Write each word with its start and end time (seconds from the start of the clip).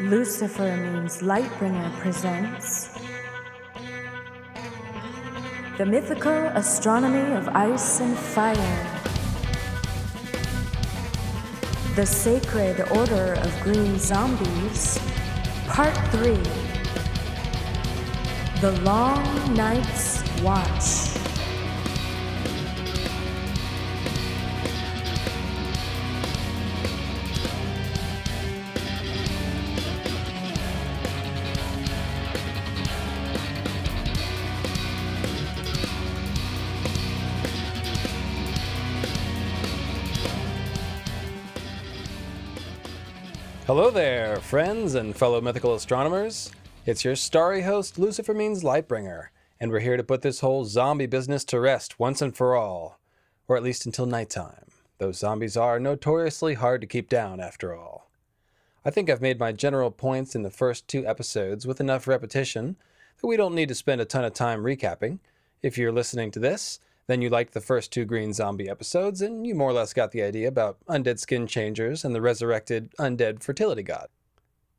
Lucifer 0.00 0.76
means 0.76 1.22
Lightbringer 1.22 1.90
presents 2.00 2.90
The 5.78 5.86
Mythical 5.86 6.46
Astronomy 6.54 7.34
of 7.34 7.48
Ice 7.48 8.00
and 8.00 8.14
Fire. 8.14 8.86
The 11.94 12.04
Sacred 12.04 12.80
Order 12.90 13.40
of 13.40 13.60
Green 13.62 13.98
Zombies, 13.98 14.98
Part 15.66 15.96
3 16.12 16.34
The 18.60 18.72
Long 18.82 19.54
Night's 19.54 20.22
Watch. 20.42 21.15
Hello 43.76 43.90
there, 43.90 44.36
friends 44.36 44.94
and 44.94 45.14
fellow 45.14 45.38
mythical 45.38 45.74
astronomers. 45.74 46.50
It's 46.86 47.04
your 47.04 47.14
starry 47.14 47.60
host, 47.60 47.98
Lucifer 47.98 48.32
Means 48.32 48.64
Lightbringer, 48.64 49.26
and 49.60 49.70
we're 49.70 49.80
here 49.80 49.98
to 49.98 50.02
put 50.02 50.22
this 50.22 50.40
whole 50.40 50.64
zombie 50.64 51.04
business 51.04 51.44
to 51.44 51.60
rest 51.60 52.00
once 52.00 52.22
and 52.22 52.34
for 52.34 52.56
all, 52.56 52.98
or 53.46 53.54
at 53.54 53.62
least 53.62 53.84
until 53.84 54.06
nighttime. 54.06 54.64
Those 54.96 55.18
zombies 55.18 55.58
are 55.58 55.78
notoriously 55.78 56.54
hard 56.54 56.80
to 56.80 56.86
keep 56.86 57.10
down, 57.10 57.38
after 57.38 57.76
all. 57.76 58.10
I 58.82 58.88
think 58.88 59.10
I've 59.10 59.20
made 59.20 59.38
my 59.38 59.52
general 59.52 59.90
points 59.90 60.34
in 60.34 60.42
the 60.42 60.48
first 60.48 60.88
two 60.88 61.06
episodes 61.06 61.66
with 61.66 61.78
enough 61.78 62.08
repetition 62.08 62.76
that 63.20 63.26
we 63.26 63.36
don't 63.36 63.54
need 63.54 63.68
to 63.68 63.74
spend 63.74 64.00
a 64.00 64.06
ton 64.06 64.24
of 64.24 64.32
time 64.32 64.62
recapping. 64.62 65.18
If 65.62 65.76
you're 65.76 65.92
listening 65.92 66.30
to 66.30 66.40
this, 66.40 66.80
then 67.06 67.22
you 67.22 67.28
liked 67.28 67.54
the 67.54 67.60
first 67.60 67.92
two 67.92 68.04
Green 68.04 68.32
Zombie 68.32 68.68
episodes, 68.68 69.22
and 69.22 69.46
you 69.46 69.54
more 69.54 69.70
or 69.70 69.74
less 69.74 69.92
got 69.92 70.10
the 70.10 70.22
idea 70.22 70.48
about 70.48 70.78
undead 70.88 71.18
skin 71.18 71.46
changers 71.46 72.04
and 72.04 72.14
the 72.14 72.20
resurrected 72.20 72.92
undead 72.98 73.42
fertility 73.42 73.82
god. 73.82 74.08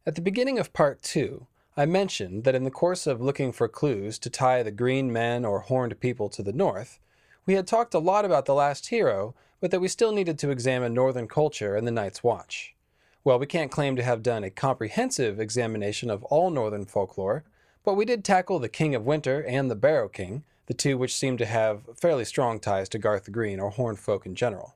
At 0.05 0.15
the 0.15 0.21
beginning 0.21 0.59
of 0.59 0.73
part 0.73 1.01
two, 1.01 1.47
I 1.75 1.85
mentioned 1.85 2.43
that 2.43 2.55
in 2.55 2.63
the 2.63 2.71
course 2.71 3.07
of 3.07 3.21
looking 3.21 3.51
for 3.51 3.67
clues 3.67 4.17
to 4.19 4.29
tie 4.29 4.63
the 4.63 4.71
green 4.71 5.13
men 5.13 5.45
or 5.45 5.59
horned 5.59 5.99
people 5.99 6.27
to 6.29 6.41
the 6.41 6.53
north, 6.53 6.99
we 7.45 7.53
had 7.53 7.67
talked 7.67 7.93
a 7.93 7.99
lot 7.99 8.25
about 8.25 8.45
the 8.45 8.53
last 8.53 8.87
hero, 8.87 9.35
but 9.61 9.71
that 9.71 9.79
we 9.79 9.87
still 9.87 10.11
needed 10.11 10.37
to 10.39 10.49
examine 10.49 10.93
northern 10.93 11.27
culture 11.27 11.75
and 11.75 11.87
the 11.87 11.91
Night's 11.91 12.23
Watch. 12.23 12.75
Well, 13.23 13.39
we 13.39 13.45
can't 13.45 13.71
claim 13.71 13.95
to 13.95 14.03
have 14.03 14.23
done 14.23 14.43
a 14.43 14.49
comprehensive 14.49 15.39
examination 15.39 16.09
of 16.09 16.23
all 16.25 16.49
northern 16.49 16.85
folklore, 16.85 17.43
but 17.83 17.93
we 17.93 18.05
did 18.05 18.23
tackle 18.23 18.59
the 18.59 18.69
King 18.69 18.95
of 18.95 19.05
Winter 19.05 19.43
and 19.43 19.69
the 19.69 19.75
Barrow 19.75 20.09
King, 20.09 20.43
the 20.67 20.73
two 20.73 20.97
which 20.97 21.15
seem 21.15 21.37
to 21.37 21.45
have 21.45 21.81
fairly 21.99 22.23
strong 22.23 22.59
ties 22.59 22.87
to 22.89 22.99
Garth 22.99 23.23
the 23.25 23.31
Green 23.31 23.59
or 23.59 23.71
horned 23.71 23.99
folk 23.99 24.25
in 24.25 24.35
general. 24.35 24.75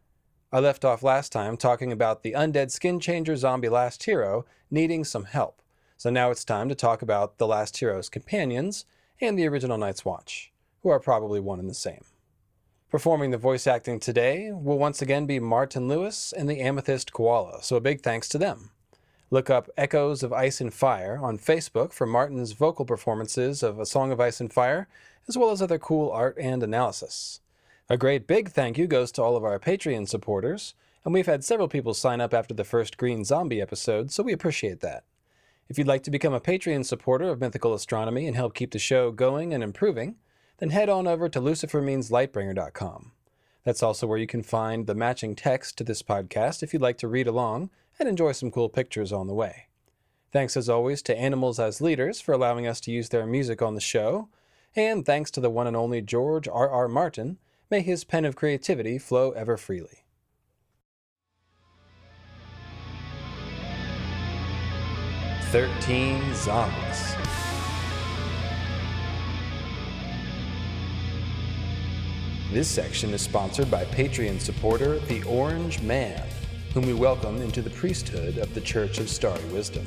I 0.52 0.60
left 0.60 0.84
off 0.84 1.04
last 1.04 1.32
time 1.32 1.56
talking 1.56 1.92
about 1.92 2.24
the 2.24 2.34
undead 2.34 2.72
skin 2.72 3.00
changer 3.00 3.38
zombie 3.38 3.70
last 3.70 4.04
hero 4.04 4.46
needing 4.70 5.04
some 5.04 5.26
help, 5.26 5.62
so 5.96 6.10
now 6.10 6.32
it's 6.32 6.44
time 6.44 6.68
to 6.68 6.76
talk 6.76 7.02
about 7.02 7.38
the 7.38 7.48
last 7.48 7.78
hero's 7.78 8.10
companions 8.10 8.86
and 9.22 9.38
the 9.38 9.48
original 9.48 9.78
Night's 9.78 10.04
Watch, 10.04 10.52
who 10.82 10.90
are 10.90 11.00
probably 11.00 11.40
one 11.40 11.60
and 11.60 11.70
the 11.70 11.74
same. 11.74 12.04
Performing 12.90 13.32
the 13.32 13.38
voice 13.38 13.68
acting 13.68 14.00
today 14.02 14.52
will 14.52 14.78
once 14.78 15.02
again 15.02 15.26
be 15.26 15.40
Martin 15.40 15.88
Lewis 15.88 16.34
and 16.34 16.50
the 16.50 16.60
Amethyst 16.60 17.14
Koala, 17.14 17.64
so 17.64 17.78
a 17.78 17.82
big 17.82 18.02
thanks 18.02 18.28
to 18.30 18.38
them. 18.38 18.72
Look 19.30 19.50
up 19.50 19.70
Echoes 19.78 20.24
of 20.24 20.34
Ice 20.34 20.60
and 20.60 20.74
Fire 20.74 21.18
on 21.22 21.38
Facebook 21.38 21.94
for 21.94 22.06
Martin's 22.06 22.52
vocal 22.52 22.84
performances 22.84 23.64
of 23.64 23.80
A 23.80 23.86
Song 23.86 24.12
of 24.12 24.20
Ice 24.20 24.42
and 24.42 24.52
Fire 24.52 24.90
as 25.32 25.38
well 25.38 25.52
as 25.52 25.62
other 25.62 25.80
cool 25.80 26.12
art 26.12 26.36
and 26.38 26.62
analysis. 26.62 27.40
A 27.88 27.96
great 27.96 28.28
big 28.28 28.50
thank 28.50 28.78
you 28.78 28.86
goes 28.86 29.14
to 29.14 29.24
all 29.24 29.38
of 29.38 29.46
our 29.46 29.58
Patreon 29.60 30.10
supporters, 30.10 30.74
and 31.06 31.14
we've 31.14 31.26
had 31.26 31.46
several 31.46 31.70
people 31.70 31.94
sign 31.94 32.20
up 32.20 32.34
after 32.34 32.54
the 32.54 32.66
first 32.66 32.98
Green 32.98 33.24
Zombie 33.24 33.62
episode, 33.62 34.12
so 34.12 34.24
we 34.24 34.34
appreciate 34.34 34.82
that. 34.82 35.06
If 35.70 35.78
you'd 35.78 35.88
like 35.88 36.04
to 36.04 36.12
become 36.12 36.34
a 36.34 36.42
Patreon 36.42 36.84
supporter 36.84 37.30
of 37.30 37.40
Mythical 37.40 37.74
Astronomy 37.74 38.28
and 38.28 38.36
help 38.36 38.54
keep 38.54 38.72
the 38.72 38.78
show 38.78 39.10
going 39.10 39.54
and 39.54 39.64
improving, 39.64 40.18
then 40.58 40.72
head 40.72 40.90
on 40.90 41.08
over 41.08 41.30
to 41.30 41.40
lucifermeanslightbringer.com. 41.40 43.14
That's 43.64 43.82
also 43.82 44.06
where 44.06 44.18
you 44.18 44.28
can 44.28 44.44
find 44.44 44.86
the 44.86 44.94
matching 44.94 45.34
text 45.34 45.78
to 45.78 45.86
this 45.86 46.04
podcast 46.04 46.62
if 46.62 46.74
you'd 46.74 46.82
like 46.82 46.98
to 46.98 47.08
read 47.08 47.28
along 47.28 47.70
and 47.98 48.10
enjoy 48.10 48.34
some 48.34 48.52
cool 48.52 48.68
pictures 48.68 49.14
on 49.14 49.28
the 49.28 49.34
way. 49.34 49.68
Thanks 50.32 50.58
as 50.58 50.68
always 50.68 51.02
to 51.04 51.18
Animals 51.18 51.58
as 51.58 51.80
Leaders 51.80 52.20
for 52.20 52.34
allowing 52.34 52.68
us 52.68 52.82
to 52.82 52.92
use 52.92 53.08
their 53.08 53.26
music 53.26 53.62
on 53.62 53.76
the 53.76 53.82
show, 53.82 54.28
and 54.76 55.06
thanks 55.06 55.32
to 55.32 55.42
the 55.42 55.50
one 55.50 55.68
and 55.68 55.76
only 55.76 56.02
George 56.02 56.48
R. 56.48 56.70
R. 56.70 56.88
Martin, 56.88 57.38
may 57.70 57.82
his 57.82 58.04
pen 58.04 58.26
of 58.26 58.36
creativity 58.36 58.98
flow 58.98 59.32
ever 59.32 59.58
freely. 59.58 60.06
Thirteen 65.52 66.34
Zombies. 66.34 67.16
This 72.52 72.70
section 72.70 73.14
is 73.14 73.22
sponsored 73.22 73.72
by 73.72 73.86
Patreon 73.86 74.40
supporter 74.42 75.00
The 75.00 75.24
Orange 75.24 75.82
Man, 75.82 76.26
whom 76.74 76.86
we 76.86 76.94
welcome 76.94 77.42
into 77.42 77.62
the 77.62 77.70
priesthood 77.70 78.38
of 78.38 78.54
the 78.54 78.60
Church 78.60 79.00
of 79.00 79.10
Starry 79.10 79.44
Wisdom. 79.46 79.86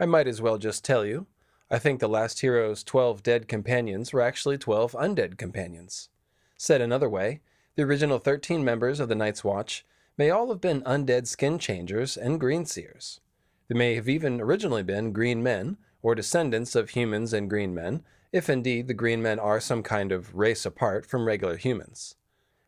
I 0.00 0.06
might 0.06 0.28
as 0.28 0.40
well 0.40 0.58
just 0.58 0.84
tell 0.84 1.04
you. 1.04 1.26
I 1.70 1.78
think 1.78 1.98
the 1.98 2.08
last 2.08 2.40
hero's 2.40 2.84
12 2.84 3.22
dead 3.22 3.48
companions 3.48 4.12
were 4.12 4.20
actually 4.22 4.56
12 4.56 4.92
undead 4.92 5.36
companions. 5.36 6.08
Said 6.56 6.80
another 6.80 7.08
way, 7.08 7.40
the 7.74 7.82
original 7.82 8.18
13 8.18 8.64
members 8.64 9.00
of 9.00 9.08
the 9.08 9.14
Night's 9.14 9.42
Watch 9.42 9.84
may 10.16 10.30
all 10.30 10.48
have 10.48 10.60
been 10.60 10.82
undead 10.82 11.26
skin 11.26 11.58
changers 11.58 12.16
and 12.16 12.40
green 12.40 12.64
seers. 12.64 13.20
They 13.68 13.74
may 13.74 13.96
have 13.96 14.08
even 14.08 14.40
originally 14.40 14.82
been 14.82 15.12
green 15.12 15.42
men, 15.42 15.76
or 16.00 16.14
descendants 16.14 16.74
of 16.74 16.90
humans 16.90 17.32
and 17.32 17.50
green 17.50 17.74
men, 17.74 18.02
if 18.32 18.48
indeed 18.48 18.86
the 18.86 18.94
green 18.94 19.20
men 19.20 19.38
are 19.38 19.60
some 19.60 19.82
kind 19.82 20.12
of 20.12 20.34
race 20.34 20.64
apart 20.64 21.06
from 21.06 21.26
regular 21.26 21.56
humans. 21.56 22.14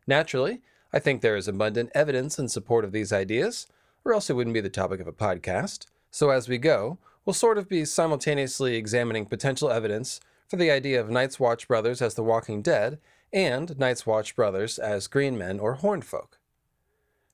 Naturally, 0.07 0.63
I 0.93 0.99
think 0.99 1.21
there 1.21 1.37
is 1.37 1.47
abundant 1.47 1.91
evidence 1.95 2.39
in 2.39 2.49
support 2.49 2.85
of 2.85 2.93
these 2.93 3.13
ideas, 3.13 3.67
or 4.05 4.13
else 4.13 4.29
it 4.29 4.35
wouldn't 4.35 4.55
be 4.55 4.61
the 4.61 4.69
topic 4.69 5.01
of 5.01 5.07
a 5.07 5.13
podcast. 5.13 5.87
So 6.11 6.31
as 6.31 6.49
we 6.49 6.59
go, 6.59 6.99
we'll 7.25 7.35
sort 7.35 7.59
of 7.59 7.69
be 7.69 7.85
simultaneously 7.85 8.77
examining 8.77 9.27
potential 9.27 9.71
evidence 9.71 10.21
for 10.49 10.57
the 10.57 10.71
idea 10.71 11.01
of 11.01 11.11
Night's 11.11 11.39
Watch 11.39 11.69
brothers 11.69 12.03
as 12.03 12.15
the 12.15 12.25
Walking 12.25 12.63
Dead 12.63 12.99
and 13.33 13.79
Night's 13.79 14.07
Watch 14.07 14.35
brothers 14.35 14.79
as 14.79 15.07
green 15.07 15.39
men 15.39 15.61
or 15.61 15.75
horned 15.75 16.05
folk. 16.05 16.39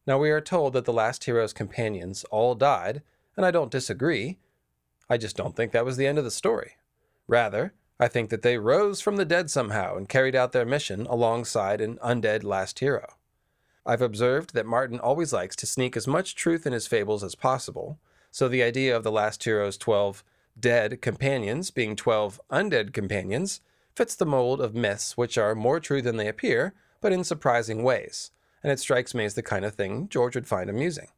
Now, 0.06 0.18
we 0.18 0.30
are 0.30 0.40
told 0.40 0.72
that 0.74 0.84
the 0.84 0.92
last 0.92 1.24
hero's 1.24 1.52
companions 1.52 2.24
all 2.30 2.54
died, 2.54 3.02
and 3.36 3.44
I 3.44 3.50
don't 3.50 3.72
disagree. 3.72 4.38
I 5.10 5.16
just 5.16 5.36
don't 5.36 5.56
think 5.56 5.72
that 5.72 5.84
was 5.84 5.96
the 5.96 6.06
end 6.06 6.18
of 6.18 6.24
the 6.24 6.30
story. 6.30 6.76
Rather, 7.26 7.72
I 7.98 8.08
think 8.08 8.30
that 8.30 8.42
they 8.42 8.58
rose 8.58 9.00
from 9.00 9.16
the 9.16 9.24
dead 9.24 9.50
somehow 9.50 9.96
and 9.96 10.08
carried 10.08 10.36
out 10.36 10.52
their 10.52 10.66
mission 10.66 11.06
alongside 11.06 11.80
an 11.80 11.98
undead 12.04 12.44
last 12.44 12.78
hero. 12.78 13.14
I've 13.84 14.02
observed 14.02 14.54
that 14.54 14.66
Martin 14.66 15.00
always 15.00 15.32
likes 15.32 15.56
to 15.56 15.66
sneak 15.66 15.96
as 15.96 16.06
much 16.06 16.34
truth 16.34 16.66
in 16.66 16.72
his 16.72 16.86
fables 16.86 17.24
as 17.24 17.34
possible, 17.34 17.98
so 18.36 18.48
the 18.48 18.62
idea 18.62 18.94
of 18.94 19.02
the 19.02 19.10
last 19.10 19.42
hero's 19.44 19.78
12 19.78 20.22
dead 20.60 21.00
companions 21.00 21.70
being 21.70 21.96
12 21.96 22.38
undead 22.50 22.92
companions 22.92 23.62
fits 23.94 24.14
the 24.14 24.26
mold 24.26 24.60
of 24.60 24.74
myths 24.74 25.16
which 25.16 25.38
are 25.38 25.54
more 25.54 25.80
true 25.80 26.02
than 26.02 26.18
they 26.18 26.28
appear, 26.28 26.74
but 27.00 27.14
in 27.14 27.24
surprising 27.24 27.82
ways, 27.82 28.32
and 28.62 28.70
it 28.70 28.78
strikes 28.78 29.14
me 29.14 29.24
as 29.24 29.32
the 29.32 29.42
kind 29.42 29.64
of 29.64 29.74
thing 29.74 30.06
George 30.10 30.34
would 30.34 30.46
find 30.46 30.68
amusing. 30.68 31.08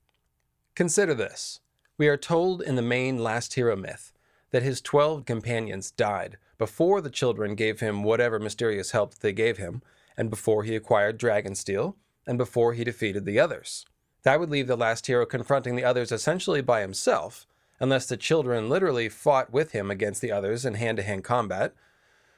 Consider 0.77 1.13
this. 1.13 1.59
We 1.97 2.07
are 2.07 2.17
told 2.17 2.63
in 2.63 2.77
the 2.77 2.83
main 2.83 3.19
last 3.19 3.55
hero 3.55 3.75
myth 3.75 4.13
that 4.53 4.63
his 4.63 4.81
12 4.81 5.25
companions 5.25 5.91
died 5.91 6.39
before 6.57 7.01
the 7.01 7.11
children 7.11 7.57
gave 7.57 7.81
him 7.81 8.05
whatever 8.05 8.39
mysterious 8.39 8.93
help 8.93 9.17
they 9.17 9.33
gave 9.33 9.59
him, 9.59 9.83
and 10.17 10.31
before 10.31 10.63
he 10.63 10.77
acquired 10.77 11.19
Dragonsteel, 11.19 11.97
and 12.29 12.39
before 12.39 12.75
he 12.75 12.85
defeated 12.85 13.25
the 13.25 13.41
others. 13.41 13.85
That 14.29 14.41
would 14.41 14.51
leave 14.51 14.67
the 14.67 14.77
last 14.77 15.07
hero 15.07 15.25
confronting 15.25 15.75
the 15.75 15.87
others 15.87 16.13
essentially 16.13 16.61
by 16.61 16.83
himself, 16.83 17.47
unless 17.81 18.05
the 18.05 18.19
children 18.19 18.69
literally 18.69 19.09
fought 19.09 19.51
with 19.51 19.73
him 19.73 19.91
against 19.91 20.21
the 20.21 20.33
others 20.33 20.67
in 20.67 20.75
hand 20.75 20.99
to 20.99 21.03
hand 21.03 21.25
combat, 21.25 21.73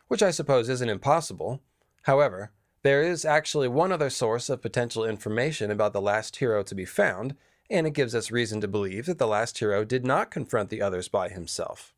which 0.07 0.23
I 0.23 0.31
suppose 0.31 0.69
isn't 0.69 0.89
impossible. 0.89 1.61
However, 2.03 2.53
there 2.85 3.03
is 3.03 3.25
actually 3.25 3.67
one 3.67 3.91
other 3.91 4.09
source 4.09 4.49
of 4.49 4.63
potential 4.63 5.05
information 5.05 5.69
about 5.73 5.93
the 5.93 6.01
last 6.01 6.37
hero 6.37 6.63
to 6.63 6.75
be 6.77 6.85
found, 6.85 7.35
and 7.69 7.89
it 7.89 7.95
gives 7.95 8.15
us 8.15 8.31
reason 8.31 8.61
to 8.61 8.69
believe 8.69 9.07
that 9.07 9.19
the 9.19 9.27
last 9.27 9.59
hero 9.59 9.85
did 9.85 10.07
not 10.07 10.31
confront 10.31 10.71
the 10.71 10.81
others 10.81 11.09
by 11.09 11.29
himself. 11.29 11.93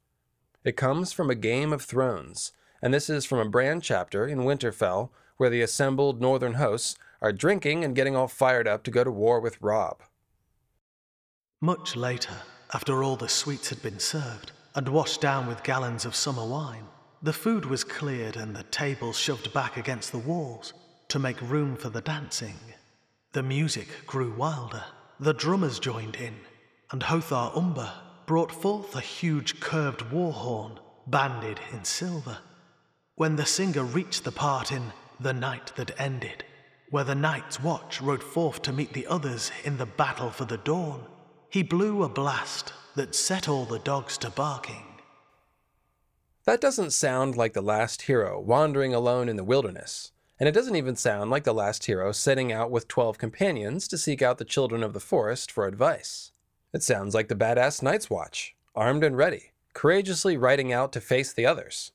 It 0.65 0.75
comes 0.75 1.13
from 1.13 1.29
a 1.29 1.35
Game 1.35 1.71
of 1.71 1.83
Thrones, 1.83 2.53
and 2.81 2.95
this 2.95 3.11
is 3.11 3.27
from 3.27 3.41
a 3.41 3.51
Bran 3.51 3.83
chapter 3.83 4.27
in 4.27 4.47
Winterfell 4.47 5.11
where 5.37 5.51
the 5.51 5.61
assembled 5.61 6.23
northern 6.23 6.55
hosts 6.55 6.97
are 7.23 7.33
drinking 7.33 7.85
and 7.85 7.95
getting 7.95 8.17
all 8.17 8.29
fired 8.29 8.67
up 8.67 8.83
to 8.83 8.91
go 8.91 9.05
to 9.05 9.11
war 9.11 9.41
with 9.41 9.63
Robb. 9.63 10.03
Much 11.61 11.95
later, 11.95 12.35
after 12.75 13.05
all 13.05 13.15
the 13.15 13.29
sweets 13.29 13.69
had 13.69 13.81
been 13.81 14.01
served 14.01 14.51
and 14.75 14.89
washed 14.89 15.21
down 15.21 15.47
with 15.47 15.63
gallons 15.63 16.05
of 16.05 16.17
summer 16.17 16.45
wine, 16.45 16.85
the 17.23 17.33
food 17.33 17.65
was 17.65 17.85
cleared 17.85 18.37
and 18.37 18.57
the 18.57 18.65
tables 18.65 19.17
shoved 19.17 19.53
back 19.55 19.77
against 19.77 20.11
the 20.11 20.19
walls 20.19 20.75
to 21.07 21.21
make 21.21 21.41
room 21.43 21.77
for 21.77 21.89
the 21.89 22.01
dancing. 22.01 22.57
The 23.33 23.45
music 23.45 23.87
grew 24.07 24.33
wilder, 24.33 24.85
the 25.21 25.33
drummers 25.33 25.79
joined 25.79 26.17
in, 26.17 26.35
and 26.91 27.05
Hother 27.05 27.53
Umber 27.55 27.93
brought 28.27 28.51
forth 28.51 28.97
a 28.97 29.01
huge 29.01 29.61
curved 29.61 30.11
war 30.11 30.33
horn, 30.33 30.81
banded 31.07 31.61
in 31.73 31.85
silver. 31.85 32.39
When 33.15 33.37
the 33.37 33.47
singer 33.47 33.85
reached 33.85 34.25
the 34.25 34.33
part 34.33 34.73
in 34.73 34.93
The 35.21 35.33
Night 35.33 35.73
That 35.77 35.93
Ended, 36.01 36.45
where 36.93 37.05
the 37.05 37.15
Night's 37.15 37.59
Watch 37.59 38.03
rode 38.03 38.23
forth 38.23 38.61
to 38.63 38.73
meet 38.73 38.93
the 38.93 39.07
others 39.07 39.51
in 39.65 39.79
the 39.79 39.87
battle 39.87 40.29
for 40.29 40.45
the 40.45 40.59
dawn, 40.59 41.07
he 41.49 41.63
blew 41.63 42.03
a 42.03 42.09
blast 42.09 42.75
that 42.97 43.15
set 43.15 43.49
all 43.49 43.65
the 43.65 43.79
dogs 43.79 44.19
to 44.19 44.29
barking. 44.29 44.85
That 46.45 46.61
doesn't 46.61 46.91
sound 46.91 47.35
like 47.35 47.55
the 47.55 47.63
last 47.63 48.03
hero 48.03 48.39
wandering 48.39 48.93
alone 48.93 49.31
in 49.31 49.37
the 49.37 49.43
wilderness, 49.43 50.13
and 50.39 50.47
it 50.47 50.53
doesn't 50.53 50.77
even 50.77 50.95
sound 50.95 51.31
like 51.31 51.45
the 51.45 51.55
last 51.55 51.87
hero 51.87 52.13
setting 52.13 52.53
out 52.53 52.71
with 52.71 52.89
12 52.89 53.17
companions 53.17 53.89
to 53.89 53.97
seek 53.97 54.21
out 54.21 54.37
the 54.37 54.45
children 54.45 54.83
of 54.83 54.93
the 54.93 55.01
forest 55.01 55.51
for 55.51 55.67
advice. 55.67 56.33
It 56.75 56.83
sounds 56.83 57.15
like 57.15 57.29
the 57.29 57.35
badass 57.35 57.83
Night's 57.83 58.11
Watch, 58.11 58.55
armed 58.77 59.03
and 59.03 59.17
ready, 59.17 59.53
courageously 59.73 60.37
riding 60.37 60.75
out 60.75 60.93
to 60.93 61.01
face 61.01 61.33
the 61.33 61.47
others. 61.47 61.93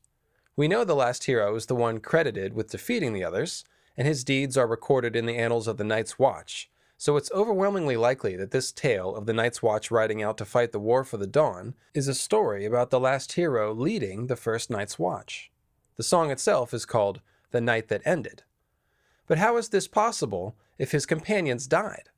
We 0.55 0.67
know 0.67 0.83
the 0.83 0.95
last 0.95 1.25
hero 1.25 1.55
is 1.55 1.67
the 1.67 1.75
one 1.75 1.99
credited 1.99 2.53
with 2.53 2.71
defeating 2.71 3.13
the 3.13 3.23
others, 3.23 3.63
and 3.97 4.07
his 4.07 4.23
deeds 4.23 4.55
are 4.55 4.67
recorded 4.67 5.15
in 5.15 5.25
the 5.25 5.37
annals 5.37 5.67
of 5.67 5.77
the 5.77 5.83
Night's 5.83 6.19
Watch, 6.19 6.69
so 6.97 7.15
it's 7.15 7.31
overwhelmingly 7.31 7.95
likely 7.95 8.35
that 8.35 8.51
this 8.51 8.71
tale 8.71 9.15
of 9.15 9.25
the 9.25 9.33
Night's 9.33 9.61
Watch 9.61 9.91
riding 9.91 10.23
out 10.23 10.37
to 10.37 10.45
fight 10.45 10.71
the 10.71 10.79
War 10.79 11.03
for 11.03 11.17
the 11.17 11.27
Dawn 11.27 11.75
is 11.93 12.07
a 12.07 12.13
story 12.13 12.65
about 12.65 12.89
the 12.89 12.99
last 12.99 13.33
hero 13.33 13.73
leading 13.73 14.27
the 14.27 14.35
first 14.35 14.69
Night's 14.69 14.97
Watch. 14.97 15.51
The 15.95 16.03
song 16.03 16.31
itself 16.31 16.73
is 16.73 16.85
called 16.85 17.21
The 17.51 17.61
Night 17.61 17.87
That 17.87 18.01
Ended. 18.05 18.43
But 19.27 19.37
how 19.37 19.57
is 19.57 19.69
this 19.69 19.87
possible 19.87 20.55
if 20.77 20.91
his 20.91 21.05
companions 21.05 21.67
died? 21.67 22.09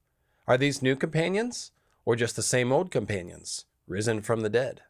Are 0.48 0.58
these 0.58 0.82
new 0.82 0.96
companions, 0.96 1.72
or 2.06 2.16
just 2.16 2.36
the 2.36 2.42
same 2.42 2.72
old 2.72 2.90
companions, 2.92 3.66
risen 3.88 4.22
from 4.22 4.42
the 4.42 4.50
dead? 4.50 4.82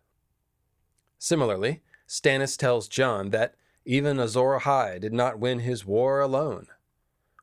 Similarly, 1.18 1.82
Stannis 2.08 2.58
tells 2.58 2.88
Jon 2.88 3.32
that 3.32 3.56
even 3.86 4.20
Azor 4.20 4.60
Ahai 4.60 5.00
did 5.00 5.14
not 5.14 5.40
win 5.40 5.60
his 5.60 5.86
war 5.86 6.20
alone. 6.20 6.68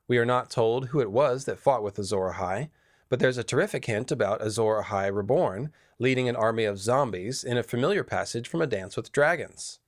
We 0.08 0.18
are 0.18 0.24
not 0.24 0.50
told 0.50 0.88
who 0.88 1.00
it 1.00 1.10
was 1.10 1.44
that 1.44 1.58
fought 1.58 1.82
with 1.82 1.98
Azor 1.98 2.32
Ahai, 2.34 2.68
but 3.08 3.18
there's 3.18 3.38
a 3.38 3.44
terrific 3.44 3.84
hint 3.86 4.10
about 4.10 4.42
Azor 4.42 4.82
Ahai 4.82 5.14
Reborn 5.14 5.72
leading 5.98 6.28
an 6.28 6.36
army 6.36 6.64
of 6.64 6.78
zombies 6.78 7.42
in 7.42 7.56
a 7.56 7.62
familiar 7.62 8.04
passage 8.04 8.48
from 8.48 8.60
A 8.60 8.66
Dance 8.66 8.96
with 8.96 9.12
Dragons. 9.12 9.78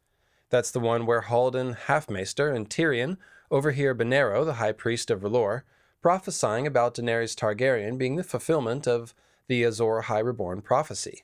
That's 0.50 0.70
the 0.70 0.80
one 0.80 1.04
where 1.04 1.22
Haldon 1.22 1.74
Halfmaester 1.74 2.54
and 2.54 2.68
Tyrion 2.68 3.18
overhear 3.50 3.94
Benerro, 3.94 4.44
the 4.44 4.54
high 4.54 4.72
priest 4.72 5.10
of 5.10 5.20
R'hllor, 5.20 5.62
prophesying 6.00 6.66
about 6.66 6.94
Daenerys 6.94 7.34
Targaryen 7.34 7.98
being 7.98 8.16
the 8.16 8.24
fulfillment 8.24 8.86
of 8.86 9.14
the 9.46 9.64
Azor 9.64 10.02
Reborn 10.08 10.62
prophecy. 10.62 11.22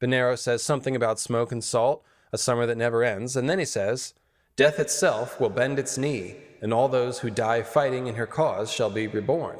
Benerro 0.00 0.38
says 0.38 0.62
something 0.62 0.94
about 0.94 1.18
smoke 1.18 1.52
and 1.52 1.62
salt, 1.62 2.04
a 2.32 2.38
summer 2.38 2.66
that 2.66 2.78
never 2.78 3.02
ends, 3.02 3.36
and 3.36 3.50
then 3.50 3.58
he 3.58 3.64
says, 3.64 4.14
Death 4.60 4.78
itself 4.78 5.40
will 5.40 5.48
bend 5.48 5.78
its 5.78 5.96
knee 5.96 6.36
and 6.60 6.70
all 6.70 6.86
those 6.86 7.20
who 7.20 7.30
die 7.30 7.62
fighting 7.62 8.08
in 8.08 8.16
her 8.16 8.26
cause 8.26 8.70
shall 8.70 8.90
be 8.90 9.06
reborn. 9.06 9.56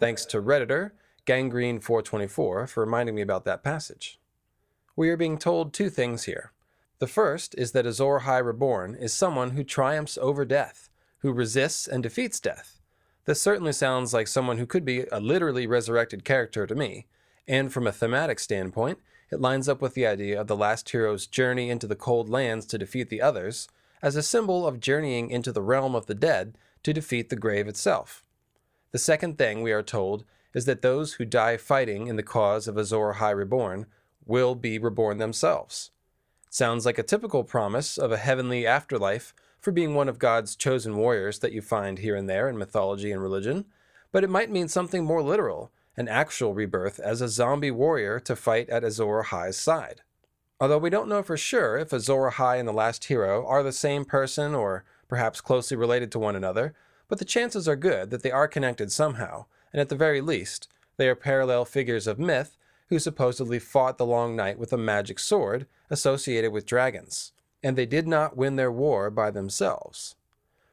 Thanks 0.00 0.26
to 0.26 0.42
Redditor, 0.42 0.90
Gangrene424, 1.26 2.68
for 2.68 2.68
reminding 2.74 3.14
me 3.14 3.22
about 3.22 3.44
that 3.44 3.62
passage. 3.62 4.18
We 4.96 5.10
are 5.10 5.16
being 5.16 5.38
told 5.38 5.72
two 5.72 5.88
things 5.88 6.24
here. 6.24 6.50
The 6.98 7.06
first 7.06 7.54
is 7.56 7.70
that 7.70 7.86
Azor 7.86 8.22
Ahai 8.22 8.44
Reborn 8.44 8.96
is 8.96 9.14
someone 9.14 9.50
who 9.50 9.62
triumphs 9.62 10.18
over 10.18 10.44
death, 10.44 10.88
who 11.18 11.32
resists 11.32 11.86
and 11.86 12.02
defeats 12.02 12.40
death. 12.40 12.80
This 13.26 13.40
certainly 13.40 13.70
sounds 13.70 14.12
like 14.12 14.26
someone 14.26 14.58
who 14.58 14.66
could 14.66 14.84
be 14.84 15.04
a 15.12 15.20
literally 15.20 15.68
resurrected 15.68 16.24
character 16.24 16.66
to 16.66 16.74
me, 16.74 17.06
and 17.46 17.72
from 17.72 17.86
a 17.86 17.92
thematic 17.92 18.40
standpoint, 18.40 18.98
it 19.30 19.40
lines 19.40 19.68
up 19.68 19.80
with 19.80 19.94
the 19.94 20.04
idea 20.04 20.40
of 20.40 20.48
the 20.48 20.56
last 20.56 20.88
hero's 20.90 21.28
journey 21.28 21.70
into 21.70 21.86
the 21.86 21.94
cold 21.94 22.28
lands 22.28 22.66
to 22.66 22.76
defeat 22.76 23.08
the 23.08 23.22
others, 23.22 23.68
as 24.06 24.14
a 24.14 24.22
symbol 24.22 24.64
of 24.64 24.78
journeying 24.78 25.32
into 25.32 25.50
the 25.50 25.60
realm 25.60 25.96
of 25.96 26.06
the 26.06 26.14
dead 26.14 26.56
to 26.84 26.92
defeat 26.92 27.28
the 27.28 27.34
grave 27.34 27.66
itself. 27.66 28.22
The 28.92 29.00
second 29.00 29.36
thing 29.36 29.62
we 29.62 29.72
are 29.72 29.82
told 29.82 30.24
is 30.54 30.64
that 30.66 30.80
those 30.80 31.14
who 31.14 31.24
die 31.24 31.56
fighting 31.56 32.06
in 32.06 32.14
the 32.14 32.22
cause 32.22 32.68
of 32.68 32.78
Azor 32.78 33.14
Ahai 33.14 33.36
Reborn 33.36 33.86
will 34.24 34.54
be 34.54 34.78
reborn 34.78 35.18
themselves. 35.18 35.90
Sounds 36.48 36.86
like 36.86 36.98
a 36.98 37.02
typical 37.02 37.42
promise 37.42 37.98
of 37.98 38.12
a 38.12 38.16
heavenly 38.16 38.64
afterlife 38.64 39.34
for 39.58 39.72
being 39.72 39.96
one 39.96 40.08
of 40.08 40.20
God's 40.20 40.54
chosen 40.54 40.96
warriors 40.96 41.40
that 41.40 41.50
you 41.50 41.60
find 41.60 41.98
here 41.98 42.14
and 42.14 42.30
there 42.30 42.48
in 42.48 42.56
mythology 42.56 43.10
and 43.10 43.20
religion, 43.20 43.64
but 44.12 44.22
it 44.22 44.30
might 44.30 44.52
mean 44.52 44.68
something 44.68 45.04
more 45.04 45.20
literal, 45.20 45.72
an 45.96 46.06
actual 46.06 46.54
rebirth 46.54 47.00
as 47.00 47.20
a 47.20 47.28
zombie 47.28 47.72
warrior 47.72 48.20
to 48.20 48.36
fight 48.36 48.70
at 48.70 48.84
Azor 48.84 49.24
Ahai's 49.24 49.56
side. 49.56 50.02
Although 50.58 50.78
we 50.78 50.90
don't 50.90 51.08
know 51.08 51.22
for 51.22 51.36
sure 51.36 51.76
if 51.76 51.92
Azor 51.92 52.30
Ahai 52.30 52.58
and 52.58 52.66
the 52.66 52.72
Last 52.72 53.04
Hero 53.04 53.46
are 53.46 53.62
the 53.62 53.72
same 53.72 54.06
person 54.06 54.54
or 54.54 54.84
perhaps 55.06 55.42
closely 55.42 55.76
related 55.76 56.10
to 56.12 56.18
one 56.18 56.34
another, 56.34 56.74
but 57.08 57.18
the 57.18 57.24
chances 57.24 57.68
are 57.68 57.76
good 57.76 58.10
that 58.10 58.22
they 58.22 58.30
are 58.30 58.48
connected 58.48 58.90
somehow, 58.90 59.44
and 59.72 59.80
at 59.80 59.90
the 59.90 59.96
very 59.96 60.20
least, 60.20 60.68
they 60.96 61.08
are 61.08 61.14
parallel 61.14 61.66
figures 61.66 62.06
of 62.06 62.18
myth 62.18 62.56
who 62.88 62.98
supposedly 62.98 63.58
fought 63.58 63.98
the 63.98 64.06
Long 64.06 64.34
Night 64.34 64.58
with 64.58 64.72
a 64.72 64.78
magic 64.78 65.18
sword 65.18 65.66
associated 65.90 66.52
with 66.52 66.66
dragons, 66.66 67.32
and 67.62 67.76
they 67.76 67.86
did 67.86 68.08
not 68.08 68.36
win 68.36 68.56
their 68.56 68.72
war 68.72 69.10
by 69.10 69.30
themselves. 69.30 70.14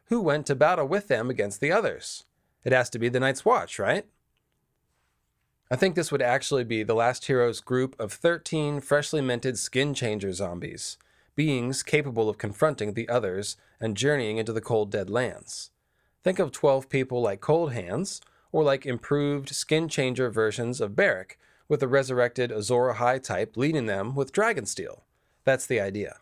Who 0.05 0.21
went 0.21 0.45
to 0.47 0.55
battle 0.55 0.87
with 0.87 1.07
them 1.07 1.29
against 1.29 1.59
the 1.59 1.71
others? 1.71 2.23
It 2.63 2.71
has 2.71 2.89
to 2.91 2.99
be 2.99 3.09
the 3.09 3.19
Night's 3.19 3.43
Watch, 3.43 3.79
right? 3.79 4.05
I 5.73 5.75
think 5.75 5.95
this 5.95 6.11
would 6.11 6.21
actually 6.21 6.63
be 6.63 6.83
the 6.83 6.93
last 6.93 7.25
hero's 7.25 7.59
group 7.59 7.99
of 7.99 8.13
13 8.13 8.79
freshly 8.79 9.21
minted 9.21 9.57
skin 9.57 9.95
changer 9.95 10.31
zombies, 10.31 10.99
beings 11.35 11.81
capable 11.81 12.29
of 12.29 12.37
confronting 12.37 12.93
the 12.93 13.09
others 13.09 13.57
and 13.81 13.97
journeying 13.97 14.37
into 14.37 14.53
the 14.53 14.61
cold 14.61 14.91
dead 14.91 15.09
lands. 15.09 15.71
Think 16.23 16.37
of 16.37 16.51
12 16.51 16.89
people 16.89 17.23
like 17.23 17.41
Cold 17.41 17.73
Hands, 17.73 18.21
or 18.51 18.63
like 18.63 18.85
improved 18.85 19.49
skin 19.49 19.89
changer 19.89 20.29
versions 20.29 20.79
of 20.79 20.95
Beric, 20.95 21.39
with 21.67 21.81
a 21.81 21.87
resurrected 21.87 22.51
Azor 22.51 22.93
Ahai 22.93 23.19
type 23.19 23.57
leading 23.57 23.87
them 23.87 24.13
with 24.13 24.31
Dragonsteel. 24.31 25.01
That's 25.43 25.65
the 25.65 25.81
idea. 25.81 26.19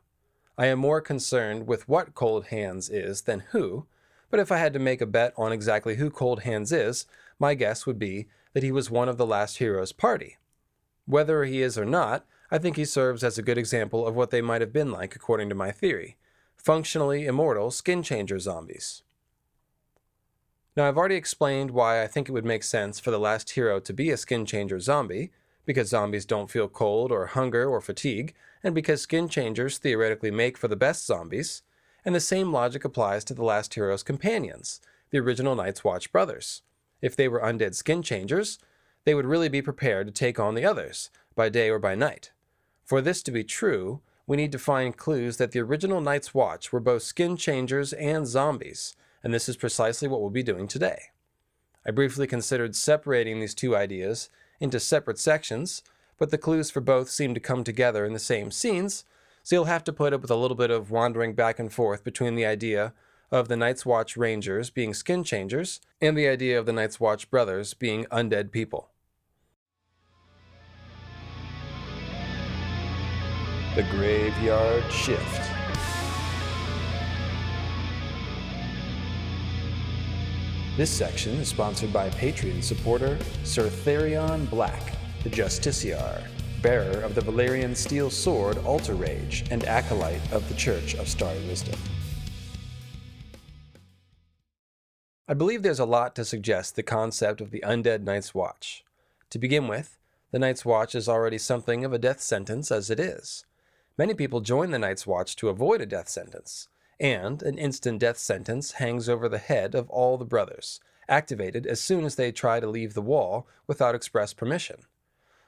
I 0.58 0.68
am 0.68 0.80
more 0.80 1.02
concerned 1.02 1.68
with 1.68 1.90
what 1.90 2.16
Cold 2.16 2.46
Hands 2.46 2.90
is 2.90 3.24
than 3.24 3.42
who, 3.52 3.86
but 4.30 4.40
if 4.40 4.50
I 4.50 4.60
had 4.60 4.72
to 4.72 4.80
make 4.80 5.02
a 5.02 5.06
bet 5.06 5.34
on 5.36 5.52
exactly 5.52 5.96
who 5.96 6.10
Cold 6.10 6.44
Hands 6.44 6.72
is, 6.72 7.06
my 7.38 7.54
guess 7.54 7.86
would 7.86 8.00
be 8.00 8.28
that 8.54 8.64
he 8.64 8.72
was 8.72 8.92
one 8.92 9.10
of 9.10 9.18
the 9.18 9.26
last 9.26 9.58
heroes' 9.58 9.92
party. 9.92 10.38
Whether 11.06 11.44
he 11.46 11.62
is 11.62 11.78
or 11.78 11.86
not, 11.86 12.26
I 12.50 12.58
think 12.58 12.76
he 12.76 12.86
serves 12.86 13.24
as 13.24 13.38
a 13.38 13.44
good 13.44 13.58
example 13.58 14.06
of 14.06 14.16
what 14.16 14.30
they 14.30 14.42
might 14.42 14.62
have 14.62 14.74
been 14.74 14.92
like 14.92 15.16
according 15.16 15.50
to 15.50 15.56
my 15.56 15.72
theory 15.72 16.18
functionally 16.62 17.26
immortal 17.26 17.72
skin 17.72 18.04
changer 18.04 18.38
zombies. 18.38 19.02
Now, 20.78 20.88
I've 20.88 20.98
already 20.98 21.16
explained 21.16 21.72
why 21.72 22.04
I 22.04 22.08
think 22.08 22.30
it 22.30 22.32
would 22.32 22.46
make 22.46 22.64
sense 22.64 23.00
for 23.00 23.12
the 23.12 23.20
last 23.20 23.50
hero 23.52 23.80
to 23.80 23.94
be 23.94 24.12
a 24.12 24.18
skin 24.18 24.46
changer 24.46 24.80
zombie, 24.80 25.32
because 25.66 25.90
zombies 25.90 26.26
don't 26.26 26.52
feel 26.52 26.68
cold 26.68 27.12
or 27.12 27.26
hunger 27.28 27.68
or 27.68 27.82
fatigue, 27.82 28.34
and 28.64 28.74
because 28.74 29.02
skin 29.02 29.28
changers 29.28 29.80
theoretically 29.80 30.32
make 30.32 30.58
for 30.58 30.68
the 30.68 30.76
best 30.76 31.06
zombies, 31.06 31.64
and 32.06 32.16
the 32.16 32.20
same 32.20 32.54
logic 32.54 32.86
applies 32.86 33.24
to 33.26 33.34
the 33.34 33.44
last 33.44 33.74
hero's 33.74 34.04
companions, 34.04 34.82
the 35.10 35.20
original 35.20 35.56
Night's 35.56 35.84
Watch 35.84 36.12
brothers. 36.12 36.62
If 37.02 37.16
they 37.16 37.28
were 37.28 37.42
undead 37.42 37.76
skin 37.76 38.04
changers, 38.04 38.60
they 39.04 39.16
would 39.16 39.26
really 39.26 39.50
be 39.50 39.62
prepared 39.62 40.08
to 40.08 40.14
take 40.14 40.40
on 40.40 40.56
the 40.56 40.66
others, 40.66 41.10
by 41.36 41.50
day 41.50 41.70
or 41.70 41.80
by 41.80 41.96
night. 41.96 42.32
For 42.84 43.02
this 43.02 43.24
to 43.24 43.32
be 43.32 43.44
true, 43.44 44.02
we 44.28 44.38
need 44.38 44.52
to 44.52 44.60
find 44.60 44.96
clues 44.96 45.38
that 45.38 45.52
the 45.52 45.60
original 45.60 46.02
Night's 46.02 46.34
Watch 46.34 46.72
were 46.72 46.80
both 46.80 47.04
skin 47.04 47.36
changers 47.36 47.94
and 47.94 48.28
zombies, 48.28 48.96
and 49.24 49.34
this 49.34 49.50
is 49.50 49.58
precisely 49.58 50.08
what 50.08 50.22
we'll 50.22 50.30
be 50.30 50.44
doing 50.44 50.68
today. 50.68 51.02
I 51.86 51.92
briefly 51.92 52.28
considered 52.28 52.76
separating 52.76 53.40
these 53.40 53.56
two 53.56 53.76
ideas 53.76 54.30
into 54.60 54.80
separate 54.80 55.18
sections, 55.18 55.82
but 56.20 56.30
the 56.30 56.38
clues 56.38 56.70
for 56.70 56.82
both 56.82 57.10
seem 57.10 57.34
to 57.34 57.40
come 57.40 57.64
together 57.64 58.06
in 58.06 58.14
the 58.14 58.20
same 58.20 58.52
scenes, 58.52 59.04
so 59.42 59.56
you'll 59.56 59.66
have 59.66 59.84
to 59.86 59.94
put 59.94 60.14
up 60.14 60.22
with 60.22 60.30
a 60.30 60.36
little 60.36 60.56
bit 60.56 60.70
of 60.70 60.92
wandering 60.92 61.34
back 61.34 61.58
and 61.58 61.74
forth 61.74 62.04
between 62.04 62.36
the 62.36 62.46
idea 62.46 62.94
of 63.32 63.48
the 63.48 63.56
Night's 63.56 63.86
Watch 63.86 64.18
Rangers 64.18 64.70
being 64.70 64.94
skin 64.94 65.24
changers, 65.24 65.80
and 66.02 66.18
the 66.18 66.28
idea 66.28 66.60
of 66.60 66.66
the 66.66 66.74
Night's 66.74 67.00
Watch 67.00 67.30
brothers 67.30 67.74
being 67.74 68.06
undead 68.06 68.52
people. 68.52 68.90
The 73.76 73.84
Graveyard 73.84 74.84
Shift. 74.92 75.50
This 80.76 80.90
section 80.90 81.36
is 81.36 81.48
sponsored 81.48 81.94
by 81.94 82.10
Patreon 82.10 82.62
supporter 82.62 83.18
Sir 83.44 83.70
Therion 83.70 84.50
Black, 84.50 84.94
the 85.24 85.30
Justiciar, 85.30 86.28
bearer 86.62 87.02
of 87.02 87.16
the 87.16 87.22
Valyrian 87.22 87.76
steel 87.76 88.10
sword 88.10 88.58
Alter 88.60 88.96
Rage, 88.96 89.46
and 89.52 89.64
acolyte 89.64 90.22
of 90.34 90.48
the 90.50 90.56
Church 90.56 90.96
of 90.96 91.08
Starry 91.08 91.40
Wisdom. 91.48 91.80
I 95.32 95.34
believe 95.34 95.64
there's 95.64 95.80
a 95.80 95.86
lot 95.86 96.14
to 96.16 96.26
suggest 96.26 96.76
the 96.76 96.84
concept 96.84 97.40
of 97.40 97.52
the 97.52 97.64
undead 97.66 98.04
Night's 98.04 98.36
Watch. 98.36 98.84
To 99.30 99.40
begin 99.40 99.70
with, 99.70 99.98
the 100.32 100.40
Night's 100.40 100.66
Watch 100.66 100.94
is 100.94 101.08
already 101.08 101.38
something 101.38 101.86
of 101.86 101.94
a 101.94 101.98
death 101.98 102.20
sentence 102.20 102.70
as 102.70 102.90
it 102.90 103.00
is. 103.00 103.46
Many 103.98 104.14
people 104.14 104.42
join 104.42 104.72
the 104.72 104.78
Night's 104.78 105.08
Watch 105.08 105.38
to 105.38 105.48
avoid 105.48 105.80
a 105.80 105.86
death 105.86 106.10
sentence, 106.10 106.68
and 107.00 107.42
an 107.44 107.58
instant 107.58 108.00
death 108.02 108.18
sentence 108.18 108.74
hangs 108.74 109.08
over 109.08 109.30
the 109.30 109.38
head 109.38 109.74
of 109.74 109.90
all 109.90 110.18
the 110.18 110.26
brothers, 110.26 110.82
activated 111.08 111.66
as 111.66 111.80
soon 111.80 112.04
as 112.04 112.16
they 112.16 112.34
try 112.34 112.60
to 112.60 112.70
leave 112.70 112.94
the 112.94 113.02
wall 113.02 113.48
without 113.68 113.96
express 113.96 114.34
permission. 114.34 114.82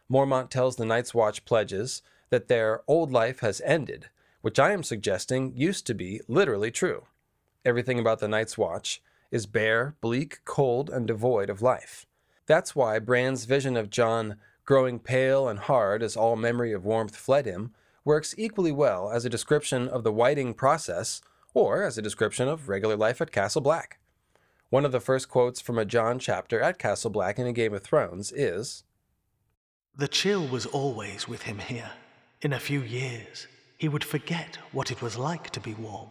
Mormont 0.09 0.49
tells 0.49 0.77
the 0.77 0.85
Night's 0.85 1.13
Watch 1.13 1.43
pledges 1.43 2.01
that 2.29 2.47
their 2.47 2.83
old 2.87 3.11
life 3.11 3.41
has 3.41 3.61
ended, 3.65 4.05
which 4.39 4.59
I 4.59 4.71
am 4.71 4.83
suggesting 4.83 5.51
used 5.57 5.85
to 5.87 5.93
be 5.93 6.21
literally 6.29 6.71
true. 6.71 7.03
Everything 7.65 7.99
about 7.99 8.19
the 8.19 8.29
Night's 8.29 8.57
Watch 8.57 9.01
is 9.33 9.47
bare, 9.47 9.95
bleak, 9.99 10.39
cold, 10.45 10.91
and 10.91 11.07
devoid 11.07 11.49
of 11.49 11.63
life. 11.63 12.05
That's 12.45 12.75
why 12.75 12.99
Bran's 12.99 13.45
vision 13.45 13.75
of 13.75 13.89
Jon 13.89 14.35
growing 14.63 14.99
pale 14.99 15.49
and 15.49 15.57
hard 15.57 16.03
as 16.03 16.15
all 16.15 16.35
memory 16.35 16.71
of 16.71 16.85
warmth 16.85 17.15
fled 17.15 17.47
him 17.47 17.73
works 18.05 18.35
equally 18.37 18.71
well 18.71 19.09
as 19.09 19.25
a 19.25 19.29
description 19.29 19.87
of 19.89 20.03
the 20.03 20.11
wighting 20.11 20.53
process 20.53 21.19
or 21.55 21.83
as 21.83 21.97
a 21.97 22.01
description 22.01 22.47
of 22.47 22.69
regular 22.69 22.95
life 22.95 23.21
at 23.21 23.31
Castle 23.31 23.61
Black. 23.61 23.99
One 24.69 24.85
of 24.85 24.91
the 24.91 24.99
first 24.99 25.29
quotes 25.29 25.59
from 25.59 25.79
a 25.79 25.85
Jon 25.85 26.19
chapter 26.19 26.61
at 26.61 26.77
Castle 26.77 27.09
Black 27.09 27.39
in 27.39 27.47
A 27.47 27.53
Game 27.53 27.73
of 27.73 27.81
Thrones 27.81 28.31
is 28.31 28.83
The 29.97 30.07
chill 30.07 30.47
was 30.47 30.67
always 30.67 31.27
with 31.27 31.41
him 31.41 31.57
here. 31.57 31.89
In 32.43 32.53
a 32.53 32.59
few 32.59 32.81
years, 32.81 33.47
he 33.79 33.89
would 33.89 34.03
forget 34.03 34.59
what 34.71 34.91
it 34.91 35.01
was 35.01 35.17
like 35.17 35.49
to 35.51 35.59
be 35.59 35.73
warm. 35.73 36.09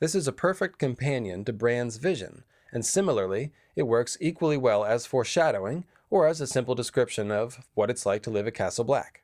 This 0.00 0.14
is 0.14 0.28
a 0.28 0.32
perfect 0.32 0.78
companion 0.78 1.44
to 1.44 1.52
Bran's 1.52 1.96
vision, 1.96 2.44
and 2.72 2.86
similarly, 2.86 3.52
it 3.74 3.82
works 3.82 4.16
equally 4.20 4.56
well 4.56 4.84
as 4.84 5.06
foreshadowing 5.06 5.84
or 6.10 6.26
as 6.26 6.40
a 6.40 6.46
simple 6.46 6.74
description 6.74 7.30
of 7.30 7.66
what 7.74 7.90
it's 7.90 8.06
like 8.06 8.22
to 8.22 8.30
live 8.30 8.46
at 8.46 8.54
Castle 8.54 8.84
Black. 8.84 9.22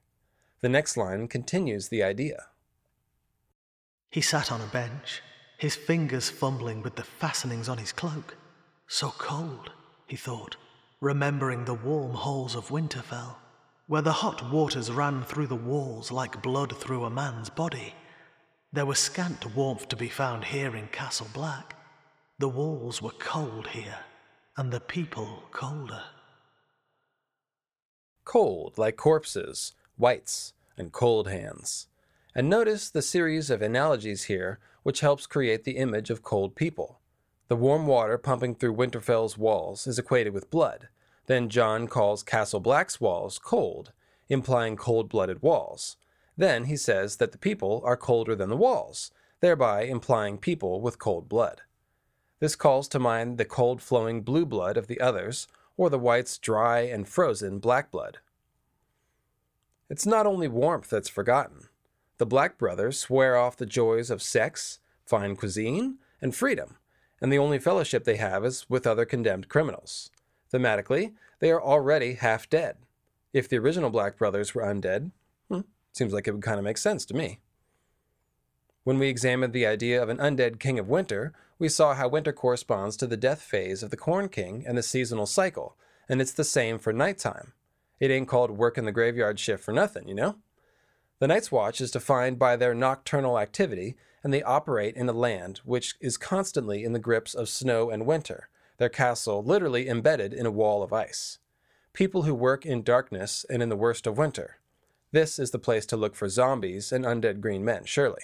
The 0.60 0.68
next 0.68 0.96
line 0.96 1.28
continues 1.28 1.88
the 1.88 2.02
idea. 2.02 2.46
He 4.10 4.20
sat 4.20 4.50
on 4.50 4.60
a 4.60 4.66
bench, 4.66 5.22
his 5.58 5.76
fingers 5.76 6.30
fumbling 6.30 6.82
with 6.82 6.96
the 6.96 7.04
fastenings 7.04 7.68
on 7.68 7.78
his 7.78 7.92
cloak. 7.92 8.36
So 8.86 9.10
cold, 9.16 9.70
he 10.06 10.16
thought, 10.16 10.56
remembering 11.00 11.64
the 11.64 11.74
warm 11.74 12.14
halls 12.14 12.54
of 12.54 12.68
Winterfell, 12.68 13.36
where 13.86 14.02
the 14.02 14.12
hot 14.12 14.50
waters 14.50 14.90
ran 14.90 15.22
through 15.22 15.46
the 15.46 15.54
walls 15.54 16.10
like 16.10 16.42
blood 16.42 16.76
through 16.76 17.04
a 17.04 17.10
man's 17.10 17.50
body. 17.50 17.94
There 18.74 18.86
was 18.86 18.98
scant 18.98 19.54
warmth 19.54 19.88
to 19.90 19.94
be 19.94 20.08
found 20.08 20.46
here 20.46 20.74
in 20.74 20.88
Castle 20.88 21.28
Black. 21.32 21.76
The 22.40 22.48
walls 22.48 23.00
were 23.00 23.12
cold 23.20 23.68
here, 23.68 24.00
and 24.56 24.72
the 24.72 24.80
people 24.80 25.44
colder. 25.52 26.02
Cold, 28.24 28.76
like 28.76 28.96
corpses, 28.96 29.74
wights, 29.96 30.54
and 30.76 30.90
cold 30.90 31.28
hands. 31.28 31.86
And 32.34 32.50
notice 32.50 32.90
the 32.90 33.00
series 33.00 33.48
of 33.48 33.62
analogies 33.62 34.24
here, 34.24 34.58
which 34.82 35.02
helps 35.02 35.28
create 35.28 35.62
the 35.62 35.76
image 35.76 36.10
of 36.10 36.24
cold 36.24 36.56
people. 36.56 36.98
The 37.46 37.54
warm 37.54 37.86
water 37.86 38.18
pumping 38.18 38.56
through 38.56 38.74
Winterfell's 38.74 39.38
walls 39.38 39.86
is 39.86 40.00
equated 40.00 40.34
with 40.34 40.50
blood. 40.50 40.88
Then 41.26 41.48
Jon 41.48 41.86
calls 41.86 42.24
Castle 42.24 42.58
Black's 42.58 43.00
walls 43.00 43.38
cold, 43.38 43.92
implying 44.28 44.74
cold 44.74 45.08
blooded 45.08 45.42
walls. 45.42 45.96
Then 46.36 46.64
he 46.64 46.76
says 46.76 47.16
that 47.16 47.32
the 47.32 47.38
people 47.38 47.80
are 47.84 47.96
colder 47.96 48.34
than 48.34 48.48
the 48.48 48.56
walls, 48.56 49.10
thereby 49.40 49.82
implying 49.82 50.38
people 50.38 50.80
with 50.80 50.98
cold 50.98 51.28
blood. 51.28 51.62
This 52.40 52.56
calls 52.56 52.88
to 52.88 52.98
mind 52.98 53.38
the 53.38 53.44
cold 53.44 53.80
flowing 53.80 54.22
blue 54.22 54.44
blood 54.44 54.76
of 54.76 54.86
the 54.86 55.00
others, 55.00 55.46
or 55.76 55.90
the 55.90 55.98
wight's 55.98 56.38
dry 56.38 56.80
and 56.80 57.08
frozen 57.08 57.58
black 57.58 57.90
blood. 57.90 58.18
It's 59.88 60.06
not 60.06 60.26
only 60.26 60.48
warmth 60.48 60.90
that's 60.90 61.08
forgotten 61.08 61.68
the 62.18 62.26
Black 62.26 62.58
brothers 62.58 62.98
swear 62.98 63.36
off 63.36 63.56
the 63.56 63.66
joys 63.66 64.08
of 64.08 64.22
sex, 64.22 64.78
fine 65.04 65.34
cuisine, 65.34 65.98
and 66.22 66.34
freedom, 66.34 66.76
and 67.20 67.32
the 67.32 67.38
only 67.38 67.58
fellowship 67.58 68.04
they 68.04 68.16
have 68.16 68.44
is 68.44 68.70
with 68.70 68.86
other 68.86 69.04
condemned 69.04 69.48
criminals. 69.48 70.10
Thematically, 70.52 71.14
they 71.40 71.50
are 71.50 71.60
already 71.60 72.14
half 72.14 72.48
dead. 72.48 72.76
If 73.32 73.48
the 73.48 73.58
original 73.58 73.90
Black 73.90 74.16
brothers 74.16 74.54
were 74.54 74.62
undead, 74.62 75.10
hmm, 75.48 75.60
seems 75.94 76.12
like 76.12 76.28
it 76.28 76.32
would 76.32 76.42
kind 76.42 76.58
of 76.58 76.64
make 76.64 76.78
sense 76.78 77.06
to 77.06 77.14
me. 77.14 77.40
When 78.82 78.98
we 78.98 79.08
examined 79.08 79.52
the 79.52 79.66
idea 79.66 80.02
of 80.02 80.10
an 80.10 80.18
undead 80.18 80.60
king 80.60 80.78
of 80.78 80.88
winter, 80.88 81.32
we 81.58 81.70
saw 81.70 81.94
how 81.94 82.08
winter 82.08 82.32
corresponds 82.32 82.96
to 82.98 83.06
the 83.06 83.16
death 83.16 83.40
phase 83.40 83.82
of 83.82 83.90
the 83.90 83.96
corn 83.96 84.28
king 84.28 84.64
and 84.66 84.76
the 84.76 84.82
seasonal 84.82 85.24
cycle, 85.24 85.76
and 86.08 86.20
it's 86.20 86.32
the 86.32 86.44
same 86.44 86.78
for 86.78 86.92
nighttime. 86.92 87.52
It 88.00 88.10
ain't 88.10 88.28
called 88.28 88.50
work 88.50 88.76
in 88.76 88.84
the 88.84 88.92
graveyard 88.92 89.38
shift 89.38 89.64
for 89.64 89.72
nothing, 89.72 90.06
you 90.08 90.14
know? 90.14 90.36
The 91.20 91.28
Night's 91.28 91.52
Watch 91.52 91.80
is 91.80 91.92
defined 91.92 92.38
by 92.38 92.56
their 92.56 92.74
nocturnal 92.74 93.38
activity, 93.38 93.96
and 94.22 94.34
they 94.34 94.42
operate 94.42 94.96
in 94.96 95.08
a 95.08 95.12
land 95.12 95.60
which 95.64 95.94
is 96.00 96.16
constantly 96.16 96.84
in 96.84 96.92
the 96.92 96.98
grips 96.98 97.34
of 97.34 97.48
snow 97.48 97.88
and 97.88 98.04
winter, 98.04 98.48
their 98.78 98.88
castle 98.88 99.42
literally 99.42 99.88
embedded 99.88 100.34
in 100.34 100.44
a 100.44 100.50
wall 100.50 100.82
of 100.82 100.92
ice. 100.92 101.38
People 101.92 102.22
who 102.24 102.34
work 102.34 102.66
in 102.66 102.82
darkness 102.82 103.46
and 103.48 103.62
in 103.62 103.68
the 103.68 103.76
worst 103.76 104.06
of 104.06 104.18
winter. 104.18 104.58
This 105.14 105.38
is 105.38 105.52
the 105.52 105.60
place 105.60 105.86
to 105.86 105.96
look 105.96 106.16
for 106.16 106.28
zombies 106.28 106.90
and 106.90 107.04
undead 107.04 107.40
green 107.40 107.64
men, 107.64 107.84
surely. 107.84 108.22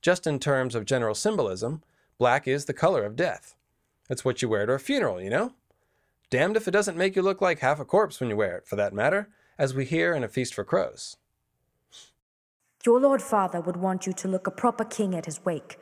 Just 0.00 0.28
in 0.28 0.38
terms 0.38 0.76
of 0.76 0.84
general 0.84 1.12
symbolism, 1.12 1.82
black 2.18 2.46
is 2.46 2.66
the 2.66 2.72
color 2.72 3.04
of 3.04 3.16
death. 3.16 3.56
It's 4.08 4.24
what 4.24 4.40
you 4.40 4.48
wear 4.48 4.64
to 4.64 4.74
a 4.74 4.78
funeral, 4.78 5.20
you 5.20 5.28
know? 5.28 5.54
Damned 6.30 6.56
if 6.56 6.68
it 6.68 6.70
doesn't 6.70 6.96
make 6.96 7.16
you 7.16 7.22
look 7.22 7.40
like 7.40 7.58
half 7.58 7.80
a 7.80 7.84
corpse 7.84 8.20
when 8.20 8.30
you 8.30 8.36
wear 8.36 8.56
it, 8.58 8.64
for 8.64 8.76
that 8.76 8.92
matter, 8.92 9.28
as 9.58 9.74
we 9.74 9.84
hear 9.84 10.14
in 10.14 10.22
A 10.22 10.28
Feast 10.28 10.54
for 10.54 10.62
Crows. 10.62 11.16
Your 12.86 13.00
Lord 13.00 13.20
Father 13.20 13.60
would 13.60 13.76
want 13.76 14.06
you 14.06 14.12
to 14.12 14.28
look 14.28 14.46
a 14.46 14.52
proper 14.52 14.84
king 14.84 15.16
at 15.16 15.26
his 15.26 15.44
wake. 15.44 15.80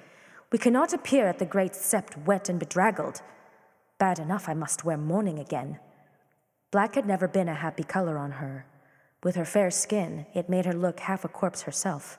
We 0.51 0.57
cannot 0.57 0.95
appear 0.95 1.27
at 1.27 1.39
the 1.39 1.45
great 1.45 1.73
sept 1.73 2.25
wet 2.25 2.49
and 2.49 2.59
bedraggled. 2.59 3.21
Bad 3.99 4.19
enough 4.19 4.49
I 4.49 4.55
must 4.55 4.83
wear 4.83 4.97
mourning 4.97 5.39
again. 5.39 5.79
Black 6.71 6.95
had 6.95 7.05
never 7.05 7.29
been 7.29 7.51
a 7.51 7.55
happy 7.55 7.85
color 7.85 8.17
on 8.17 8.31
her. 8.31 8.65
With 9.23 9.37
her 9.37 9.45
fair 9.45 9.71
skin, 9.71 10.27
it 10.35 10.49
made 10.49 10.67
her 10.67 10.73
look 10.73 11.01
half 11.01 11.25
a 11.25 11.29
corpse 11.29 11.63
herself. 11.63 12.19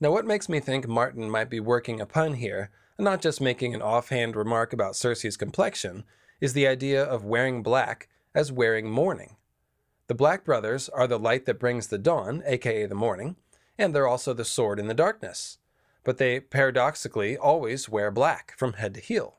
Now, 0.00 0.12
what 0.12 0.26
makes 0.26 0.48
me 0.48 0.60
think 0.60 0.86
Martin 0.86 1.30
might 1.30 1.50
be 1.50 1.60
working 1.60 2.00
a 2.00 2.06
pun 2.06 2.34
here, 2.34 2.70
and 2.96 3.04
not 3.04 3.20
just 3.20 3.40
making 3.40 3.74
an 3.74 3.82
offhand 3.82 4.36
remark 4.36 4.72
about 4.72 4.94
Cersei's 4.94 5.36
complexion, 5.36 6.04
is 6.40 6.52
the 6.52 6.66
idea 6.66 7.02
of 7.02 7.24
wearing 7.24 7.62
black 7.62 8.08
as 8.34 8.52
wearing 8.52 8.90
mourning. 8.90 9.36
The 10.06 10.14
Black 10.14 10.44
Brothers 10.44 10.88
are 10.88 11.06
the 11.06 11.18
light 11.18 11.44
that 11.46 11.58
brings 11.58 11.88
the 11.88 11.98
dawn, 11.98 12.42
aka 12.46 12.86
the 12.86 12.94
morning, 12.94 13.36
and 13.76 13.94
they're 13.94 14.08
also 14.08 14.32
the 14.32 14.44
sword 14.44 14.78
in 14.78 14.86
the 14.86 14.94
darkness. 14.94 15.58
But 16.04 16.18
they 16.18 16.40
paradoxically 16.40 17.36
always 17.36 17.88
wear 17.88 18.10
black 18.10 18.54
from 18.56 18.74
head 18.74 18.94
to 18.94 19.00
heel. 19.00 19.36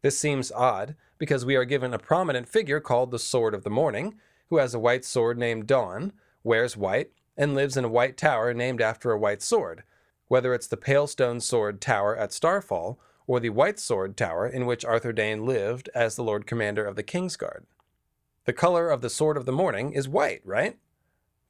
This 0.00 0.18
seems 0.18 0.50
odd 0.50 0.96
because 1.18 1.44
we 1.44 1.54
are 1.54 1.64
given 1.64 1.94
a 1.94 1.98
prominent 1.98 2.48
figure 2.48 2.80
called 2.80 3.10
the 3.10 3.18
Sword 3.18 3.54
of 3.54 3.62
the 3.62 3.70
Morning, 3.70 4.18
who 4.50 4.58
has 4.58 4.74
a 4.74 4.78
white 4.78 5.04
sword 5.04 5.38
named 5.38 5.66
Dawn, 5.66 6.12
wears 6.44 6.76
white, 6.76 7.10
and 7.36 7.54
lives 7.54 7.76
in 7.76 7.84
a 7.84 7.88
white 7.88 8.16
tower 8.16 8.52
named 8.52 8.80
after 8.80 9.10
a 9.10 9.18
white 9.18 9.42
sword, 9.42 9.82
whether 10.28 10.54
it's 10.54 10.66
the 10.66 10.76
Pale 10.76 11.06
Stone 11.06 11.40
Sword 11.40 11.80
Tower 11.80 12.16
at 12.16 12.32
Starfall 12.32 12.98
or 13.26 13.40
the 13.40 13.50
White 13.50 13.78
Sword 13.78 14.16
Tower 14.16 14.46
in 14.46 14.66
which 14.66 14.84
Arthur 14.84 15.12
Dayne 15.12 15.46
lived 15.46 15.88
as 15.94 16.16
the 16.16 16.24
Lord 16.24 16.46
Commander 16.46 16.84
of 16.84 16.96
the 16.96 17.02
Kingsguard. 17.02 17.64
The 18.44 18.52
color 18.52 18.90
of 18.90 19.00
the 19.00 19.10
sword 19.10 19.36
of 19.36 19.46
the 19.46 19.52
morning 19.52 19.92
is 19.92 20.08
white, 20.08 20.40
right? 20.44 20.78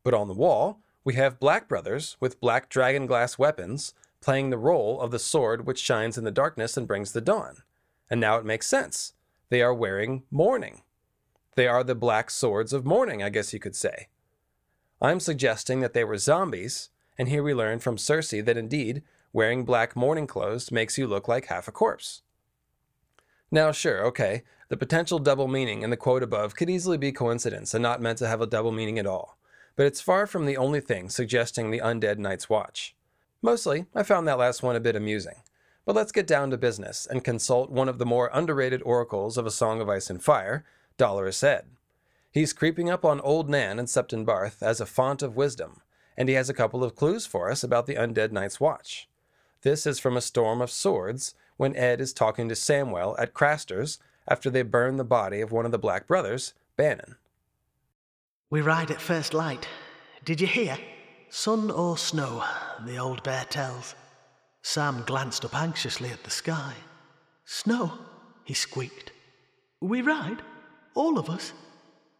But 0.04 0.14
on 0.14 0.28
the 0.28 0.34
wall, 0.34 0.80
we 1.04 1.14
have 1.14 1.40
black 1.40 1.68
brothers 1.68 2.16
with 2.20 2.40
black 2.40 2.68
dragon 2.68 3.06
glass 3.06 3.38
weapons 3.38 3.94
playing 4.20 4.50
the 4.50 4.58
role 4.58 5.00
of 5.00 5.10
the 5.10 5.18
sword 5.18 5.66
which 5.66 5.80
shines 5.80 6.16
in 6.16 6.24
the 6.24 6.30
darkness 6.30 6.76
and 6.76 6.86
brings 6.86 7.12
the 7.12 7.20
dawn. 7.20 7.56
And 8.10 8.20
now 8.20 8.36
it 8.36 8.44
makes 8.44 8.66
sense. 8.66 9.14
They 9.48 9.62
are 9.62 9.74
wearing 9.74 10.22
mourning. 10.30 10.82
They 11.54 11.68
are 11.68 11.84
the 11.84 11.94
black 11.94 12.30
swords 12.30 12.72
of 12.72 12.86
mourning, 12.86 13.22
I 13.22 13.28
guess 13.28 13.52
you 13.52 13.60
could 13.60 13.76
say. 13.76 14.08
I'm 15.00 15.20
suggesting 15.20 15.80
that 15.80 15.92
they 15.92 16.04
were 16.04 16.16
zombies, 16.16 16.88
and 17.18 17.28
here 17.28 17.42
we 17.42 17.54
learn 17.54 17.80
from 17.80 17.96
Cersei 17.96 18.44
that 18.44 18.56
indeed, 18.56 19.02
wearing 19.32 19.64
black 19.64 19.96
mourning 19.96 20.26
clothes 20.26 20.70
makes 20.70 20.96
you 20.96 21.06
look 21.06 21.28
like 21.28 21.46
half 21.46 21.68
a 21.68 21.72
corpse. 21.72 22.22
Now, 23.50 23.70
sure, 23.72 24.04
okay, 24.06 24.44
the 24.68 24.76
potential 24.78 25.18
double 25.18 25.48
meaning 25.48 25.82
in 25.82 25.90
the 25.90 25.96
quote 25.96 26.22
above 26.22 26.54
could 26.56 26.70
easily 26.70 26.96
be 26.96 27.12
coincidence 27.12 27.74
and 27.74 27.82
not 27.82 28.00
meant 28.00 28.18
to 28.18 28.28
have 28.28 28.40
a 28.40 28.46
double 28.46 28.72
meaning 28.72 28.98
at 28.98 29.06
all, 29.06 29.36
but 29.76 29.84
it's 29.84 30.00
far 30.00 30.26
from 30.26 30.46
the 30.46 30.56
only 30.56 30.80
thing 30.80 31.10
suggesting 31.10 31.70
the 31.70 31.80
undead 31.80 32.16
Night's 32.16 32.48
Watch. 32.48 32.94
Mostly, 33.42 33.84
I 33.94 34.04
found 34.04 34.26
that 34.28 34.38
last 34.38 34.62
one 34.62 34.76
a 34.76 34.80
bit 34.80 34.96
amusing, 34.96 35.42
But 35.84 35.96
let's 35.96 36.12
get 36.12 36.26
down 36.26 36.50
to 36.50 36.56
business 36.56 37.06
and 37.06 37.24
consult 37.24 37.70
one 37.70 37.88
of 37.88 37.98
the 37.98 38.06
more 38.06 38.30
underrated 38.32 38.82
oracles 38.84 39.36
of 39.36 39.46
A 39.46 39.50
Song 39.50 39.80
of 39.80 39.88
Ice 39.88 40.10
and 40.10 40.22
Fire, 40.22 40.64
Dolorous 40.96 41.42
Edd. 41.42 41.66
He's 42.30 42.52
creeping 42.52 42.88
up 42.88 43.04
on 43.04 43.20
Old 43.20 43.50
Nan 43.50 43.78
and 43.78 43.88
Septon 43.88 44.24
Barth 44.24 44.62
as 44.62 44.80
a 44.80 44.86
font 44.86 45.22
of 45.22 45.36
wisdom, 45.36 45.82
and 46.16 46.28
he 46.28 46.34
has 46.34 46.48
a 46.48 46.54
couple 46.54 46.82
of 46.82 46.96
clues 46.96 47.26
for 47.26 47.50
us 47.50 47.62
about 47.62 47.86
the 47.86 47.96
undead 47.96 48.32
Night's 48.32 48.60
Watch. 48.60 49.08
This 49.62 49.86
is 49.86 49.98
from 49.98 50.16
A 50.16 50.20
Storm 50.20 50.60
of 50.60 50.70
Swords, 50.70 51.34
when 51.56 51.76
Edd 51.76 52.00
is 52.00 52.12
talking 52.12 52.48
to 52.48 52.54
Samwell 52.54 53.14
at 53.18 53.34
Craster's 53.34 53.98
after 54.26 54.50
they 54.50 54.62
burn 54.62 54.96
the 54.96 55.04
body 55.04 55.40
of 55.40 55.52
one 55.52 55.66
of 55.66 55.72
the 55.72 55.78
Black 55.78 56.06
brothers, 56.06 56.54
Bannen. 56.78 57.16
We 58.50 58.60
ride 58.60 58.90
at 58.90 59.00
first 59.00 59.34
light. 59.34 59.68
Did 60.24 60.40
you 60.40 60.46
hear? 60.46 60.78
Sun 61.30 61.70
or 61.70 61.96
snow, 61.96 62.44
the 62.84 62.98
old 62.98 63.22
bear 63.22 63.44
tells. 63.48 63.94
Sam 64.62 65.02
glanced 65.06 65.44
up 65.44 65.54
anxiously 65.54 66.10
at 66.10 66.22
the 66.24 66.30
sky. 66.30 66.74
Snow, 67.44 67.92
he 68.44 68.54
squeaked. 68.54 69.12
We 69.80 70.02
ride? 70.02 70.42
All 70.94 71.18
of 71.18 71.30
us? 71.30 71.52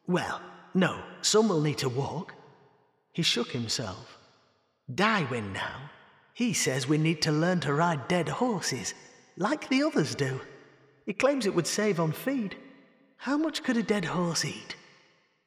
Well, 0.06 0.40
no, 0.74 1.00
some 1.20 1.48
will 1.48 1.60
need 1.60 1.78
to 1.78 1.88
walk. 1.88 2.34
He 3.12 3.22
shook 3.22 3.50
himself. 3.50 4.18
Dywen 4.92 5.52
now. 5.52 5.90
He 6.34 6.52
says 6.52 6.88
we 6.88 6.98
need 6.98 7.22
to 7.22 7.32
learn 7.32 7.60
to 7.60 7.74
ride 7.74 8.08
dead 8.08 8.28
horses, 8.28 8.94
like 9.36 9.68
the 9.68 9.82
others 9.82 10.14
do. 10.14 10.40
He 11.04 11.12
claims 11.12 11.46
it 11.46 11.54
would 11.54 11.66
save 11.66 12.00
on 12.00 12.12
feed. 12.12 12.56
How 13.16 13.36
much 13.36 13.62
could 13.62 13.76
a 13.76 13.82
dead 13.82 14.04
horse 14.04 14.44
eat? 14.44 14.76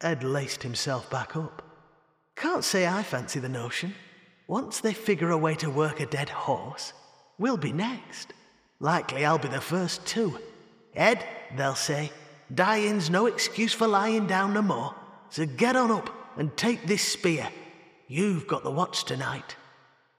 Edd 0.02 0.24
laced 0.24 0.64
himself 0.64 1.10
back 1.10 1.36
up. 1.36 1.64
Can't 2.36 2.64
say 2.64 2.86
I 2.88 3.02
fancy 3.04 3.40
the 3.40 3.50
notion. 3.50 3.96
Once 4.48 4.80
they 4.80 4.94
figure 4.94 5.32
a 5.32 5.38
way 5.38 5.56
to 5.56 5.70
work 5.70 6.00
a 6.00 6.06
dead 6.06 6.30
horse, 6.30 6.94
we'll 7.40 7.58
be 7.58 7.74
next. 7.74 8.34
Likely 8.80 9.26
I'll 9.26 9.40
be 9.40 9.48
the 9.48 9.62
first 9.62 10.06
too. 10.06 10.38
Edd, 10.94 11.26
they'll 11.58 11.76
say, 11.76 12.12
dying's 12.54 13.10
no 13.10 13.26
excuse 13.26 13.74
for 13.74 13.88
lying 13.88 14.28
down 14.28 14.54
no 14.54 14.62
more. 14.62 14.96
So 15.30 15.46
get 15.46 15.76
on 15.76 15.92
up 15.92 16.10
and 16.38 16.56
take 16.56 16.86
this 16.86 17.02
spear. 17.02 17.48
You've 18.08 18.48
got 18.48 18.64
the 18.64 18.72
watch 18.72 19.06
tonight. 19.06 19.56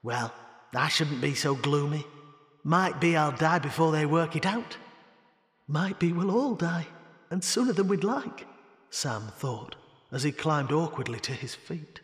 Well, 0.03 0.33
I 0.75 0.89
shouldn't 0.89 1.21
be 1.21 1.35
so 1.35 1.55
gloomy. 1.55 2.05
Might 2.63 2.99
be 2.99 3.15
I'll 3.15 3.31
die 3.31 3.59
before 3.59 3.91
they 3.91 4.05
work 4.05 4.35
it 4.35 4.45
out. 4.45 4.77
Might 5.67 5.99
be 5.99 6.11
we'll 6.11 6.31
all 6.31 6.55
die, 6.55 6.87
and 7.29 7.43
sooner 7.43 7.73
than 7.73 7.87
we'd 7.87 8.03
like, 8.03 8.45
Sam 8.89 9.27
thought 9.37 9.75
as 10.11 10.23
he 10.23 10.31
climbed 10.31 10.71
awkwardly 10.71 11.19
to 11.19 11.33
his 11.33 11.55
feet. 11.55 12.01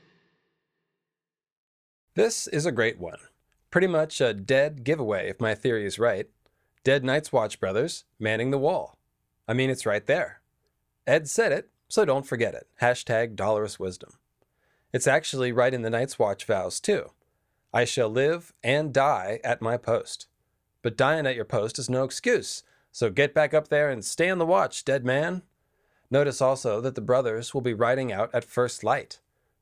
This 2.15 2.47
is 2.47 2.65
a 2.65 2.71
great 2.71 2.99
one. 2.99 3.19
Pretty 3.71 3.87
much 3.87 4.21
a 4.21 4.33
dead 4.33 4.83
giveaway, 4.83 5.29
if 5.29 5.39
my 5.39 5.55
theory 5.55 5.85
is 5.85 5.97
right. 5.97 6.27
Dead 6.83 7.03
Night's 7.03 7.31
Watch 7.31 7.59
brothers 7.59 8.03
manning 8.19 8.51
the 8.51 8.57
wall. 8.57 8.97
I 9.47 9.53
mean, 9.53 9.69
it's 9.69 9.85
right 9.85 10.05
there. 10.05 10.41
Edd 11.05 11.27
said 11.29 11.51
it, 11.51 11.69
so 11.87 12.05
don't 12.05 12.25
forget 12.25 12.53
it. 12.53 12.67
Hashtag 12.81 13.35
Dolorous 13.35 13.79
Wisdom. 13.79 14.11
It's 14.93 15.07
actually 15.07 15.51
right 15.51 15.73
in 15.73 15.81
the 15.81 15.89
Night's 15.89 16.17
Watch 16.17 16.45
vows, 16.45 16.79
too. 16.79 17.11
I 17.73 17.85
shall 17.85 18.09
live 18.09 18.53
and 18.63 18.93
die 18.93 19.39
at 19.43 19.61
my 19.61 19.77
post. 19.77 20.27
But 20.81 20.97
dying 20.97 21.25
at 21.25 21.35
your 21.35 21.45
post 21.45 21.79
is 21.79 21.89
no 21.89 22.03
excuse, 22.03 22.63
so 22.91 23.09
get 23.09 23.33
back 23.33 23.53
up 23.53 23.69
there 23.69 23.89
and 23.89 24.05
stay 24.05 24.29
on 24.29 24.37
the 24.37 24.45
watch, 24.45 24.85
dead 24.85 25.03
man. 25.03 25.41
Notice 26.11 26.41
also 26.41 26.79
that 26.81 26.93
the 26.93 27.01
brothers 27.01 27.53
will 27.53 27.61
be 27.61 27.73
riding 27.73 28.11
out 28.11 28.29
at 28.33 28.43
first 28.43 28.83
light, 28.83 29.19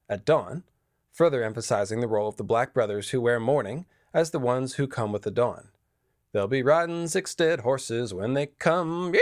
at 0.09 0.25
dawn, 0.25 0.63
further 1.11 1.43
emphasizing 1.43 2.01
the 2.01 2.07
role 2.07 2.27
of 2.27 2.35
the 2.35 2.43
black 2.43 2.73
brothers 2.73 3.11
who 3.11 3.21
wear 3.21 3.39
mourning 3.39 3.85
as 4.13 4.31
the 4.31 4.39
ones 4.39 4.73
who 4.73 4.87
come 4.87 5.13
with 5.13 5.21
the 5.21 5.31
dawn. 5.31 5.69
They'll 6.33 6.47
be 6.47 6.63
riding 6.63 7.07
six 7.07 7.33
dead 7.35 7.61
horses 7.61 8.13
when 8.13 8.33
they 8.33 8.47
come. 8.47 9.13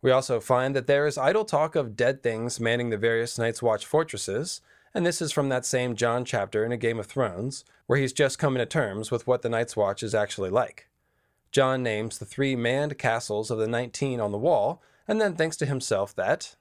We 0.00 0.10
also 0.10 0.40
find 0.40 0.76
that 0.76 0.86
there 0.86 1.06
is 1.06 1.18
idle 1.18 1.44
talk 1.44 1.74
of 1.74 1.96
dead 1.96 2.22
things 2.22 2.60
manning 2.60 2.90
the 2.90 2.96
various 2.96 3.38
Night's 3.38 3.62
Watch 3.62 3.84
fortresses, 3.84 4.60
and 4.94 5.04
this 5.04 5.20
is 5.20 5.32
from 5.32 5.48
that 5.48 5.66
same 5.66 5.96
Jon 5.96 6.24
chapter 6.24 6.64
in 6.64 6.72
A 6.72 6.76
Game 6.76 6.98
of 6.98 7.06
Thrones, 7.06 7.64
where 7.86 7.98
he's 7.98 8.12
just 8.12 8.38
coming 8.38 8.60
to 8.60 8.66
terms 8.66 9.10
with 9.10 9.26
what 9.26 9.42
the 9.42 9.48
Night's 9.48 9.76
Watch 9.76 10.02
is 10.02 10.14
actually 10.14 10.50
like. 10.50 10.88
Jon 11.50 11.82
names 11.82 12.18
the 12.18 12.24
three 12.24 12.54
manned 12.54 12.98
castles 12.98 13.50
of 13.50 13.58
the 13.58 13.66
nineteen 13.66 14.20
on 14.20 14.32
the 14.32 14.38
wall, 14.38 14.82
and 15.06 15.20
then 15.20 15.34
thinks 15.34 15.56
to 15.56 15.66
himself 15.66 16.14
that 16.14 16.54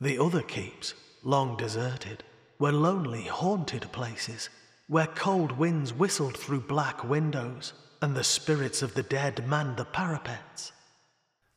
The 0.00 0.18
other 0.18 0.42
keeps, 0.42 0.94
long 1.22 1.56
deserted, 1.56 2.24
were 2.58 2.72
lonely, 2.72 3.22
haunted 3.22 3.90
places, 3.92 4.48
where 4.88 5.06
cold 5.06 5.52
winds 5.52 5.92
whistled 5.92 6.36
through 6.36 6.62
black 6.62 7.04
windows, 7.04 7.72
and 8.00 8.16
the 8.16 8.24
spirits 8.24 8.82
of 8.82 8.94
the 8.94 9.02
dead 9.02 9.46
manned 9.48 9.76
the 9.76 9.84
parapets. 9.84 10.72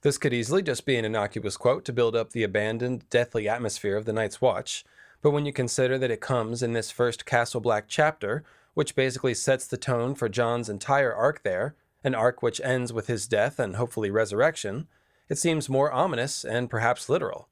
This 0.01 0.17
could 0.17 0.34
easily 0.34 0.63
just 0.63 0.86
be 0.86 0.97
an 0.97 1.06
innocuous 1.06 1.58
quote 1.58 1.86
to 1.86 1.93
build 1.93 2.15
up 2.15 2.32
the 2.32 2.43
abandoned, 2.43 3.08
deathly 3.10 3.47
atmosphere 3.47 3.95
of 3.95 4.06
the 4.06 4.13
Night's 4.13 4.41
Watch, 4.41 4.84
but 5.21 5.32
when 5.32 5.45
you 5.45 5.54
consider 5.54 5.97
that 5.99 6.10
it 6.10 6.21
comes 6.21 6.63
in 6.63 6.73
this 6.73 6.89
first 6.89 7.25
Castle 7.25 7.62
Black 7.62 7.86
chapter, 7.88 8.43
which 8.73 8.95
basically 8.95 9.36
sets 9.36 9.67
the 9.67 9.77
tone 9.77 10.15
for 10.15 10.27
Jon's 10.27 10.69
entire 10.69 11.13
arc 11.13 11.43
there, 11.43 11.75
an 12.04 12.15
arc 12.15 12.41
which 12.41 12.60
ends 12.62 12.91
with 12.91 13.08
his 13.08 13.27
death 13.27 13.60
and 13.60 13.75
hopefully 13.75 14.10
resurrection, 14.10 14.88
it 15.30 15.38
seems 15.38 15.69
more 15.69 15.91
ominous 15.91 16.43
and 16.43 16.69
perhaps 16.69 17.08
literal. 17.08 17.47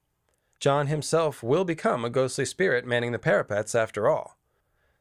Jon 0.58 0.88
himself 0.88 1.42
will 1.42 1.64
become 1.64 2.04
a 2.04 2.10
ghostly 2.10 2.44
spirit 2.44 2.84
manning 2.84 3.12
the 3.12 3.18
parapets 3.18 3.74
after 3.74 4.08
all. 4.08 4.36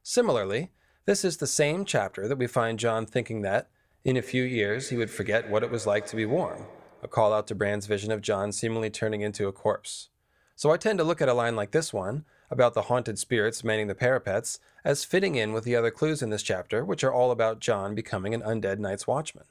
Similarly, 0.03 0.71
this 1.05 1.25
is 1.25 1.37
the 1.37 1.47
same 1.47 1.85
chapter 1.85 2.27
that 2.27 2.37
we 2.37 2.47
find 2.47 2.77
Jon 2.77 3.05
thinking 3.05 3.41
that, 3.41 3.67
in 4.03 4.17
a 4.17 4.21
few 4.21 4.43
years, 4.43 4.89
he 4.89 4.97
would 4.97 5.09
forget 5.09 5.49
what 5.49 5.63
it 5.63 5.71
was 5.71 5.85
like 5.85 6.07
to 6.07 6.15
be 6.15 6.25
warm, 6.25 6.65
a 7.03 7.07
call 7.07 7.33
out 7.33 7.47
to 7.47 7.55
Bran's 7.55 7.85
vision 7.85 8.11
of 8.11 8.21
Jon 8.21 8.51
seemingly 8.51 8.89
turning 8.89 9.21
into 9.21 9.47
a 9.47 9.51
corpse. 9.51 10.09
So 10.55 10.71
I 10.71 10.77
tend 10.77 10.99
to 10.99 11.05
look 11.05 11.21
at 11.21 11.29
a 11.29 11.33
line 11.33 11.55
like 11.55 11.71
this 11.71 11.93
one, 11.93 12.25
about 12.51 12.73
the 12.73 12.83
haunted 12.83 13.19
spirits 13.19 13.63
manning 13.63 13.87
the 13.87 13.95
parapets, 13.95 14.59
as 14.83 15.05
fitting 15.05 15.35
in 15.35 15.53
with 15.53 15.63
the 15.63 15.75
other 15.75 15.91
clues 15.91 16.21
in 16.21 16.29
this 16.29 16.43
chapter, 16.43 16.83
which 16.83 17.03
are 17.03 17.13
all 17.13 17.31
about 17.31 17.59
Jon 17.59 17.93
becoming 17.93 18.33
an 18.33 18.41
undead 18.41 18.79
Night's 18.79 19.05
Watchman. 19.05 19.45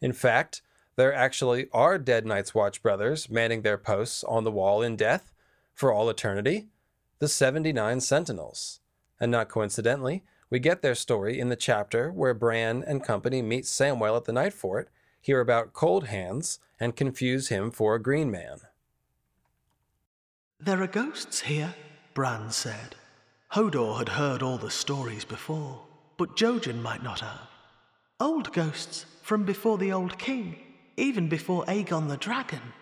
In 0.00 0.12
fact, 0.12 0.62
there 0.96 1.14
actually 1.14 1.68
are 1.72 1.98
dead 1.98 2.26
Night's 2.26 2.54
Watch 2.54 2.82
brothers 2.82 3.30
manning 3.30 3.62
their 3.62 3.78
posts 3.78 4.24
on 4.24 4.44
the 4.44 4.50
wall 4.50 4.82
in 4.82 4.96
death 4.96 5.32
for 5.72 5.92
all 5.92 6.10
eternity, 6.10 6.66
the 7.18 7.28
79 7.28 8.00
Sentinels. 8.00 8.80
And 9.20 9.30
not 9.30 9.48
coincidentally, 9.48 10.24
we 10.52 10.58
get 10.58 10.82
their 10.82 10.94
story 10.94 11.40
in 11.40 11.48
the 11.48 11.56
chapter 11.56 12.12
where 12.12 12.34
Bran 12.34 12.84
and 12.86 13.02
company 13.02 13.40
meet 13.40 13.64
Samwell 13.64 14.18
at 14.18 14.26
the 14.26 14.34
Night 14.34 14.52
Fort, 14.52 14.90
hear 15.18 15.40
about 15.40 15.72
Cold 15.72 16.08
Hands, 16.08 16.58
and 16.78 16.94
confuse 16.94 17.48
him 17.48 17.70
for 17.70 17.94
a 17.94 18.02
green 18.02 18.30
man. 18.30 18.58
There 20.60 20.82
are 20.82 20.86
ghosts 20.86 21.40
here, 21.40 21.74
Bran 22.12 22.50
said. 22.50 22.96
Hodor 23.54 23.96
had 23.96 24.10
heard 24.10 24.42
all 24.42 24.58
the 24.58 24.70
stories 24.70 25.24
before, 25.24 25.80
but 26.18 26.36
Jojen 26.36 26.82
might 26.82 27.02
not 27.02 27.20
have. 27.20 27.48
Old 28.20 28.52
ghosts 28.52 29.06
from 29.22 29.44
before 29.44 29.78
the 29.78 29.94
Old 29.94 30.18
King, 30.18 30.56
even 30.98 31.30
before 31.30 31.64
Aegon 31.64 32.10
the 32.10 32.18
Dragon. 32.18 32.74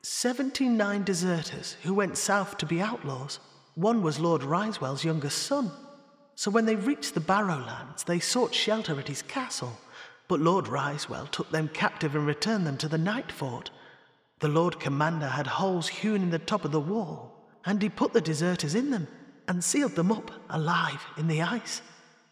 Seventy 0.00 0.70
nine 0.70 1.04
deserters 1.04 1.76
who 1.82 1.92
went 1.92 2.16
south 2.16 2.56
to 2.56 2.64
be 2.64 2.80
outlaws. 2.80 3.40
One 3.74 4.02
was 4.02 4.18
Lord 4.18 4.40
Ryswell's 4.40 5.04
youngest 5.04 5.42
son. 5.42 5.70
So 6.40 6.50
when 6.50 6.64
they 6.64 6.74
reached 6.74 7.12
the 7.12 7.20
Barrowlands, 7.20 8.04
they 8.04 8.18
sought 8.18 8.54
shelter 8.54 8.98
at 8.98 9.08
his 9.08 9.20
castle, 9.20 9.76
but 10.26 10.40
Lord 10.40 10.68
Ryswell 10.68 11.26
took 11.26 11.50
them 11.50 11.68
captive 11.68 12.14
and 12.14 12.26
returned 12.26 12.66
them 12.66 12.78
to 12.78 12.88
the 12.88 12.96
Night 12.96 13.30
Fort. 13.30 13.70
The 14.38 14.48
Lord 14.48 14.80
Commander 14.80 15.26
had 15.26 15.46
holes 15.46 15.88
hewn 15.88 16.22
in 16.22 16.30
the 16.30 16.38
top 16.38 16.64
of 16.64 16.72
the 16.72 16.80
wall, 16.80 17.46
and 17.66 17.82
he 17.82 17.90
put 17.90 18.14
the 18.14 18.22
deserters 18.22 18.74
in 18.74 18.90
them 18.90 19.06
and 19.48 19.62
sealed 19.62 19.96
them 19.96 20.10
up 20.10 20.30
alive 20.48 21.04
in 21.18 21.28
the 21.28 21.42
ice. 21.42 21.82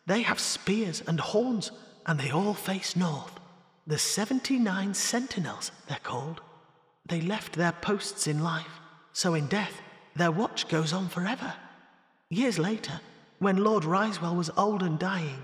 They 0.07 0.23
have 0.23 0.41
spears 0.41 1.03
and 1.07 1.21
horns, 1.21 1.71
and 2.07 2.19
they 2.19 2.31
all 2.31 2.55
face 2.55 2.97
north. 2.97 3.39
The 3.87 3.99
79 3.99 4.95
Sentinels, 4.95 5.71
they're 5.87 5.99
called. 6.03 6.41
They 7.05 7.21
left 7.21 7.57
their 7.57 7.73
posts 7.73 8.27
in 8.27 8.43
life, 8.43 8.81
so 9.13 9.35
in 9.35 9.49
death, 9.49 9.83
their 10.17 10.33
watch 10.33 10.67
goes 10.67 10.95
on 10.95 11.11
forever. 11.11 11.53
Years 12.31 12.59
later, 12.59 13.03
when 13.39 13.65
Lord 13.65 13.85
Ryswell 13.85 14.35
was 14.35 14.51
old 14.57 14.83
and 14.83 14.99
dying, 14.99 15.43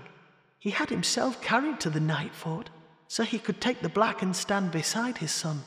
he 0.59 0.71
had 0.71 0.89
himself 0.89 1.41
carried 1.41 1.79
to 1.81 1.89
the 1.89 1.99
Night 1.99 2.33
Fort 2.33 2.69
so 3.07 3.23
he 3.23 3.39
could 3.39 3.61
take 3.61 3.81
the 3.81 3.89
black 3.89 4.21
and 4.21 4.35
stand 4.35 4.71
beside 4.71 5.19
his 5.19 5.31
son. 5.31 5.63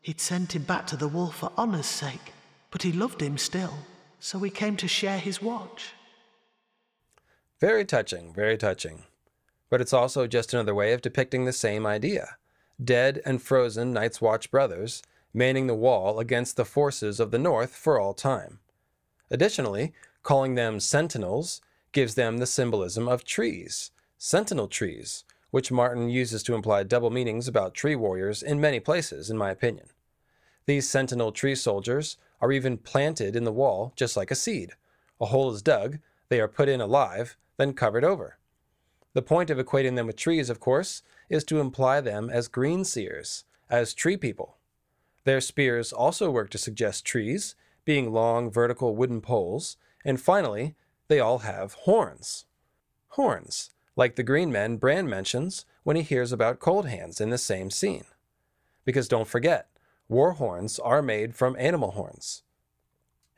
He'd 0.00 0.20
sent 0.20 0.54
him 0.54 0.62
back 0.62 0.86
to 0.88 0.96
the 0.96 1.08
wolf 1.08 1.36
for 1.36 1.52
honour's 1.58 1.86
sake, 1.86 2.32
but 2.70 2.82
he 2.82 2.92
loved 2.92 3.20
him 3.20 3.36
still, 3.36 3.74
so 4.18 4.38
he 4.38 4.50
came 4.50 4.76
to 4.78 4.88
share 4.88 5.18
his 5.18 5.42
watch. 5.42 5.92
Very 7.60 7.84
touching, 7.84 8.32
very 8.32 8.56
touching. 8.56 9.04
But 9.68 9.80
it's 9.80 9.92
also 9.92 10.26
just 10.26 10.54
another 10.54 10.74
way 10.74 10.92
of 10.92 11.02
depicting 11.02 11.44
the 11.44 11.52
same 11.52 11.86
idea 11.86 12.36
dead 12.82 13.20
and 13.26 13.42
frozen 13.42 13.92
Night's 13.92 14.22
Watch 14.22 14.50
brothers 14.50 15.02
manning 15.34 15.66
the 15.66 15.74
wall 15.74 16.18
against 16.18 16.56
the 16.56 16.64
forces 16.64 17.20
of 17.20 17.30
the 17.30 17.38
North 17.38 17.76
for 17.76 18.00
all 18.00 18.14
time. 18.14 18.58
Additionally, 19.30 19.92
calling 20.22 20.54
them 20.54 20.80
sentinels 20.80 21.60
gives 21.92 22.14
them 22.14 22.38
the 22.38 22.46
symbolism 22.46 23.08
of 23.08 23.24
trees, 23.24 23.90
sentinel 24.18 24.68
trees, 24.68 25.24
which 25.50 25.72
Martin 25.72 26.08
uses 26.08 26.42
to 26.42 26.54
imply 26.54 26.82
double 26.82 27.10
meanings 27.10 27.48
about 27.48 27.74
tree 27.74 27.96
warriors 27.96 28.42
in 28.42 28.60
many 28.60 28.78
places, 28.78 29.30
in 29.30 29.36
my 29.36 29.50
opinion. 29.50 29.86
These 30.66 30.88
sentinel 30.88 31.32
tree 31.32 31.54
soldiers 31.54 32.16
are 32.40 32.52
even 32.52 32.78
planted 32.78 33.34
in 33.34 33.44
the 33.44 33.52
wall 33.52 33.92
just 33.96 34.16
like 34.16 34.30
a 34.30 34.36
seed. 34.36 34.72
A 35.20 35.26
hole 35.26 35.52
is 35.52 35.62
dug, 35.62 35.98
they 36.28 36.40
are 36.40 36.48
put 36.48 36.68
in 36.68 36.80
alive, 36.80 37.36
then 37.56 37.72
covered 37.72 38.04
over. 38.04 38.38
The 39.12 39.22
point 39.22 39.50
of 39.50 39.58
equating 39.58 39.96
them 39.96 40.06
with 40.06 40.16
trees, 40.16 40.48
of 40.48 40.60
course, 40.60 41.02
is 41.28 41.42
to 41.44 41.60
imply 41.60 42.00
them 42.00 42.30
as 42.30 42.46
green 42.46 42.84
seers, 42.84 43.44
as 43.68 43.92
tree 43.92 44.16
people. 44.16 44.56
Their 45.24 45.40
spears 45.40 45.92
also 45.92 46.30
work 46.30 46.50
to 46.50 46.58
suggest 46.58 47.04
trees, 47.04 47.56
being 47.84 48.12
long 48.12 48.50
vertical 48.50 48.94
wooden 48.94 49.20
poles, 49.20 49.76
and 50.04 50.20
finally, 50.20 50.74
they 51.08 51.20
all 51.20 51.38
have 51.38 51.74
horns. 51.74 52.46
Horns, 53.10 53.70
like 53.96 54.16
the 54.16 54.22
green 54.22 54.52
men 54.52 54.76
Bran 54.76 55.08
mentions 55.08 55.64
when 55.82 55.96
he 55.96 56.02
hears 56.02 56.32
about 56.32 56.60
cold 56.60 56.86
hands 56.86 57.20
in 57.20 57.30
the 57.30 57.38
same 57.38 57.70
scene. 57.70 58.04
Because 58.84 59.08
don't 59.08 59.28
forget, 59.28 59.68
war 60.08 60.32
horns 60.32 60.78
are 60.78 61.02
made 61.02 61.34
from 61.34 61.56
animal 61.58 61.92
horns. 61.92 62.42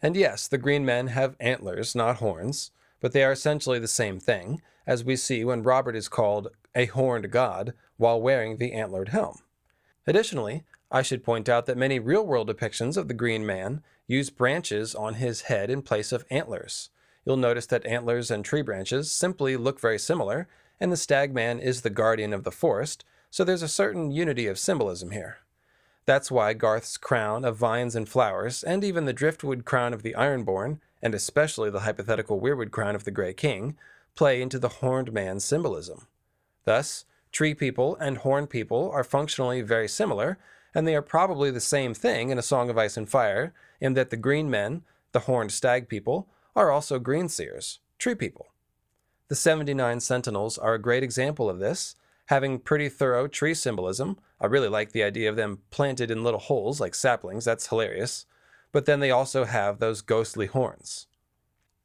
And 0.00 0.16
yes, 0.16 0.48
the 0.48 0.58
green 0.58 0.84
men 0.84 1.08
have 1.08 1.36
antlers, 1.38 1.94
not 1.94 2.16
horns, 2.16 2.72
but 3.00 3.12
they 3.12 3.24
are 3.24 3.32
essentially 3.32 3.78
the 3.78 3.88
same 3.88 4.18
thing, 4.18 4.60
as 4.86 5.04
we 5.04 5.16
see 5.16 5.44
when 5.44 5.62
Robert 5.62 5.96
is 5.96 6.08
called 6.08 6.48
a 6.74 6.86
horned 6.86 7.30
god 7.30 7.72
while 7.96 8.20
wearing 8.20 8.56
the 8.56 8.72
antlered 8.72 9.10
helm. 9.10 9.38
Additionally, 10.06 10.64
I 10.94 11.00
should 11.00 11.24
point 11.24 11.48
out 11.48 11.64
that 11.66 11.78
many 11.78 11.98
real 11.98 12.24
world 12.24 12.48
depictions 12.48 12.98
of 12.98 13.08
the 13.08 13.14
Green 13.14 13.46
Man 13.46 13.82
use 14.06 14.28
branches 14.28 14.94
on 14.94 15.14
his 15.14 15.42
head 15.42 15.70
in 15.70 15.80
place 15.80 16.12
of 16.12 16.26
antlers. 16.28 16.90
You'll 17.24 17.38
notice 17.38 17.64
that 17.66 17.86
antlers 17.86 18.30
and 18.30 18.44
tree 18.44 18.60
branches 18.60 19.10
simply 19.10 19.56
look 19.56 19.80
very 19.80 19.98
similar, 19.98 20.48
and 20.78 20.92
the 20.92 20.98
Stag 20.98 21.32
Man 21.32 21.58
is 21.58 21.80
the 21.80 21.88
guardian 21.88 22.34
of 22.34 22.44
the 22.44 22.50
forest, 22.50 23.06
so 23.30 23.42
there's 23.42 23.62
a 23.62 23.68
certain 23.68 24.10
unity 24.10 24.46
of 24.46 24.58
symbolism 24.58 25.12
here. 25.12 25.38
That's 26.04 26.30
why 26.30 26.52
Garth's 26.52 26.98
crown 26.98 27.44
of 27.46 27.56
vines 27.56 27.96
and 27.96 28.06
flowers, 28.06 28.62
and 28.62 28.84
even 28.84 29.06
the 29.06 29.14
driftwood 29.14 29.64
crown 29.64 29.94
of 29.94 30.02
the 30.02 30.14
Ironborn, 30.14 30.80
and 31.00 31.14
especially 31.14 31.70
the 31.70 31.80
hypothetical 31.80 32.38
weirwood 32.38 32.70
crown 32.70 32.94
of 32.94 33.04
the 33.04 33.10
Grey 33.10 33.32
King, 33.32 33.78
play 34.14 34.42
into 34.42 34.58
the 34.58 34.68
horned 34.68 35.10
man's 35.10 35.44
symbolism. 35.44 36.06
Thus, 36.64 37.06
tree 37.30 37.54
people 37.54 37.96
and 37.96 38.18
horned 38.18 38.50
people 38.50 38.90
are 38.90 39.04
functionally 39.04 39.62
very 39.62 39.88
similar, 39.88 40.38
and 40.74 40.86
they 40.86 40.94
are 40.94 41.02
probably 41.02 41.50
the 41.50 41.60
same 41.60 41.94
thing 41.94 42.30
in 42.30 42.38
A 42.38 42.42
Song 42.42 42.70
of 42.70 42.78
Ice 42.78 42.96
and 42.96 43.08
Fire, 43.08 43.52
in 43.80 43.94
that 43.94 44.10
the 44.10 44.16
green 44.16 44.50
men, 44.50 44.82
the 45.12 45.20
horned 45.20 45.52
stag 45.52 45.88
people, 45.88 46.28
are 46.54 46.70
also 46.70 46.98
green 46.98 47.28
seers, 47.28 47.80
tree 47.98 48.14
people. 48.14 48.48
The 49.28 49.34
79 49.34 50.00
Sentinels 50.00 50.58
are 50.58 50.74
a 50.74 50.82
great 50.82 51.02
example 51.02 51.48
of 51.48 51.58
this, 51.58 51.96
having 52.26 52.58
pretty 52.58 52.88
thorough 52.88 53.26
tree 53.26 53.54
symbolism. 53.54 54.18
I 54.40 54.46
really 54.46 54.68
like 54.68 54.92
the 54.92 55.02
idea 55.02 55.28
of 55.28 55.36
them 55.36 55.60
planted 55.70 56.10
in 56.10 56.24
little 56.24 56.40
holes 56.40 56.80
like 56.80 56.94
saplings, 56.94 57.44
that's 57.44 57.68
hilarious. 57.68 58.26
But 58.72 58.86
then 58.86 59.00
they 59.00 59.10
also 59.10 59.44
have 59.44 59.78
those 59.78 60.00
ghostly 60.00 60.46
horns. 60.46 61.06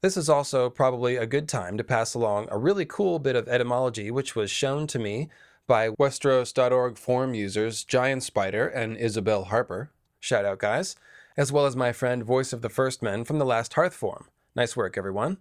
This 0.02 0.16
is 0.16 0.30
also 0.30 0.70
probably 0.70 1.16
a 1.16 1.26
good 1.26 1.50
time 1.50 1.78
to 1.78 1.84
pass 1.84 2.14
along 2.14 2.48
a 2.50 2.58
really 2.58 2.86
cool 2.86 3.18
bit 3.18 3.36
of 3.36 3.48
etymology 3.48 4.12
which 4.12 4.36
was 4.36 4.52
shown 4.52 4.86
to 4.88 5.00
me 5.00 5.30
by 5.68 5.90
Westeros.org 5.90 6.98
forum 6.98 7.34
users 7.34 7.84
Giant 7.84 8.24
Spider 8.24 8.68
and 8.68 8.98
Isabel 8.98 9.46
Harper. 9.46 9.92
Shout 10.20 10.46
out, 10.46 10.60
guys. 10.60 10.96
As 11.36 11.52
well 11.52 11.66
as 11.66 11.76
my 11.76 11.92
friend 11.92 12.24
Voice 12.24 12.54
of 12.54 12.62
the 12.62 12.70
First 12.70 13.04
Men 13.04 13.26
from 13.26 13.38
the 13.38 13.46
Last 13.46 13.74
Hearth 13.74 13.94
forum. 13.94 14.28
Nice 14.56 14.76
work, 14.76 14.98
everyone. 14.98 15.38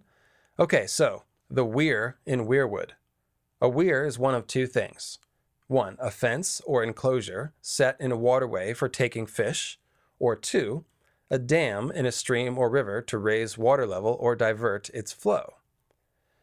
Okay, 0.59 0.85
so 0.85 1.23
the 1.49 1.65
weir 1.65 2.17
in 2.25 2.45
Weirwood. 2.45 2.91
A 3.61 3.69
weir 3.69 4.05
is 4.05 4.19
one 4.19 4.35
of 4.35 4.45
two 4.45 4.67
things. 4.67 5.17
One, 5.67 5.97
a 5.99 6.11
fence 6.11 6.61
or 6.65 6.83
enclosure 6.83 7.53
set 7.61 7.99
in 7.99 8.11
a 8.11 8.17
waterway 8.17 8.73
for 8.73 8.87
taking 8.87 9.25
fish, 9.25 9.79
or 10.19 10.35
two, 10.35 10.85
a 11.31 11.39
dam 11.39 11.91
in 11.91 12.05
a 12.05 12.11
stream 12.11 12.57
or 12.57 12.69
river 12.69 13.01
to 13.01 13.17
raise 13.17 13.57
water 13.57 13.87
level 13.87 14.15
or 14.19 14.35
divert 14.35 14.89
its 14.89 15.11
flow. 15.11 15.55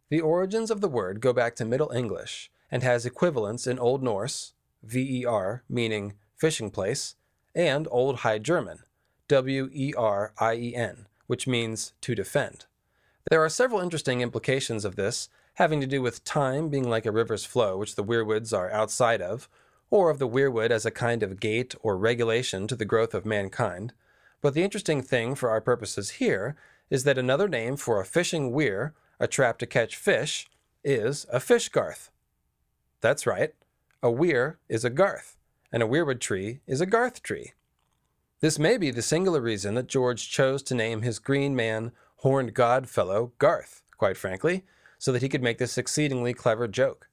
The 0.09 0.21
origins 0.21 0.69
of 0.69 0.81
the 0.81 0.89
word 0.89 1.21
go 1.21 1.33
back 1.33 1.55
to 1.55 1.65
Middle 1.65 1.91
English 1.91 2.51
and 2.75 2.83
has 2.83 3.05
equivalents 3.05 3.67
in 3.67 3.79
Old 3.79 4.03
Norse, 4.03 4.51
ver, 4.83 5.63
meaning 5.69 6.13
fishing 6.35 6.69
place, 6.69 7.15
and 7.55 7.87
Old 7.89 8.17
High 8.17 8.37
German, 8.37 8.79
w-e-r-i-e-n, 9.29 11.07
which 11.27 11.47
means 11.47 11.93
to 12.01 12.13
defend. 12.13 12.65
There 13.31 13.41
are 13.41 13.47
several 13.47 13.79
interesting 13.79 14.19
implications 14.19 14.83
of 14.83 14.97
this, 14.97 15.29
having 15.53 15.79
to 15.79 15.87
do 15.87 16.01
with 16.01 16.25
time 16.25 16.67
being 16.67 16.89
like 16.89 17.05
a 17.05 17.13
river's 17.13 17.45
flow, 17.45 17.77
which 17.77 17.95
the 17.95 18.03
weirwoods 18.03 18.51
are 18.51 18.69
outside 18.71 19.21
of, 19.21 19.47
or 19.89 20.09
of 20.09 20.19
the 20.19 20.27
weirwood 20.27 20.69
as 20.69 20.85
a 20.85 20.91
kind 20.91 21.23
of 21.23 21.39
gate 21.39 21.75
or 21.81 21.97
regulation 21.97 22.67
to 22.67 22.75
the 22.75 22.83
growth 22.83 23.13
of 23.13 23.25
mankind, 23.25 23.93
but 24.41 24.53
the 24.53 24.63
interesting 24.63 25.01
thing 25.01 25.33
for 25.33 25.49
our 25.49 25.61
purposes 25.61 26.19
here 26.19 26.57
is 26.89 27.05
that 27.05 27.17
another 27.17 27.47
name 27.47 27.77
for 27.77 28.01
a 28.01 28.05
fishing 28.05 28.51
weir, 28.51 28.93
a 29.17 29.29
trap 29.29 29.59
to 29.59 29.65
catch 29.65 29.95
fish, 29.95 30.49
is 30.83 31.25
a 31.31 31.39
fish 31.39 31.69
garth. 31.69 32.11
That's 33.05 33.27
right, 33.27 33.53
a 34.01 34.09
weir 34.09 34.57
is 34.67 34.83
a 34.83 34.89
garth, 34.89 35.37
and 35.71 35.83
a 35.83 35.85
weirwood 35.85 36.19
tree 36.19 36.61
is 36.65 36.81
a 36.81 36.87
garth 36.87 37.21
tree. 37.21 37.53
This 38.39 38.57
may 38.57 38.77
be 38.77 38.89
the 38.89 39.03
singular 39.03 39.41
reason 39.41 39.75
that 39.75 39.85
George 39.85 40.27
chose 40.27 40.63
to 40.63 40.73
name 40.73 41.03
his 41.03 41.19
green 41.19 41.55
man, 41.55 41.91
horned 42.15 42.55
god 42.55 42.89
fellow 42.89 43.31
Garth, 43.37 43.83
quite 43.95 44.17
frankly, 44.17 44.63
so 44.97 45.11
that 45.11 45.21
he 45.21 45.29
could 45.29 45.43
make 45.43 45.59
this 45.59 45.77
exceedingly 45.77 46.33
clever 46.33 46.67
joke. 46.67 47.07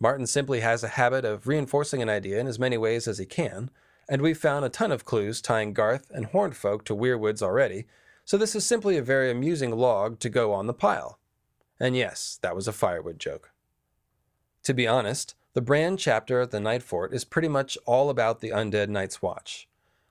Martin 0.00 0.26
simply 0.26 0.60
has 0.60 0.82
a 0.82 0.88
habit 0.88 1.26
of 1.26 1.46
reinforcing 1.46 2.00
an 2.00 2.08
idea 2.08 2.40
in 2.40 2.46
as 2.46 2.58
many 2.58 2.78
ways 2.78 3.06
as 3.06 3.18
he 3.18 3.26
can, 3.26 3.70
and 4.08 4.22
we've 4.22 4.38
found 4.38 4.64
a 4.64 4.70
ton 4.70 4.90
of 4.90 5.04
clues 5.04 5.42
tying 5.42 5.74
Garth 5.74 6.10
and 6.14 6.24
Horned 6.24 6.56
Folk 6.56 6.82
to 6.86 6.96
Weirwoods 6.96 7.42
already, 7.42 7.84
so 8.24 8.38
this 8.38 8.56
is 8.56 8.64
simply 8.64 8.96
a 8.96 9.02
very 9.02 9.30
amusing 9.30 9.76
log 9.76 10.18
to 10.20 10.30
go 10.30 10.54
on 10.54 10.66
the 10.66 10.72
pile. 10.72 11.18
And 11.78 11.94
yes, 11.94 12.38
that 12.40 12.56
was 12.56 12.66
a 12.66 12.72
firewood 12.72 13.18
joke. 13.18 13.50
To 14.64 14.74
be 14.74 14.86
honest, 14.86 15.34
the 15.52 15.60
Bran 15.60 15.96
chapter 15.96 16.40
at 16.40 16.50
the 16.50 16.60
Night 16.60 16.82
Fort 16.82 17.12
is 17.14 17.24
pretty 17.24 17.48
much 17.48 17.78
all 17.86 18.10
about 18.10 18.40
the 18.40 18.50
undead 18.50 18.88
Night's 18.88 19.22
Watch. 19.22 19.68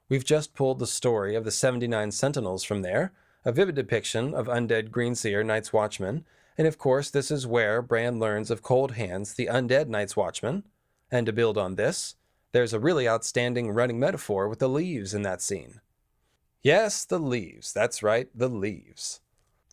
We've 0.10 0.26
just 0.26 0.56
pulled 0.56 0.80
the 0.80 0.88
story 0.88 1.36
of 1.36 1.46
the 1.46 1.52
79 1.52 2.12
Sentinels 2.12 2.64
from 2.64 2.82
there, 2.82 3.14
a 3.46 3.52
vivid 3.52 3.76
depiction 3.76 4.34
of 4.34 4.48
undead 4.48 4.90
Greenseer 4.90 5.46
Night's 5.46 5.72
Watchmen, 5.72 6.26
and 6.60 6.68
of 6.68 6.78
course, 6.78 7.10
this 7.10 7.32
is 7.32 7.48
where 7.48 7.82
Bran 7.82 8.20
learns 8.20 8.52
of 8.52 8.62
Cold 8.62 8.96
Hands, 8.96 9.34
the 9.34 9.46
undead 9.46 9.88
Night's 9.88 10.18
Watchman. 10.18 10.66
And 11.10 11.26
to 11.26 11.32
build 11.32 11.58
on 11.58 11.76
this, 11.76 12.16
there's 12.52 12.74
a 12.74 12.82
really 12.82 13.08
outstanding 13.08 13.72
running 13.72 13.98
metaphor 13.98 14.50
with 14.50 14.60
the 14.60 14.68
leaves 14.68 15.14
in 15.14 15.22
that 15.22 15.42
scene. 15.42 15.80
Yes, 16.62 17.06
the 17.06 17.18
leaves. 17.18 17.72
That's 17.72 18.04
right, 18.04 18.28
the 18.36 18.50
leaves. 18.50 19.22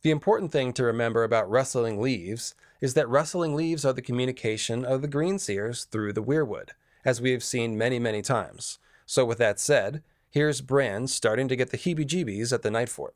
The 0.03 0.13
important 0.13 0.53
thing 0.53 0.73
to 0.75 0.85
remember 0.85 1.25
about 1.25 1.51
rustling 1.51 2.01
leaves 2.01 2.55
is 2.81 2.95
that 2.95 3.09
rustling 3.09 3.55
leaves 3.55 3.85
are 3.85 3.93
the 3.93 4.03
communication 4.03 4.85
of 4.85 5.03
the 5.03 5.09
green 5.09 5.39
seers 5.39 5.85
through 5.85 6.13
the 6.13 6.23
weirwood, 6.23 6.71
as 7.05 7.21
we 7.21 7.33
have 7.33 7.45
seen 7.45 7.79
many, 7.79 7.99
many 7.99 8.23
times. 8.23 8.79
So, 9.07 9.25
with 9.25 9.39
that 9.39 9.61
said, 9.61 10.03
here's 10.31 10.61
Bran 10.61 11.07
starting 11.07 11.49
to 11.49 11.57
get 11.57 11.71
the 11.71 11.79
heebie 11.79 12.07
jeebies 12.07 12.53
at 12.53 12.63
the 12.63 12.71
night 12.71 12.89
fort. 12.89 13.15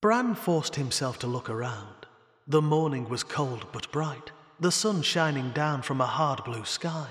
Bran 0.00 0.34
forced 0.34 0.76
himself 0.76 1.18
to 1.20 1.26
look 1.26 1.48
around. 1.48 2.06
The 2.46 2.62
morning 2.62 3.08
was 3.08 3.22
cold 3.22 3.66
but 3.72 3.92
bright, 3.92 4.32
the 4.58 4.72
sun 4.72 5.02
shining 5.02 5.50
down 5.50 5.82
from 5.82 6.00
a 6.00 6.06
hard 6.06 6.44
blue 6.44 6.64
sky 6.64 7.10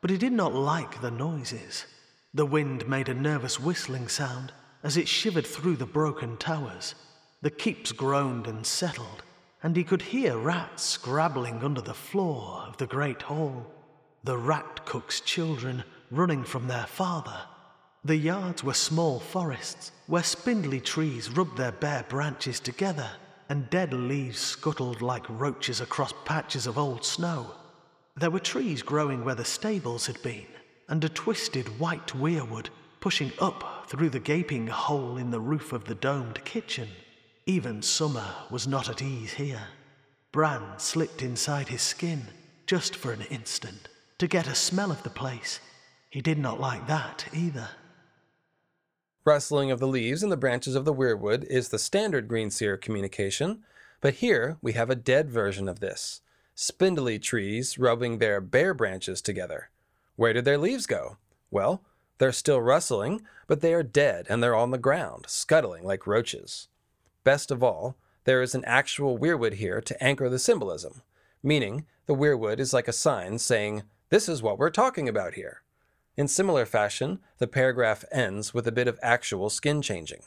but 0.00 0.10
he 0.10 0.16
did 0.16 0.32
not 0.32 0.54
like 0.54 1.00
the 1.00 1.10
noises. 1.10 1.86
The 2.32 2.46
wind 2.46 2.88
made 2.88 3.08
a 3.08 3.14
nervous 3.14 3.60
whistling 3.60 4.08
sound 4.08 4.52
as 4.82 4.96
it 4.96 5.08
shivered 5.08 5.46
through 5.46 5.76
the 5.76 5.86
broken 5.86 6.36
towers. 6.38 6.94
The 7.42 7.50
keeps 7.50 7.92
groaned 7.92 8.46
and 8.46 8.64
settled, 8.64 9.22
and 9.62 9.76
he 9.76 9.84
could 9.84 10.02
hear 10.02 10.36
rats 10.36 10.82
scrabbling 10.82 11.62
under 11.62 11.80
the 11.80 11.94
floor 11.94 12.64
of 12.66 12.76
the 12.78 12.86
great 12.86 13.22
hall. 13.22 13.66
The 14.24 14.36
rat 14.36 14.84
cook's 14.86 15.20
children 15.20 15.84
running 16.10 16.44
from 16.44 16.66
their 16.66 16.86
father. 16.86 17.42
The 18.04 18.16
yards 18.16 18.64
were 18.64 18.74
small 18.74 19.20
forests 19.20 19.92
where 20.06 20.22
spindly 20.22 20.80
trees 20.80 21.30
rubbed 21.30 21.58
their 21.58 21.72
bare 21.72 22.04
branches 22.08 22.58
together, 22.58 23.10
and 23.48 23.68
dead 23.68 23.92
leaves 23.92 24.38
scuttled 24.38 25.02
like 25.02 25.26
roaches 25.28 25.80
across 25.80 26.14
patches 26.24 26.66
of 26.66 26.78
old 26.78 27.04
snow. 27.04 27.52
There 28.16 28.30
were 28.30 28.40
trees 28.40 28.82
growing 28.82 29.24
where 29.24 29.34
the 29.34 29.44
stables 29.44 30.06
had 30.06 30.20
been, 30.22 30.46
and 30.88 31.04
a 31.04 31.08
twisted 31.08 31.78
white 31.78 32.08
weirwood 32.08 32.70
pushing 33.00 33.32
up 33.38 33.86
through 33.88 34.10
the 34.10 34.20
gaping 34.20 34.66
hole 34.66 35.16
in 35.16 35.30
the 35.30 35.40
roof 35.40 35.72
of 35.72 35.84
the 35.84 35.94
domed 35.94 36.44
kitchen. 36.44 36.88
Even 37.46 37.82
summer 37.82 38.34
was 38.50 38.66
not 38.66 38.88
at 38.88 39.02
ease 39.02 39.32
here. 39.32 39.62
Bran 40.32 40.78
slipped 40.78 41.22
inside 41.22 41.68
his 41.68 41.82
skin, 41.82 42.22
just 42.66 42.94
for 42.94 43.12
an 43.12 43.22
instant, 43.22 43.88
to 44.18 44.28
get 44.28 44.46
a 44.46 44.54
smell 44.54 44.92
of 44.92 45.02
the 45.02 45.10
place. 45.10 45.60
He 46.10 46.20
did 46.20 46.38
not 46.38 46.60
like 46.60 46.86
that 46.86 47.26
either. 47.32 47.68
Rustling 49.24 49.70
of 49.70 49.80
the 49.80 49.88
leaves 49.88 50.22
in 50.22 50.30
the 50.30 50.36
branches 50.36 50.74
of 50.74 50.84
the 50.84 50.94
weirwood 50.94 51.44
is 51.44 51.68
the 51.68 51.78
standard 51.78 52.28
greenseer 52.28 52.80
communication, 52.80 53.64
but 54.00 54.14
here 54.14 54.56
we 54.62 54.72
have 54.72 54.90
a 54.90 54.94
dead 54.94 55.30
version 55.30 55.68
of 55.68 55.80
this 55.80 56.20
spindly 56.54 57.18
trees 57.18 57.78
rubbing 57.78 58.18
their 58.18 58.38
bare 58.40 58.74
branches 58.74 59.22
together. 59.22 59.70
Where 60.16 60.34
did 60.34 60.44
their 60.44 60.58
leaves 60.58 60.84
go? 60.84 61.16
Well, 61.50 61.82
they're 62.18 62.32
still 62.32 62.60
rustling, 62.60 63.22
but 63.46 63.62
they 63.62 63.72
are 63.72 63.82
dead 63.82 64.26
and 64.28 64.42
they're 64.42 64.54
on 64.54 64.70
the 64.70 64.76
ground, 64.78 65.24
scuttling 65.26 65.84
like 65.84 66.06
roaches. 66.06 66.68
Best 67.24 67.50
of 67.50 67.62
all, 67.62 67.96
there 68.24 68.42
is 68.42 68.54
an 68.54 68.64
actual 68.64 69.18
weirwood 69.18 69.54
here 69.54 69.80
to 69.80 70.02
anchor 70.02 70.28
the 70.28 70.38
symbolism, 70.38 71.02
meaning 71.42 71.86
the 72.06 72.14
weirwood 72.14 72.58
is 72.58 72.72
like 72.72 72.88
a 72.88 72.92
sign 72.92 73.38
saying, 73.38 73.82
This 74.08 74.28
is 74.28 74.42
what 74.42 74.58
we're 74.58 74.70
talking 74.70 75.08
about 75.08 75.34
here. 75.34 75.62
In 76.16 76.28
similar 76.28 76.66
fashion, 76.66 77.20
the 77.38 77.46
paragraph 77.46 78.04
ends 78.10 78.52
with 78.52 78.66
a 78.66 78.72
bit 78.72 78.88
of 78.88 78.98
actual 79.02 79.48
skin 79.50 79.80
changing. 79.82 80.22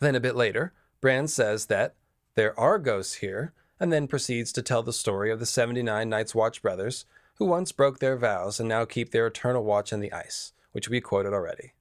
Then 0.00 0.14
a 0.14 0.20
bit 0.20 0.34
later, 0.34 0.72
Bran 1.00 1.28
says 1.28 1.66
that 1.66 1.94
there 2.34 2.58
are 2.58 2.78
ghosts 2.78 3.14
here, 3.14 3.52
and 3.78 3.92
then 3.92 4.06
proceeds 4.06 4.52
to 4.52 4.62
tell 4.62 4.82
the 4.82 4.92
story 4.92 5.30
of 5.30 5.40
the 5.40 5.46
79 5.46 6.08
Night's 6.08 6.34
Watch 6.34 6.62
brothers 6.62 7.04
who 7.34 7.44
once 7.44 7.72
broke 7.72 7.98
their 7.98 8.16
vows 8.16 8.60
and 8.60 8.68
now 8.68 8.84
keep 8.84 9.10
their 9.10 9.26
eternal 9.26 9.64
watch 9.64 9.92
in 9.92 10.00
the 10.00 10.12
ice, 10.12 10.52
which 10.70 10.88
we 10.88 11.00
quoted 11.00 11.32
already. 11.32 11.72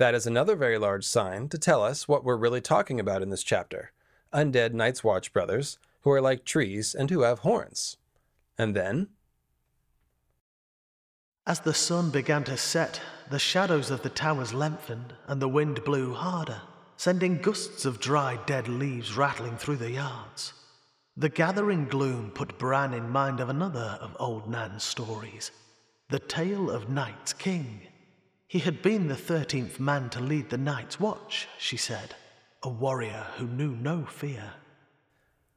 That 0.00 0.14
is 0.14 0.26
another 0.26 0.56
very 0.56 0.78
large 0.78 1.04
sign 1.04 1.50
to 1.50 1.58
tell 1.58 1.84
us 1.84 2.08
what 2.08 2.24
we're 2.24 2.38
really 2.38 2.62
talking 2.62 2.98
about 2.98 3.20
in 3.20 3.28
this 3.28 3.42
chapter 3.42 3.92
undead 4.32 4.72
Night's 4.72 5.04
Watch 5.04 5.30
brothers 5.30 5.76
who 6.00 6.10
are 6.10 6.22
like 6.22 6.46
trees 6.46 6.94
and 6.94 7.10
who 7.10 7.20
have 7.20 7.40
horns. 7.40 7.98
And 8.56 8.74
then. 8.74 9.08
As 11.46 11.60
the 11.60 11.74
sun 11.74 12.08
began 12.08 12.44
to 12.44 12.56
set, 12.56 12.98
the 13.30 13.38
shadows 13.38 13.90
of 13.90 14.00
the 14.00 14.08
towers 14.08 14.54
lengthened 14.54 15.12
and 15.26 15.42
the 15.42 15.48
wind 15.48 15.84
blew 15.84 16.14
harder, 16.14 16.62
sending 16.96 17.36
gusts 17.36 17.84
of 17.84 18.00
dry 18.00 18.38
dead 18.46 18.68
leaves 18.68 19.18
rattling 19.18 19.58
through 19.58 19.76
the 19.76 19.90
yards. 19.90 20.54
The 21.14 21.28
gathering 21.28 21.84
gloom 21.84 22.30
put 22.30 22.58
Bran 22.58 22.94
in 22.94 23.10
mind 23.10 23.38
of 23.38 23.50
another 23.50 23.98
of 24.00 24.16
Old 24.18 24.48
Nan's 24.48 24.82
stories 24.82 25.50
the 26.08 26.20
tale 26.20 26.70
of 26.70 26.88
Night's 26.88 27.34
King. 27.34 27.82
He 28.50 28.58
had 28.58 28.82
been 28.82 29.06
the 29.06 29.14
thirteenth 29.14 29.78
man 29.78 30.10
to 30.10 30.18
lead 30.18 30.50
the 30.50 30.58
Night's 30.58 30.98
Watch, 30.98 31.46
she 31.56 31.76
said, 31.76 32.16
a 32.64 32.68
warrior 32.68 33.28
who 33.36 33.46
knew 33.46 33.76
no 33.76 34.04
fear. 34.04 34.54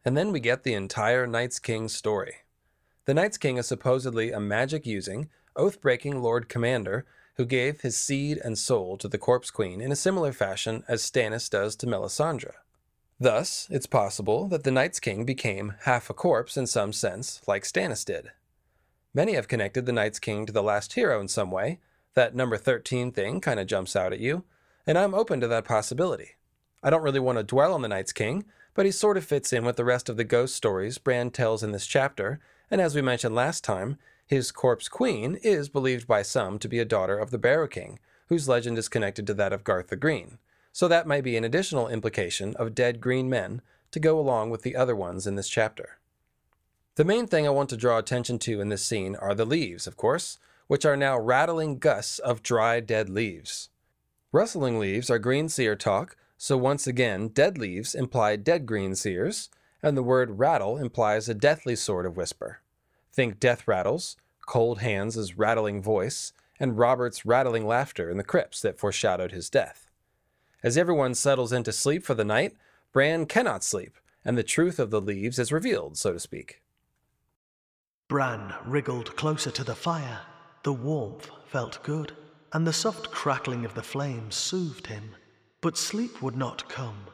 And 0.06 0.15
then 0.15 0.32
we 0.32 0.39
get 0.39 0.62
the 0.62 0.75
entire 0.75 1.25
Night's 1.25 1.58
King 1.58 1.88
story. 1.88 2.36
The 3.06 3.15
Night's 3.15 3.39
King 3.39 3.58
is 3.58 3.65
supposedly 3.65 4.32
a 4.32 4.39
magic 4.39 4.86
using, 4.86 5.29
oath 5.56 5.82
breaking 5.82 6.21
Lord 6.21 6.47
Commander 6.47 7.08
who 7.38 7.47
gave 7.47 7.82
his 7.82 7.97
seed 7.97 8.38
and 8.43 8.60
soul 8.60 8.95
to 8.99 9.08
the 9.08 9.17
Corpse 9.17 9.49
Queen 9.49 9.82
in 9.82 9.91
a 9.91 9.95
similar 9.95 10.32
fashion 10.32 10.84
as 10.88 11.01
Stannis 11.01 11.49
does 11.49 11.75
to 11.77 11.88
Melisandre. 11.88 12.53
Thus, 13.19 13.65
it's 13.71 13.88
possible 13.88 14.47
that 14.49 14.63
the 14.63 14.71
Night's 14.71 14.99
King 14.99 15.25
became 15.25 15.73
half 15.86 16.12
a 16.12 16.13
corpse 16.13 16.58
in 16.58 16.67
some 16.67 16.93
sense, 16.93 17.41
like 17.47 17.63
Stannis 17.63 18.06
did. 18.06 18.34
Many 19.15 19.34
have 19.34 19.47
connected 19.47 19.88
the 19.88 19.93
Night's 19.93 20.19
King 20.19 20.45
to 20.45 20.53
the 20.53 20.62
last 20.62 20.93
hero 20.93 21.19
in 21.19 21.27
some 21.27 21.49
way. 21.49 21.79
That 22.15 22.36
number 22.36 22.58
13 22.58 23.12
thing 23.12 23.41
kind 23.41 23.60
of 23.60 23.67
jumps 23.67 23.95
out 23.95 24.13
at 24.13 24.19
you, 24.19 24.43
and 24.86 24.97
I'm 24.97 25.13
open 25.13 25.39
to 25.41 25.47
that 25.47 25.65
possibility. 25.65 26.32
I 26.84 26.89
don't 26.89 27.04
really 27.04 27.19
want 27.19 27.38
to 27.38 27.43
dwell 27.43 27.73
on 27.73 27.82
the 27.82 27.88
Night's 27.88 28.12
King, 28.12 28.45
but 28.73 28.86
he 28.86 28.91
sort 28.91 29.17
of 29.17 29.23
fits 29.23 29.54
in 29.54 29.65
with 29.65 29.78
the 29.78 29.86
rest 29.86 30.10
of 30.10 30.17
the 30.17 30.23
ghost 30.23 30.56
stories 30.56 30.97
Bran 30.97 31.32
tells 31.32 31.63
in 31.63 31.71
this 31.71 31.88
chapter, 31.88 32.39
and 32.69 32.82
as 32.82 32.95
we 32.95 33.02
mentioned 33.02 33.34
last 33.34 33.63
time, 33.63 33.97
his 34.26 34.52
corpse 34.52 34.88
queen 34.88 35.36
is 35.43 35.69
believed 35.69 36.08
by 36.08 36.21
some 36.21 36.60
to 36.60 36.67
be 36.67 36.80
a 36.80 36.86
daughter 36.86 37.17
of 37.17 37.32
the 37.32 37.38
Barrow 37.38 37.67
King, 37.67 37.99
whose 38.28 38.49
legend 38.49 38.78
is 38.78 38.89
connected 38.89 39.28
to 39.28 39.34
that 39.34 39.54
of 39.54 39.63
Garth 39.63 39.88
the 39.88 39.95
Green. 39.95 40.38
So 40.71 40.88
that 40.88 41.08
might 41.08 41.23
be 41.23 41.38
an 41.38 41.43
additional 41.43 41.88
implication 41.88 42.56
of 42.56 42.73
dead 42.73 42.99
green 42.99 43.30
men 43.30 43.62
to 43.91 43.99
go 43.99 44.19
along 44.19 44.49
with 44.49 44.63
the 44.63 44.76
other 44.76 44.95
ones 44.95 45.28
in 45.28 45.36
this 45.36 45.49
chapter. 45.49 45.99
The 46.95 47.06
main 47.06 47.28
thing 47.28 47.45
I 47.45 47.52
want 47.52 47.69
to 47.69 47.78
draw 47.78 47.97
attention 47.97 48.39
to 48.39 48.60
in 48.60 48.69
this 48.69 48.86
scene 48.86 49.15
are 49.15 49.36
the 49.36 49.45
leaves, 49.45 49.88
of 49.88 49.97
course, 49.97 50.39
which 50.67 50.86
are 50.86 50.97
now 50.97 51.19
rattling 51.19 51.78
gusts 51.78 52.19
of 52.19 52.43
dry 52.43 52.80
dead 52.80 53.10
leaves. 53.10 53.69
Rustling 54.32 54.80
leaves 54.80 55.10
are 55.10 55.19
green 55.19 55.49
seer 55.49 55.76
talk, 55.76 56.15
so 56.38 56.58
once 56.58 56.88
again, 56.88 57.28
dead 57.28 57.58
leaves 57.58 57.93
imply 57.95 58.36
dead 58.36 58.65
green 58.65 58.95
seers, 58.95 59.49
and 59.82 59.95
the 59.95 60.04
word 60.04 60.39
rattle 60.39 60.78
implies 60.78 61.30
a 61.30 61.34
deathly 61.34 61.76
sort 61.76 62.06
of 62.06 62.17
whisper. 62.17 62.62
Think 63.12 63.39
death 63.39 63.67
rattles, 63.67 64.17
cold 64.47 64.80
hands' 64.80 65.38
rattling 65.38 65.82
voice, 65.82 66.34
and 66.60 66.78
Robert's 66.78 67.26
rattling 67.26 67.67
laughter 67.67 68.10
in 68.10 68.17
the 68.17 68.23
crypts 68.23 68.62
that 68.62 68.80
foreshadowed 68.80 69.32
his 69.32 69.49
death. 69.49 69.89
As 70.63 70.78
everyone 70.78 71.13
settles 71.13 71.52
into 71.52 71.71
sleep 71.71 72.04
for 72.04 72.13
the 72.13 72.23
night, 72.23 72.56
Bran 72.91 73.26
cannot 73.26 73.63
sleep, 73.63 73.97
and 74.23 74.38
the 74.38 74.43
truth 74.43 74.80
of 74.80 74.89
the 74.89 75.02
leaves 75.02 75.38
is 75.38 75.52
revealed, 75.52 75.97
so 75.97 76.13
to 76.13 76.19
speak. 76.19 76.62
Bran 78.08 78.54
wriggled 78.65 79.15
closer 79.15 79.52
to 79.52 79.63
the 79.63 79.76
fire. 79.76 80.21
The 80.63 80.73
warmth 80.73 81.30
felt 81.47 81.84
good, 81.84 82.13
and 82.54 82.65
the 82.65 82.73
soft 82.73 83.12
crackling 83.12 83.65
of 83.65 83.73
the 83.73 83.84
flames 83.84 84.36
soothed 84.36 84.88
him. 84.88 85.15
But 85.62 85.78
sleep 85.78 86.21
would 86.21 86.38
not 86.38 86.69
come. 86.69 87.08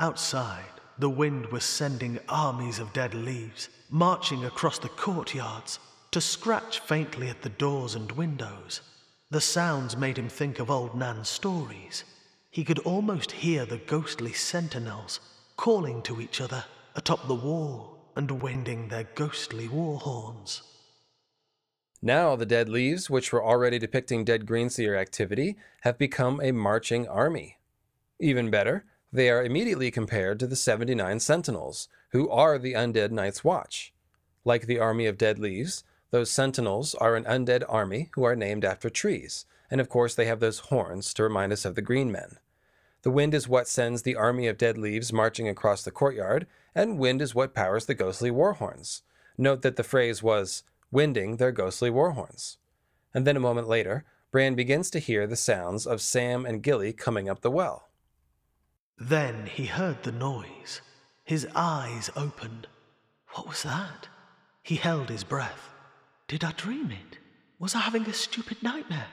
Outside, 0.00 0.80
the 0.98 1.10
wind 1.10 1.46
was 1.46 1.64
sending 1.64 2.20
armies 2.28 2.78
of 2.78 2.92
dead 2.92 3.14
leaves 3.14 3.68
marching 3.90 4.44
across 4.44 4.78
the 4.78 4.88
courtyards 4.88 5.78
to 6.12 6.20
scratch 6.20 6.78
faintly 6.78 7.28
at 7.28 7.42
the 7.42 7.48
doors 7.48 7.96
and 7.96 8.12
windows. 8.12 8.80
The 9.30 9.40
sounds 9.40 9.96
made 9.96 10.18
him 10.18 10.28
think 10.28 10.60
of 10.60 10.70
old 10.70 10.94
Nan's 10.94 11.28
stories. 11.28 12.04
He 12.50 12.64
could 12.64 12.78
almost 12.80 13.32
hear 13.32 13.66
the 13.66 13.78
ghostly 13.78 14.32
sentinels 14.32 15.18
calling 15.56 16.02
to 16.02 16.20
each 16.20 16.40
other 16.40 16.64
atop 16.94 17.26
the 17.26 17.34
wall 17.34 17.98
and 18.14 18.42
winding 18.42 18.88
their 18.88 19.08
ghostly 19.14 19.66
war 19.66 19.98
horns. 19.98 20.62
Now, 22.06 22.36
the 22.36 22.44
dead 22.44 22.68
leaves, 22.68 23.08
which 23.08 23.32
were 23.32 23.42
already 23.42 23.78
depicting 23.78 24.26
dead 24.26 24.44
Greenseer 24.44 24.94
activity, 24.94 25.56
have 25.84 25.96
become 25.96 26.38
a 26.38 26.52
marching 26.52 27.08
army. 27.08 27.56
Even 28.20 28.50
better, 28.50 28.84
they 29.10 29.30
are 29.30 29.42
immediately 29.42 29.90
compared 29.90 30.38
to 30.40 30.46
the 30.46 30.54
79 30.54 31.18
Sentinels, 31.18 31.88
who 32.10 32.28
are 32.28 32.58
the 32.58 32.74
undead 32.74 33.10
Night's 33.10 33.42
Watch. 33.42 33.94
Like 34.44 34.66
the 34.66 34.78
army 34.78 35.06
of 35.06 35.16
dead 35.16 35.38
leaves, 35.38 35.82
those 36.10 36.30
Sentinels 36.30 36.94
are 36.96 37.16
an 37.16 37.24
undead 37.24 37.64
army 37.70 38.10
who 38.12 38.24
are 38.24 38.36
named 38.36 38.66
after 38.66 38.90
trees, 38.90 39.46
and 39.70 39.80
of 39.80 39.88
course 39.88 40.14
they 40.14 40.26
have 40.26 40.40
those 40.40 40.58
horns 40.58 41.14
to 41.14 41.22
remind 41.22 41.54
us 41.54 41.64
of 41.64 41.74
the 41.74 41.80
Green 41.80 42.12
Men. 42.12 42.36
The 43.00 43.10
wind 43.10 43.32
is 43.32 43.48
what 43.48 43.66
sends 43.66 44.02
the 44.02 44.14
army 44.14 44.46
of 44.46 44.58
dead 44.58 44.76
leaves 44.76 45.10
marching 45.10 45.48
across 45.48 45.82
the 45.82 45.90
courtyard, 45.90 46.46
and 46.74 46.98
wind 46.98 47.22
is 47.22 47.34
what 47.34 47.54
powers 47.54 47.86
the 47.86 47.94
ghostly 47.94 48.30
war 48.30 48.52
horns. 48.52 49.00
Note 49.38 49.62
that 49.62 49.76
the 49.76 49.82
phrase 49.82 50.22
was 50.22 50.64
winding 50.94 51.36
their 51.36 51.52
ghostly 51.52 51.90
war 51.90 52.12
horns. 52.12 52.56
And 53.12 53.26
then 53.26 53.36
a 53.36 53.40
moment 53.40 53.68
later, 53.68 54.04
Bran 54.30 54.54
begins 54.54 54.90
to 54.90 54.98
hear 54.98 55.26
the 55.26 55.36
sounds 55.36 55.86
of 55.86 56.00
Sam 56.00 56.46
and 56.46 56.62
Gilly 56.62 56.92
coming 56.92 57.28
up 57.28 57.42
the 57.42 57.50
well. 57.50 57.90
Then 58.98 59.46
he 59.46 59.66
heard 59.66 60.02
the 60.02 60.12
noise. 60.12 60.80
His 61.24 61.46
eyes 61.54 62.10
opened. 62.16 62.66
What 63.34 63.48
was 63.48 63.62
that? 63.64 64.08
He 64.62 64.76
held 64.76 65.08
his 65.10 65.24
breath. 65.24 65.68
Did 66.28 66.42
I 66.42 66.52
dream 66.52 66.90
it? 66.90 67.18
Was 67.58 67.74
I 67.74 67.80
having 67.80 68.06
a 68.06 68.12
stupid 68.12 68.62
nightmare? 68.62 69.08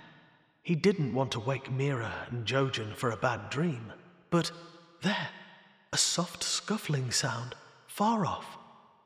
He 0.63 0.76
didn't 0.76 1.13
want 1.13 1.32
to 1.34 1.39
wake 1.39 1.72
Meera 1.72 2.30
and 2.30 2.46
Jojen 2.46 2.96
for 2.96 3.12
a 3.12 3.17
bad 3.17 3.50
dream. 3.50 3.91
But 4.30 4.52
there, 5.02 5.30
a 5.91 5.98
soft 5.98 6.44
scuffling 6.44 7.12
sound, 7.12 7.56
far 7.88 8.26
off. 8.26 8.58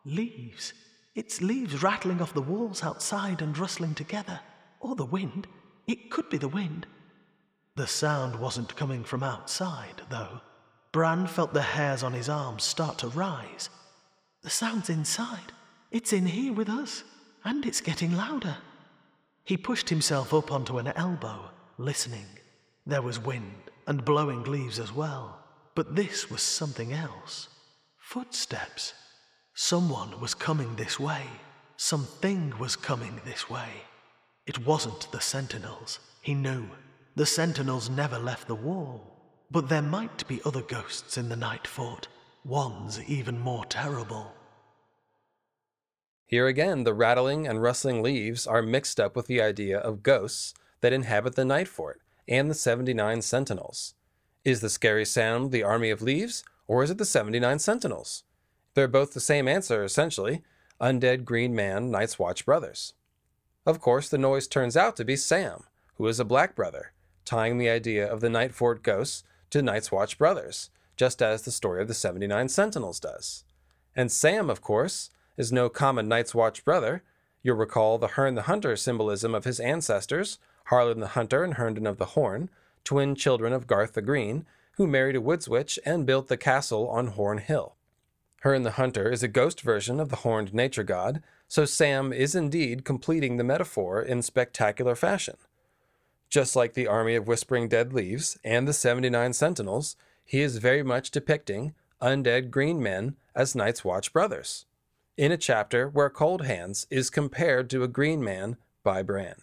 Leaves. 0.04 0.74
It's 1.16 1.42
leaves 1.42 1.82
rattling 1.82 2.22
off 2.22 2.34
the 2.34 2.42
walls 2.42 2.84
outside 2.84 3.42
and 3.42 3.58
rustling 3.58 3.96
together. 3.96 4.42
Or 4.82 4.96
the 4.96 5.06
wind. 5.06 5.48
It 5.88 6.12
could 6.12 6.30
be 6.30 6.38
the 6.38 6.50
wind. 6.50 6.86
The 7.76 7.88
sound 7.88 8.36
wasn't 8.36 8.76
coming 8.76 9.04
from 9.04 9.24
outside, 9.24 10.02
though. 10.10 10.42
Bran 10.92 11.28
felt 11.28 11.54
the 11.54 11.62
hairs 11.62 12.04
on 12.04 12.14
his 12.14 12.30
arms 12.30 12.64
start 12.64 12.98
to 13.00 13.08
rise. 13.08 13.70
The 14.44 14.50
sound's 14.50 14.90
inside. 14.90 15.52
It's 15.92 16.14
in 16.14 16.26
here 16.26 16.54
with 16.54 16.70
us, 16.70 17.04
and 17.44 17.66
it's 17.66 17.82
getting 17.82 18.16
louder. 18.16 18.58
He 19.44 19.58
pushed 19.58 19.90
himself 19.90 20.34
up 20.34 20.52
onto 20.52 20.78
an 20.78 20.88
elbow, 20.96 21.50
listening. 21.78 22.26
There 22.86 23.02
was 23.02 23.20
wind 23.20 23.72
and 23.88 24.06
blowing 24.06 24.44
leaves 24.44 24.80
as 24.80 24.92
well, 24.94 25.40
but 25.76 25.96
this 25.96 26.30
was 26.30 26.42
something 26.42 26.94
else. 26.94 27.50
Footsteps. 27.98 28.94
Someone 29.58 30.20
was 30.20 30.34
coming 30.34 30.76
this 30.76 31.00
way. 31.00 31.24
Something 31.78 32.54
was 32.60 32.76
coming 32.76 33.22
this 33.24 33.50
way. 33.50 33.70
It 34.46 34.66
wasn't 34.66 35.10
the 35.14 35.22
sentinels. 35.22 36.00
He 36.22 36.34
knew. 36.34 36.66
The 37.16 37.26
sentinels 37.26 37.90
never 37.90 38.20
left 38.20 38.50
the 38.50 38.56
wall. 38.56 39.16
But 39.50 39.70
there 39.70 39.82
might 39.82 40.28
be 40.28 40.42
other 40.44 40.62
ghosts 40.62 41.18
in 41.18 41.30
the 41.30 41.38
night 41.38 41.68
fort, 41.68 42.10
ones 42.44 43.00
even 43.08 43.40
more 43.40 43.64
terrible. 43.64 44.34
Here 46.26 46.48
again, 46.48 46.84
the 46.84 46.94
rattling 46.94 47.48
and 47.48 47.62
rustling 47.62 48.04
leaves 48.04 48.46
are 48.46 48.62
mixed 48.62 49.00
up 49.00 49.16
with 49.16 49.28
the 49.28 49.42
idea 49.42 49.78
of 49.80 50.04
ghosts 50.04 50.54
that 50.82 50.92
inhabit 50.92 51.36
the 51.38 51.46
night 51.46 51.70
fort 51.70 52.02
and 52.28 52.52
the 52.52 52.56
79 52.56 53.22
sentinels. 53.22 53.94
Is 54.44 54.60
the 54.60 54.70
scary 54.70 55.06
sound 55.06 55.54
the 55.54 55.64
army 55.64 55.92
of 55.92 56.02
leaves, 56.02 56.44
or 56.68 56.84
is 56.84 56.92
it 56.92 56.98
the 56.98 57.06
79 57.06 57.60
sentinels? 57.60 58.25
They're 58.76 58.88
both 58.90 59.14
the 59.14 59.20
same 59.20 59.48
answer, 59.48 59.84
essentially. 59.84 60.44
undead 60.80 61.24
green 61.24 61.56
man 61.56 61.90
Night's 61.90 62.20
Watch 62.20 62.46
brothers. 62.46 62.94
Of 63.66 63.80
course, 63.80 64.10
the 64.10 64.18
noise 64.18 64.48
turns 64.48 64.78
out 64.78 64.96
to 64.98 65.06
be 65.06 65.16
Sam, 65.16 65.64
who 65.96 66.06
is 66.08 66.20
a 66.20 66.26
black 66.26 66.56
brother, 66.56 66.92
tying 67.24 67.58
the 67.58 67.70
idea 67.70 68.06
of 68.06 68.20
the 68.20 68.28
Nightfort 68.28 68.84
ghosts 68.84 69.24
to 69.50 69.62
Night's 69.62 69.92
Watch 69.92 70.18
brothers, 70.18 70.70
just 70.98 71.22
as 71.22 71.44
the 71.44 71.52
story 71.52 71.82
of 71.82 71.88
the 71.88 71.94
79 71.94 72.50
Sentinels 72.50 73.00
does. 73.00 73.46
And 73.96 74.12
Sam, 74.12 74.50
of 74.50 74.62
course, 74.62 75.10
is 75.38 75.54
no 75.54 75.70
common 75.70 76.10
Night's 76.10 76.36
Watch 76.36 76.66
brother. 76.66 77.02
You'll 77.42 77.56
recall 77.56 77.98
the 77.98 78.10
Herne 78.10 78.36
the 78.36 78.44
Hunter 78.44 78.76
symbolism 78.76 79.34
of 79.34 79.46
his 79.46 79.62
ancestors, 79.62 80.38
Harlan 80.66 81.00
the 81.00 81.08
Hunter 81.08 81.46
and 81.46 81.54
Herndon 81.54 81.88
of 81.88 81.98
the 81.98 82.08
Horn, 82.08 82.50
twin 82.84 83.16
children 83.16 83.54
of 83.54 83.68
Garth 83.68 83.94
the 83.94 84.02
Green, 84.02 84.46
who 84.74 84.86
married 84.86 85.16
a 85.16 85.22
woods 85.22 85.48
witch 85.48 85.80
and 85.86 86.06
built 86.06 86.28
the 86.28 86.38
castle 86.38 86.90
on 86.90 87.08
Horn 87.08 87.38
Hill. 87.38 87.75
Herne 88.46 88.62
the 88.62 88.74
Hunter 88.74 89.12
is 89.12 89.24
a 89.24 89.28
ghost 89.28 89.62
version 89.62 90.00
of 90.00 90.10
the 90.10 90.18
horned 90.18 90.54
nature 90.54 90.84
god, 90.84 91.24
so 91.48 91.66
Sam 91.66 92.14
is 92.14 92.36
indeed 92.36 92.86
completing 92.86 93.38
the 93.38 93.44
metaphor 93.44 94.04
in 94.04 94.22
spectacular 94.22 94.94
fashion. 94.94 95.38
Just 96.30 96.56
like 96.56 96.76
the 96.76 96.86
army 96.86 97.16
of 97.16 97.28
whispering 97.28 97.68
dead 97.68 97.92
leaves 97.92 98.38
and 98.44 98.68
the 98.68 98.74
79 98.74 99.34
sentinels, 99.34 99.96
he 100.24 100.42
is 100.42 100.60
very 100.60 100.84
much 100.84 101.10
depicting 101.10 101.74
undead 102.00 102.52
green 102.52 102.84
men 102.84 103.16
as 103.34 103.56
Night's 103.56 103.84
Watch 103.84 104.14
brothers, 104.14 104.68
in 105.18 105.32
a 105.32 105.38
chapter 105.38 105.90
where 105.90 106.12
Cold 106.12 106.46
Hands 106.46 106.86
is 106.92 107.10
compared 107.10 107.68
to 107.72 107.82
a 107.82 107.88
green 107.88 108.24
man 108.24 108.58
by 108.84 109.02
Bran. 109.02 109.38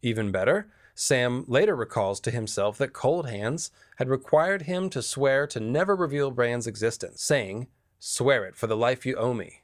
Even 0.00 0.30
better, 0.30 0.68
Sam 0.94 1.44
later 1.48 1.74
recalls 1.74 2.20
to 2.20 2.30
himself 2.30 2.78
that 2.78 2.92
Cold 2.92 3.28
Hands 3.28 3.70
had 3.96 4.08
required 4.08 4.62
him 4.62 4.88
to 4.90 5.02
swear 5.02 5.46
to 5.48 5.60
never 5.60 5.96
reveal 5.96 6.30
Bran's 6.30 6.66
existence, 6.66 7.22
saying, 7.22 7.66
Swear 7.98 8.44
it 8.44 8.54
for 8.54 8.66
the 8.66 8.76
life 8.76 9.04
you 9.04 9.16
owe 9.16 9.34
me. 9.34 9.62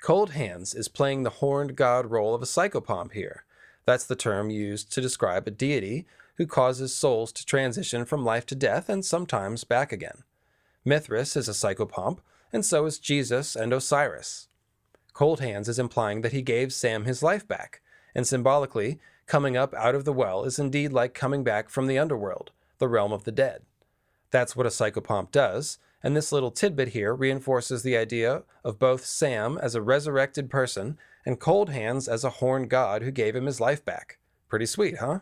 Cold 0.00 0.30
Hands 0.30 0.72
is 0.74 0.88
playing 0.88 1.22
the 1.22 1.30
horned 1.30 1.76
god 1.76 2.10
role 2.10 2.34
of 2.34 2.42
a 2.42 2.46
psychopomp 2.46 3.12
here. 3.12 3.44
That's 3.84 4.06
the 4.06 4.16
term 4.16 4.50
used 4.50 4.92
to 4.92 5.00
describe 5.00 5.46
a 5.46 5.50
deity 5.50 6.06
who 6.36 6.46
causes 6.46 6.94
souls 6.94 7.32
to 7.32 7.44
transition 7.44 8.04
from 8.04 8.24
life 8.24 8.46
to 8.46 8.54
death 8.54 8.88
and 8.88 9.04
sometimes 9.04 9.64
back 9.64 9.92
again. 9.92 10.22
Mithras 10.84 11.36
is 11.36 11.48
a 11.48 11.52
psychopomp, 11.52 12.20
and 12.52 12.64
so 12.64 12.86
is 12.86 12.98
Jesus 12.98 13.56
and 13.56 13.72
Osiris. 13.72 14.48
Cold 15.12 15.40
Hands 15.40 15.68
is 15.68 15.78
implying 15.78 16.22
that 16.22 16.32
he 16.32 16.42
gave 16.42 16.72
Sam 16.72 17.04
his 17.04 17.22
life 17.22 17.46
back, 17.46 17.82
and 18.14 18.26
symbolically, 18.26 19.00
coming 19.30 19.56
up 19.56 19.72
out 19.74 19.94
of 19.94 20.04
the 20.04 20.12
well 20.12 20.42
is 20.42 20.58
indeed 20.58 20.92
like 20.92 21.14
coming 21.14 21.44
back 21.44 21.70
from 21.70 21.86
the 21.86 21.96
underworld, 21.96 22.50
the 22.78 22.88
realm 22.88 23.12
of 23.12 23.22
the 23.22 23.30
dead. 23.30 23.62
That's 24.32 24.56
what 24.56 24.66
a 24.66 24.70
psychopomp 24.70 25.30
does, 25.30 25.78
and 26.02 26.16
this 26.16 26.32
little 26.32 26.50
tidbit 26.50 26.88
here 26.88 27.14
reinforces 27.14 27.84
the 27.84 27.96
idea 27.96 28.42
of 28.64 28.80
both 28.80 29.06
Sam 29.06 29.56
as 29.62 29.76
a 29.76 29.82
resurrected 29.82 30.50
person 30.50 30.98
and 31.24 31.38
Cold 31.38 31.70
Hands 31.70 32.08
as 32.08 32.24
a 32.24 32.30
horned 32.30 32.70
god 32.70 33.02
who 33.02 33.12
gave 33.12 33.36
him 33.36 33.46
his 33.46 33.60
life 33.60 33.84
back. 33.84 34.18
Pretty 34.48 34.66
sweet, 34.66 34.98
huh? 34.98 35.20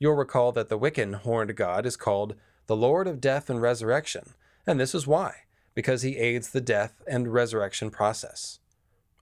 You'll 0.00 0.14
recall 0.14 0.50
that 0.50 0.68
the 0.68 0.78
Wiccan 0.78 1.14
horned 1.20 1.54
god 1.54 1.86
is 1.86 1.96
called 1.96 2.34
the 2.66 2.74
Lord 2.74 3.06
of 3.06 3.20
Death 3.20 3.48
and 3.48 3.62
Resurrection, 3.62 4.34
and 4.66 4.80
this 4.80 4.92
is 4.92 5.06
why, 5.06 5.42
because 5.76 6.02
he 6.02 6.16
aids 6.16 6.50
the 6.50 6.60
death 6.60 7.00
and 7.06 7.32
resurrection 7.32 7.90
process. 7.90 8.58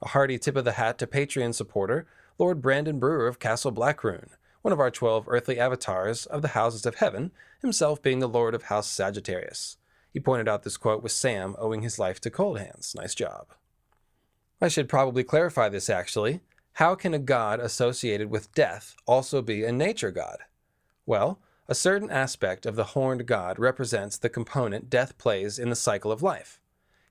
A 0.00 0.08
hearty 0.08 0.38
tip 0.38 0.56
of 0.56 0.64
the 0.64 0.72
hat 0.72 0.96
to 0.96 1.06
Patreon 1.06 1.54
supporter 1.54 2.06
Lord 2.38 2.62
Brandon 2.62 3.00
Brewer 3.00 3.26
of 3.26 3.40
Castle 3.40 3.72
Blackroon, 3.72 4.30
one 4.62 4.70
of 4.70 4.78
our 4.78 4.92
twelve 4.92 5.24
earthly 5.26 5.58
avatars 5.58 6.24
of 6.24 6.40
the 6.40 6.48
houses 6.48 6.86
of 6.86 6.94
heaven, 6.96 7.32
himself 7.60 8.00
being 8.00 8.20
the 8.20 8.28
Lord 8.28 8.54
of 8.54 8.64
House 8.64 8.86
Sagittarius. 8.86 9.76
He 10.12 10.20
pointed 10.20 10.46
out 10.46 10.62
this 10.62 10.76
quote 10.76 11.02
with 11.02 11.10
Sam 11.10 11.56
owing 11.58 11.82
his 11.82 11.98
life 11.98 12.20
to 12.20 12.30
Cold 12.30 12.60
Hands. 12.60 12.94
Nice 12.96 13.16
job. 13.16 13.48
I 14.60 14.68
should 14.68 14.88
probably 14.88 15.24
clarify 15.24 15.68
this 15.68 15.90
actually. 15.90 16.38
How 16.74 16.94
can 16.94 17.12
a 17.12 17.18
god 17.18 17.58
associated 17.58 18.30
with 18.30 18.54
death 18.54 18.94
also 19.04 19.42
be 19.42 19.64
a 19.64 19.72
nature 19.72 20.12
god? 20.12 20.38
Well, 21.06 21.40
a 21.66 21.74
certain 21.74 22.08
aspect 22.08 22.66
of 22.66 22.76
the 22.76 22.84
horned 22.84 23.26
god 23.26 23.58
represents 23.58 24.16
the 24.16 24.28
component 24.28 24.88
death 24.88 25.18
plays 25.18 25.58
in 25.58 25.70
the 25.70 25.76
cycle 25.76 26.12
of 26.12 26.22
life. 26.22 26.60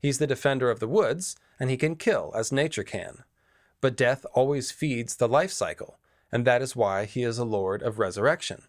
He's 0.02 0.20
the 0.20 0.28
defender 0.28 0.72
of 0.72 0.80
the 0.80 0.88
woods, 0.88 1.36
and 1.60 1.70
he 1.70 1.76
can 1.76 1.98
kill 1.98 2.32
as 2.34 2.54
nature 2.54 2.86
can. 2.86 3.24
But 3.82 3.96
death 3.96 4.26
always 4.34 4.72
feeds 4.72 5.16
the 5.16 5.28
life 5.28 5.52
cycle, 5.52 6.00
and 6.32 6.46
that 6.46 6.62
is 6.62 6.76
why 6.76 7.06
he 7.06 7.24
is 7.24 7.38
a 7.38 7.46
lord 7.46 7.82
of 7.82 8.00
resurrection. 8.00 8.64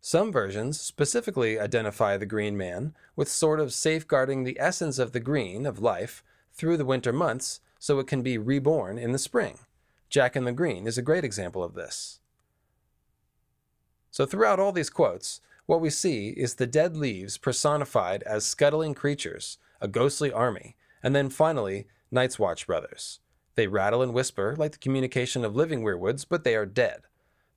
Some 0.00 0.32
versions 0.32 0.80
specifically 0.80 1.58
identify 1.58 2.16
the 2.16 2.26
green 2.26 2.56
man 2.56 2.94
with 3.16 3.28
sort 3.28 3.60
of 3.60 3.72
safeguarding 3.72 4.44
the 4.44 4.58
essence 4.60 4.98
of 4.98 5.12
the 5.12 5.20
green 5.20 5.66
of 5.66 5.80
life 5.80 6.22
through 6.52 6.76
the 6.76 6.84
winter 6.84 7.12
months 7.12 7.60
so 7.78 7.98
it 7.98 8.06
can 8.06 8.22
be 8.22 8.38
reborn 8.38 8.98
in 8.98 9.12
the 9.12 9.18
spring. 9.18 9.58
Jack 10.08 10.36
in 10.36 10.44
the 10.44 10.52
Green 10.52 10.86
is 10.86 10.96
a 10.96 11.02
great 11.02 11.24
example 11.24 11.62
of 11.62 11.74
this. 11.74 12.20
So, 14.10 14.24
throughout 14.24 14.58
all 14.58 14.72
these 14.72 14.90
quotes, 14.90 15.40
what 15.66 15.80
we 15.80 15.90
see 15.90 16.30
is 16.30 16.54
the 16.54 16.66
dead 16.66 16.96
leaves 16.96 17.36
personified 17.36 18.22
as 18.22 18.44
scuttling 18.44 18.94
creatures, 18.94 19.58
a 19.80 19.88
ghostly 19.88 20.32
army, 20.32 20.76
and 21.02 21.14
then 21.14 21.28
finally, 21.28 21.86
Night's 22.10 22.38
Watch 22.38 22.66
brothers. 22.66 23.20
They 23.58 23.66
rattle 23.66 24.02
and 24.02 24.14
whisper 24.14 24.54
like 24.56 24.70
the 24.70 24.78
communication 24.78 25.44
of 25.44 25.56
living 25.56 25.82
weirwoods, 25.82 26.24
but 26.24 26.44
they 26.44 26.54
are 26.54 26.64
dead. 26.64 27.00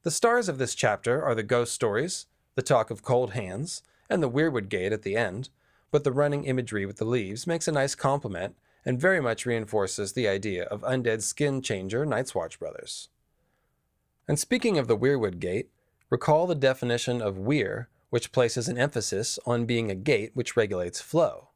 The 0.01 0.09
stars 0.09 0.49
of 0.49 0.57
this 0.57 0.73
chapter 0.73 1.21
are 1.21 1.35
the 1.35 1.43
ghost 1.43 1.75
stories, 1.75 2.25
the 2.55 2.63
talk 2.63 2.89
of 2.89 3.03
cold 3.03 3.33
hands, 3.33 3.83
and 4.09 4.23
the 4.23 4.29
weirwood 4.29 4.67
gate 4.67 4.93
at 4.93 5.03
the 5.03 5.15
end, 5.15 5.49
but 5.91 6.03
the 6.03 6.11
running 6.11 6.45
imagery 6.45 6.87
with 6.87 6.97
the 6.97 7.05
leaves 7.05 7.45
makes 7.45 7.67
a 7.67 7.71
nice 7.71 7.93
complement 7.93 8.55
and 8.83 8.99
very 8.99 9.21
much 9.21 9.45
reinforces 9.45 10.13
the 10.13 10.27
idea 10.27 10.63
of 10.63 10.81
undead 10.81 11.21
skin 11.21 11.61
changer 11.61 12.03
Night's 12.03 12.33
Watch 12.33 12.57
brothers. 12.57 13.09
And 14.27 14.39
speaking 14.39 14.79
of 14.79 14.87
the 14.87 14.97
weirwood 14.97 15.37
gate, 15.37 15.69
recall 16.09 16.47
the 16.47 16.55
definition 16.55 17.21
of 17.21 17.37
weir, 17.37 17.89
which 18.09 18.31
places 18.31 18.67
an 18.67 18.79
emphasis 18.79 19.37
on 19.45 19.67
being 19.67 19.91
a 19.91 19.95
gate 19.95 20.31
which 20.33 20.57
regulates 20.57 20.99
flow. 20.99 21.49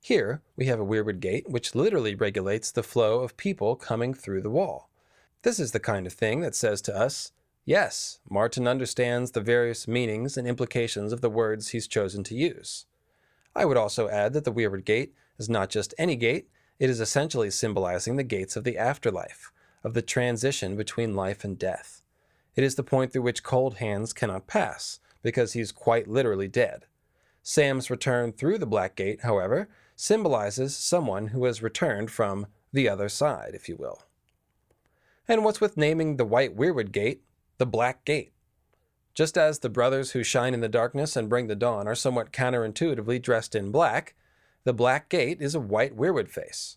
Here, 0.00 0.42
we 0.56 0.66
have 0.66 0.80
a 0.80 0.86
weirwood 0.86 1.20
gate 1.20 1.48
which 1.48 1.74
literally 1.74 2.14
regulates 2.14 2.70
the 2.70 2.82
flow 2.82 3.20
of 3.20 3.36
people 3.36 3.76
coming 3.76 4.14
through 4.14 4.42
the 4.42 4.50
wall. 4.50 4.88
This 5.42 5.58
is 5.58 5.72
the 5.72 5.80
kind 5.80 6.06
of 6.06 6.12
thing 6.12 6.40
that 6.40 6.54
says 6.54 6.80
to 6.82 6.96
us, 6.96 7.32
yes, 7.64 8.20
Martin 8.28 8.66
understands 8.66 9.32
the 9.32 9.40
various 9.40 9.86
meanings 9.86 10.36
and 10.36 10.48
implications 10.48 11.12
of 11.12 11.20
the 11.20 11.28
words 11.28 11.68
he's 11.68 11.86
chosen 11.86 12.24
to 12.24 12.34
use. 12.34 12.86
I 13.54 13.64
would 13.64 13.76
also 13.76 14.08
add 14.08 14.32
that 14.32 14.44
the 14.44 14.52
weirwood 14.52 14.84
gate 14.84 15.14
is 15.38 15.48
not 15.48 15.68
just 15.68 15.94
any 15.98 16.16
gate, 16.16 16.48
it 16.78 16.88
is 16.88 17.00
essentially 17.00 17.50
symbolizing 17.50 18.16
the 18.16 18.22
gates 18.22 18.56
of 18.56 18.64
the 18.64 18.78
afterlife, 18.78 19.52
of 19.84 19.94
the 19.94 20.02
transition 20.02 20.76
between 20.76 21.16
life 21.16 21.44
and 21.44 21.58
death. 21.58 22.02
It 22.54 22.64
is 22.64 22.76
the 22.76 22.82
point 22.84 23.12
through 23.12 23.22
which 23.22 23.42
cold 23.42 23.76
hands 23.76 24.12
cannot 24.12 24.46
pass, 24.46 25.00
because 25.22 25.52
he's 25.52 25.72
quite 25.72 26.08
literally 26.08 26.48
dead. 26.48 26.86
Sam's 27.42 27.90
return 27.90 28.32
through 28.32 28.58
the 28.58 28.66
Black 28.66 28.94
Gate, 28.94 29.20
however, 29.22 29.68
symbolizes 30.00 30.76
someone 30.76 31.28
who 31.28 31.44
has 31.44 31.60
returned 31.60 32.08
from 32.08 32.46
the 32.72 32.88
other 32.88 33.08
side, 33.08 33.50
if 33.52 33.68
you 33.68 33.74
will. 33.74 34.04
And 35.26 35.44
what's 35.44 35.60
with 35.60 35.76
naming 35.76 36.16
the 36.16 36.24
White 36.24 36.56
Weirwood 36.56 36.92
Gate 36.92 37.22
the 37.58 37.66
Black 37.66 38.04
Gate? 38.04 38.32
Just 39.12 39.36
as 39.36 39.58
the 39.58 39.68
brothers 39.68 40.12
who 40.12 40.22
shine 40.22 40.54
in 40.54 40.60
the 40.60 40.68
darkness 40.68 41.16
and 41.16 41.28
bring 41.28 41.48
the 41.48 41.56
dawn 41.56 41.88
are 41.88 41.96
somewhat 41.96 42.32
counterintuitively 42.32 43.20
dressed 43.20 43.56
in 43.56 43.72
black, 43.72 44.14
the 44.62 44.72
Black 44.72 45.08
Gate 45.08 45.42
is 45.42 45.56
a 45.56 45.60
white 45.60 45.96
weirwood 45.96 46.28
face. 46.28 46.76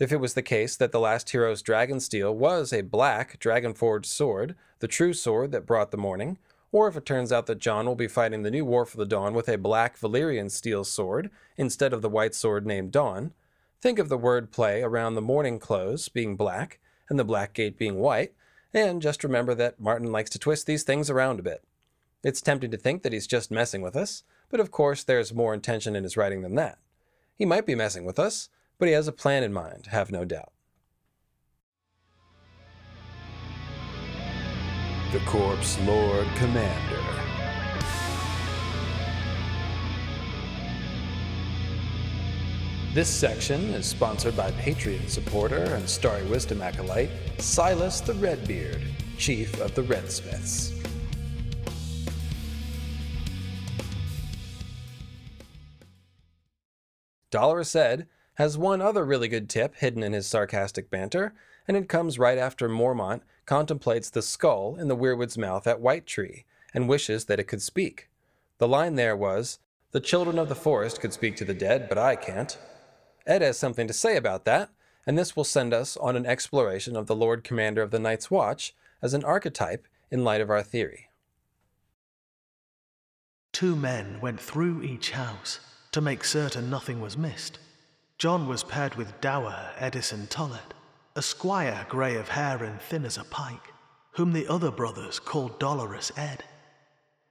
If 0.00 0.10
it 0.10 0.16
was 0.16 0.34
the 0.34 0.42
case 0.42 0.74
that 0.76 0.90
the 0.90 0.98
last 0.98 1.30
hero's 1.30 1.62
dragon 1.62 2.00
steel 2.00 2.34
was 2.34 2.72
a 2.72 2.80
black 2.82 3.38
dragon 3.38 3.74
forged 3.74 4.06
sword, 4.06 4.56
the 4.80 4.88
true 4.88 5.12
sword 5.12 5.52
that 5.52 5.66
brought 5.66 5.92
the 5.92 5.96
morning, 5.96 6.38
or 6.74 6.88
if 6.88 6.96
it 6.96 7.06
turns 7.06 7.30
out 7.30 7.46
that 7.46 7.60
Jon 7.60 7.86
will 7.86 7.94
be 7.94 8.08
fighting 8.08 8.42
the 8.42 8.50
new 8.50 8.64
War 8.64 8.84
for 8.84 8.96
the 8.96 9.06
Dawn 9.06 9.32
with 9.32 9.48
a 9.48 9.56
black 9.56 9.96
Valyrian 9.96 10.50
steel 10.50 10.82
sword 10.82 11.30
instead 11.56 11.92
of 11.92 12.02
the 12.02 12.08
white 12.08 12.34
sword 12.34 12.66
named 12.66 12.90
Dawn, 12.90 13.32
think 13.80 14.00
of 14.00 14.08
the 14.08 14.18
word 14.18 14.50
play 14.50 14.82
around 14.82 15.14
the 15.14 15.22
mourning 15.22 15.60
clothes 15.60 16.08
being 16.08 16.34
black 16.34 16.80
and 17.08 17.16
the 17.16 17.22
black 17.22 17.52
gate 17.52 17.78
being 17.78 18.00
white, 18.00 18.32
and 18.72 19.00
just 19.00 19.22
remember 19.22 19.54
that 19.54 19.78
Martin 19.78 20.10
likes 20.10 20.30
to 20.30 20.38
twist 20.40 20.66
these 20.66 20.82
things 20.82 21.08
around 21.08 21.38
a 21.38 21.44
bit. 21.44 21.62
It's 22.24 22.40
tempting 22.40 22.72
to 22.72 22.76
think 22.76 23.04
that 23.04 23.12
he's 23.12 23.28
just 23.28 23.52
messing 23.52 23.80
with 23.80 23.94
us, 23.94 24.24
but 24.50 24.58
of 24.58 24.72
course 24.72 25.04
there's 25.04 25.32
more 25.32 25.54
intention 25.54 25.94
in 25.94 26.02
his 26.02 26.16
writing 26.16 26.42
than 26.42 26.56
that. 26.56 26.78
He 27.36 27.44
might 27.44 27.66
be 27.66 27.76
messing 27.76 28.04
with 28.04 28.18
us, 28.18 28.48
but 28.80 28.88
he 28.88 28.94
has 28.94 29.06
a 29.06 29.12
plan 29.12 29.44
in 29.44 29.52
mind, 29.52 29.86
have 29.92 30.10
no 30.10 30.24
doubt. 30.24 30.53
The 35.14 35.20
Corpse 35.26 35.78
Lord 35.82 36.26
Commander. 36.34 36.98
This 42.94 43.08
section 43.08 43.60
is 43.74 43.86
sponsored 43.86 44.36
by 44.36 44.50
Patreon 44.50 45.08
supporter 45.08 45.62
and 45.62 45.88
Starry 45.88 46.26
Wisdom 46.26 46.60
acolyte 46.62 47.10
Silas 47.38 48.00
the 48.00 48.14
Redbeard, 48.14 48.82
Chief 49.16 49.60
of 49.60 49.76
the 49.76 49.82
Redsmiths. 49.82 50.72
Dolorous 57.30 57.76
Edd 57.76 58.08
has 58.34 58.58
one 58.58 58.82
other 58.82 59.04
really 59.04 59.28
good 59.28 59.48
tip 59.48 59.76
hidden 59.76 60.02
in 60.02 60.12
his 60.12 60.26
sarcastic 60.26 60.90
banter, 60.90 61.34
and 61.68 61.76
it 61.76 61.88
comes 61.88 62.18
right 62.18 62.36
after 62.36 62.68
Mormont 62.68 63.20
contemplates 63.46 64.10
the 64.10 64.22
skull 64.22 64.76
in 64.76 64.88
the 64.88 64.96
weirwood's 64.96 65.38
mouth 65.38 65.66
at 65.66 65.80
White 65.80 66.06
Tree 66.06 66.44
and 66.72 66.88
wishes 66.88 67.26
that 67.26 67.40
it 67.40 67.48
could 67.48 67.62
speak. 67.62 68.08
The 68.58 68.68
line 68.68 68.94
there 68.94 69.16
was, 69.16 69.58
The 69.92 70.00
children 70.00 70.38
of 70.38 70.48
the 70.48 70.54
forest 70.54 71.00
could 71.00 71.12
speak 71.12 71.36
to 71.36 71.44
the 71.44 71.54
dead, 71.54 71.88
but 71.88 71.98
I 71.98 72.16
can't. 72.16 72.56
Edd 73.26 73.42
has 73.42 73.58
something 73.58 73.86
to 73.86 73.92
say 73.92 74.16
about 74.16 74.44
that, 74.44 74.70
and 75.06 75.16
this 75.18 75.36
will 75.36 75.44
send 75.44 75.72
us 75.72 75.96
on 75.96 76.16
an 76.16 76.26
exploration 76.26 76.96
of 76.96 77.06
the 77.06 77.16
Lord 77.16 77.44
Commander 77.44 77.82
of 77.82 77.90
the 77.90 77.98
Night's 77.98 78.30
Watch 78.30 78.74
as 79.00 79.14
an 79.14 79.24
archetype 79.24 79.86
in 80.10 80.24
light 80.24 80.40
of 80.40 80.50
our 80.50 80.62
theory. 80.62 81.08
Two 83.52 83.76
men 83.76 84.20
went 84.20 84.40
through 84.40 84.82
each 84.82 85.12
house 85.12 85.60
to 85.92 86.00
make 86.00 86.24
certain 86.24 86.68
nothing 86.68 87.00
was 87.00 87.16
missed. 87.16 87.58
Jon 88.18 88.48
was 88.48 88.64
paired 88.64 88.96
with 88.96 89.20
dour 89.20 89.70
Eddison 89.78 90.26
Tollett, 90.26 90.73
a 91.16 91.22
squire 91.22 91.86
grey 91.88 92.16
of 92.16 92.28
hair 92.28 92.64
and 92.64 92.80
thin 92.80 93.04
as 93.04 93.18
a 93.18 93.24
pike, 93.24 93.72
whom 94.12 94.32
the 94.32 94.48
other 94.48 94.70
brothers 94.70 95.20
called 95.20 95.60
Dolorous 95.60 96.10
Edd. 96.16 96.42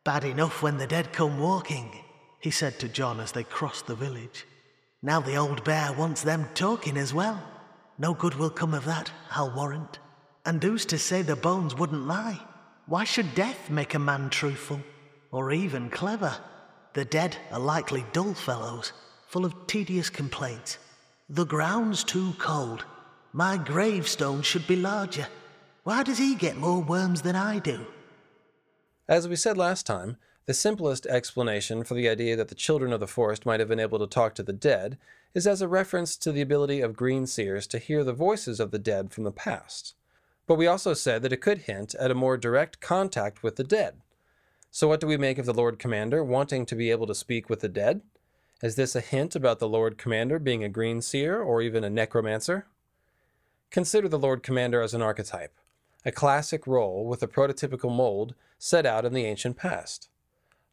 Bad 0.06 0.24
enough 0.24 0.62
when 0.62 0.78
the 0.78 0.88
dead 0.88 1.12
come 1.12 1.40
walking, 1.40 1.92
he 2.40 2.50
said 2.52 2.80
to 2.80 2.88
Jon 2.88 3.20
as 3.20 3.34
they 3.34 3.44
crossed 3.44 3.88
the 3.88 3.96
village. 3.96 4.46
Now 5.02 5.20
the 5.20 5.36
old 5.36 5.66
bear 5.66 5.92
wants 5.92 6.22
them 6.22 6.48
talking 6.54 6.98
as 6.98 7.14
well. 7.14 7.44
No 7.98 8.14
good 8.14 8.36
will 8.36 8.50
come 8.50 8.74
of 8.74 8.86
that, 8.86 9.12
I'll 9.32 9.54
warrant. 9.54 10.00
And 10.46 10.64
who's 10.64 10.86
to 10.88 10.98
say 10.98 11.22
the 11.22 11.36
bones 11.36 11.76
wouldn't 11.76 12.08
lie? 12.08 12.40
Why 12.86 13.04
should 13.04 13.36
death 13.36 13.70
make 13.70 13.94
a 13.94 14.00
man 14.00 14.30
truthful? 14.30 14.82
Or 15.32 15.52
even 15.52 15.90
clever? 15.90 16.36
The 16.94 17.06
dead 17.06 17.38
are 17.52 17.60
likely 17.60 18.06
dull 18.14 18.34
fellows, 18.34 18.94
full 19.28 19.46
of 19.46 19.68
tedious 19.68 20.10
complaints. 20.10 20.78
The 21.30 21.46
ground's 21.46 22.04
too 22.04 22.34
cold. 22.38 22.86
My 23.36 23.58
gravestone 23.58 24.44
should 24.44 24.68
be 24.68 24.76
larger. 24.76 25.28
Why 25.84 26.04
does 26.04 26.20
he 26.20 26.36
get 26.36 26.56
more 26.56 26.84
worms 26.84 27.24
than 27.24 27.36
I 27.36 27.58
do? 27.58 27.88
As 29.08 29.28
we 29.28 29.36
said 29.36 29.58
last 29.58 29.88
time, 29.88 30.18
the 30.46 30.54
simplest 30.54 31.08
explanation 31.08 31.84
for 31.84 31.96
the 31.96 32.08
idea 32.08 32.36
that 32.36 32.50
the 32.50 32.56
children 32.56 32.94
of 32.94 33.00
the 33.00 33.08
forest 33.08 33.44
might 33.44 33.60
have 33.60 33.70
been 33.70 33.80
able 33.80 33.98
to 33.98 34.06
talk 34.06 34.36
to 34.36 34.44
the 34.44 34.54
dead 34.54 35.00
is 35.34 35.48
as 35.48 35.64
a 35.64 35.68
reference 35.68 36.16
to 36.18 36.32
the 36.32 36.42
ability 36.42 36.80
of 36.80 36.96
green 36.96 37.26
seers 37.26 37.66
to 37.68 37.80
hear 37.80 38.04
the 38.04 38.14
voices 38.14 38.60
of 38.60 38.70
the 38.70 38.78
dead 38.78 39.12
from 39.12 39.24
the 39.24 39.32
past. 39.32 39.96
But 40.46 40.56
we 40.56 40.68
also 40.68 40.94
said 40.94 41.24
that 41.24 41.34
it 41.34 41.42
could 41.42 41.60
hint 41.60 41.96
at 41.96 42.12
a 42.12 42.16
more 42.16 42.38
direct 42.38 42.82
contact 42.82 43.42
with 43.42 43.56
the 43.56 43.64
dead. 43.64 43.96
So, 44.70 44.88
what 44.88 45.00
do 45.00 45.08
we 45.08 45.18
make 45.18 45.40
of 45.40 45.48
the 45.48 45.56
Lord 45.56 45.80
Commander 45.80 46.24
wanting 46.24 46.68
to 46.68 46.76
be 46.76 46.92
able 46.92 47.08
to 47.08 47.16
speak 47.16 47.50
with 47.50 47.62
the 47.62 47.70
dead? 47.70 48.02
Is 48.62 48.76
this 48.76 48.96
a 48.96 49.02
hint 49.02 49.36
about 49.36 49.58
the 49.58 49.68
Lord 49.68 49.98
Commander 49.98 50.38
being 50.38 50.64
a 50.64 50.70
green 50.70 51.02
seer 51.02 51.42
or 51.42 51.64
even 51.64 51.84
a 51.84 51.90
necromancer? 51.90 52.68
Consider 53.74 54.08
the 54.08 54.20
Lord 54.20 54.44
Commander 54.44 54.84
as 54.84 54.94
an 54.94 55.02
archetype, 55.02 55.58
a 56.06 56.12
classic 56.12 56.68
role 56.68 57.08
with 57.08 57.24
a 57.24 57.28
prototypical 57.28 57.92
mold 57.92 58.36
set 58.60 58.86
out 58.86 59.04
in 59.04 59.14
the 59.14 59.26
ancient 59.26 59.58
past. 59.58 60.10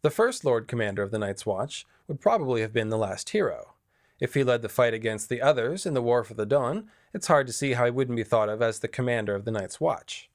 The 0.03 0.11
first 0.11 0.45
Lord 0.45 0.69
Commander 0.69 1.03
of 1.03 1.11
the 1.11 1.19
Night's 1.19 1.47
Watch 1.47 1.87
would 2.07 2.21
probably 2.21 2.61
have 2.61 2.75
been 2.75 2.91
the 2.91 2.99
last 2.99 3.31
hero. 3.31 3.73
If 4.21 4.35
he 4.35 4.45
led 4.45 4.61
the 4.61 4.69
fight 4.69 4.93
against 4.93 5.31
the 5.31 5.41
others 5.41 5.87
in 5.87 5.95
the 5.95 6.03
War 6.03 6.25
for 6.25 6.35
the 6.35 6.45
Dawn, 6.45 6.91
it's 7.15 7.29
hard 7.29 7.47
to 7.47 7.55
see 7.55 7.73
how 7.73 7.87
he 7.87 7.91
wouldn't 7.91 8.17
be 8.17 8.23
thought 8.23 8.51
of 8.51 8.61
as 8.61 8.81
the 8.81 8.87
commander 8.87 9.35
of 9.35 9.47
the 9.47 9.51
Night's 9.51 9.81
Watch. 9.81 10.29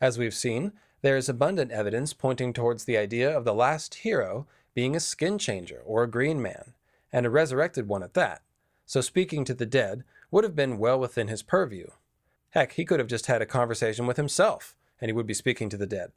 As 0.00 0.16
we've 0.16 0.32
seen, 0.32 0.72
there 1.02 1.18
is 1.18 1.28
abundant 1.28 1.70
evidence 1.70 2.14
pointing 2.14 2.54
towards 2.54 2.86
the 2.86 2.96
idea 2.96 3.30
of 3.30 3.44
the 3.44 3.52
last 3.52 3.94
hero 3.96 4.46
being 4.72 4.96
a 4.96 5.00
skin 5.00 5.36
changer 5.36 5.82
or 5.84 6.02
a 6.02 6.10
green 6.10 6.40
man, 6.40 6.72
and 7.12 7.26
a 7.26 7.30
resurrected 7.30 7.88
one 7.88 8.02
at 8.02 8.14
that, 8.14 8.40
so 8.86 9.02
speaking 9.02 9.44
to 9.44 9.52
the 9.52 9.66
dead 9.66 10.02
would 10.30 10.44
have 10.44 10.56
been 10.56 10.78
well 10.78 10.98
within 10.98 11.28
his 11.28 11.42
purview. 11.42 11.88
Heck, 12.56 12.72
he 12.72 12.86
could 12.86 13.00
have 13.00 13.06
just 13.06 13.26
had 13.26 13.42
a 13.42 13.46
conversation 13.46 14.06
with 14.06 14.16
himself, 14.16 14.78
and 14.98 15.10
he 15.10 15.12
would 15.12 15.26
be 15.26 15.34
speaking 15.34 15.68
to 15.68 15.76
the 15.76 15.86
dead. 15.86 16.12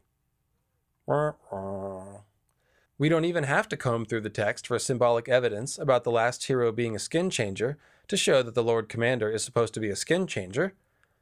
We 2.97 3.09
don't 3.09 3.25
even 3.25 3.43
have 3.43 3.67
to 3.67 3.75
comb 3.75 4.05
through 4.05 4.21
the 4.21 4.29
text 4.29 4.65
for 4.65 4.79
symbolic 4.79 5.27
evidence 5.27 5.77
about 5.77 6.05
the 6.05 6.11
last 6.11 6.45
hero 6.45 6.71
being 6.71 6.95
a 6.95 6.99
skin 6.99 7.29
changer 7.29 7.77
to 8.07 8.15
show 8.15 8.41
that 8.41 8.55
the 8.55 8.63
Lord 8.63 8.87
Commander 8.87 9.29
is 9.29 9.43
supposed 9.43 9.73
to 9.73 9.81
be 9.81 9.89
a 9.89 9.97
skin 9.97 10.27
changer. 10.27 10.75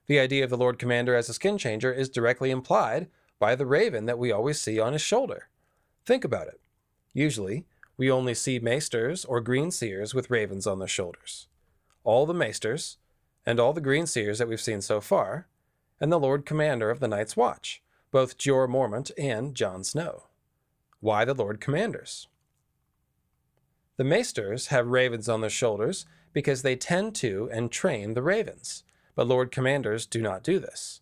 The 0.05 0.19
idea 0.19 0.43
of 0.43 0.51
the 0.51 0.57
Lord 0.57 0.77
Commander 0.77 1.15
as 1.15 1.29
a 1.29 1.33
skin 1.33 1.57
changer 1.57 1.91
is 1.91 2.09
directly 2.09 2.51
implied 2.51 3.07
by 3.39 3.55
the 3.55 3.65
raven 3.65 4.05
that 4.05 4.19
we 4.19 4.31
always 4.31 4.61
see 4.61 4.79
on 4.79 4.93
his 4.93 5.01
shoulder. 5.01 5.47
Think 6.05 6.25
about 6.25 6.45
it. 6.45 6.61
Usually, 7.15 7.65
we 7.97 8.11
only 8.11 8.35
see 8.35 8.59
maesters 8.59 9.25
or 9.25 9.41
green 9.41 9.71
seers 9.71 10.13
with 10.13 10.29
ravens 10.29 10.67
on 10.67 10.77
their 10.77 10.87
shoulders. 10.87 11.47
All 12.03 12.27
the 12.27 12.35
maesters, 12.35 12.97
and 13.47 13.61
all 13.61 13.71
the 13.71 13.79
green 13.79 14.05
seers 14.05 14.39
that 14.39 14.47
we've 14.49 14.59
seen 14.59 14.81
so 14.81 14.99
far, 14.99 15.47
and 16.01 16.11
the 16.11 16.19
Lord 16.19 16.45
Commander 16.45 16.89
of 16.89 16.99
the 16.99 17.07
Night's 17.07 17.37
Watch, 17.37 17.81
both 18.11 18.37
Jeor 18.37 18.67
Mormont 18.67 19.09
and 19.17 19.55
Jon 19.55 19.85
Snow. 19.85 20.23
Why 20.99 21.23
the 21.23 21.33
Lord 21.33 21.61
Commanders? 21.61 22.27
The 23.95 24.03
maesters 24.03 24.67
have 24.67 24.87
ravens 24.87 25.29
on 25.29 25.39
their 25.39 25.49
shoulders 25.49 26.05
because 26.33 26.61
they 26.61 26.75
tend 26.75 27.15
to 27.15 27.49
and 27.49 27.71
train 27.71 28.15
the 28.15 28.21
ravens, 28.21 28.83
but 29.15 29.27
Lord 29.27 29.49
Commanders 29.49 30.05
do 30.05 30.21
not 30.21 30.43
do 30.43 30.59
this. 30.59 30.99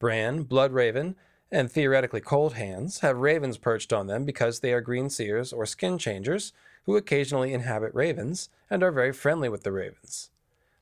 Bran, 0.00 0.44
Bloodraven, 0.44 1.14
and 1.52 1.70
theoretically 1.70 2.20
Cold 2.20 2.54
Hands 2.54 2.98
have 2.98 3.16
ravens 3.18 3.58
perched 3.58 3.92
on 3.92 4.08
them 4.08 4.24
because 4.24 4.58
they 4.58 4.72
are 4.72 4.80
green 4.80 5.08
seers 5.08 5.52
or 5.52 5.64
skin 5.64 5.98
changers 5.98 6.52
who 6.84 6.96
occasionally 6.96 7.54
inhabit 7.54 7.94
ravens 7.94 8.48
and 8.68 8.82
are 8.82 8.90
very 8.90 9.12
friendly 9.12 9.48
with 9.48 9.62
the 9.62 9.70
ravens. 9.70 10.30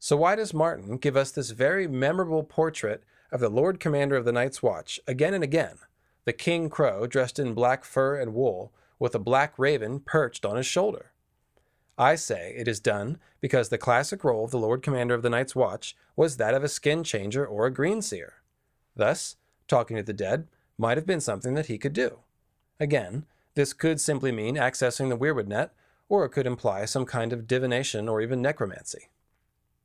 So, 0.05 0.18
why 0.18 0.34
does 0.34 0.52
Martin 0.52 0.98
give 0.98 1.16
us 1.16 1.30
this 1.30 1.48
very 1.48 1.88
memorable 1.88 2.42
portrait 2.42 3.02
of 3.32 3.40
the 3.40 3.48
Lord 3.48 3.80
Commander 3.80 4.16
of 4.16 4.26
the 4.26 4.32
Night's 4.32 4.62
Watch 4.62 5.00
again 5.07 5.32
and 5.32 5.42
again? 5.42 5.78
The 6.26 6.34
King 6.34 6.68
Crow 6.68 7.07
dressed 7.07 7.38
in 7.38 7.55
black 7.55 7.86
fur 7.86 8.20
and 8.20 8.34
wool, 8.34 8.70
with 8.98 9.14
a 9.14 9.18
black 9.18 9.59
raven 9.59 10.00
perched 10.00 10.44
on 10.44 10.57
his 10.57 10.66
shoulder. 10.66 11.12
I 11.96 12.16
say 12.16 12.55
it 12.55 12.68
is 12.68 12.80
done 12.80 13.18
because 13.40 13.70
the 13.70 13.78
classic 13.78 14.24
role 14.24 14.44
of 14.44 14.50
the 14.50 14.59
Lord 14.59 14.82
Commander 14.82 15.14
of 15.14 15.22
the 15.22 15.30
Night's 15.30 15.57
Watch 15.57 15.96
was 16.16 16.36
that 16.36 16.52
of 16.52 16.62
a 16.62 16.68
skin 16.68 17.02
changer 17.02 17.46
or 17.46 17.64
a 17.64 17.72
green 17.72 18.02
seer. 18.02 18.42
Thus, 18.94 19.36
talking 19.68 19.96
to 19.96 20.02
the 20.02 20.12
dead 20.12 20.48
might 20.76 20.98
have 20.98 21.07
been 21.07 21.22
something 21.22 21.55
that 21.55 21.68
he 21.68 21.78
could 21.78 21.94
do. 21.94 22.18
Again, 22.78 23.24
this 23.55 23.72
could 23.72 24.02
simply 24.02 24.32
mean 24.32 24.57
accessing 24.57 25.09
the 25.09 25.16
Weirwood 25.16 25.46
net, 25.46 25.72
or 26.11 26.26
it 26.26 26.32
could 26.32 26.46
imply 26.46 26.84
some 26.84 27.07
kind 27.07 27.32
of 27.32 27.46
divination 27.46 28.07
or 28.07 28.20
even 28.20 28.42
necromancy. 28.42 29.09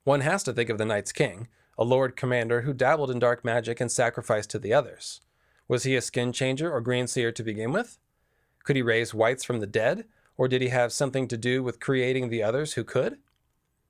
One 0.10 0.22
has 0.22 0.42
to 0.46 0.54
think 0.54 0.72
of 0.72 0.80
the 0.80 0.86
Night's 0.86 1.12
King, 1.12 1.50
a 1.78 1.84
lord 1.84 2.16
commander 2.16 2.62
who 2.62 2.74
dabbled 2.74 3.12
in 3.12 3.20
dark 3.20 3.46
magic 3.46 3.80
and 3.80 3.92
sacrificed 3.92 4.50
to 4.50 4.58
the 4.58 4.74
others. 4.74 5.22
Was 5.68 5.84
he 5.84 5.96
a 5.96 6.02
skin 6.02 6.34
changer 6.34 6.72
or 6.72 6.82
green 6.82 7.06
seer 7.06 7.32
to 7.32 7.44
begin 7.44 7.72
with? 7.72 8.00
Could 8.64 8.76
he 8.76 8.82
raise 8.82 9.14
wights 9.14 9.44
from 9.44 9.60
the 9.60 9.68
dead, 9.68 10.06
or 10.36 10.48
did 10.48 10.64
he 10.64 10.70
have 10.70 10.92
something 10.92 11.28
to 11.28 11.38
do 11.38 11.62
with 11.62 11.80
creating 11.80 12.30
the 12.30 12.42
others 12.42 12.74
who 12.74 12.84
could? 12.84 13.20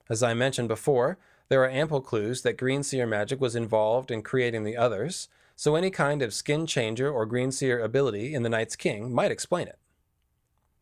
As 0.09 0.21
I 0.21 0.33
mentioned 0.33 0.67
before, 0.67 1.17
there 1.47 1.63
are 1.63 1.69
ample 1.69 2.01
clues 2.01 2.41
that 2.41 2.57
green 2.57 2.83
seer 2.83 3.07
magic 3.07 3.39
was 3.39 3.55
involved 3.55 4.11
in 4.11 4.21
creating 4.21 4.65
the 4.65 4.75
others, 4.75 5.29
so 5.55 5.77
any 5.77 5.89
kind 5.89 6.21
of 6.21 6.33
skin 6.33 6.65
changer 6.65 7.09
or 7.09 7.25
green 7.25 7.53
seer 7.53 7.79
ability 7.79 8.33
in 8.33 8.43
the 8.43 8.49
Night's 8.49 8.75
King 8.75 9.13
might 9.13 9.31
explain 9.31 9.69
it. 9.69 9.79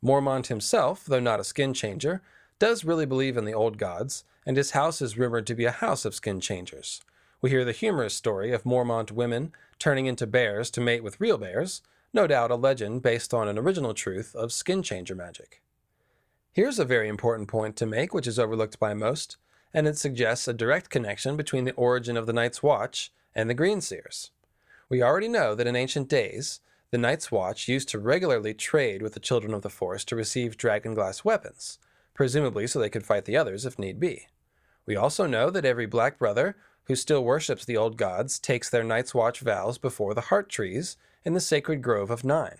Mormont 0.03 0.47
himself, 0.47 1.05
though 1.05 1.19
not 1.19 1.39
a 1.39 1.43
skin 1.43 1.75
changer, 1.75 2.23
does 2.57 2.83
really 2.83 3.05
believe 3.05 3.37
in 3.37 3.45
the 3.45 3.53
old 3.53 3.77
gods, 3.77 4.23
and 4.47 4.55
his 4.55 4.71
house 4.71 5.01
is 5.01 5.17
rumored 5.17 5.45
to 5.45 5.53
be 5.53 5.65
a 5.65 5.71
house 5.71 6.05
of 6.05 6.15
skin 6.15 6.39
changers. 6.39 7.01
We 7.41 7.49
hear 7.49 7.65
the 7.65 7.73
humorous 7.73 8.15
story 8.15 8.53
of 8.53 8.63
Mormont 8.63 9.11
women 9.11 9.51
turning 9.77 10.05
into 10.05 10.25
bears 10.25 10.71
to 10.71 10.81
mate 10.81 11.03
with 11.03 11.19
real 11.19 11.37
bears, 11.37 11.81
no 12.13 12.27
doubt 12.27 12.49
a 12.49 12.55
legend 12.55 13.01
based 13.01 13.33
on 13.33 13.49
an 13.49 13.57
original 13.57 13.93
truth 13.93 14.33
of 14.35 14.53
skin 14.53 14.81
changer 14.81 15.15
magic. 15.15 15.61
Here's 16.53 16.79
a 16.79 16.85
very 16.85 17.09
important 17.09 17.49
point 17.49 17.75
to 17.75 17.85
make, 17.85 18.13
which 18.13 18.25
is 18.25 18.39
overlooked 18.39 18.79
by 18.79 18.93
most, 18.93 19.35
and 19.73 19.85
it 19.85 19.97
suggests 19.97 20.47
a 20.47 20.53
direct 20.53 20.89
connection 20.89 21.35
between 21.35 21.65
the 21.65 21.73
origin 21.73 22.15
of 22.15 22.25
the 22.25 22.31
Night's 22.31 22.63
Watch 22.63 23.11
and 23.35 23.49
the 23.49 23.53
Green 23.53 23.81
Seers. 23.81 24.31
We 24.87 25.03
already 25.03 25.27
know 25.27 25.55
that 25.55 25.67
in 25.67 25.75
ancient 25.75 26.07
days, 26.07 26.61
the 26.91 26.97
Night's 26.97 27.33
Watch 27.33 27.67
used 27.67 27.89
to 27.89 27.99
regularly 27.99 28.53
trade 28.53 29.01
with 29.01 29.13
the 29.13 29.19
Children 29.19 29.53
of 29.53 29.61
the 29.61 29.69
Forest 29.69 30.07
to 30.07 30.15
receive 30.15 30.57
dragonglass 30.57 31.25
weapons, 31.25 31.79
presumably 32.13 32.65
so 32.65 32.79
they 32.79 32.89
could 32.89 33.05
fight 33.05 33.25
the 33.25 33.35
others 33.35 33.65
if 33.65 33.77
need 33.77 33.99
be. 33.99 34.27
We 34.87 34.95
also 34.95 35.27
know 35.27 35.51
that 35.51 35.65
every 35.65 35.85
black 35.85 36.17
brother 36.17 36.55
who 36.85 36.95
still 36.95 37.23
worships 37.23 37.65
the 37.65 37.77
old 37.77 37.97
gods 37.97 38.39
takes 38.39 38.69
their 38.69 38.83
Night's 38.83 39.13
Watch 39.13 39.41
vows 39.41 39.77
before 39.77 40.13
the 40.13 40.21
heart 40.21 40.49
trees 40.49 40.97
in 41.25 41.33
the 41.33 41.41
sacred 41.41 41.81
grove 41.81 42.09
of 42.09 42.23
Nine. 42.23 42.57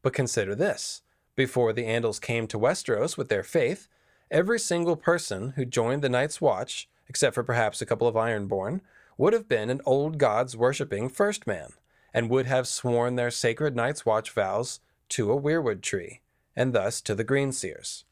But 0.00 0.14
consider 0.14 0.54
this 0.54 1.02
before 1.34 1.72
the 1.72 1.84
Andals 1.84 2.20
came 2.20 2.46
to 2.46 2.58
Westeros 2.58 3.16
with 3.16 3.28
their 3.28 3.42
faith, 3.42 3.88
every 4.30 4.58
single 4.58 4.96
person 4.96 5.50
who 5.50 5.64
joined 5.64 6.02
the 6.02 6.08
Night's 6.08 6.40
Watch, 6.40 6.88
except 7.08 7.34
for 7.34 7.42
perhaps 7.42 7.82
a 7.82 7.86
couple 7.86 8.06
of 8.06 8.14
Ironborn, 8.14 8.80
would 9.16 9.32
have 9.32 9.48
been 9.48 9.68
an 9.68 9.80
old 9.84 10.18
gods 10.18 10.56
worshipping 10.56 11.08
first 11.08 11.46
man, 11.46 11.70
and 12.14 12.30
would 12.30 12.46
have 12.46 12.68
sworn 12.68 13.16
their 13.16 13.30
sacred 13.30 13.74
Night's 13.74 14.06
Watch 14.06 14.30
vows 14.30 14.78
to 15.10 15.32
a 15.32 15.40
weirwood 15.40 15.82
tree, 15.82 16.20
and 16.54 16.72
thus 16.72 17.00
to 17.00 17.14
the 17.16 17.24
Green 17.24 17.50
Seers. 17.50 18.04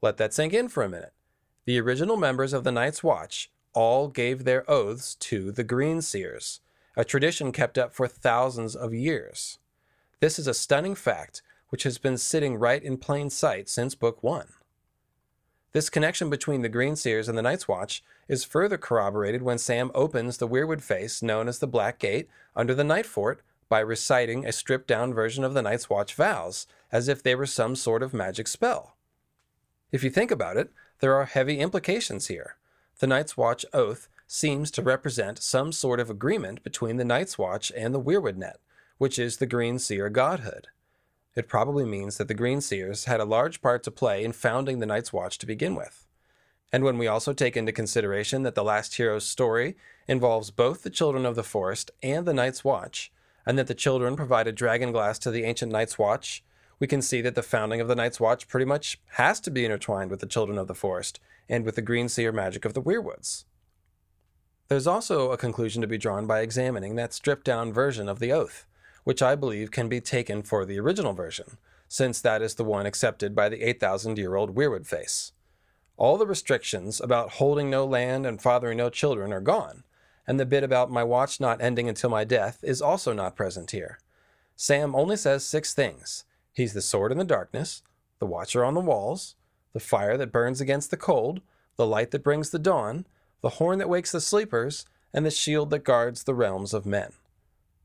Let 0.00 0.16
that 0.16 0.32
sink 0.32 0.54
in 0.54 0.68
for 0.68 0.82
a 0.82 0.88
minute. 0.88 1.12
The 1.68 1.78
original 1.78 2.16
members 2.16 2.54
of 2.54 2.64
the 2.64 2.72
Night's 2.72 3.04
Watch 3.04 3.50
all 3.74 4.08
gave 4.08 4.44
their 4.44 4.64
oaths 4.70 5.14
to 5.16 5.52
the 5.52 5.62
Green 5.62 6.00
Seers, 6.00 6.60
a 6.96 7.04
tradition 7.04 7.52
kept 7.52 7.76
up 7.76 7.92
for 7.92 8.08
thousands 8.08 8.74
of 8.74 8.94
years. 8.94 9.58
This 10.20 10.38
is 10.38 10.46
a 10.46 10.54
stunning 10.54 10.94
fact 10.94 11.42
which 11.68 11.82
has 11.82 11.98
been 11.98 12.16
sitting 12.16 12.56
right 12.56 12.82
in 12.82 12.96
plain 12.96 13.28
sight 13.28 13.68
since 13.68 13.94
Book 13.94 14.22
1. 14.22 14.46
This 15.72 15.90
connection 15.90 16.30
between 16.30 16.62
the 16.62 16.70
Green 16.70 16.96
Seers 16.96 17.28
and 17.28 17.36
the 17.36 17.42
Night's 17.42 17.68
Watch 17.68 18.02
is 18.28 18.44
further 18.44 18.78
corroborated 18.78 19.42
when 19.42 19.58
Sam 19.58 19.90
opens 19.94 20.38
the 20.38 20.48
Weirwood 20.48 20.80
face 20.80 21.20
known 21.20 21.48
as 21.48 21.58
the 21.58 21.66
Black 21.66 21.98
Gate 21.98 22.30
under 22.56 22.74
the 22.74 22.82
Night 22.82 23.04
Fort 23.04 23.42
by 23.68 23.80
reciting 23.80 24.46
a 24.46 24.52
stripped 24.52 24.86
down 24.86 25.12
version 25.12 25.44
of 25.44 25.52
the 25.52 25.60
Night's 25.60 25.90
Watch 25.90 26.14
vows, 26.14 26.66
as 26.90 27.08
if 27.08 27.22
they 27.22 27.34
were 27.34 27.44
some 27.44 27.76
sort 27.76 28.02
of 28.02 28.14
magic 28.14 28.48
spell. 28.48 28.96
If 29.92 30.02
you 30.02 30.08
think 30.08 30.30
about 30.30 30.56
it, 30.56 30.70
there 31.00 31.14
are 31.14 31.26
heavy 31.26 31.60
implications 31.60 32.26
here. 32.26 32.56
The 32.98 33.06
Night's 33.06 33.36
Watch 33.36 33.64
oath 33.72 34.08
seems 34.26 34.70
to 34.72 34.82
represent 34.82 35.42
some 35.42 35.72
sort 35.72 36.00
of 36.00 36.10
agreement 36.10 36.62
between 36.62 36.96
the 36.96 37.04
Night's 37.04 37.38
Watch 37.38 37.72
and 37.76 37.94
the 37.94 38.00
Weirwood 38.00 38.36
Net, 38.36 38.58
which 38.98 39.18
is 39.18 39.36
the 39.36 39.46
Green 39.46 39.78
Seer 39.78 40.10
godhood. 40.10 40.66
It 41.34 41.48
probably 41.48 41.84
means 41.84 42.16
that 42.16 42.26
the 42.26 42.34
Green 42.34 42.60
Seers 42.60 43.04
had 43.04 43.20
a 43.20 43.24
large 43.24 43.62
part 43.62 43.84
to 43.84 43.90
play 43.90 44.24
in 44.24 44.32
founding 44.32 44.80
the 44.80 44.86
Night's 44.86 45.12
Watch 45.12 45.38
to 45.38 45.46
begin 45.46 45.76
with. 45.76 46.06
And 46.72 46.84
when 46.84 46.98
we 46.98 47.06
also 47.06 47.32
take 47.32 47.56
into 47.56 47.72
consideration 47.72 48.42
that 48.42 48.54
the 48.54 48.64
last 48.64 48.96
hero's 48.96 49.24
story 49.24 49.76
involves 50.06 50.50
both 50.50 50.82
the 50.82 50.90
children 50.90 51.24
of 51.24 51.36
the 51.36 51.44
forest 51.44 51.90
and 52.02 52.26
the 52.26 52.34
Night's 52.34 52.64
Watch, 52.64 53.12
and 53.46 53.58
that 53.58 53.68
the 53.68 53.74
children 53.74 54.16
provided 54.16 54.54
dragon 54.54 54.92
glass 54.92 55.18
to 55.20 55.30
the 55.30 55.44
ancient 55.44 55.72
Night's 55.72 55.98
Watch, 55.98 56.42
we 56.78 56.86
can 56.86 57.02
see 57.02 57.20
that 57.22 57.34
the 57.34 57.42
founding 57.42 57.80
of 57.80 57.88
the 57.88 57.96
Night's 57.96 58.20
Watch 58.20 58.48
pretty 58.48 58.66
much 58.66 58.98
has 59.12 59.40
to 59.40 59.50
be 59.50 59.64
intertwined 59.64 60.10
with 60.10 60.20
the 60.20 60.26
children 60.26 60.58
of 60.58 60.68
the 60.68 60.74
forest 60.74 61.20
and 61.48 61.64
with 61.64 61.74
the 61.74 61.82
Green 61.82 62.08
Seer 62.08 62.32
magic 62.32 62.64
of 62.64 62.74
the 62.74 62.82
Weirwoods. 62.82 63.44
There's 64.68 64.86
also 64.86 65.30
a 65.32 65.38
conclusion 65.38 65.80
to 65.82 65.88
be 65.88 65.98
drawn 65.98 66.26
by 66.26 66.40
examining 66.40 66.96
that 66.96 67.14
stripped 67.14 67.44
down 67.44 67.72
version 67.72 68.08
of 68.08 68.18
the 68.18 68.32
oath 68.32 68.66
which 69.08 69.22
I 69.22 69.36
believe 69.36 69.70
can 69.70 69.88
be 69.88 70.02
taken 70.02 70.42
for 70.42 70.66
the 70.66 70.78
original 70.78 71.14
version, 71.14 71.56
since 71.88 72.20
that 72.20 72.42
is 72.42 72.56
the 72.56 72.62
one 72.62 72.84
accepted 72.84 73.34
by 73.34 73.48
the 73.48 73.62
8,000 73.62 74.18
year 74.18 74.34
old 74.34 74.54
Weirwood 74.54 74.86
face. 74.86 75.32
All 75.96 76.18
the 76.18 76.26
restrictions 76.26 77.00
about 77.00 77.30
holding 77.30 77.70
no 77.70 77.86
land 77.86 78.26
and 78.26 78.38
fathering 78.38 78.76
no 78.76 78.90
children 78.90 79.32
are 79.32 79.40
gone, 79.40 79.84
and 80.26 80.38
the 80.38 80.44
bit 80.44 80.62
about 80.62 80.90
my 80.90 81.02
watch 81.02 81.40
not 81.40 81.62
ending 81.62 81.88
until 81.88 82.10
my 82.10 82.24
death 82.24 82.58
is 82.62 82.82
also 82.82 83.14
not 83.14 83.34
present 83.34 83.70
here. 83.70 83.98
Sam 84.56 84.94
only 84.94 85.16
says 85.16 85.42
six 85.42 85.72
things 85.72 86.24
he's 86.52 86.72
the 86.72 86.82
sword 86.82 87.12
in 87.12 87.18
the 87.18 87.24
darkness, 87.24 87.82
the 88.18 88.26
watcher 88.26 88.64
on 88.64 88.74
the 88.74 88.80
walls, 88.80 89.36
the 89.72 89.80
fire 89.80 90.16
that 90.16 90.32
burns 90.32 90.60
against 90.60 90.90
the 90.90 90.96
cold, 90.96 91.40
the 91.76 91.86
light 91.86 92.10
that 92.10 92.24
brings 92.24 92.50
the 92.50 92.58
dawn, 92.58 93.06
the 93.40 93.50
horn 93.50 93.78
that 93.78 93.88
wakes 93.88 94.12
the 94.12 94.20
sleepers, 94.20 94.86
and 95.12 95.24
the 95.24 95.30
shield 95.30 95.70
that 95.70 95.84
guards 95.84 96.24
the 96.24 96.34
realms 96.34 96.74
of 96.74 96.84
men. 96.84 97.12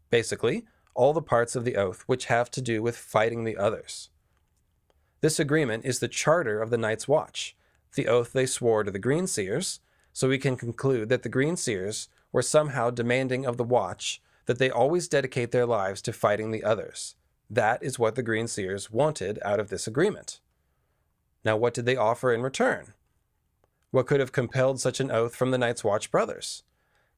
Basically, 0.10 0.66
all 0.94 1.14
the 1.14 1.22
parts 1.22 1.56
of 1.56 1.66
the 1.66 1.76
oath 1.76 2.04
which 2.08 2.26
have 2.26 2.50
to 2.52 2.62
do 2.62 2.82
with 2.82 2.98
fighting 2.98 3.44
the 3.44 3.58
others. 3.58 4.10
This 5.22 5.40
agreement 5.40 5.86
is 5.86 6.00
the 6.00 6.08
charter 6.08 6.62
of 6.62 6.70
the 6.70 6.78
Night's 6.78 7.08
Watch, 7.08 7.56
the 7.96 8.08
oath 8.08 8.34
they 8.34 8.46
swore 8.46 8.84
to 8.84 8.92
the 8.92 9.00
Green 9.00 9.28
Seers, 9.28 9.80
so 10.12 10.30
we 10.30 10.38
can 10.38 10.56
conclude 10.56 11.10
that 11.10 11.24
the 11.24 11.30
Green 11.30 11.56
Seers 11.56 12.10
were 12.32 12.42
somehow 12.42 12.90
demanding 12.90 13.46
of 13.46 13.58
the 13.58 13.64
Watch 13.64 14.22
that 14.46 14.60
they 14.60 14.70
always 14.70 15.08
dedicate 15.08 15.52
their 15.52 15.66
lives 15.66 16.02
to 16.02 16.14
fighting 16.14 16.52
the 16.52 16.64
others. 16.64 17.16
That 17.50 17.84
is 17.84 18.00
what 18.00 18.16
the 18.16 18.24
Green 18.24 18.48
Seers 18.48 18.92
wanted 18.92 19.40
out 19.44 19.60
of 19.60 19.70
this 19.70 19.88
agreement. 19.88 20.40
Now, 21.46 21.58
what 21.58 21.74
did 21.74 21.86
they 21.86 21.96
offer 21.96 22.34
in 22.34 22.42
return? 22.42 22.94
What 23.92 24.08
could 24.08 24.20
have 24.20 24.32
compelled 24.32 24.80
such 24.80 25.00
an 25.00 25.12
oath 25.12 25.36
from 25.36 25.52
the 25.52 25.58
Night's 25.58 25.84
Watch 25.84 26.10
brothers? 26.10 26.64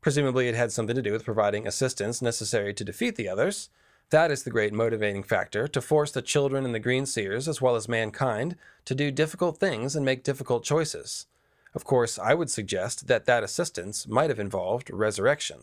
Presumably, 0.02 0.48
it 0.48 0.56
had 0.56 0.72
something 0.72 0.96
to 0.96 1.02
do 1.02 1.12
with 1.12 1.26
providing 1.26 1.66
assistance 1.66 2.22
necessary 2.22 2.74
to 2.74 2.84
defeat 2.84 3.16
the 3.16 3.30
others. 3.30 3.70
That 4.10 4.30
is 4.30 4.44
the 4.44 4.52
great 4.52 4.74
motivating 4.74 5.24
factor 5.24 5.68
to 5.68 5.82
force 5.82 6.12
the 6.12 6.22
children 6.22 6.66
and 6.66 6.76
the 6.76 6.80
Green 6.80 7.06
Seers, 7.06 7.48
as 7.48 7.62
well 7.62 7.76
as 7.76 7.88
mankind, 7.88 8.56
to 8.86 8.94
do 8.94 9.10
difficult 9.10 9.58
things 9.58 9.96
and 9.96 10.06
make 10.06 10.24
difficult 10.24 10.64
choices. 10.64 11.26
Of 11.74 11.86
course, 11.86 12.20
I 12.20 12.34
would 12.34 12.50
suggest 12.50 13.08
that 13.08 13.26
that 13.26 13.44
assistance 13.44 14.08
might 14.08 14.30
have 14.30 14.40
involved 14.40 14.90
resurrection. 14.92 15.62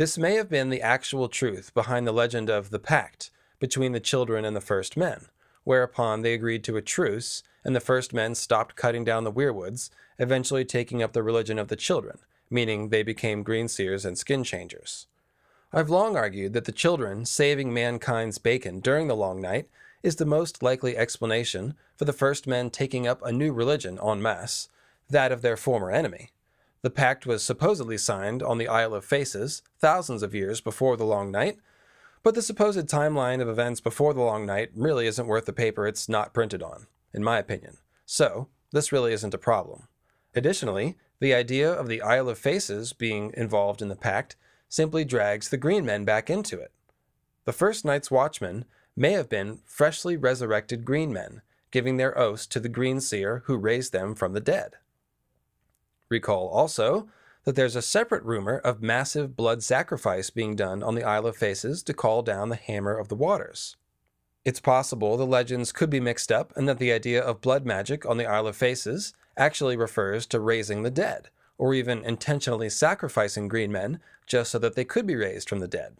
This 0.00 0.16
may 0.16 0.36
have 0.36 0.48
been 0.48 0.70
the 0.70 0.80
actual 0.80 1.28
truth 1.28 1.74
behind 1.74 2.06
the 2.06 2.12
legend 2.12 2.48
of 2.48 2.70
the 2.70 2.78
pact 2.78 3.30
between 3.58 3.92
the 3.92 4.00
children 4.00 4.46
and 4.46 4.56
the 4.56 4.60
first 4.62 4.96
men, 4.96 5.26
whereupon 5.62 6.22
they 6.22 6.32
agreed 6.32 6.64
to 6.64 6.78
a 6.78 6.80
truce, 6.80 7.42
and 7.66 7.76
the 7.76 7.80
first 7.80 8.14
men 8.14 8.34
stopped 8.34 8.76
cutting 8.76 9.04
down 9.04 9.24
the 9.24 9.30
weirwoods, 9.30 9.90
eventually 10.18 10.64
taking 10.64 11.02
up 11.02 11.12
the 11.12 11.22
religion 11.22 11.58
of 11.58 11.68
the 11.68 11.76
children, 11.76 12.18
meaning 12.48 12.88
they 12.88 13.02
became 13.02 13.42
green 13.42 13.68
seers 13.68 14.06
and 14.06 14.16
skin 14.16 14.42
changers. 14.42 15.06
I've 15.70 15.90
long 15.90 16.16
argued 16.16 16.54
that 16.54 16.64
the 16.64 16.72
children 16.72 17.26
saving 17.26 17.70
mankind's 17.70 18.38
bacon 18.38 18.80
during 18.80 19.06
the 19.06 19.14
long 19.14 19.38
night 19.38 19.68
is 20.02 20.16
the 20.16 20.24
most 20.24 20.62
likely 20.62 20.96
explanation 20.96 21.74
for 21.94 22.06
the 22.06 22.14
first 22.14 22.46
men 22.46 22.70
taking 22.70 23.06
up 23.06 23.20
a 23.22 23.32
new 23.32 23.52
religion 23.52 23.98
en 24.02 24.22
masse, 24.22 24.70
that 25.10 25.30
of 25.30 25.42
their 25.42 25.58
former 25.58 25.90
enemy. 25.90 26.30
The 26.82 26.90
pact 26.90 27.26
was 27.26 27.42
supposedly 27.42 27.98
signed 27.98 28.42
on 28.42 28.56
the 28.56 28.68
Isle 28.68 28.94
of 28.94 29.04
Faces 29.04 29.62
thousands 29.78 30.22
of 30.22 30.34
years 30.34 30.62
before 30.62 30.96
the 30.96 31.04
Long 31.04 31.30
Night, 31.30 31.58
but 32.22 32.34
the 32.34 32.42
supposed 32.42 32.86
timeline 32.88 33.42
of 33.42 33.48
events 33.48 33.80
before 33.80 34.14
the 34.14 34.22
Long 34.22 34.46
Night 34.46 34.70
really 34.74 35.06
isn't 35.06 35.26
worth 35.26 35.44
the 35.44 35.52
paper 35.52 35.86
it's 35.86 36.08
not 36.08 36.32
printed 36.32 36.62
on, 36.62 36.86
in 37.12 37.22
my 37.22 37.38
opinion. 37.38 37.78
So, 38.06 38.48
this 38.72 38.92
really 38.92 39.12
isn't 39.12 39.34
a 39.34 39.38
problem. 39.38 39.88
Additionally, 40.34 40.96
the 41.18 41.34
idea 41.34 41.70
of 41.70 41.86
the 41.86 42.00
Isle 42.00 42.30
of 42.30 42.38
Faces 42.38 42.94
being 42.94 43.32
involved 43.36 43.82
in 43.82 43.88
the 43.88 43.96
pact 43.96 44.36
simply 44.68 45.04
drags 45.04 45.48
the 45.48 45.58
green 45.58 45.84
men 45.84 46.06
back 46.06 46.30
into 46.30 46.58
it. 46.58 46.72
The 47.44 47.52
first 47.52 47.84
night's 47.84 48.10
watchmen 48.10 48.64
may 48.96 49.12
have 49.12 49.28
been 49.28 49.60
freshly 49.64 50.16
resurrected 50.16 50.84
green 50.84 51.12
men, 51.12 51.42
giving 51.70 51.98
their 51.98 52.16
oaths 52.16 52.46
to 52.46 52.60
the 52.60 52.68
green 52.68 53.00
seer 53.00 53.42
who 53.46 53.56
raised 53.56 53.92
them 53.92 54.14
from 54.14 54.32
the 54.32 54.40
dead. 54.40 54.76
Recall 56.10 56.48
also 56.48 57.08
that 57.44 57.54
there's 57.54 57.76
a 57.76 57.82
separate 57.82 58.24
rumor 58.24 58.58
of 58.58 58.82
massive 58.82 59.36
blood 59.36 59.62
sacrifice 59.62 60.28
being 60.28 60.56
done 60.56 60.82
on 60.82 60.94
the 60.94 61.04
Isle 61.04 61.26
of 61.26 61.36
Faces 61.36 61.82
to 61.84 61.94
call 61.94 62.22
down 62.22 62.48
the 62.48 62.56
Hammer 62.56 62.98
of 62.98 63.08
the 63.08 63.14
Waters. 63.14 63.76
It's 64.44 64.60
possible 64.60 65.16
the 65.16 65.24
legends 65.24 65.70
could 65.70 65.88
be 65.88 66.00
mixed 66.00 66.32
up 66.32 66.52
and 66.56 66.68
that 66.68 66.78
the 66.78 66.92
idea 66.92 67.22
of 67.22 67.40
blood 67.40 67.64
magic 67.64 68.04
on 68.04 68.16
the 68.16 68.26
Isle 68.26 68.48
of 68.48 68.56
Faces 68.56 69.14
actually 69.36 69.76
refers 69.76 70.26
to 70.26 70.40
raising 70.40 70.82
the 70.82 70.90
dead, 70.90 71.28
or 71.56 71.74
even 71.74 72.04
intentionally 72.04 72.68
sacrificing 72.68 73.48
green 73.48 73.70
men 73.70 74.00
just 74.26 74.50
so 74.50 74.58
that 74.58 74.74
they 74.74 74.84
could 74.84 75.06
be 75.06 75.16
raised 75.16 75.48
from 75.48 75.60
the 75.60 75.68
dead. 75.68 75.96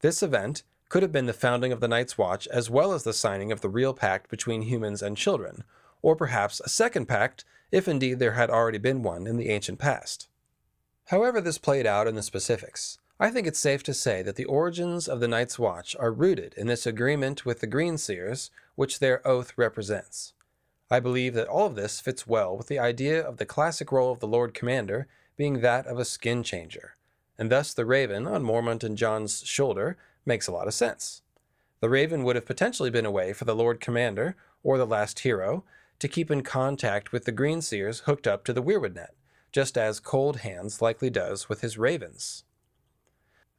This 0.00 0.22
event 0.22 0.62
could 0.88 1.02
have 1.02 1.12
been 1.12 1.26
the 1.26 1.32
founding 1.32 1.72
of 1.72 1.80
the 1.80 1.88
Night's 1.88 2.16
Watch 2.16 2.46
as 2.48 2.70
well 2.70 2.92
as 2.92 3.02
the 3.02 3.12
signing 3.12 3.50
of 3.50 3.60
the 3.60 3.68
real 3.68 3.94
pact 3.94 4.30
between 4.30 4.62
humans 4.62 5.02
and 5.02 5.16
children, 5.16 5.64
or 6.02 6.14
perhaps 6.14 6.60
a 6.60 6.68
second 6.68 7.06
pact 7.06 7.44
if 7.70 7.88
indeed 7.88 8.18
there 8.18 8.32
had 8.32 8.50
already 8.50 8.78
been 8.78 9.02
one 9.02 9.26
in 9.26 9.36
the 9.36 9.48
ancient 9.48 9.78
past. 9.78 10.28
However, 11.06 11.40
this 11.40 11.58
played 11.58 11.86
out 11.86 12.06
in 12.06 12.14
the 12.14 12.22
specifics, 12.22 12.98
I 13.18 13.30
think 13.30 13.46
it's 13.46 13.58
safe 13.58 13.82
to 13.82 13.92
say 13.92 14.22
that 14.22 14.36
the 14.36 14.46
origins 14.46 15.06
of 15.06 15.20
the 15.20 15.28
Night's 15.28 15.58
Watch 15.58 15.94
are 15.98 16.12
rooted 16.12 16.54
in 16.56 16.68
this 16.68 16.86
agreement 16.86 17.44
with 17.44 17.60
the 17.60 17.66
Green 17.66 17.98
Seers, 17.98 18.50
which 18.76 18.98
their 18.98 19.26
oath 19.28 19.52
represents. 19.56 20.32
I 20.90 21.00
believe 21.00 21.34
that 21.34 21.46
all 21.46 21.66
of 21.66 21.74
this 21.74 22.00
fits 22.00 22.26
well 22.26 22.56
with 22.56 22.68
the 22.68 22.78
idea 22.78 23.20
of 23.20 23.36
the 23.36 23.44
classic 23.44 23.92
role 23.92 24.10
of 24.10 24.20
the 24.20 24.26
Lord 24.26 24.54
Commander 24.54 25.06
being 25.36 25.60
that 25.60 25.86
of 25.86 25.98
a 25.98 26.04
skin 26.04 26.42
changer, 26.42 26.96
and 27.38 27.50
thus 27.50 27.74
the 27.74 27.84
raven 27.84 28.26
on 28.26 28.42
Mormont 28.42 28.82
and 28.82 28.96
Jon's 28.96 29.42
shoulder 29.46 29.96
makes 30.24 30.46
a 30.46 30.52
lot 30.52 30.66
of 30.66 30.74
sense. 30.74 31.22
The 31.80 31.88
raven 31.88 32.24
would 32.24 32.36
have 32.36 32.46
potentially 32.46 32.90
been 32.90 33.06
a 33.06 33.10
way 33.10 33.32
for 33.32 33.44
the 33.44 33.54
Lord 33.54 33.80
Commander, 33.80 34.34
or 34.62 34.78
the 34.78 34.86
last 34.86 35.20
hero, 35.20 35.64
to 36.00 36.08
keep 36.08 36.30
in 36.30 36.42
contact 36.42 37.12
with 37.12 37.24
the 37.24 37.32
Green 37.32 37.62
Seers 37.62 38.00
hooked 38.00 38.26
up 38.26 38.44
to 38.44 38.52
the 38.52 38.62
Weirwood 38.62 38.94
net, 38.94 39.14
just 39.52 39.78
as 39.78 40.00
Cold 40.00 40.38
Hands 40.38 40.82
likely 40.82 41.10
does 41.10 41.48
with 41.48 41.60
his 41.60 41.78
ravens. 41.78 42.44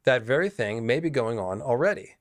That 0.04 0.22
very 0.22 0.50
thing 0.50 0.84
may 0.84 1.00
be 1.00 1.10
going 1.10 1.38
on 1.38 1.62
already. 1.62 2.16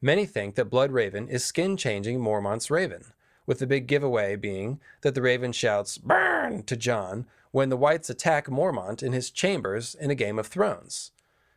Many 0.00 0.26
think 0.26 0.54
that 0.54 0.66
Blood 0.66 0.92
Raven 0.92 1.28
is 1.28 1.44
skin 1.44 1.76
changing 1.76 2.20
Mormont's 2.20 2.70
raven, 2.70 3.12
with 3.46 3.58
the 3.58 3.66
big 3.66 3.86
giveaway 3.86 4.36
being 4.36 4.80
that 5.02 5.14
the 5.14 5.22
Raven 5.22 5.52
shouts, 5.52 5.98
Burn! 5.98 6.62
to 6.62 6.76
Jon 6.76 7.26
when 7.50 7.68
the 7.68 7.76
wights 7.76 8.10
attack 8.10 8.48
Mormont 8.48 9.02
in 9.02 9.12
his 9.12 9.30
chambers 9.30 9.94
in 9.94 10.10
a 10.10 10.14
Game 10.14 10.38
of 10.38 10.46
Thrones. 10.46 11.12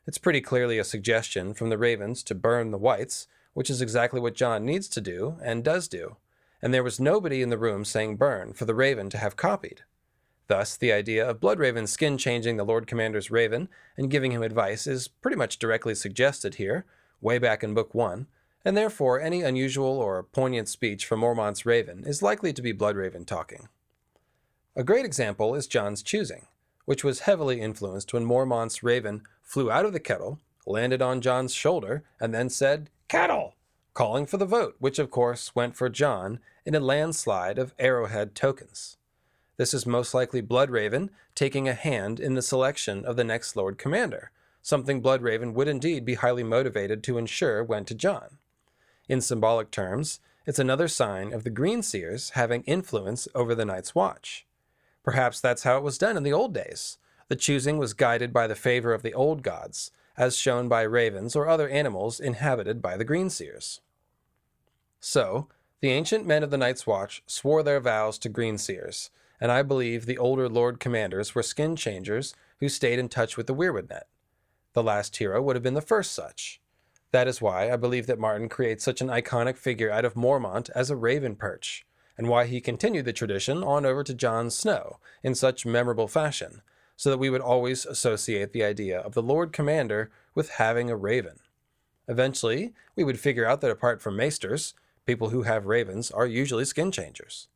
It's 0.05 0.17
pretty 0.17 0.41
clearly 0.41 0.77
a 0.77 0.83
suggestion 0.83 1.53
from 1.53 1.69
the 1.69 1.77
Ravens 1.77 2.23
to 2.23 2.35
burn 2.35 2.71
the 2.71 2.77
wights, 2.77 3.27
which 3.53 3.69
is 3.69 3.81
exactly 3.81 4.19
what 4.19 4.35
Jon 4.35 4.63
needs 4.65 4.87
to 4.89 5.01
do 5.01 5.37
and 5.43 5.63
does 5.63 5.87
do. 5.87 6.15
And 6.61 6.73
there 6.73 6.83
was 6.83 6.99
nobody 6.99 7.41
in 7.41 7.49
the 7.49 7.57
room 7.57 7.85
saying 7.85 8.17
burn 8.17 8.53
for 8.53 8.65
the 8.65 8.75
Raven 8.75 9.09
to 9.11 9.17
have 9.17 9.35
copied. 9.35 9.83
Thus, 10.47 10.77
the 10.77 10.93
idea 10.93 11.29
of 11.29 11.39
Bloodraven 11.39 11.87
skin 11.87 12.17
changing 12.17 12.57
the 12.57 12.65
Lord 12.65 12.87
Commander's 12.87 13.29
Raven 13.29 13.67
and 13.97 14.09
giving 14.09 14.31
him 14.31 14.41
advice 14.41 14.87
is 14.87 15.07
pretty 15.07 15.37
much 15.37 15.59
directly 15.59 15.93
suggested 15.93 16.55
here, 16.55 16.85
way 17.19 17.37
back 17.37 17.63
in 17.63 17.73
Book 17.73 17.93
1, 17.93 18.27
and 18.63 18.77
therefore 18.77 19.19
any 19.19 19.41
unusual 19.41 19.99
or 19.99 20.23
poignant 20.23 20.69
speech 20.69 21.05
from 21.05 21.19
Mormont's 21.19 21.65
raven 21.65 22.03
is 22.05 22.21
likely 22.21 22.53
to 22.53 22.61
be 22.61 22.73
Bloodraven 22.73 23.25
talking. 23.25 23.67
A 24.75 24.83
great 24.83 25.05
example 25.05 25.53
is 25.53 25.67
Jon's 25.67 26.01
choosing, 26.01 26.47
which 26.85 27.03
was 27.03 27.21
heavily 27.21 27.59
influenced 27.59 28.13
when 28.13 28.25
Mormont's 28.25 28.83
raven 28.83 29.23
flew 29.41 29.69
out 29.69 29.85
of 29.85 29.93
the 29.93 29.99
kettle, 29.99 30.39
landed 30.65 31.01
on 31.01 31.21
Jon's 31.21 31.53
shoulder, 31.53 32.03
and 32.19 32.33
then 32.33 32.49
said, 32.49 32.89
Kettle! 33.07 33.55
Calling 33.97 34.27
for 34.27 34.37
the 34.37 34.45
vote, 34.45 34.75
which 34.77 34.99
of 34.99 35.09
course 35.09 35.55
went 35.55 35.75
for 35.75 35.89
Jon 35.89 36.39
in 36.67 36.75
a 36.75 36.79
landslide 36.79 37.57
of 37.57 37.73
arrowhead 37.79 38.35
tokens. 38.35 38.97
This 39.55 39.73
is 39.73 39.87
most 39.87 40.13
likely 40.13 40.39
Bloodraven 40.39 41.09
taking 41.33 41.67
a 41.67 41.73
hand 41.73 42.19
in 42.19 42.35
the 42.35 42.43
selection 42.43 43.03
of 43.03 43.15
the 43.15 43.23
next 43.23 43.55
Lord 43.55 43.79
Commander, 43.79 44.29
something 44.61 45.01
Bloodraven 45.01 45.53
would 45.53 45.67
indeed 45.67 46.05
be 46.05 46.13
highly 46.13 46.43
motivated 46.43 47.01
to 47.05 47.17
ensure 47.17 47.63
went 47.63 47.87
to 47.87 47.95
Jon. 47.95 48.37
In 49.09 49.19
symbolic 49.19 49.71
terms, 49.71 50.19
it's 50.45 50.59
another 50.59 50.87
sign 50.87 51.33
of 51.33 51.43
the 51.43 51.49
Green 51.49 51.81
Seers 51.81 52.29
having 52.35 52.61
influence 52.65 53.27
over 53.33 53.55
the 53.55 53.65
Night's 53.65 53.95
Watch. 53.95 54.45
Perhaps 55.03 55.41
that's 55.41 55.63
how 55.63 55.75
it 55.75 55.83
was 55.83 55.97
done 55.97 56.15
in 56.15 56.21
the 56.21 56.31
old 56.31 56.53
days. 56.53 56.99
The 57.29 57.35
choosing 57.35 57.79
was 57.79 57.95
guided 57.95 58.31
by 58.31 58.45
the 58.45 58.53
favor 58.53 58.93
of 58.93 59.01
the 59.01 59.15
old 59.15 59.41
gods, 59.41 59.89
as 60.15 60.37
shown 60.37 60.67
by 60.67 60.83
ravens 60.83 61.35
or 61.35 61.47
other 61.47 61.67
animals 61.67 62.19
inhabited 62.19 62.79
by 62.79 62.95
the 62.95 63.03
Green 63.03 63.31
Seers. 63.31 63.81
So, 65.09 65.47
the 65.79 65.91
ancient 65.91 66.27
men 66.27 66.43
of 66.43 66.51
the 66.51 66.57
Night's 66.57 66.85
Watch 66.85 67.23
swore 67.25 67.63
their 67.63 67.79
vows 67.79 68.17
to 68.17 68.27
Green 68.27 68.57
Seers, 68.57 69.09
and 69.39 69.53
I 69.53 69.61
believe 69.61 70.05
the 70.05 70.17
older 70.17 70.49
Lord 70.49 70.81
Commanders 70.81 71.33
were 71.33 71.43
skin 71.43 71.77
changers 71.77 72.35
who 72.59 72.67
stayed 72.67 72.99
in 72.99 73.07
touch 73.07 73.37
with 73.37 73.47
the 73.47 73.55
Weirwood 73.55 73.89
Net. 73.89 74.07
The 74.73 74.83
last 74.83 75.15
hero 75.15 75.41
would 75.41 75.55
have 75.55 75.63
been 75.63 75.75
the 75.75 75.81
first 75.81 76.11
such. 76.11 76.59
That 77.11 77.25
is 77.25 77.41
why 77.41 77.71
I 77.71 77.77
believe 77.77 78.05
that 78.07 78.19
Martin 78.19 78.49
creates 78.49 78.83
such 78.83 78.99
an 78.99 79.07
iconic 79.07 79.55
figure 79.55 79.89
out 79.89 80.03
of 80.03 80.15
Mormont 80.15 80.69
as 80.75 80.89
a 80.89 80.97
raven 80.97 81.37
perch, 81.37 81.85
and 82.17 82.27
why 82.27 82.43
he 82.45 82.59
continued 82.59 83.05
the 83.05 83.13
tradition 83.13 83.63
on 83.63 83.85
over 83.85 84.03
to 84.03 84.13
Jon 84.13 84.49
Snow 84.49 84.99
in 85.23 85.35
such 85.35 85.65
memorable 85.65 86.09
fashion, 86.09 86.61
so 86.97 87.09
that 87.09 87.17
we 87.17 87.29
would 87.29 87.39
always 87.39 87.85
associate 87.85 88.51
the 88.51 88.65
idea 88.65 88.99
of 88.99 89.13
the 89.13 89.23
Lord 89.23 89.53
Commander 89.53 90.11
with 90.35 90.49
having 90.49 90.89
a 90.89 90.97
raven. 90.97 91.39
Eventually, 92.09 92.73
we 92.97 93.05
would 93.05 93.21
figure 93.21 93.45
out 93.45 93.61
that 93.61 93.71
apart 93.71 94.01
from 94.01 94.17
maesters, 94.17 94.73
people 95.07 95.29
who 95.29 95.43
have 95.43 95.65
ravens 95.65 96.11
are 96.11 96.27
usually 96.27 96.65
skin 96.65 96.91
changers. 96.91 97.47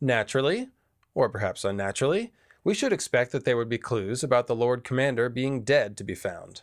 Naturally, 0.00 0.68
or 1.14 1.30
perhaps 1.30 1.64
unnaturally, 1.64 2.32
we 2.64 2.74
should 2.74 2.92
expect 2.92 3.32
that 3.32 3.44
there 3.44 3.56
would 3.56 3.68
be 3.68 3.78
clues 3.78 4.24
about 4.24 4.48
the 4.48 4.54
Lord 4.54 4.84
Commander 4.84 5.28
being 5.28 5.62
dead 5.62 5.96
to 5.96 6.04
be 6.04 6.16
found. 6.16 6.62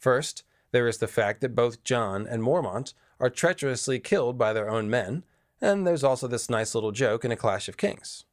First, 0.00 0.42
there 0.72 0.88
is 0.88 0.98
the 0.98 1.06
fact 1.06 1.42
that 1.42 1.54
both 1.54 1.84
Jon 1.84 2.26
and 2.26 2.42
Mormont 2.42 2.94
are 3.20 3.30
treacherously 3.30 4.00
killed 4.00 4.38
by 4.38 4.52
their 4.52 4.70
own 4.70 4.88
men, 4.88 5.24
and 5.60 5.86
there's 5.86 6.02
also 6.02 6.26
this 6.26 6.50
nice 6.50 6.74
little 6.74 6.90
joke 6.90 7.24
in 7.24 7.30
A 7.30 7.36
Clash 7.36 7.68
of 7.68 7.76
Kings. 7.76 8.24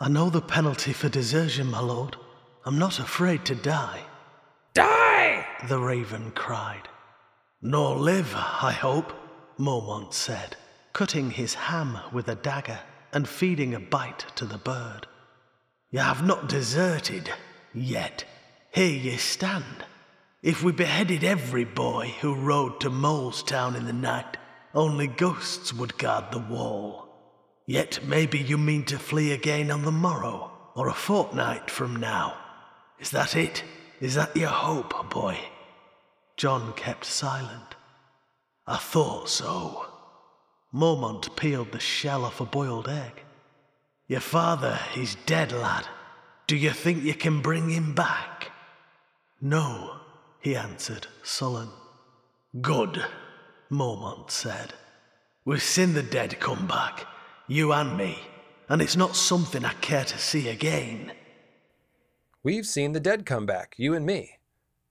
I 0.00 0.08
know 0.08 0.28
the 0.28 0.42
penalty 0.42 0.92
for 0.92 1.08
desertion, 1.08 1.68
my 1.68 1.80
lord. 1.80 2.16
I'm 2.66 2.78
not 2.78 2.98
afraid 2.98 3.44
to 3.46 3.54
die. 3.54 4.00
Die! 4.74 5.46
The 5.68 5.78
raven 5.78 6.32
cried. 6.32 6.88
Nor 7.62 7.96
live, 7.96 8.34
I 8.34 8.72
hope, 8.72 9.12
Mormont 9.62 10.12
said, 10.12 10.56
cutting 10.92 11.30
his 11.30 11.54
ham 11.54 11.96
with 12.12 12.26
a 12.26 12.34
dagger 12.34 12.80
and 13.12 13.28
feeding 13.28 13.74
a 13.74 13.78
bite 13.78 14.26
to 14.34 14.44
the 14.44 14.58
bird. 14.58 15.06
You 15.92 16.00
have 16.00 16.26
not 16.26 16.48
deserted 16.48 17.30
yet. 17.72 18.24
Here 18.72 18.90
ye 18.90 19.16
stand. 19.18 19.84
If 20.42 20.64
we 20.64 20.72
beheaded 20.72 21.22
every 21.22 21.64
boy 21.64 22.12
who 22.20 22.34
rode 22.34 22.80
to 22.80 22.90
Molestown 22.90 23.76
in 23.76 23.84
the 23.84 23.92
night, 23.92 24.36
only 24.74 25.06
ghosts 25.06 25.72
would 25.72 25.96
guard 25.96 26.32
the 26.32 26.40
wall. 26.40 27.06
Yet 27.64 28.00
maybe 28.04 28.40
you 28.40 28.58
mean 28.58 28.84
to 28.86 28.98
flee 28.98 29.30
again 29.30 29.70
on 29.70 29.84
the 29.84 29.92
morrow, 29.92 30.50
or 30.74 30.88
a 30.88 30.92
fortnight 30.92 31.70
from 31.70 31.94
now. 31.94 32.36
Is 32.98 33.10
that 33.10 33.36
it? 33.36 33.62
Is 34.00 34.16
that 34.16 34.36
your 34.36 34.48
hope, 34.48 35.08
boy? 35.10 35.38
Jon 36.36 36.72
kept 36.72 37.04
silent. 37.04 37.76
I 38.66 38.76
thought 38.76 39.28
so. 39.28 39.86
Mormont 40.72 41.34
peeled 41.36 41.72
the 41.72 41.80
shell 41.80 42.24
off 42.24 42.40
a 42.40 42.46
boiled 42.46 42.88
egg. 42.88 43.22
Your 44.06 44.20
father 44.20 44.78
is 44.96 45.16
dead, 45.26 45.52
lad. 45.52 45.86
Do 46.46 46.56
you 46.56 46.70
think 46.70 47.02
you 47.02 47.14
can 47.14 47.40
bring 47.40 47.70
him 47.70 47.94
back? 47.94 48.50
No, 49.40 50.00
he 50.40 50.54
answered, 50.54 51.06
sullen. 51.22 51.68
Good, 52.60 53.04
Mormont 53.70 54.30
said. 54.30 54.74
We've 55.44 55.62
seen 55.62 55.94
the 55.94 56.02
dead 56.02 56.38
come 56.38 56.66
back, 56.66 57.06
you 57.48 57.72
and 57.72 57.96
me, 57.96 58.18
and 58.68 58.80
it's 58.80 58.96
not 58.96 59.16
something 59.16 59.64
I 59.64 59.72
care 59.74 60.04
to 60.04 60.18
see 60.18 60.48
again. 60.48 61.12
We've 62.44 62.66
seen 62.66 62.92
the 62.92 63.00
dead 63.00 63.26
come 63.26 63.46
back, 63.46 63.74
you 63.76 63.94
and 63.94 64.06
me. 64.06 64.38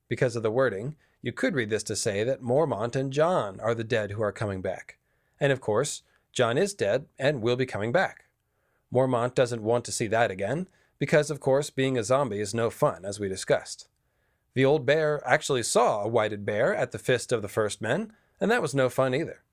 Because 0.09 0.35
of 0.35 0.43
the 0.43 0.51
wording, 0.51 0.95
you 1.21 1.31
could 1.31 1.55
read 1.55 1.69
this 1.69 1.83
to 1.83 1.95
say 1.95 2.23
that 2.23 2.41
Mormont 2.41 2.95
and 2.95 3.13
Jon 3.13 3.59
are 3.59 3.75
the 3.75 3.83
dead 3.83 4.11
who 4.11 4.23
are 4.23 4.31
coming 4.31 4.61
back. 4.61 4.97
And 5.39 5.51
of 5.51 5.61
course, 5.61 6.03
Jon 6.33 6.57
is 6.57 6.73
dead 6.73 7.05
and 7.19 7.41
will 7.41 7.55
be 7.55 7.65
coming 7.65 7.91
back. 7.91 8.25
Mormont 8.93 9.35
doesn't 9.35 9.63
want 9.63 9.85
to 9.85 9.91
see 9.91 10.07
that 10.07 10.31
again, 10.31 10.67
because 10.99 11.31
of 11.31 11.39
course 11.39 11.69
being 11.69 11.97
a 11.97 12.03
zombie 12.03 12.39
is 12.39 12.53
no 12.53 12.69
fun, 12.69 13.05
as 13.05 13.19
we 13.19 13.27
discussed. 13.27 13.87
The 14.53 14.65
old 14.65 14.85
bear 14.85 15.21
actually 15.25 15.63
saw 15.63 16.03
a 16.03 16.07
whited 16.07 16.45
bear 16.45 16.75
at 16.75 16.91
the 16.91 16.99
fist 16.99 17.31
of 17.31 17.41
the 17.41 17.47
first 17.47 17.81
men, 17.81 18.13
and 18.39 18.51
that 18.51 18.61
was 18.61 18.75
no 18.75 18.89
fun 18.89 19.15
either. 19.15 19.43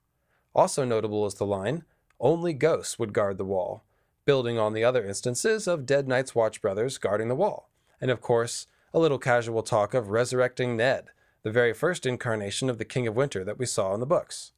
Also 0.55 0.85
notable 0.85 1.25
is 1.27 1.35
the 1.35 1.47
line, 1.47 1.85
only 2.19 2.53
ghosts 2.53 2.99
would 2.99 3.13
guard 3.13 3.39
the 3.39 3.45
wall, 3.45 3.85
building 4.25 4.59
on 4.59 4.73
the 4.73 4.85
other 4.85 5.07
instances 5.07 5.69
of 5.69 5.87
dead 5.87 6.09
Night's 6.09 6.35
Watch 6.35 6.61
brothers 6.61 6.99
guarding 6.99 7.29
the 7.29 7.35
wall, 7.35 7.69
and 8.01 8.11
of 8.11 8.21
course, 8.21 8.67
a 8.93 8.99
little 8.99 9.19
casual 9.19 9.63
talk 9.63 9.95
of 9.95 10.11
resurrecting 10.11 10.77
Ned, 10.77 11.11
the 11.49 11.53
very 11.53 11.73
first 11.73 12.05
incarnation 12.05 12.69
of 12.69 12.77
the 12.77 12.85
King 12.85 13.07
of 13.07 13.17
Winter 13.17 13.43
that 13.43 13.59
we 13.59 13.65
saw 13.65 13.95
in 13.95 14.01
the 14.01 14.07
books. 14.07 14.53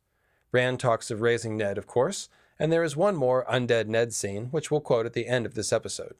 Bran 0.50 0.76
talks 0.76 1.08
of 1.08 1.20
raising 1.20 1.56
Ned, 1.56 1.78
of 1.78 1.86
course, 1.86 2.28
and 2.58 2.72
there 2.72 2.82
is 2.82 2.96
one 2.96 3.14
more 3.14 3.46
undead 3.48 3.86
Ned 3.86 4.12
scene, 4.12 4.46
which 4.46 4.72
we'll 4.72 4.80
quote 4.80 5.06
at 5.06 5.12
the 5.12 5.28
end 5.28 5.46
of 5.46 5.54
this 5.54 5.72
episode. 5.72 6.16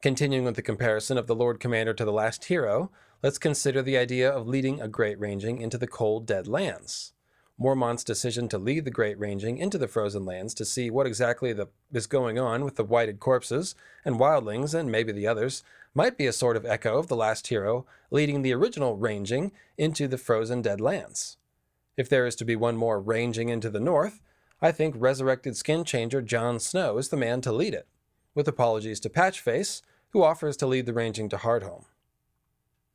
Continuing 0.00 0.44
with 0.44 0.54
the 0.54 0.62
comparison 0.62 1.18
of 1.18 1.26
the 1.26 1.34
Lord 1.34 1.58
Commander 1.58 1.92
to 1.92 2.04
the 2.04 2.12
last 2.12 2.44
hero, 2.44 2.92
let's 3.20 3.36
consider 3.36 3.82
the 3.82 3.98
idea 3.98 4.30
of 4.30 4.46
leading 4.46 4.80
a 4.80 4.86
Great 4.86 5.18
Ranging 5.18 5.60
into 5.60 5.76
the 5.76 5.88
cold, 5.88 6.24
dead 6.24 6.46
lands. 6.46 7.14
Mormont's 7.58 8.04
decision 8.04 8.48
to 8.50 8.58
lead 8.58 8.84
the 8.84 8.92
Great 8.92 9.18
Ranging 9.18 9.58
into 9.58 9.76
the 9.76 9.88
frozen 9.88 10.24
lands 10.24 10.54
to 10.54 10.64
see 10.64 10.88
what 10.88 11.08
exactly 11.08 11.52
the, 11.52 11.66
is 11.92 12.06
going 12.06 12.38
on 12.38 12.64
with 12.64 12.76
the 12.76 12.84
whited 12.84 13.18
corpses 13.18 13.74
and 14.04 14.20
wildlings 14.20 14.72
and 14.72 14.92
maybe 14.92 15.10
the 15.10 15.26
others 15.26 15.64
might 15.98 16.16
be 16.16 16.26
a 16.26 16.32
sort 16.32 16.56
of 16.56 16.64
echo 16.64 16.96
of 16.96 17.08
the 17.08 17.16
last 17.16 17.48
hero 17.48 17.84
leading 18.12 18.42
the 18.42 18.54
original 18.54 18.96
Ranging 18.96 19.50
into 19.76 20.06
the 20.06 20.16
frozen 20.16 20.62
dead 20.62 20.80
lands. 20.80 21.38
If 21.96 22.08
there 22.08 22.24
is 22.24 22.36
to 22.36 22.44
be 22.44 22.54
one 22.54 22.76
more 22.76 23.00
Ranging 23.00 23.48
into 23.48 23.68
the 23.68 23.80
north, 23.80 24.20
I 24.62 24.70
think 24.70 24.94
resurrected 24.96 25.56
skin 25.56 25.82
changer 25.82 26.22
Jon 26.22 26.60
Snow 26.60 26.98
is 26.98 27.08
the 27.08 27.16
man 27.16 27.40
to 27.40 27.50
lead 27.50 27.74
it 27.74 27.88
with 28.32 28.46
apologies 28.46 29.00
to 29.00 29.08
Patchface, 29.08 29.82
who 30.10 30.22
offers 30.22 30.56
to 30.58 30.68
lead 30.68 30.86
the 30.86 30.92
ranging 30.92 31.28
to 31.30 31.36
Hardhome. 31.36 31.86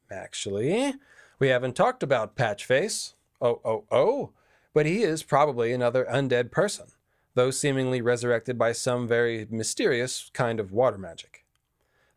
Actually, 0.09 0.93
we 1.39 1.49
haven't 1.49 1.75
talked 1.75 2.03
about 2.03 2.37
Patchface. 2.37 3.15
Oh, 3.41 3.59
oh, 3.65 3.83
oh. 3.91 4.29
But 4.73 4.85
he 4.85 5.03
is 5.03 5.23
probably 5.23 5.73
another 5.73 6.07
undead 6.09 6.51
person, 6.51 6.85
though 7.33 7.51
seemingly 7.51 7.99
resurrected 7.99 8.57
by 8.57 8.71
some 8.71 9.09
very 9.09 9.45
mysterious 9.49 10.31
kind 10.33 10.61
of 10.61 10.71
water 10.71 10.97
magic. 10.97 11.42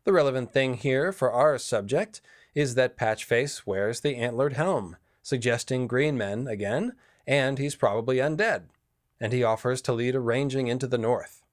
The 0.07 0.13
relevant 0.13 0.53
thing 0.53 0.75
here 0.75 1.11
for 1.11 1.33
our 1.33 1.57
subject 1.57 2.21
is 2.55 2.75
that 2.75 2.95
Patchface 2.95 3.67
wears 3.67 3.99
the 3.99 4.15
antlered 4.15 4.53
helm, 4.53 4.95
suggesting 5.21 5.85
green 5.85 6.17
men 6.17 6.47
again, 6.47 6.93
and 7.27 7.57
he's 7.57 7.75
probably 7.75 8.15
undead, 8.15 8.69
and 9.19 9.33
he 9.33 9.43
offers 9.43 9.81
to 9.81 9.91
lead 9.91 10.15
a 10.15 10.21
ranging 10.21 10.67
into 10.67 10.87
the 10.87 10.97
north. 10.97 11.43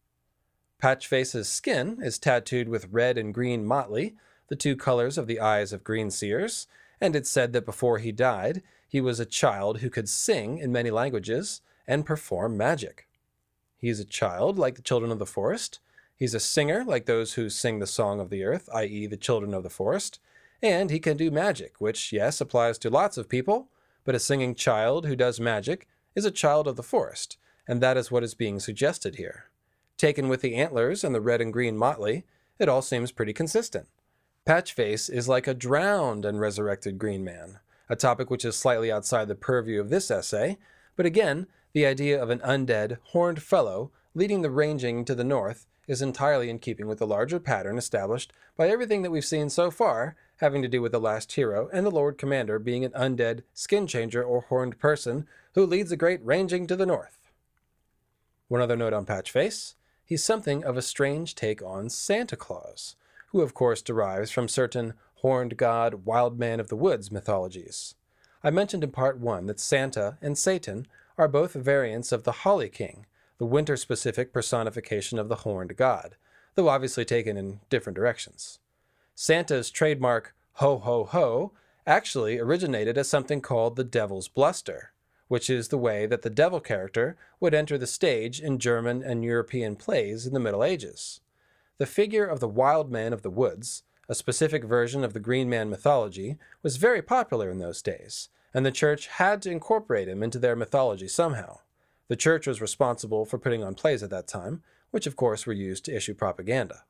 Patchface's 0.80 1.48
skin 1.48 1.98
is 2.00 2.16
tattooed 2.16 2.68
with 2.68 2.92
red 2.92 3.18
and 3.18 3.34
green 3.34 3.66
motley, 3.66 4.14
the 4.46 4.54
two 4.54 4.76
colors 4.76 5.18
of 5.18 5.26
the 5.26 5.40
eyes 5.40 5.72
of 5.72 5.82
green 5.82 6.12
seers, 6.12 6.68
and 7.00 7.16
it's 7.16 7.28
said 7.28 7.54
that 7.54 7.66
before 7.66 7.98
he 7.98 8.12
died, 8.12 8.62
he 8.86 9.00
was 9.00 9.18
a 9.18 9.26
child 9.26 9.80
who 9.80 9.90
could 9.90 10.08
sing 10.08 10.58
in 10.58 10.70
many 10.70 10.92
languages 10.92 11.60
and 11.88 12.06
perform 12.06 12.56
magic. 12.56 13.08
He 13.76 13.88
is 13.88 13.98
a 13.98 14.04
child 14.04 14.60
like 14.60 14.76
the 14.76 14.82
children 14.82 15.10
of 15.10 15.18
the 15.18 15.26
forest. 15.26 15.80
He's 16.16 16.34
a 16.34 16.40
singer 16.40 16.84
like 16.84 17.06
those 17.06 17.34
who 17.34 17.50
sing 17.50 17.78
the 17.78 17.86
song 17.86 18.20
of 18.20 18.30
the 18.30 18.44
earth, 18.44 18.68
i.e., 18.72 19.06
the 19.06 19.16
children 19.16 19.52
of 19.52 19.62
the 19.62 19.70
forest. 19.70 20.20
And 20.62 20.90
he 20.90 21.00
can 21.00 21.16
do 21.16 21.30
magic, 21.30 21.80
which, 21.80 22.12
yes, 22.12 22.40
applies 22.40 22.78
to 22.78 22.90
lots 22.90 23.18
of 23.18 23.28
people, 23.28 23.68
but 24.04 24.14
a 24.14 24.20
singing 24.20 24.54
child 24.54 25.06
who 25.06 25.16
does 25.16 25.40
magic 25.40 25.88
is 26.14 26.24
a 26.24 26.30
child 26.30 26.68
of 26.68 26.76
the 26.76 26.82
forest, 26.82 27.36
and 27.66 27.80
that 27.80 27.96
is 27.96 28.10
what 28.10 28.22
is 28.22 28.34
being 28.34 28.60
suggested 28.60 29.16
here. 29.16 29.50
Taken 29.96 30.28
with 30.28 30.40
the 30.40 30.54
antlers 30.54 31.02
and 31.02 31.14
the 31.14 31.20
red 31.20 31.40
and 31.40 31.52
green 31.52 31.76
motley, 31.76 32.24
it 32.58 32.68
all 32.68 32.82
seems 32.82 33.12
pretty 33.12 33.32
consistent. 33.32 33.88
Patchface 34.46 35.10
is 35.10 35.28
like 35.28 35.46
a 35.46 35.54
drowned 35.54 36.24
and 36.24 36.38
resurrected 36.38 36.98
green 36.98 37.24
man, 37.24 37.58
a 37.88 37.96
topic 37.96 38.30
which 38.30 38.44
is 38.44 38.56
slightly 38.56 38.92
outside 38.92 39.26
the 39.26 39.34
purview 39.34 39.80
of 39.80 39.90
this 39.90 40.10
essay, 40.10 40.58
but 40.96 41.06
again, 41.06 41.46
the 41.72 41.86
idea 41.86 42.22
of 42.22 42.30
an 42.30 42.40
undead, 42.40 42.98
horned 43.06 43.42
fellow 43.42 43.90
leading 44.14 44.42
the 44.42 44.50
ranging 44.50 45.04
to 45.04 45.14
the 45.14 45.24
north 45.24 45.66
is 45.86 46.02
entirely 46.02 46.50
in 46.50 46.58
keeping 46.58 46.86
with 46.86 46.98
the 46.98 47.06
larger 47.06 47.38
pattern 47.40 47.78
established 47.78 48.32
by 48.56 48.68
everything 48.68 49.02
that 49.02 49.10
we've 49.10 49.24
seen 49.24 49.50
so 49.50 49.70
far 49.70 50.16
having 50.38 50.62
to 50.62 50.68
do 50.68 50.82
with 50.82 50.92
the 50.92 51.00
last 51.00 51.32
hero 51.32 51.68
and 51.72 51.86
the 51.86 51.90
Lord 51.90 52.18
Commander 52.18 52.58
being 52.58 52.84
an 52.84 52.92
undead 52.92 53.42
skin 53.52 53.86
changer 53.86 54.22
or 54.22 54.42
horned 54.42 54.78
person 54.78 55.26
who 55.54 55.66
leads 55.66 55.92
a 55.92 55.96
great 55.96 56.24
ranging 56.24 56.66
to 56.66 56.76
the 56.76 56.86
north. 56.86 57.30
One 58.48 58.60
other 58.60 58.76
note 58.76 58.92
on 58.92 59.06
Patchface 59.06 59.74
he's 60.04 60.22
something 60.22 60.64
of 60.64 60.76
a 60.76 60.82
strange 60.82 61.34
take 61.34 61.62
on 61.62 61.88
Santa 61.88 62.36
Claus, 62.36 62.96
who 63.28 63.40
of 63.40 63.54
course 63.54 63.82
derives 63.82 64.30
from 64.30 64.48
certain 64.48 64.94
horned 65.16 65.56
god, 65.56 66.04
wild 66.04 66.38
man 66.38 66.60
of 66.60 66.68
the 66.68 66.76
woods 66.76 67.10
mythologies. 67.10 67.94
I 68.42 68.50
mentioned 68.50 68.84
in 68.84 68.90
part 68.90 69.18
one 69.18 69.46
that 69.46 69.58
Santa 69.58 70.18
and 70.20 70.36
Satan 70.36 70.86
are 71.16 71.28
both 71.28 71.54
variants 71.54 72.12
of 72.12 72.24
the 72.24 72.32
Holly 72.32 72.68
King, 72.68 73.06
the 73.38 73.46
winter 73.46 73.76
specific 73.76 74.32
personification 74.32 75.18
of 75.18 75.28
the 75.28 75.36
horned 75.36 75.76
god, 75.76 76.16
though 76.54 76.68
obviously 76.68 77.04
taken 77.04 77.36
in 77.36 77.60
different 77.68 77.96
directions. 77.96 78.58
Santa's 79.14 79.70
trademark 79.70 80.34
ho 80.54 80.78
ho 80.78 81.04
ho 81.04 81.52
actually 81.86 82.38
originated 82.38 82.96
as 82.96 83.08
something 83.08 83.40
called 83.40 83.76
the 83.76 83.84
devil's 83.84 84.28
bluster, 84.28 84.92
which 85.28 85.50
is 85.50 85.68
the 85.68 85.78
way 85.78 86.06
that 86.06 86.22
the 86.22 86.30
devil 86.30 86.60
character 86.60 87.16
would 87.40 87.54
enter 87.54 87.76
the 87.76 87.86
stage 87.86 88.40
in 88.40 88.58
German 88.58 89.02
and 89.02 89.24
European 89.24 89.76
plays 89.76 90.26
in 90.26 90.34
the 90.34 90.40
Middle 90.40 90.64
Ages. 90.64 91.20
The 91.78 91.86
figure 91.86 92.24
of 92.24 92.40
the 92.40 92.48
wild 92.48 92.90
man 92.90 93.12
of 93.12 93.22
the 93.22 93.30
woods, 93.30 93.82
a 94.08 94.14
specific 94.14 94.64
version 94.64 95.02
of 95.02 95.12
the 95.12 95.20
Green 95.20 95.48
Man 95.48 95.70
mythology, 95.70 96.36
was 96.62 96.76
very 96.76 97.02
popular 97.02 97.50
in 97.50 97.58
those 97.58 97.82
days, 97.82 98.28
and 98.52 98.64
the 98.64 98.70
church 98.70 99.08
had 99.08 99.42
to 99.42 99.50
incorporate 99.50 100.08
him 100.08 100.22
into 100.22 100.38
their 100.38 100.54
mythology 100.54 101.08
somehow. 101.08 101.58
The 102.08 102.16
church 102.16 102.46
was 102.46 102.60
responsible 102.60 103.24
for 103.24 103.38
putting 103.38 103.62
on 103.64 103.74
plays 103.74 104.02
at 104.02 104.10
that 104.10 104.26
time, 104.26 104.62
which 104.90 105.06
of 105.06 105.16
course 105.16 105.46
were 105.46 105.52
used 105.52 105.84
to 105.86 105.96
issue 105.96 106.14
propaganda. 106.14 106.84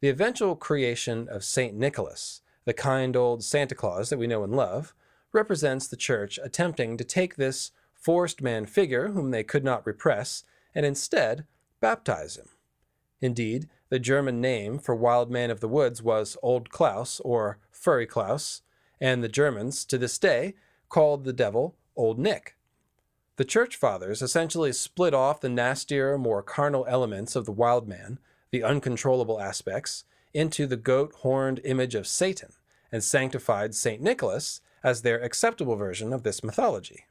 The 0.00 0.10
eventual 0.10 0.54
creation 0.54 1.28
of 1.28 1.44
St. 1.44 1.74
Nicholas, 1.74 2.42
the 2.64 2.74
kind 2.74 3.16
old 3.16 3.42
Santa 3.42 3.74
Claus 3.74 4.10
that 4.10 4.18
we 4.18 4.26
know 4.26 4.44
and 4.44 4.54
love, 4.54 4.94
represents 5.32 5.86
the 5.86 5.96
church 5.96 6.38
attempting 6.42 6.96
to 6.96 7.04
take 7.04 7.36
this 7.36 7.72
forced 7.92 8.42
man 8.42 8.66
figure, 8.66 9.08
whom 9.08 9.30
they 9.30 9.42
could 9.42 9.64
not 9.64 9.86
repress, 9.86 10.44
and 10.74 10.84
instead 10.84 11.46
baptize 11.80 12.36
him. 12.36 12.48
Indeed, 13.20 13.68
the 13.88 13.98
German 13.98 14.40
name 14.40 14.78
for 14.78 14.94
Wild 14.94 15.30
Man 15.30 15.50
of 15.50 15.60
the 15.60 15.68
Woods 15.68 16.02
was 16.02 16.36
Old 16.42 16.68
Klaus 16.68 17.20
or 17.20 17.58
Furry 17.70 18.06
Klaus, 18.06 18.60
and 19.00 19.24
the 19.24 19.28
Germans, 19.28 19.84
to 19.86 19.96
this 19.96 20.18
day, 20.18 20.54
called 20.88 21.24
the 21.24 21.32
devil 21.32 21.76
Old 21.96 22.18
Nick. 22.18 22.56
The 23.36 23.44
Church 23.44 23.74
Fathers 23.74 24.22
essentially 24.22 24.72
split 24.72 25.12
off 25.12 25.40
the 25.40 25.48
nastier, 25.48 26.16
more 26.16 26.40
carnal 26.40 26.86
elements 26.88 27.34
of 27.34 27.46
the 27.46 27.52
wild 27.52 27.88
man, 27.88 28.20
the 28.52 28.62
uncontrollable 28.62 29.40
aspects, 29.40 30.04
into 30.32 30.68
the 30.68 30.76
goat 30.76 31.12
horned 31.18 31.60
image 31.64 31.96
of 31.96 32.06
Satan, 32.06 32.52
and 32.92 33.02
sanctified 33.02 33.74
St. 33.74 34.00
Nicholas 34.00 34.60
as 34.84 35.02
their 35.02 35.20
acceptable 35.20 35.74
version 35.74 36.12
of 36.12 36.22
this 36.22 36.44
mythology. 36.44 37.06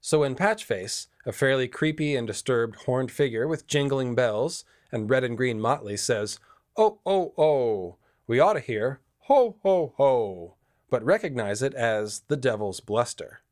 So 0.00 0.22
in 0.22 0.34
Patchface, 0.34 1.08
a 1.26 1.32
fairly 1.32 1.68
creepy 1.68 2.16
and 2.16 2.26
disturbed 2.26 2.76
horned 2.86 3.12
figure 3.12 3.46
with 3.46 3.66
jingling 3.66 4.14
bells 4.14 4.64
and 4.90 5.10
red 5.10 5.24
and 5.24 5.36
green 5.36 5.60
motley 5.60 5.98
says, 5.98 6.38
Oh, 6.74 7.00
oh, 7.04 7.34
oh, 7.36 7.96
we 8.26 8.40
ought 8.40 8.54
to 8.54 8.60
hear, 8.60 9.00
Ho, 9.24 9.56
ho, 9.62 9.92
ho, 9.98 10.54
but 10.88 11.04
recognize 11.04 11.60
it 11.60 11.74
as 11.74 12.20
the 12.28 12.36
devil's 12.36 12.80
bluster. 12.80 13.42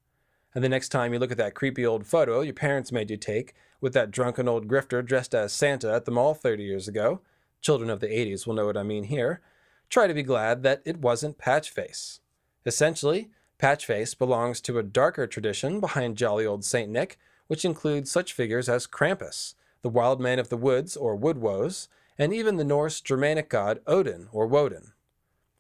And 0.55 0.65
the 0.65 0.69
next 0.69 0.89
time 0.89 1.13
you 1.13 1.19
look 1.19 1.31
at 1.31 1.37
that 1.39 1.55
creepy 1.55 1.85
old 1.85 2.07
photo 2.07 2.41
your 2.41 2.55
parents 2.55 2.93
made 2.93 3.11
you 3.11 3.17
take 3.17 3.55
with 3.81 3.93
that 3.93 4.11
drunken 4.11 4.49
old 4.49 4.67
grifter 4.67 5.05
dressed 5.05 5.35
as 5.35 5.53
Santa 5.53 5.93
at 5.93 6.05
the 6.05 6.11
mall 6.11 6.35
30 6.35 6.65
years 6.65 6.89
ago, 6.89 7.21
children 7.61 7.91
of 7.91 8.01
the 8.01 8.09
80s 8.09 8.47
will 8.47 8.55
know 8.55 8.67
what 8.67 8.77
I 8.77 8.83
mean 8.83 9.05
here, 9.05 9.41
try 9.89 10.07
to 10.07 10.15
be 10.15 10.23
glad 10.23 10.63
that 10.63 10.83
it 10.85 10.99
wasn't 10.99 11.39
Patchface. 11.39 12.21
Essentially, 12.67 13.31
Patchface 13.59 14.17
belongs 14.17 14.61
to 14.63 14.79
a 14.79 14.83
darker 14.83 15.27
tradition 15.27 15.81
behind 15.81 16.17
jolly 16.17 16.47
old 16.47 16.65
St. 16.65 16.91
Nick, 16.91 17.19
which 17.47 17.65
includes 17.65 18.11
such 18.11 18.33
figures 18.33 18.69
as 18.69 18.87
Krampus, 18.87 19.55
the 19.83 19.89
wild 19.89 20.21
man 20.21 20.39
of 20.39 20.49
the 20.49 20.57
woods 20.57 20.97
or 20.97 21.17
woodwoes, 21.17 21.89
and 22.19 22.33
even 22.33 22.57
the 22.57 22.65
Norse 22.65 23.01
Germanic 23.01 23.49
god 23.49 23.81
Odin 23.87 24.29
or 24.33 24.47
Woden. 24.47 24.93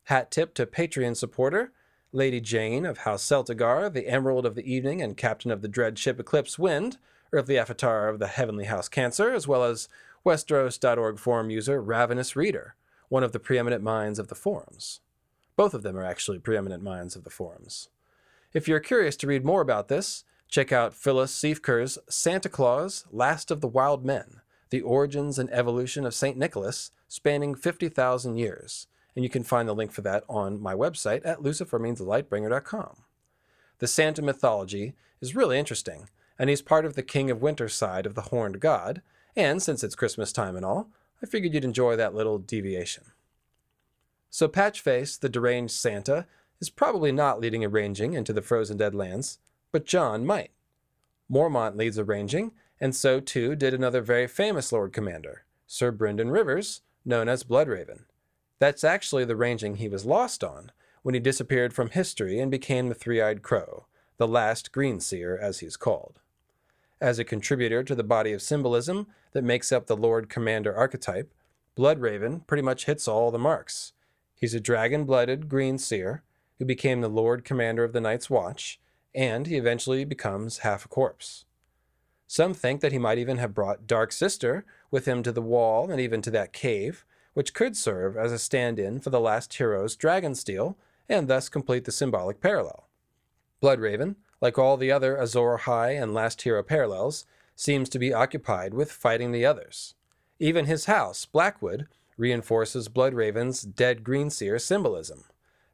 Hat 0.04 0.30
tip 0.30 0.54
to 0.54 0.66
Patreon 0.66 1.16
supporter 1.16 1.72
Lady 2.12 2.40
Jane 2.40 2.86
of 2.86 2.98
House 2.98 3.22
Celtigar, 3.22 3.92
the 3.92 4.08
Emerald 4.08 4.46
of 4.46 4.54
the 4.54 4.72
Evening 4.72 5.02
and 5.02 5.14
captain 5.14 5.50
of 5.50 5.60
the 5.60 5.68
dread 5.68 5.98
ship 5.98 6.18
Eclipse 6.18 6.58
Wind, 6.58 6.96
earthly 7.34 7.58
avatar 7.58 8.08
of 8.08 8.18
the 8.18 8.28
Heavenly 8.28 8.64
House 8.64 8.88
Cancer, 8.88 9.34
as 9.34 9.46
well 9.46 9.62
as 9.62 9.90
Westeros.org 10.24 11.18
forum 11.18 11.50
user 11.50 11.82
Ravenous 11.82 12.34
Reader, 12.34 12.76
one 13.10 13.22
of 13.22 13.32
the 13.32 13.38
preeminent 13.38 13.82
minds 13.82 14.18
of 14.18 14.28
the 14.28 14.34
forums. 14.34 15.00
Both 15.54 15.74
of 15.74 15.82
them 15.82 15.98
are 15.98 16.04
actually 16.04 16.38
preeminent 16.38 16.82
minds 16.82 17.14
of 17.14 17.24
the 17.24 17.30
forums. 17.30 17.90
If 18.54 18.66
you're 18.66 18.80
curious 18.80 19.16
to 19.18 19.26
read 19.26 19.44
more 19.44 19.60
about 19.60 19.88
this, 19.88 20.24
check 20.48 20.72
out 20.72 20.94
Phyllis 20.94 21.34
Siefker's 21.34 21.98
Santa 22.08 22.48
Claus, 22.48 23.04
Last 23.10 23.50
of 23.50 23.60
the 23.60 23.68
Wild 23.68 24.06
Men, 24.06 24.40
The 24.70 24.80
Origins 24.80 25.38
and 25.38 25.52
Evolution 25.52 26.06
of 26.06 26.14
St. 26.14 26.38
Nicholas, 26.38 26.90
spanning 27.06 27.54
50,000 27.54 28.38
years, 28.38 28.86
and 29.18 29.24
you 29.24 29.28
can 29.28 29.42
find 29.42 29.68
the 29.68 29.74
link 29.74 29.90
for 29.90 30.02
that 30.02 30.22
on 30.28 30.62
my 30.62 30.76
website 30.76 31.22
at 31.24 31.40
lucifermeansthelightbringer.com. 31.40 32.96
The 33.80 33.86
Santa 33.88 34.22
mythology 34.22 34.94
is 35.20 35.34
really 35.34 35.58
interesting, 35.58 36.08
and 36.38 36.48
he's 36.48 36.62
part 36.62 36.84
of 36.84 36.94
the 36.94 37.02
King 37.02 37.28
of 37.28 37.42
Winter 37.42 37.68
side 37.68 38.06
of 38.06 38.14
the 38.14 38.20
Horned 38.30 38.60
God, 38.60 39.02
and 39.34 39.60
since 39.60 39.82
it's 39.82 39.96
Christmas 39.96 40.32
time 40.32 40.54
and 40.54 40.64
all, 40.64 40.90
I 41.20 41.26
figured 41.26 41.52
you'd 41.52 41.64
enjoy 41.64 41.96
that 41.96 42.14
little 42.14 42.38
deviation. 42.38 43.06
So 44.30 44.46
Patchface, 44.46 45.18
the 45.18 45.28
deranged 45.28 45.74
Santa, 45.74 46.28
is 46.60 46.70
probably 46.70 47.10
not 47.10 47.40
leading 47.40 47.64
a 47.64 47.68
ranging 47.68 48.12
into 48.12 48.32
the 48.32 48.40
frozen 48.40 48.78
deadlands, 48.78 49.38
but 49.72 49.84
Jon 49.84 50.24
might. 50.24 50.52
Mormont 51.28 51.76
leads 51.76 51.98
a 51.98 52.04
ranging, 52.04 52.52
and 52.80 52.94
so 52.94 53.18
too 53.18 53.56
did 53.56 53.74
another 53.74 54.00
very 54.00 54.28
famous 54.28 54.70
Lord 54.70 54.92
Commander, 54.92 55.42
Sir 55.66 55.90
Brynden 55.90 56.30
Rivers, 56.30 56.82
known 57.04 57.28
as 57.28 57.42
Bloodraven. 57.42 58.04
That's 58.58 58.84
actually 58.84 59.24
the 59.24 59.36
ranging 59.36 59.76
he 59.76 59.88
was 59.88 60.04
lost 60.04 60.42
on 60.42 60.72
when 61.02 61.14
he 61.14 61.20
disappeared 61.20 61.72
from 61.72 61.90
history 61.90 62.40
and 62.40 62.50
became 62.50 62.88
the 62.88 62.94
Three 62.94 63.20
Eyed 63.20 63.42
Crow, 63.42 63.86
the 64.16 64.28
last 64.28 64.72
Green 64.72 65.00
Seer, 65.00 65.38
as 65.40 65.60
he's 65.60 65.76
called. 65.76 66.20
As 67.00 67.18
a 67.18 67.24
contributor 67.24 67.84
to 67.84 67.94
the 67.94 68.02
body 68.02 68.32
of 68.32 68.42
symbolism 68.42 69.06
that 69.32 69.44
makes 69.44 69.70
up 69.70 69.86
the 69.86 69.96
Lord 69.96 70.28
Commander 70.28 70.76
archetype, 70.76 71.32
Bloodraven 71.76 72.44
pretty 72.48 72.62
much 72.62 72.86
hits 72.86 73.06
all 73.06 73.30
the 73.30 73.38
marks. 73.38 73.92
He's 74.34 74.54
a 74.54 74.60
dragon 74.60 75.04
blooded 75.04 75.48
green 75.48 75.78
seer 75.78 76.24
who 76.58 76.64
became 76.64 77.00
the 77.00 77.08
Lord 77.08 77.44
Commander 77.44 77.84
of 77.84 77.92
the 77.92 78.00
Night's 78.00 78.28
Watch, 78.28 78.80
and 79.14 79.46
he 79.46 79.56
eventually 79.56 80.04
becomes 80.04 80.58
half 80.58 80.84
a 80.84 80.88
corpse. 80.88 81.44
Some 82.26 82.52
think 82.52 82.80
that 82.80 82.92
he 82.92 82.98
might 82.98 83.18
even 83.18 83.38
have 83.38 83.54
brought 83.54 83.86
Dark 83.86 84.10
Sister 84.10 84.64
with 84.90 85.06
him 85.06 85.22
to 85.22 85.32
the 85.32 85.40
wall 85.40 85.90
and 85.90 86.00
even 86.00 86.20
to 86.22 86.30
that 86.32 86.52
cave, 86.52 87.04
which 87.38 87.54
could 87.54 87.76
serve 87.76 88.16
as 88.16 88.32
a 88.32 88.38
stand 88.38 88.80
in 88.80 88.98
for 88.98 89.10
the 89.10 89.20
last 89.20 89.54
hero's 89.54 89.96
Dragonsteel 89.96 90.74
and 91.08 91.28
thus 91.28 91.48
complete 91.48 91.84
the 91.84 91.92
symbolic 91.92 92.40
parallel. 92.40 92.88
Bloodraven, 93.62 94.16
like 94.40 94.58
all 94.58 94.76
the 94.76 94.90
other 94.90 95.16
Azor 95.16 95.56
Ahai 95.56 96.02
and 96.02 96.12
Last 96.12 96.42
Hero 96.42 96.64
parallels, 96.64 97.26
seems 97.54 97.88
to 97.90 97.98
be 98.00 98.12
occupied 98.12 98.74
with 98.74 98.90
fighting 98.90 99.30
the 99.30 99.46
others. 99.46 99.94
Even 100.40 100.64
his 100.64 100.86
house, 100.86 101.26
Blackwood, 101.26 101.86
reinforces 102.16 102.88
Bloodraven's 102.88 103.62
dead 103.62 104.02
Greenseer 104.02 104.60
symbolism. 104.60 105.22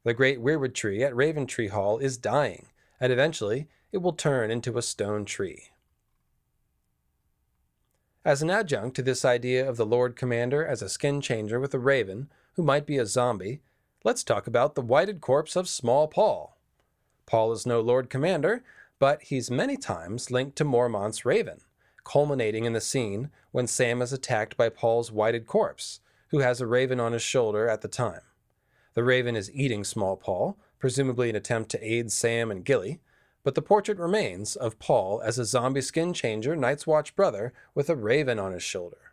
The 0.03 0.13
great 0.13 0.43
weirwood 0.43 0.75
tree 0.75 1.03
at 1.03 1.15
Raventree 1.15 1.71
Hall 1.71 1.97
is 1.97 2.19
dying, 2.19 2.67
and 3.01 3.11
eventually 3.11 3.69
it 3.91 4.03
will 4.03 4.13
turn 4.13 4.51
into 4.51 4.77
a 4.77 4.83
stone 4.83 5.25
tree. 5.25 5.71
As 8.27 8.41
an 8.41 8.49
adjunct 8.49 8.97
to 8.97 9.03
this 9.03 9.23
idea 9.23 9.69
of 9.69 9.77
the 9.77 9.85
Lord 9.85 10.17
Commander 10.17 10.67
as 10.67 10.81
a 10.81 10.89
skin 10.89 11.21
changer 11.21 11.61
with 11.61 11.75
a 11.75 11.79
raven, 11.79 12.31
who 12.55 12.63
might 12.63 12.87
be 12.87 12.97
a 12.97 13.05
zombie, 13.05 13.61
let's 14.03 14.25
talk 14.25 14.47
about 14.47 14.75
the 14.75 14.81
whited 14.81 15.21
corpse 15.21 15.57
of 15.57 15.69
Small 15.69 16.09
Paul. 16.09 16.57
Paul 17.27 17.53
is 17.53 17.67
no 17.67 17.83
Lord 17.83 18.09
Commander, 18.09 18.65
but 18.99 19.25
he's 19.25 19.51
many 19.51 19.77
times 19.77 20.31
linked 20.31 20.57
to 20.57 20.65
Mormont's 20.65 21.27
raven, 21.27 21.61
culminating 22.03 22.65
in 22.65 22.73
the 22.73 22.81
scene 22.81 23.31
when 23.53 23.67
Sam 23.67 24.01
is 24.01 24.13
attacked 24.13 24.57
by 24.57 24.71
Paul's 24.71 25.13
whited 25.13 25.47
corpse, 25.47 26.01
who 26.29 26.39
has 26.39 26.63
a 26.63 26.67
raven 26.67 26.99
on 26.99 27.13
his 27.13 27.23
shoulder 27.23 27.69
at 27.69 27.83
the 27.83 27.89
time. 27.89 28.23
The 28.95 29.05
raven 29.05 29.37
is 29.37 29.53
eating 29.53 29.85
small 29.85 30.17
Paul, 30.17 30.57
presumably 30.79 31.29
an 31.29 31.37
attempt 31.37 31.71
to 31.73 31.87
aid 31.87 32.11
Sam 32.11 32.51
and 32.51 32.65
Gilly, 32.65 33.01
but 33.45 33.55
the 33.55 33.63
portrait 33.63 33.99
remains 33.99 34.57
of 34.57 34.79
Paul 34.79 35.21
as 35.25 35.39
a 35.39 35.45
zombie 35.45 35.83
skin 35.83 36.13
changer 36.13 36.57
Night's 36.57 36.87
Watch 36.87 37.15
brother 37.15 37.53
with 37.75 37.89
a 37.89 37.95
raven 37.95 38.39
on 38.39 38.53
his 38.53 38.63
shoulder. 38.63 39.13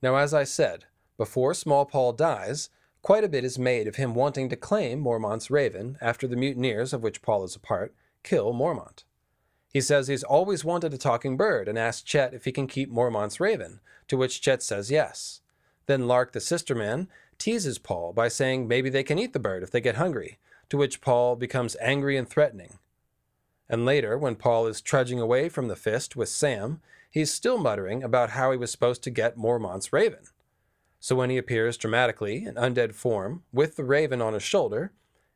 Now, 0.00 0.16
as 0.16 0.32
I 0.32 0.44
said, 0.44 0.84
before 1.16 1.52
Small 1.52 1.84
Paul 1.84 2.12
dies, 2.12 2.70
quite 3.02 3.24
a 3.24 3.28
bit 3.28 3.44
is 3.44 3.58
made 3.58 3.88
of 3.88 3.96
him 3.96 4.14
wanting 4.14 4.48
to 4.48 4.56
claim 4.56 5.00
Mormont's 5.00 5.50
raven 5.50 5.98
after 6.00 6.28
the 6.28 6.36
mutineers, 6.36 6.92
of 6.92 7.02
which 7.02 7.22
Paul 7.22 7.42
is 7.44 7.56
a 7.56 7.60
part, 7.60 7.92
kill 8.22 8.54
Mormont. 8.54 9.04
He 9.72 9.80
says 9.80 10.06
he's 10.08 10.22
always 10.22 10.64
wanted 10.64 10.94
a 10.94 10.98
talking 10.98 11.36
bird 11.36 11.68
and 11.68 11.78
asks 11.78 12.02
Chet 12.02 12.32
if 12.32 12.44
he 12.44 12.52
can 12.52 12.66
keep 12.66 12.90
Mormont's 12.90 13.40
raven, 13.40 13.80
to 14.08 14.16
which 14.16 14.40
Chet 14.40 14.62
says 14.62 14.90
yes. 14.90 15.40
Then 15.86 16.06
Lark 16.06 16.32
the 16.32 16.40
sister 16.40 16.74
man 16.74 17.08
teases 17.38 17.78
Paul 17.78 18.12
by 18.12 18.28
saying 18.28 18.68
maybe 18.68 18.88
they 18.88 19.02
can 19.02 19.18
eat 19.18 19.32
the 19.32 19.38
bird 19.38 19.62
if 19.62 19.70
they 19.70 19.80
get 19.80 19.96
hungry, 19.96 20.38
to 20.68 20.76
which 20.76 21.00
Paul 21.00 21.36
becomes 21.36 21.76
angry 21.80 22.16
and 22.16 22.28
threatening. 22.28 22.78
And 23.68 23.84
later, 23.84 24.16
when 24.16 24.36
Paul 24.36 24.66
is 24.66 24.80
trudging 24.80 25.20
away 25.20 25.48
from 25.48 25.68
the 25.68 25.76
fist 25.76 26.16
with 26.16 26.28
Sam, 26.28 26.80
he's 27.10 27.32
still 27.32 27.58
muttering 27.58 28.02
about 28.02 28.30
how 28.30 28.52
he 28.52 28.58
was 28.58 28.70
supposed 28.70 29.02
to 29.04 29.10
get 29.10 29.36
Mormont's 29.36 29.92
raven. 29.92 30.24
So 31.00 31.16
when 31.16 31.30
he 31.30 31.36
appears 31.36 31.76
dramatically 31.76 32.44
in 32.44 32.54
undead 32.54 32.94
form 32.94 33.42
with 33.52 33.76
the 33.76 33.84
raven 33.84 34.22
on 34.22 34.34
his 34.34 34.42
shoulder, 34.42 34.92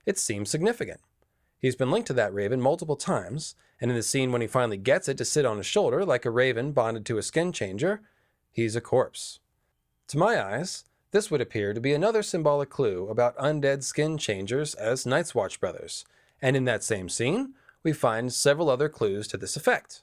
it 0.06 0.18
seems 0.18 0.50
significant. 0.50 1.00
He's 1.58 1.76
been 1.76 1.90
linked 1.90 2.06
to 2.08 2.12
that 2.14 2.32
raven 2.32 2.60
multiple 2.60 2.96
times, 2.96 3.54
and 3.80 3.90
in 3.90 3.96
the 3.96 4.02
scene 4.02 4.32
when 4.32 4.40
he 4.40 4.46
finally 4.46 4.76
gets 4.76 5.08
it 5.08 5.18
to 5.18 5.24
sit 5.24 5.44
on 5.44 5.58
his 5.58 5.66
shoulder 5.66 6.04
like 6.04 6.24
a 6.24 6.30
raven 6.30 6.72
bonded 6.72 7.04
to 7.06 7.18
a 7.18 7.22
skin 7.22 7.52
changer, 7.52 8.00
he's 8.50 8.76
a 8.76 8.80
corpse. 8.80 9.40
To 10.08 10.18
my 10.18 10.42
eyes, 10.42 10.84
this 11.12 11.30
would 11.30 11.40
appear 11.40 11.74
to 11.74 11.80
be 11.80 11.92
another 11.92 12.22
symbolic 12.22 12.70
clue 12.70 13.08
about 13.08 13.36
undead 13.36 13.82
skin 13.82 14.16
changers 14.16 14.74
as 14.74 15.06
Night's 15.06 15.34
Watch 15.34 15.60
brothers, 15.60 16.04
and 16.40 16.56
in 16.56 16.64
that 16.64 16.82
same 16.82 17.08
scene, 17.08 17.54
we 17.82 17.92
find 17.92 18.32
several 18.32 18.68
other 18.68 18.88
clues 18.88 19.26
to 19.28 19.36
this 19.36 19.56
effect. 19.56 20.02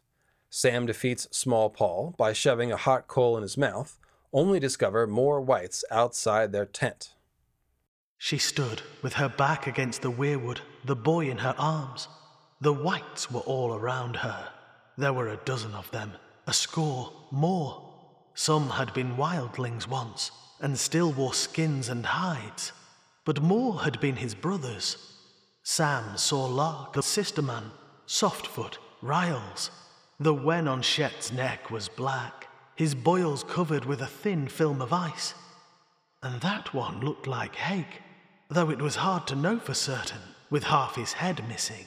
Sam 0.50 0.86
defeats 0.86 1.28
Small 1.32 1.70
Paul 1.70 2.16
by 2.18 2.34
shoving 2.34 2.72
a 2.72 2.78
hot 2.78 3.08
coal 3.08 3.36
in 3.38 3.44
his 3.44 3.58
mouth, 3.58 4.00
only 4.34 4.60
discover 4.60 5.06
more 5.08 5.42
wights 5.42 5.84
outside 5.92 6.52
their 6.52 6.66
tent. 6.66 7.14
She 8.18 8.38
stood 8.38 8.82
with 9.04 9.14
her 9.14 9.30
back 9.30 9.68
against 9.68 10.02
the 10.02 10.12
weirwood, 10.12 10.60
the 10.86 10.96
boy 10.96 11.30
in 11.30 11.38
her 11.38 11.56
arms. 11.58 12.08
The 12.62 12.74
wights 12.74 13.30
were 13.30 13.42
all 13.42 13.76
around 13.76 14.16
her. 14.18 14.50
There 14.98 15.14
were 15.14 15.30
a 15.30 15.38
dozen 15.46 15.74
of 15.74 15.92
them, 15.92 16.14
a 16.48 16.54
score, 16.54 17.12
more. 17.32 17.84
Some 18.34 18.70
had 18.72 18.94
been 18.94 19.18
wildlings 19.18 19.88
once, 19.88 20.32
and 20.60 20.78
still 20.78 21.12
wore 21.12 21.34
skins 21.34 21.90
and 21.90 22.06
hides, 22.06 22.72
but 23.26 23.42
more 23.42 23.82
had 23.82 24.00
been 24.00 24.16
his 24.16 24.34
brothers. 24.34 25.17
Sam 25.70 26.16
saw 26.16 26.46
Lark, 26.46 26.94
the 26.94 27.04
sister 27.04 27.42
man, 27.42 27.72
Softfoot, 28.08 28.78
Ryles. 29.04 29.70
The 30.18 30.34
wen 30.34 30.66
on 30.66 30.82
Chet's 30.82 31.30
neck 31.30 31.70
was 31.70 31.90
black, 31.90 32.48
his 32.78 32.96
boils 32.96 33.44
covered 33.44 33.84
with 33.84 34.02
a 34.02 34.08
thin 34.08 34.48
film 34.48 34.82
of 34.82 34.94
ice. 34.94 35.34
And 36.24 36.40
that 36.40 36.74
one 36.74 37.02
looked 37.02 37.28
like 37.28 37.56
Hake, 37.56 38.02
though 38.48 38.70
it 38.70 38.82
was 38.82 38.96
hard 38.96 39.28
to 39.28 39.36
know 39.36 39.60
for 39.60 39.74
certain, 39.74 40.22
with 40.50 40.64
half 40.64 40.96
his 40.96 41.12
head 41.12 41.46
missing. 41.50 41.86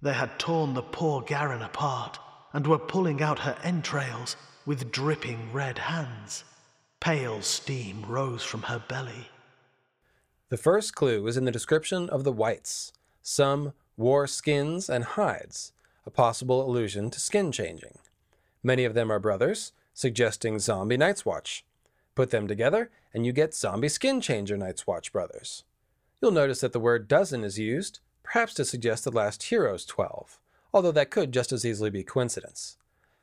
They 0.00 0.14
had 0.14 0.38
torn 0.38 0.72
the 0.72 0.80
poor 0.80 1.20
garron 1.20 1.60
apart 1.60 2.18
and 2.54 2.66
were 2.66 2.78
pulling 2.78 3.22
out 3.22 3.40
her 3.40 3.58
entrails 3.62 4.34
with 4.64 4.90
dripping 4.90 5.52
red 5.52 5.76
hands. 5.76 6.42
Pale 7.00 7.42
steam 7.42 8.06
rose 8.08 8.42
from 8.42 8.62
her 8.62 8.78
belly. 8.78 9.28
The 10.50 10.56
first 10.58 10.94
clue 10.94 11.26
is 11.26 11.36
in 11.38 11.46
the 11.46 11.50
description 11.50 12.10
of 12.10 12.22
the 12.22 12.32
wights. 12.32 12.92
Some 13.22 13.72
wore 13.96 14.26
skins 14.26 14.90
and 14.90 15.04
hides, 15.04 15.72
a 16.04 16.10
possible 16.10 16.68
allusion 16.68 17.10
to 17.10 17.20
skin 17.20 17.50
changing. 17.50 17.98
Many 18.62 18.84
of 18.84 18.92
them 18.92 19.10
are 19.10 19.18
brothers, 19.18 19.72
suggesting 19.94 20.58
zombie 20.58 20.98
Night's 20.98 21.24
Watch. 21.24 21.64
Put 22.14 22.30
them 22.30 22.46
together, 22.46 22.90
and 23.14 23.24
you 23.24 23.32
get 23.32 23.54
zombie 23.54 23.88
skin 23.88 24.20
changer 24.20 24.56
Night's 24.56 24.86
Watch 24.86 25.12
brothers. 25.12 25.64
You'll 26.20 26.30
notice 26.30 26.60
that 26.60 26.72
the 26.72 26.80
word 26.80 27.08
dozen 27.08 27.42
is 27.42 27.58
used, 27.58 28.00
perhaps 28.22 28.52
to 28.54 28.64
suggest 28.66 29.04
the 29.04 29.10
last 29.10 29.44
hero's 29.44 29.86
12, 29.86 30.38
although 30.74 30.92
that 30.92 31.10
could 31.10 31.32
just 31.32 31.52
as 31.52 31.64
easily 31.64 31.90
be 31.90 32.02
coincidence. 32.02 32.76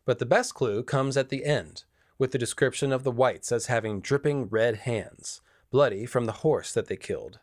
But 0.06 0.18
the 0.18 0.26
best 0.26 0.56
clue 0.56 0.82
comes 0.82 1.18
at 1.18 1.30
the 1.30 1.46
end, 1.46 1.84
with 2.18 2.32
the 2.32 2.40
description 2.40 2.92
of 2.92 3.04
the 3.04 3.12
wights 3.12 3.52
as 3.52 3.68
having 3.68 4.02
dripping 4.02 4.46
red 4.46 4.78
hands, 4.78 5.42
bloody 5.72 6.06
from 6.06 6.26
the 6.26 6.44
horse 6.44 6.74
that 6.74 6.88
they 6.88 6.98
killed. 6.98 7.40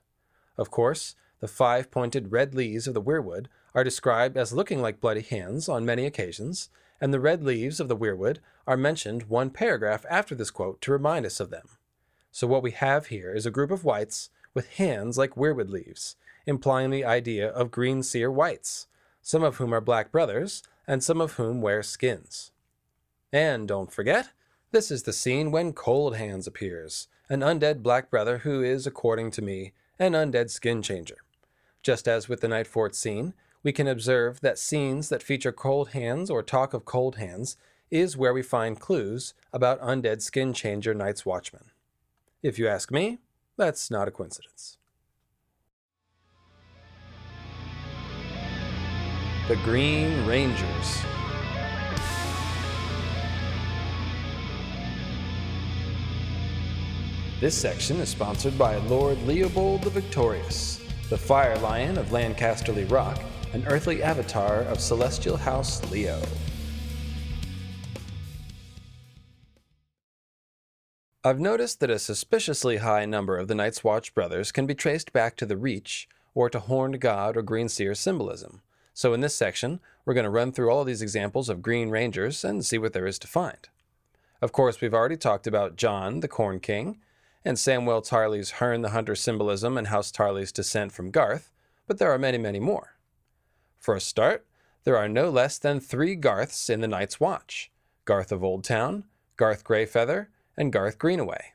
Of 0.56 0.70
course, 0.70 1.16
the 1.40 1.48
five 1.48 1.90
pointed 1.90 2.30
red 2.30 2.54
leaves 2.54 2.86
of 2.86 2.94
the 2.94 3.02
weirwood 3.02 3.46
are 3.74 3.84
described 3.84 4.36
as 4.36 4.52
looking 4.52 4.80
like 4.80 5.00
bloody 5.00 5.22
hands 5.22 5.68
on 5.68 5.84
many 5.84 6.04
occasions, 6.04 6.68
and 7.00 7.12
the 7.12 7.20
red 7.20 7.42
leaves 7.42 7.80
of 7.80 7.88
the 7.88 7.96
weirwood 7.96 8.38
are 8.66 8.76
mentioned 8.76 9.24
one 9.24 9.50
paragraph 9.50 10.04
after 10.10 10.34
this 10.34 10.50
quote 10.50 10.80
to 10.82 10.92
remind 10.92 11.24
us 11.24 11.40
of 11.40 11.50
them. 11.50 11.68
So, 12.30 12.46
what 12.46 12.62
we 12.62 12.72
have 12.72 13.06
here 13.06 13.34
is 13.34 13.46
a 13.46 13.50
group 13.50 13.70
of 13.70 13.84
wights 13.84 14.30
with 14.52 14.74
hands 14.74 15.16
like 15.16 15.34
weirwood 15.36 15.70
leaves, 15.70 16.16
implying 16.46 16.90
the 16.90 17.04
idea 17.04 17.48
of 17.48 17.70
green 17.70 18.02
seer 18.02 18.30
wights, 18.30 18.86
some 19.22 19.42
of 19.42 19.56
whom 19.56 19.72
are 19.72 19.80
black 19.80 20.12
brothers, 20.12 20.62
and 20.86 21.02
some 21.02 21.20
of 21.20 21.32
whom 21.32 21.62
wear 21.62 21.82
skins. 21.82 22.50
And 23.32 23.68
don't 23.68 23.92
forget, 23.92 24.30
this 24.70 24.90
is 24.90 25.04
the 25.04 25.12
scene 25.12 25.50
when 25.50 25.72
Cold 25.72 26.16
Hands 26.16 26.46
appears, 26.46 27.08
an 27.28 27.40
undead 27.40 27.82
black 27.82 28.10
brother 28.10 28.38
who 28.38 28.62
is, 28.62 28.86
according 28.86 29.30
to 29.32 29.42
me, 29.42 29.72
an 29.98 30.12
undead 30.12 30.50
skin 30.50 30.80
changer. 30.80 31.18
Just 31.82 32.08
as 32.08 32.28
with 32.28 32.40
the 32.40 32.48
Night 32.48 32.66
Fort 32.66 32.94
scene, 32.94 33.34
we 33.62 33.72
can 33.72 33.86
observe 33.86 34.40
that 34.40 34.58
scenes 34.58 35.08
that 35.08 35.22
feature 35.22 35.52
cold 35.52 35.90
hands 35.90 36.30
or 36.30 36.42
talk 36.42 36.72
of 36.72 36.84
cold 36.84 37.16
hands 37.16 37.56
is 37.90 38.16
where 38.16 38.32
we 38.32 38.42
find 38.42 38.80
clues 38.80 39.34
about 39.52 39.80
undead 39.80 40.22
skin 40.22 40.52
changer 40.52 40.94
Night's 40.94 41.26
Watchmen. 41.26 41.70
If 42.42 42.58
you 42.58 42.68
ask 42.68 42.90
me, 42.90 43.18
that's 43.56 43.90
not 43.90 44.08
a 44.08 44.10
coincidence. 44.10 44.78
The 49.48 49.56
Green 49.56 50.26
Rangers. 50.26 50.98
This 57.40 57.56
section 57.56 57.98
is 58.00 58.08
sponsored 58.08 58.58
by 58.58 58.78
Lord 58.78 59.22
Leopold 59.22 59.84
the 59.84 59.90
Victorious, 59.90 60.80
the 61.08 61.16
Fire 61.16 61.56
Lion 61.58 61.96
of 61.96 62.10
Lancasterly 62.10 62.90
Rock, 62.90 63.22
an 63.52 63.64
earthly 63.68 64.02
avatar 64.02 64.62
of 64.62 64.80
Celestial 64.80 65.36
House 65.36 65.88
Leo. 65.88 66.20
I've 71.22 71.38
noticed 71.38 71.78
that 71.78 71.90
a 71.90 72.00
suspiciously 72.00 72.78
high 72.78 73.04
number 73.04 73.36
of 73.38 73.46
the 73.46 73.54
Night's 73.54 73.84
Watch 73.84 74.16
brothers 74.16 74.50
can 74.50 74.66
be 74.66 74.74
traced 74.74 75.12
back 75.12 75.36
to 75.36 75.46
the 75.46 75.56
Reach 75.56 76.08
or 76.34 76.50
to 76.50 76.58
Horned 76.58 77.00
God 77.00 77.36
or 77.36 77.42
Green 77.42 77.68
Seer 77.68 77.94
symbolism. 77.94 78.62
So 78.94 79.14
in 79.14 79.20
this 79.20 79.36
section, 79.36 79.78
we're 80.04 80.14
going 80.14 80.24
to 80.24 80.30
run 80.30 80.50
through 80.50 80.72
all 80.72 80.80
of 80.80 80.88
these 80.88 81.02
examples 81.02 81.48
of 81.48 81.62
Green 81.62 81.88
Rangers 81.88 82.42
and 82.42 82.66
see 82.66 82.78
what 82.78 82.94
there 82.94 83.06
is 83.06 83.20
to 83.20 83.28
find. 83.28 83.68
Of 84.42 84.50
course, 84.50 84.80
we've 84.80 84.92
already 84.92 85.16
talked 85.16 85.46
about 85.46 85.76
Jon, 85.76 86.18
the 86.18 86.26
Corn 86.26 86.58
King, 86.58 86.98
and 87.44 87.56
Samwell 87.56 88.06
Tarly's 88.06 88.52
Herne 88.52 88.82
the 88.82 88.90
Hunter 88.90 89.14
symbolism 89.14 89.78
and 89.78 89.88
House 89.88 90.10
Tarly's 90.10 90.52
descent 90.52 90.92
from 90.92 91.10
Garth, 91.10 91.52
but 91.86 91.98
there 91.98 92.12
are 92.12 92.18
many, 92.18 92.38
many 92.38 92.60
more. 92.60 92.96
For 93.78 93.94
a 93.94 94.00
start, 94.00 94.46
there 94.84 94.96
are 94.96 95.08
no 95.08 95.30
less 95.30 95.58
than 95.58 95.80
three 95.80 96.14
Garths 96.14 96.68
in 96.70 96.80
the 96.80 96.88
Night's 96.88 97.20
Watch 97.20 97.70
Garth 98.04 98.32
of 98.32 98.42
Old 98.42 98.64
Town, 98.64 99.04
Garth 99.36 99.64
Greyfeather, 99.64 100.28
and 100.56 100.72
Garth 100.72 100.98
Greenaway. 100.98 101.52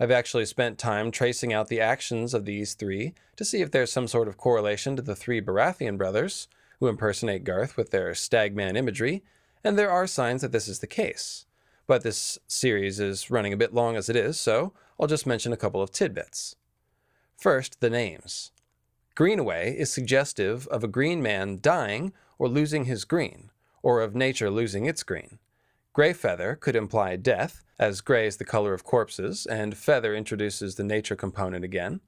I've 0.00 0.10
actually 0.10 0.46
spent 0.46 0.78
time 0.78 1.10
tracing 1.10 1.52
out 1.52 1.68
the 1.68 1.80
actions 1.80 2.34
of 2.34 2.44
these 2.44 2.74
three 2.74 3.14
to 3.36 3.44
see 3.44 3.62
if 3.62 3.70
there's 3.70 3.92
some 3.92 4.08
sort 4.08 4.26
of 4.26 4.36
correlation 4.36 4.96
to 4.96 5.02
the 5.02 5.14
three 5.14 5.40
Baratheon 5.40 5.96
brothers, 5.96 6.48
who 6.80 6.88
impersonate 6.88 7.44
Garth 7.44 7.76
with 7.76 7.90
their 7.90 8.14
stagman 8.14 8.76
imagery, 8.76 9.22
and 9.62 9.78
there 9.78 9.90
are 9.90 10.08
signs 10.08 10.42
that 10.42 10.50
this 10.50 10.66
is 10.66 10.80
the 10.80 10.88
case. 10.88 11.46
But 11.86 12.02
this 12.02 12.38
series 12.48 12.98
is 12.98 13.30
running 13.30 13.52
a 13.52 13.56
bit 13.56 13.72
long 13.72 13.94
as 13.94 14.08
it 14.08 14.16
is, 14.16 14.40
so 14.40 14.72
I'll 14.98 15.06
just 15.06 15.26
mention 15.26 15.52
a 15.52 15.56
couple 15.56 15.82
of 15.82 15.90
tidbits. 15.90 16.56
First, 17.36 17.80
the 17.80 17.90
names. 17.90 18.52
Greenaway 19.14 19.76
is 19.76 19.92
suggestive 19.92 20.66
of 20.68 20.82
a 20.82 20.88
green 20.88 21.22
man 21.22 21.58
dying 21.60 22.12
or 22.38 22.48
losing 22.48 22.86
his 22.86 23.04
green, 23.04 23.50
or 23.82 24.00
of 24.00 24.14
nature 24.14 24.50
losing 24.50 24.86
its 24.86 25.02
green. 25.02 25.38
Greyfeather 25.94 26.58
could 26.58 26.74
imply 26.74 27.16
death, 27.16 27.62
as 27.78 28.00
gray 28.00 28.26
is 28.26 28.38
the 28.38 28.44
color 28.44 28.72
of 28.72 28.84
corpses, 28.84 29.44
and 29.44 29.76
feather 29.76 30.14
introduces 30.14 30.76
the 30.76 30.84
nature 30.84 31.16
component 31.16 31.64
again. 31.64 32.00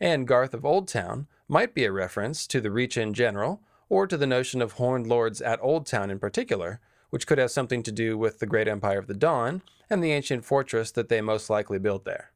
And 0.00 0.26
Garth 0.26 0.54
of 0.54 0.64
Old 0.64 0.88
Town 0.88 1.28
might 1.46 1.74
be 1.74 1.84
a 1.84 1.92
reference 1.92 2.46
to 2.48 2.60
the 2.60 2.70
Reach 2.70 2.96
in 2.96 3.14
general, 3.14 3.62
or 3.88 4.06
to 4.06 4.16
the 4.16 4.26
notion 4.26 4.60
of 4.60 4.72
horned 4.72 5.06
lords 5.06 5.40
at 5.40 5.62
Old 5.62 5.86
Town 5.86 6.10
in 6.10 6.18
particular, 6.18 6.80
which 7.10 7.26
could 7.26 7.38
have 7.38 7.50
something 7.50 7.82
to 7.82 7.92
do 7.92 8.16
with 8.16 8.38
the 8.38 8.46
great 8.46 8.68
empire 8.68 8.98
of 8.98 9.06
the 9.06 9.14
Dawn 9.14 9.62
and 9.88 10.02
the 10.02 10.12
ancient 10.12 10.44
fortress 10.44 10.90
that 10.92 11.08
they 11.08 11.20
most 11.20 11.50
likely 11.50 11.78
built 11.78 12.04
there. 12.04 12.30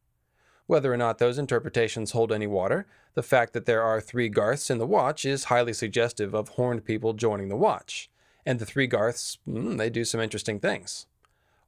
Whether 0.66 0.92
or 0.92 0.96
not 0.96 1.18
those 1.18 1.38
interpretations 1.38 2.12
hold 2.12 2.32
any 2.32 2.46
water, 2.46 2.86
the 3.14 3.22
fact 3.22 3.52
that 3.52 3.66
there 3.66 3.82
are 3.82 4.00
three 4.00 4.28
Garths 4.28 4.70
in 4.70 4.78
the 4.78 4.86
Watch 4.86 5.24
is 5.24 5.44
highly 5.44 5.72
suggestive 5.72 6.34
of 6.34 6.50
horned 6.50 6.84
people 6.84 7.12
joining 7.12 7.48
the 7.48 7.56
Watch. 7.56 8.10
And 8.46 8.58
the 8.58 8.66
three 8.66 8.86
Garths, 8.86 9.38
mm, 9.48 9.78
they 9.78 9.90
do 9.90 10.04
some 10.04 10.20
interesting 10.20 10.58
things. 10.58 11.06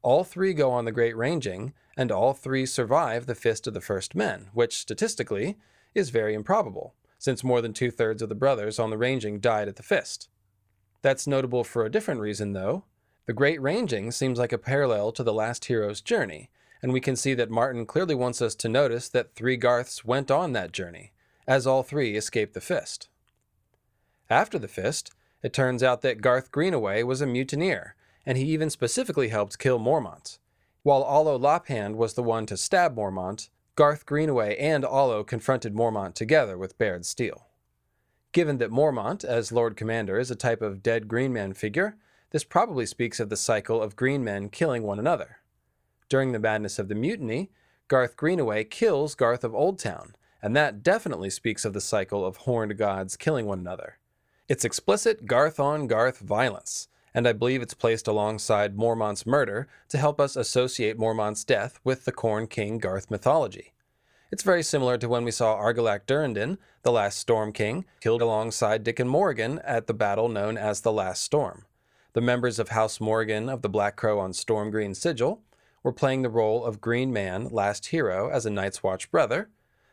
All 0.02 0.24
three 0.24 0.54
go 0.54 0.70
on 0.70 0.84
the 0.84 0.92
Great 0.92 1.16
Ranging, 1.16 1.72
and 1.96 2.10
all 2.10 2.32
three 2.32 2.66
survive 2.66 3.26
the 3.26 3.34
Fist 3.34 3.66
of 3.66 3.74
the 3.74 3.80
First 3.80 4.14
Men, 4.14 4.48
which, 4.52 4.78
statistically, 4.78 5.56
is 5.94 6.10
very 6.10 6.34
improbable, 6.34 6.94
since 7.18 7.44
more 7.44 7.60
than 7.60 7.72
two 7.72 7.90
thirds 7.90 8.22
of 8.22 8.28
the 8.28 8.34
brothers 8.34 8.78
on 8.78 8.90
the 8.90 8.98
Ranging 8.98 9.40
died 9.40 9.68
at 9.68 9.76
the 9.76 9.82
Fist. 9.82 10.28
That's 11.02 11.26
notable 11.26 11.64
for 11.64 11.84
a 11.84 11.90
different 11.90 12.20
reason, 12.20 12.52
though. 12.52 12.84
The 13.26 13.32
Great 13.32 13.60
Ranging 13.60 14.12
seems 14.12 14.38
like 14.38 14.52
a 14.52 14.58
parallel 14.58 15.10
to 15.10 15.24
the 15.24 15.32
last 15.32 15.64
hero's 15.64 16.00
journey, 16.00 16.48
and 16.80 16.92
we 16.92 17.00
can 17.00 17.16
see 17.16 17.34
that 17.34 17.50
Martin 17.50 17.84
clearly 17.84 18.14
wants 18.14 18.40
us 18.40 18.54
to 18.54 18.68
notice 18.68 19.08
that 19.08 19.34
three 19.34 19.56
Garths 19.56 20.04
went 20.04 20.30
on 20.30 20.52
that 20.52 20.70
journey, 20.70 21.10
as 21.44 21.66
all 21.66 21.82
three 21.82 22.16
escaped 22.16 22.54
the 22.54 22.60
Fist. 22.60 23.08
After 24.30 24.60
the 24.60 24.68
Fist, 24.68 25.12
it 25.42 25.52
turns 25.52 25.82
out 25.82 26.02
that 26.02 26.20
Garth 26.20 26.52
Greenaway 26.52 27.02
was 27.02 27.20
a 27.20 27.26
mutineer, 27.26 27.96
and 28.24 28.38
he 28.38 28.44
even 28.44 28.70
specifically 28.70 29.28
helped 29.28 29.58
kill 29.58 29.80
Mormont. 29.80 30.38
While 30.84 31.02
Ollo 31.02 31.36
Lophand 31.36 31.96
was 31.96 32.14
the 32.14 32.22
one 32.22 32.46
to 32.46 32.56
stab 32.56 32.94
Mormont, 32.94 33.48
Garth 33.74 34.06
Greenaway 34.06 34.56
and 34.56 34.84
Ollo 34.84 35.26
confronted 35.26 35.74
Mormont 35.74 36.14
together 36.14 36.56
with 36.56 36.78
bared 36.78 37.04
steel. 37.04 37.48
Given 38.30 38.58
that 38.58 38.70
Mormont, 38.70 39.24
as 39.24 39.50
Lord 39.50 39.76
Commander, 39.76 40.16
is 40.16 40.30
a 40.30 40.36
type 40.36 40.62
of 40.62 40.80
dead 40.80 41.08
Green 41.08 41.32
Man 41.32 41.54
figure, 41.54 41.96
this 42.30 42.44
probably 42.44 42.86
speaks 42.86 43.20
of 43.20 43.28
the 43.28 43.36
cycle 43.36 43.82
of 43.82 43.96
Green 43.96 44.24
Men 44.24 44.48
killing 44.48 44.82
one 44.82 44.98
another. 44.98 45.38
During 46.08 46.32
the 46.32 46.38
madness 46.38 46.78
of 46.78 46.88
the 46.88 46.94
mutiny, 46.94 47.50
Garth 47.88 48.16
Greenaway 48.16 48.64
kills 48.64 49.14
Garth 49.14 49.44
of 49.44 49.52
Oldtown, 49.52 50.12
and 50.42 50.56
that 50.56 50.82
definitely 50.82 51.30
speaks 51.30 51.64
of 51.64 51.72
the 51.72 51.80
cycle 51.80 52.24
of 52.24 52.38
horned 52.38 52.76
gods 52.76 53.16
killing 53.16 53.46
one 53.46 53.60
another. 53.60 53.98
It's 54.48 54.64
explicit 54.64 55.26
Garth 55.26 55.58
on 55.60 55.86
Garth 55.86 56.20
violence, 56.20 56.88
and 57.14 57.26
I 57.26 57.32
believe 57.32 57.62
it's 57.62 57.74
placed 57.74 58.06
alongside 58.06 58.76
Mormont's 58.76 59.26
murder 59.26 59.68
to 59.88 59.98
help 59.98 60.20
us 60.20 60.36
associate 60.36 60.98
Mormont's 60.98 61.44
death 61.44 61.80
with 61.82 62.04
the 62.04 62.12
Corn 62.12 62.46
King 62.46 62.78
Garth 62.78 63.10
mythology. 63.10 63.72
It's 64.32 64.42
very 64.42 64.64
similar 64.64 64.98
to 64.98 65.08
when 65.08 65.24
we 65.24 65.30
saw 65.30 65.56
Argilac 65.56 66.06
Durrandon, 66.06 66.58
the 66.82 66.90
last 66.90 67.18
Storm 67.18 67.52
King, 67.52 67.84
killed 68.00 68.22
alongside 68.22 68.82
Dickon 68.82 69.06
Morgan 69.06 69.60
at 69.60 69.86
the 69.86 69.94
battle 69.94 70.28
known 70.28 70.58
as 70.58 70.80
the 70.80 70.92
Last 70.92 71.22
Storm. 71.22 71.64
The 72.16 72.22
members 72.22 72.58
of 72.58 72.70
House 72.70 72.98
Morgan 72.98 73.50
of 73.50 73.60
the 73.60 73.68
Black 73.68 73.94
Crow 73.94 74.18
on 74.18 74.32
Storm 74.32 74.70
Green 74.70 74.94
Sigil 74.94 75.42
were 75.82 75.92
playing 75.92 76.22
the 76.22 76.30
role 76.30 76.64
of 76.64 76.80
Green 76.80 77.12
Man, 77.12 77.46
Last 77.50 77.88
Hero, 77.88 78.30
as 78.30 78.46
a 78.46 78.50
Night's 78.50 78.82
Watch 78.82 79.10
brother, 79.10 79.50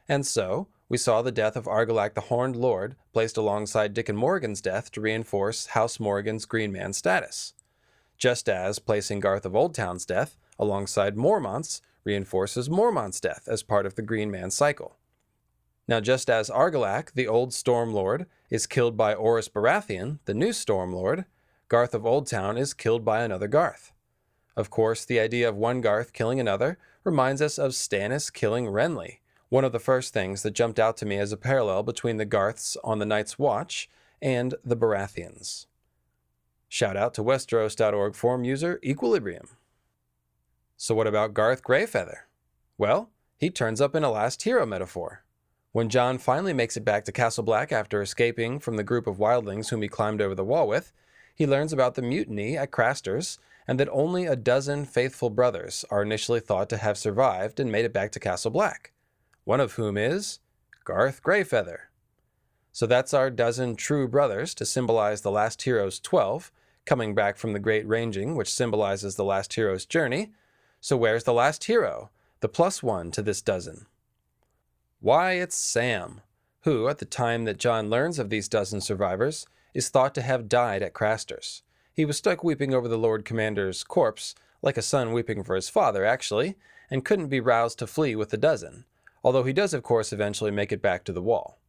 and 0.08 0.26
so 0.26 0.70
we 0.88 0.98
saw 0.98 1.22
the 1.22 1.34
death 1.34 1.58
of 1.58 1.66
Argilac 1.66 2.14
the 2.14 2.22
Horned 2.22 2.56
Lord 2.56 2.96
placed 3.12 3.36
alongside 3.36 3.94
Dickon 3.94 4.16
Morgan's 4.16 4.62
death 4.62 4.90
to 4.94 5.02
reinforce 5.02 5.66
House 5.66 6.00
Morgan's 6.00 6.46
Green 6.46 6.72
Man 6.72 6.94
status, 6.94 7.56
just 8.18 8.48
as 8.48 8.80
placing 8.80 9.20
Garth 9.20 9.46
of 9.46 9.54
Oldtown's 9.54 10.06
death 10.06 10.38
alongside 10.58 11.18
Mormont's 11.18 11.82
reinforces 12.06 12.70
Mormont's 12.70 13.20
death 13.20 13.50
as 13.50 13.64
part 13.64 13.86
of 13.86 13.96
the 13.96 14.02
Green 14.02 14.32
Man 14.32 14.50
cycle. 14.50 14.96
Now, 15.90 16.00
just 16.00 16.30
as 16.30 16.50
Argilac, 16.50 17.16
the 17.16 17.28
old 17.28 17.54
Storm 17.54 17.94
Lord, 17.94 18.28
is 18.50 18.66
killed 18.66 18.96
by 18.96 19.14
Orys 19.14 19.50
Baratheon, 19.50 20.20
the 20.24 20.34
new 20.34 20.54
Storm 20.54 20.94
Lord, 20.94 21.26
Garth 21.74 21.96
of 21.96 22.04
Oldtown 22.04 22.56
is 22.56 22.72
killed 22.72 23.04
by 23.04 23.24
another 23.24 23.48
Garth. 23.48 23.94
Of 24.56 24.70
course, 24.70 25.06
the 25.06 25.20
idea 25.20 25.50
of 25.50 25.56
one 25.56 25.82
Garth 25.82 26.14
killing 26.14 26.40
another 26.40 26.78
reminds 27.04 27.42
us 27.42 27.58
of 27.58 27.72
Stannis 27.72 28.32
killing 28.32 28.68
Renly, 28.68 29.22
one 29.50 29.64
of 29.64 29.72
the 29.72 29.80
first 29.80 30.14
things 30.14 30.44
that 30.44 30.52
jumped 30.52 30.80
out 30.80 30.98
to 30.98 31.08
me 31.08 31.18
as 31.18 31.32
a 31.32 31.36
parallel 31.36 31.82
between 31.82 32.18
the 32.18 32.26
Garths 32.26 32.78
on 32.84 33.00
the 33.00 33.08
Night's 33.08 33.40
Watch 33.40 33.90
and 34.22 34.54
the 34.64 34.78
Baratheons. 34.78 35.66
Shout 36.70 36.96
out 36.96 37.16
to 37.16 37.24
Westeros.org 37.24 38.14
forum 38.14 38.44
user 38.44 38.80
Equilibrium. 38.84 39.58
So, 40.78 40.94
what 40.94 41.08
about 41.08 41.34
Garth 41.34 41.64
Greyfeather? 41.64 42.28
Well, 42.78 43.10
he 43.40 43.50
turns 43.50 43.82
up 43.82 43.96
in 43.96 44.04
a 44.04 44.12
last 44.12 44.44
hero 44.44 44.68
metaphor. 44.68 45.24
When 45.72 45.90
Jon 45.90 46.20
finally 46.20 46.54
makes 46.54 46.78
it 46.78 46.86
back 46.86 47.04
to 47.06 47.12
Castle 47.12 47.44
Black 47.44 47.72
after 47.72 48.00
escaping 48.00 48.60
from 48.60 48.78
the 48.78 48.84
group 48.84 49.08
of 49.08 49.18
wildlings 49.18 49.70
whom 49.72 49.82
he 49.82 49.88
climbed 49.88 50.22
over 50.22 50.36
the 50.36 50.46
wall 50.46 50.68
with, 50.68 50.94
he 51.34 51.48
learns 51.48 51.74
about 51.74 51.96
the 51.96 52.02
mutiny 52.02 52.58
at 52.58 52.72
Craster's 52.72 53.40
and 53.68 53.80
that 53.80 53.90
only 53.92 54.26
a 54.26 54.36
dozen 54.36 54.86
faithful 54.86 55.30
brothers 55.30 55.86
are 55.90 56.02
initially 56.02 56.40
thought 56.40 56.70
to 56.70 56.78
have 56.78 56.98
survived 56.98 57.60
and 57.60 57.72
made 57.72 57.86
it 57.86 57.94
back 57.94 58.12
to 58.12 58.20
Castle 58.20 58.52
Black, 58.52 58.92
one 59.46 59.60
of 59.60 59.74
whom 59.74 59.98
is 59.98 60.40
Garth 60.84 61.24
Greyfeather. 61.24 61.78
So 62.72 62.86
that's 62.86 63.14
our 63.14 63.30
dozen 63.30 63.76
true 63.76 64.08
brothers 64.08 64.54
to 64.56 64.66
symbolize 64.66 65.22
the 65.22 65.32
last 65.32 65.62
hero's 65.62 66.00
12, 66.00 66.52
coming 66.86 67.16
back 67.16 67.38
from 67.38 67.54
the 67.54 67.60
Great 67.60 67.88
Ranging, 67.88 68.36
which 68.36 68.52
symbolizes 68.52 69.16
the 69.16 69.24
last 69.24 69.54
hero's 69.54 69.86
journey. 69.86 70.32
So 70.82 70.98
where's 70.98 71.24
the 71.24 71.34
last 71.34 71.66
hero, 71.66 72.10
the 72.42 72.50
plus 72.50 72.84
one 72.84 73.12
to 73.12 73.22
this 73.22 73.42
dozen? 73.42 73.86
Why, 75.00 75.34
it's 75.34 75.56
Sam, 75.56 76.22
who, 76.62 76.90
at 76.90 76.98
the 76.98 77.06
time 77.06 77.46
that 77.46 77.58
Jon 77.60 77.90
learns 77.90 78.20
of 78.20 78.30
these 78.30 78.50
dozen 78.50 78.82
survivors, 78.82 79.46
is 79.74 79.90
thought 79.90 80.14
to 80.16 80.22
have 80.22 80.50
died 80.50 80.82
at 80.82 80.94
Craster's. 80.94 81.64
He 81.94 82.06
was 82.06 82.18
stuck 82.18 82.44
weeping 82.44 82.74
over 82.74 82.88
the 82.88 82.98
Lord 82.98 83.26
Commander's 83.26 83.84
corpse, 83.84 84.36
like 84.62 84.78
a 84.78 84.82
son 84.82 85.14
weeping 85.14 85.44
for 85.44 85.56
his 85.56 85.70
father, 85.70 86.06
actually, 86.06 86.56
and 86.90 87.06
couldn't 87.06 87.28
be 87.28 87.40
roused 87.40 87.80
to 87.80 87.88
flee 87.88 88.16
with 88.16 88.30
the 88.30 88.38
dozen, 88.38 88.86
although 89.24 89.44
he 89.44 89.54
does, 89.54 89.74
of 89.74 89.84
course, 89.84 90.14
eventually 90.14 90.52
make 90.52 90.72
it 90.72 90.82
back 90.82 91.04
to 91.04 91.14
the 91.14 91.22
wall. 91.22 91.60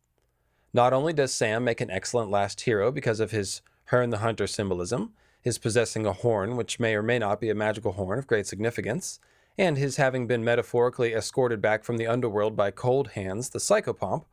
Not 0.72 0.92
only 0.92 1.12
does 1.12 1.32
Sam 1.32 1.64
make 1.64 1.80
an 1.80 1.90
excellent 1.90 2.30
last 2.30 2.62
hero 2.62 2.90
because 2.90 3.20
of 3.20 3.30
his 3.30 3.62
Herne 3.86 4.10
the 4.10 4.18
Hunter 4.18 4.46
symbolism, 4.46 5.12
his 5.40 5.58
possessing 5.58 6.06
a 6.06 6.12
horn 6.12 6.56
which 6.56 6.80
may 6.80 6.94
or 6.94 7.02
may 7.02 7.18
not 7.18 7.40
be 7.40 7.50
a 7.50 7.54
magical 7.54 7.92
horn 7.92 8.18
of 8.18 8.26
great 8.26 8.46
significance, 8.46 9.20
and 9.58 9.76
his 9.76 9.96
having 9.96 10.26
been 10.26 10.42
metaphorically 10.42 11.12
escorted 11.12 11.60
back 11.60 11.84
from 11.84 11.96
the 11.96 12.06
underworld 12.06 12.56
by 12.56 12.70
Cold 12.70 13.08
Hands, 13.08 13.48
the 13.48 13.58
psychopomp, 13.58 14.24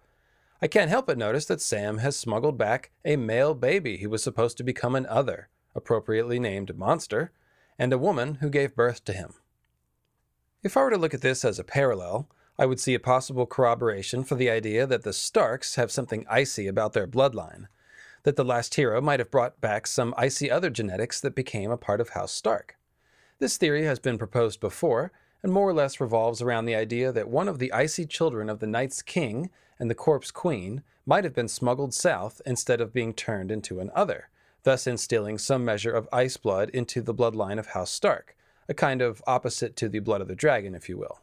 I 0.61 0.67
can't 0.67 0.91
help 0.91 1.07
but 1.07 1.17
notice 1.17 1.45
that 1.45 1.59
Sam 1.59 1.97
has 1.99 2.15
smuggled 2.15 2.57
back 2.57 2.91
a 3.03 3.15
male 3.15 3.55
baby 3.55 3.97
who 3.97 4.09
was 4.09 4.21
supposed 4.21 4.57
to 4.57 4.63
become 4.63 4.95
an 4.95 5.07
other, 5.07 5.49
appropriately 5.73 6.39
named 6.39 6.77
Monster, 6.77 7.31
and 7.79 7.91
a 7.91 7.97
woman 7.97 8.35
who 8.35 8.49
gave 8.49 8.75
birth 8.75 9.03
to 9.05 9.13
him. 9.13 9.33
If 10.61 10.77
I 10.77 10.83
were 10.83 10.91
to 10.91 10.97
look 10.97 11.15
at 11.15 11.21
this 11.21 11.43
as 11.43 11.57
a 11.57 11.63
parallel, 11.63 12.29
I 12.59 12.67
would 12.67 12.79
see 12.79 12.93
a 12.93 12.99
possible 12.99 13.47
corroboration 13.47 14.23
for 14.23 14.35
the 14.35 14.51
idea 14.51 14.85
that 14.85 15.01
the 15.01 15.13
Starks 15.13 15.75
have 15.75 15.91
something 15.91 16.27
icy 16.29 16.67
about 16.67 16.93
their 16.93 17.07
bloodline, 17.07 17.67
that 18.21 18.35
the 18.35 18.45
last 18.45 18.75
hero 18.75 19.01
might 19.01 19.19
have 19.19 19.31
brought 19.31 19.59
back 19.61 19.87
some 19.87 20.13
icy 20.15 20.51
other 20.51 20.69
genetics 20.69 21.19
that 21.21 21.33
became 21.33 21.71
a 21.71 21.77
part 21.77 21.99
of 21.99 22.09
House 22.09 22.31
Stark. 22.31 22.77
This 23.39 23.57
theory 23.57 23.85
has 23.85 23.97
been 23.97 24.19
proposed 24.19 24.59
before, 24.59 25.11
and 25.43 25.51
more 25.51 25.69
or 25.69 25.73
less 25.73 25.99
revolves 25.99 26.41
around 26.41 26.65
the 26.65 26.75
idea 26.75 27.11
that 27.11 27.29
one 27.29 27.47
of 27.47 27.59
the 27.59 27.71
icy 27.73 28.05
children 28.05 28.49
of 28.49 28.59
the 28.59 28.67
Night's 28.67 29.01
King 29.01 29.49
and 29.79 29.89
the 29.89 29.95
Corpse 29.95 30.31
Queen 30.31 30.83
might 31.05 31.23
have 31.23 31.33
been 31.33 31.47
smuggled 31.47 31.93
south 31.93 32.41
instead 32.45 32.79
of 32.79 32.93
being 32.93 33.13
turned 33.13 33.51
into 33.51 33.79
an 33.79 33.89
other, 33.95 34.29
thus 34.63 34.85
instilling 34.85 35.37
some 35.37 35.65
measure 35.65 35.91
of 35.91 36.07
ice 36.13 36.37
blood 36.37 36.69
into 36.69 37.01
the 37.01 37.13
bloodline 37.13 37.57
of 37.57 37.67
House 37.67 37.91
Stark, 37.91 38.35
a 38.69 38.73
kind 38.73 39.01
of 39.01 39.23
opposite 39.25 39.75
to 39.77 39.89
the 39.89 39.99
blood 39.99 40.21
of 40.21 40.27
the 40.27 40.35
dragon, 40.35 40.75
if 40.75 40.87
you 40.87 40.97
will. 40.97 41.21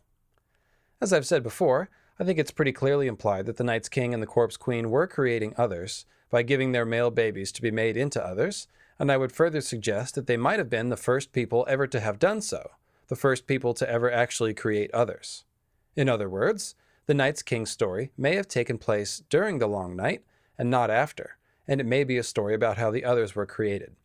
As 1.00 1.12
I've 1.12 1.26
said 1.26 1.44
before, 1.44 1.88
I 2.18 2.24
think 2.24 2.38
it's 2.38 2.50
pretty 2.50 2.72
clearly 2.72 3.06
implied 3.06 3.46
that 3.46 3.56
the 3.56 3.64
Night's 3.64 3.88
King 3.88 4.12
and 4.12 4.20
the 4.20 4.26
Corpse 4.26 4.56
Queen 4.56 4.90
were 4.90 5.06
creating 5.06 5.54
others 5.56 6.04
by 6.30 6.42
giving 6.42 6.72
their 6.72 6.84
male 6.84 7.10
babies 7.10 7.52
to 7.52 7.62
be 7.62 7.70
made 7.70 7.96
into 7.96 8.24
others, 8.24 8.66
and 8.98 9.12
I 9.12 9.16
would 9.16 9.30
further 9.30 9.60
suggest 9.60 10.16
that 10.16 10.26
they 10.26 10.36
might 10.36 10.58
have 10.58 10.68
been 10.68 10.88
the 10.88 10.96
first 10.96 11.30
people 11.32 11.64
ever 11.68 11.86
to 11.86 12.00
have 12.00 12.18
done 12.18 12.40
so, 12.40 12.72
the 13.08 13.16
first 13.16 13.46
people 13.46 13.74
to 13.74 13.90
ever 13.90 14.10
actually 14.10 14.54
create 14.54 14.92
others. 14.92 15.44
In 15.96 16.08
other 16.08 16.28
words, 16.28 16.74
the 17.06 17.14
Night's 17.14 17.42
King 17.42 17.66
story 17.66 18.12
may 18.16 18.36
have 18.36 18.48
taken 18.48 18.78
place 18.78 19.22
during 19.28 19.58
the 19.58 19.66
Long 19.66 19.96
Night 19.96 20.22
and 20.56 20.70
not 20.70 20.90
after, 20.90 21.38
and 21.66 21.80
it 21.80 21.86
may 21.86 22.04
be 22.04 22.18
a 22.18 22.22
story 22.22 22.54
about 22.54 22.78
how 22.78 22.90
the 22.90 23.04
others 23.04 23.34
were 23.34 23.46
created. 23.46 23.96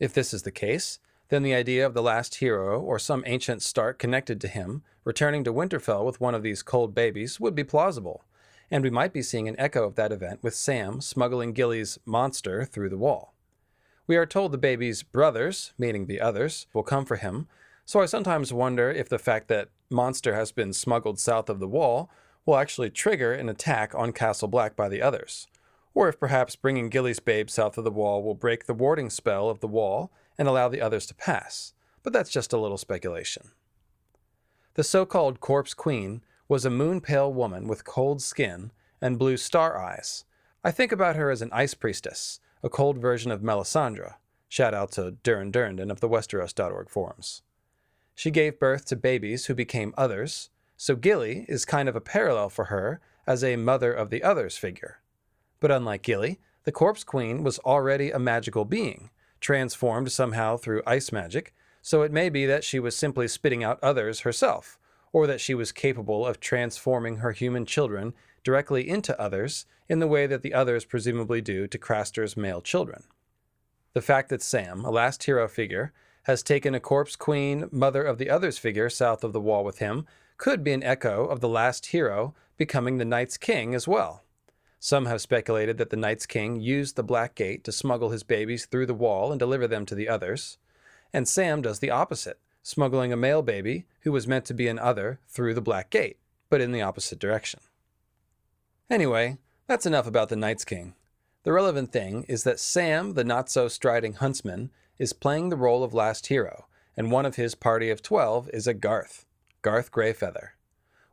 If 0.00 0.12
this 0.12 0.34
is 0.34 0.42
the 0.42 0.50
case, 0.50 0.98
then 1.28 1.42
the 1.42 1.54
idea 1.54 1.86
of 1.86 1.94
the 1.94 2.02
last 2.02 2.36
hero 2.36 2.80
or 2.80 2.98
some 2.98 3.22
ancient 3.26 3.62
Stark 3.62 3.98
connected 3.98 4.40
to 4.40 4.48
him 4.48 4.82
returning 5.04 5.44
to 5.44 5.52
Winterfell 5.52 6.04
with 6.04 6.20
one 6.20 6.34
of 6.34 6.42
these 6.42 6.62
cold 6.62 6.94
babies 6.94 7.38
would 7.40 7.54
be 7.54 7.64
plausible, 7.64 8.24
and 8.70 8.82
we 8.82 8.90
might 8.90 9.12
be 9.12 9.22
seeing 9.22 9.48
an 9.48 9.58
echo 9.58 9.84
of 9.84 9.94
that 9.96 10.12
event 10.12 10.42
with 10.42 10.54
Sam 10.54 11.00
smuggling 11.00 11.52
Gilly's 11.52 11.98
monster 12.04 12.64
through 12.64 12.88
the 12.88 12.98
wall. 12.98 13.31
We 14.06 14.16
are 14.16 14.26
told 14.26 14.52
the 14.52 14.58
baby's 14.58 15.02
brothers, 15.02 15.72
meaning 15.78 16.06
the 16.06 16.20
others, 16.20 16.66
will 16.72 16.82
come 16.82 17.04
for 17.04 17.16
him, 17.16 17.48
so 17.84 18.00
I 18.00 18.06
sometimes 18.06 18.52
wonder 18.52 18.90
if 18.90 19.08
the 19.08 19.18
fact 19.18 19.48
that 19.48 19.68
Monster 19.90 20.34
has 20.34 20.52
been 20.52 20.72
smuggled 20.72 21.18
south 21.18 21.48
of 21.48 21.60
the 21.60 21.68
wall 21.68 22.10
will 22.44 22.56
actually 22.56 22.90
trigger 22.90 23.32
an 23.32 23.48
attack 23.48 23.94
on 23.94 24.12
Castle 24.12 24.48
Black 24.48 24.74
by 24.74 24.88
the 24.88 25.02
others 25.02 25.46
or 25.94 26.08
if 26.08 26.18
perhaps 26.18 26.56
bringing 26.56 26.88
Gilly's 26.88 27.20
babe 27.20 27.50
south 27.50 27.76
of 27.76 27.84
the 27.84 27.90
wall 27.90 28.22
will 28.22 28.34
break 28.34 28.66
the 28.66 28.74
warding 28.74 29.10
spell 29.10 29.48
of 29.48 29.60
the 29.60 29.68
wall 29.68 30.10
and 30.38 30.48
allow 30.48 30.68
the 30.68 30.80
others 30.80 31.06
to 31.06 31.14
pass, 31.14 31.74
but 32.02 32.12
that's 32.12 32.30
just 32.30 32.52
a 32.52 32.58
little 32.58 32.78
speculation. 32.78 33.50
The 34.74 34.84
so 34.84 35.04
called 35.04 35.40
Corpse 35.40 35.74
Queen 35.74 36.22
was 36.48 36.64
a 36.64 36.70
moon 36.70 37.00
pale 37.00 37.32
woman 37.32 37.68
with 37.68 37.84
cold 37.84 38.22
skin 38.22 38.72
and 39.00 39.18
blue 39.18 39.36
star 39.36 39.78
eyes. 39.78 40.24
I 40.64 40.70
think 40.70 40.92
about 40.92 41.16
her 41.16 41.30
as 41.30 41.42
an 41.42 41.50
ice 41.52 41.74
priestess, 41.74 42.40
a 42.62 42.70
cold 42.70 42.98
version 42.98 43.30
of 43.30 43.40
Melisandre. 43.40 44.14
Shout 44.48 44.74
out 44.74 44.92
to 44.92 45.12
Durin 45.22 45.50
Durrandon 45.50 45.90
of 45.90 46.00
the 46.00 46.08
Westeros.org 46.08 46.88
forums. 46.88 47.42
She 48.14 48.30
gave 48.30 48.58
birth 48.58 48.84
to 48.86 48.96
babies 48.96 49.46
who 49.46 49.54
became 49.54 49.94
others, 49.96 50.50
so 50.76 50.94
Gilly 50.94 51.46
is 51.48 51.64
kind 51.64 51.88
of 51.88 51.96
a 51.96 52.00
parallel 52.00 52.50
for 52.50 52.66
her 52.66 53.00
as 53.26 53.42
a 53.42 53.56
mother 53.56 53.92
of 53.92 54.10
the 54.10 54.22
others 54.22 54.56
figure. 54.56 54.98
But 55.58 55.70
unlike 55.70 56.02
Gilly, 56.02 56.38
the 56.64 56.72
Corpse 56.72 57.02
Queen 57.02 57.42
was 57.42 57.58
already 57.60 58.10
a 58.10 58.18
magical 58.18 58.64
being, 58.64 59.10
transformed 59.40 60.12
somehow 60.12 60.56
through 60.56 60.82
ice 60.86 61.10
magic, 61.10 61.54
so 61.80 62.02
it 62.02 62.12
may 62.12 62.28
be 62.28 62.46
that 62.46 62.62
she 62.64 62.78
was 62.78 62.96
simply 62.96 63.26
spitting 63.26 63.64
out 63.64 63.82
others 63.82 64.20
herself, 64.20 64.78
or 65.12 65.26
that 65.26 65.40
she 65.40 65.54
was 65.54 65.72
capable 65.72 66.26
of 66.26 66.38
transforming 66.38 67.16
her 67.16 67.32
human 67.32 67.66
children 67.66 68.14
directly 68.44 68.88
into 68.88 69.18
others 69.20 69.66
in 69.88 69.98
the 69.98 70.06
way 70.06 70.26
that 70.26 70.42
the 70.42 70.54
others 70.54 70.84
presumably 70.84 71.40
do 71.40 71.66
to 71.66 71.78
Craster's 71.78 72.36
male 72.36 72.60
children. 72.60 73.04
The 73.92 74.02
fact 74.02 74.28
that 74.30 74.42
Sam, 74.42 74.84
a 74.84 74.90
last 74.90 75.24
hero 75.24 75.46
figure, 75.48 75.92
has 76.24 76.42
taken 76.42 76.74
a 76.74 76.80
corpse 76.80 77.16
queen, 77.16 77.68
mother 77.70 78.02
of 78.02 78.18
the 78.18 78.30
others 78.30 78.58
figure 78.58 78.88
south 78.88 79.24
of 79.24 79.32
the 79.32 79.40
wall 79.40 79.64
with 79.64 79.78
him 79.78 80.06
could 80.36 80.64
be 80.64 80.72
an 80.72 80.82
echo 80.82 81.26
of 81.26 81.40
the 81.40 81.48
last 81.48 81.86
hero 81.86 82.34
becoming 82.56 82.98
the 82.98 83.04
Night's 83.04 83.36
King 83.36 83.74
as 83.74 83.86
well. 83.86 84.22
Some 84.78 85.06
have 85.06 85.20
speculated 85.20 85.78
that 85.78 85.90
the 85.90 85.96
Night's 85.96 86.26
King 86.26 86.60
used 86.60 86.96
the 86.96 87.04
Black 87.04 87.34
Gate 87.34 87.62
to 87.64 87.72
smuggle 87.72 88.10
his 88.10 88.22
babies 88.22 88.66
through 88.66 88.86
the 88.86 88.94
wall 88.94 89.30
and 89.30 89.38
deliver 89.38 89.68
them 89.68 89.86
to 89.86 89.94
the 89.94 90.08
others. 90.08 90.58
And 91.12 91.28
Sam 91.28 91.62
does 91.62 91.78
the 91.78 91.90
opposite, 91.90 92.40
smuggling 92.62 93.12
a 93.12 93.16
male 93.16 93.42
baby 93.42 93.86
who 94.00 94.10
was 94.10 94.26
meant 94.26 94.44
to 94.46 94.54
be 94.54 94.68
an 94.68 94.78
other 94.78 95.20
through 95.28 95.54
the 95.54 95.60
Black 95.60 95.90
Gate, 95.90 96.18
but 96.50 96.60
in 96.60 96.72
the 96.72 96.82
opposite 96.82 97.18
direction. 97.18 97.60
Anyway, 98.92 99.38
that's 99.66 99.86
enough 99.86 100.06
about 100.06 100.28
the 100.28 100.36
Night's 100.36 100.66
King. 100.66 100.94
The 101.44 101.52
relevant 101.52 101.90
thing 101.90 102.26
is 102.28 102.44
that 102.44 102.60
Sam, 102.60 103.14
the 103.14 103.24
not 103.24 103.48
so 103.48 103.66
striding 103.66 104.12
huntsman, 104.12 104.70
is 104.98 105.14
playing 105.14 105.48
the 105.48 105.56
role 105.56 105.82
of 105.82 105.94
last 105.94 106.26
hero, 106.26 106.66
and 106.94 107.10
one 107.10 107.24
of 107.24 107.36
his 107.36 107.54
party 107.54 107.88
of 107.88 108.02
12 108.02 108.50
is 108.52 108.66
a 108.66 108.74
Garth, 108.74 109.24
Garth 109.62 109.90
Greyfeather. 109.90 110.48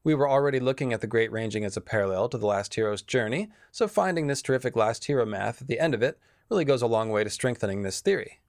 We 0.03 0.13
were 0.13 0.27
already 0.27 0.59
looking 0.59 0.91
at 0.91 0.99
the 0.99 1.07
Great 1.07 1.31
Ranging 1.31 1.63
as 1.63 1.77
a 1.77 1.81
parallel 1.81 2.27
to 2.27 2.37
the 2.37 2.45
last 2.45 2.75
hero's 2.75 3.01
journey, 3.01 3.49
so 3.71 3.87
finding 3.87 4.27
this 4.27 4.41
terrific 4.41 4.75
last 4.75 5.05
hero 5.05 5.25
math 5.25 5.61
at 5.61 5.69
the 5.69 5.79
end 5.79 5.93
of 5.93 6.03
it 6.03 6.19
really 6.49 6.65
goes 6.65 6.81
a 6.81 6.87
long 6.87 7.09
way 7.11 7.23
to 7.23 7.29
strengthening 7.29 7.83
this 7.83 8.01
theory. 8.01 8.41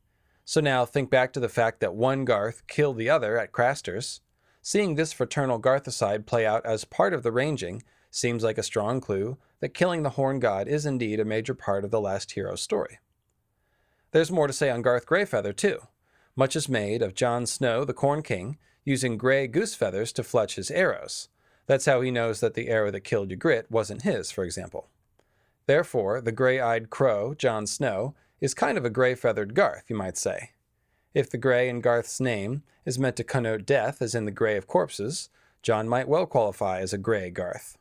So 0.44 0.60
now 0.60 0.84
think 0.84 1.08
back 1.08 1.32
to 1.34 1.40
the 1.40 1.48
fact 1.48 1.78
that 1.78 1.94
one 1.94 2.24
Garth 2.24 2.66
killed 2.66 2.96
the 2.96 3.08
other 3.08 3.38
at 3.38 3.52
Craster's. 3.52 4.22
Seeing 4.60 4.96
this 4.96 5.12
fraternal 5.12 5.60
Garthicide 5.60 6.26
play 6.26 6.44
out 6.44 6.66
as 6.66 6.84
part 6.84 7.14
of 7.14 7.22
the 7.22 7.30
Ranging 7.30 7.84
seems 8.10 8.42
like 8.42 8.58
a 8.58 8.62
strong 8.62 9.00
clue 9.00 9.38
that 9.60 9.74
killing 9.74 10.02
the 10.02 10.10
Horn 10.10 10.40
God 10.40 10.68
is 10.68 10.86
indeed 10.86 11.20
a 11.20 11.24
major 11.24 11.54
part 11.54 11.84
of 11.84 11.90
the 11.90 12.00
last 12.00 12.32
hero's 12.32 12.62
story. 12.62 12.98
There's 14.12 14.32
more 14.32 14.46
to 14.46 14.52
say 14.52 14.70
on 14.70 14.82
Garth 14.82 15.06
Greyfeather, 15.06 15.54
too. 15.54 15.80
Much 16.34 16.56
is 16.56 16.68
made 16.68 17.02
of 17.02 17.14
Jon 17.14 17.46
Snow, 17.46 17.84
the 17.84 17.92
Corn 17.92 18.22
King, 18.22 18.58
using 18.84 19.16
gray 19.16 19.46
goose 19.46 19.74
feathers 19.74 20.12
to 20.12 20.24
fletch 20.24 20.56
his 20.56 20.70
arrows. 20.70 21.28
That's 21.66 21.86
how 21.86 22.00
he 22.00 22.10
knows 22.10 22.40
that 22.40 22.54
the 22.54 22.68
arrow 22.68 22.90
that 22.90 23.02
killed 23.02 23.30
Ygritte 23.30 23.70
wasn't 23.70 24.02
his, 24.02 24.30
for 24.30 24.42
example. 24.42 24.88
Therefore, 25.66 26.20
the 26.20 26.32
gray 26.32 26.58
eyed 26.58 26.90
crow, 26.90 27.34
Jon 27.34 27.66
Snow, 27.66 28.14
is 28.40 28.54
kind 28.54 28.76
of 28.76 28.84
a 28.84 28.90
gray 28.90 29.14
feathered 29.14 29.54
Garth, 29.54 29.84
you 29.88 29.94
might 29.94 30.16
say. 30.16 30.50
If 31.14 31.30
the 31.30 31.38
gray 31.38 31.68
in 31.68 31.80
Garth's 31.80 32.20
name 32.20 32.62
is 32.84 32.98
meant 32.98 33.16
to 33.16 33.24
connote 33.24 33.66
death, 33.66 34.00
as 34.02 34.14
in 34.14 34.24
the 34.24 34.30
gray 34.30 34.56
of 34.56 34.66
corpses, 34.66 35.28
Jon 35.62 35.88
might 35.88 36.08
well 36.08 36.26
qualify 36.26 36.80
as 36.80 36.92
a 36.92 36.98
gray 36.98 37.30
Garth. 37.30 37.76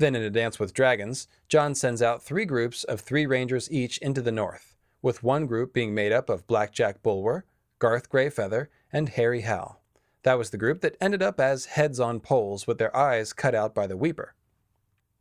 Then, 0.00 0.16
in 0.16 0.22
A 0.22 0.30
Dance 0.30 0.58
with 0.58 0.72
Dragons, 0.72 1.28
Jon 1.46 1.74
sends 1.74 2.00
out 2.00 2.22
three 2.22 2.46
groups 2.46 2.84
of 2.84 3.02
three 3.02 3.26
rangers 3.26 3.70
each 3.70 3.98
into 3.98 4.22
the 4.22 4.32
north, 4.32 4.74
with 5.02 5.22
one 5.22 5.44
group 5.44 5.74
being 5.74 5.94
made 5.94 6.10
up 6.10 6.30
of 6.30 6.46
Blackjack 6.46 7.02
Bulwer, 7.02 7.44
Garth 7.78 8.08
Greyfeather, 8.08 8.68
and 8.90 9.10
Hairy 9.10 9.42
Hal. 9.42 9.82
That 10.22 10.38
was 10.38 10.48
the 10.48 10.56
group 10.56 10.80
that 10.80 10.96
ended 11.02 11.22
up 11.22 11.38
as 11.38 11.66
heads 11.76 12.00
on 12.00 12.20
poles 12.20 12.66
with 12.66 12.78
their 12.78 12.96
eyes 12.96 13.34
cut 13.34 13.54
out 13.54 13.74
by 13.74 13.86
the 13.86 13.98
Weeper. 13.98 14.34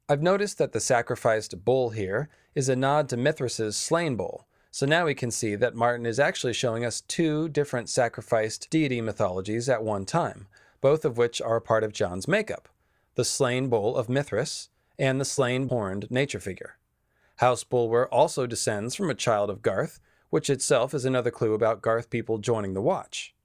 I've 0.08 0.22
noticed 0.22 0.58
that 0.60 0.72
the 0.72 0.80
sacrificed 0.80 1.66
bull 1.66 1.90
here 1.90 2.30
is 2.56 2.70
a 2.70 2.76
nod 2.78 3.10
to 3.10 3.18
Mithras's 3.18 3.76
slain 3.76 4.16
bull, 4.16 4.48
so 4.72 4.86
now 4.86 5.08
we 5.08 5.14
can 5.14 5.30
see 5.30 5.56
that 5.56 5.76
Martin 5.76 6.06
is 6.06 6.22
actually 6.22 6.54
showing 6.54 6.86
us 6.86 7.02
two 7.02 7.50
different 7.50 7.90
sacrificed 7.90 8.70
deity 8.70 9.02
mythologies 9.02 9.68
at 9.68 9.84
one 9.84 10.06
time, 10.06 10.48
both 10.80 11.04
of 11.04 11.18
which 11.18 11.42
are 11.42 11.60
part 11.60 11.84
of 11.84 11.92
Jon's 11.92 12.30
makeup 12.30 12.70
the 13.20 13.26
slain 13.26 13.68
bull 13.68 13.98
of 13.98 14.08
Mithras 14.08 14.70
and 14.98 15.20
the 15.20 15.26
slain 15.26 15.68
horned 15.68 16.10
nature 16.10 16.40
figure. 16.40 16.78
House 17.36 17.66
Bulwer 17.66 18.08
also 18.08 18.48
descends 18.48 18.96
from 18.96 19.10
a 19.10 19.14
child 19.14 19.50
of 19.50 19.62
Garth, 19.62 20.00
which 20.30 20.50
itself 20.50 20.94
is 20.94 21.04
another 21.04 21.30
clue 21.30 21.54
about 21.54 21.82
Garth 21.82 22.10
people 22.10 22.38
joining 22.38 22.76
the 22.76 22.82
Watch. 22.82 23.36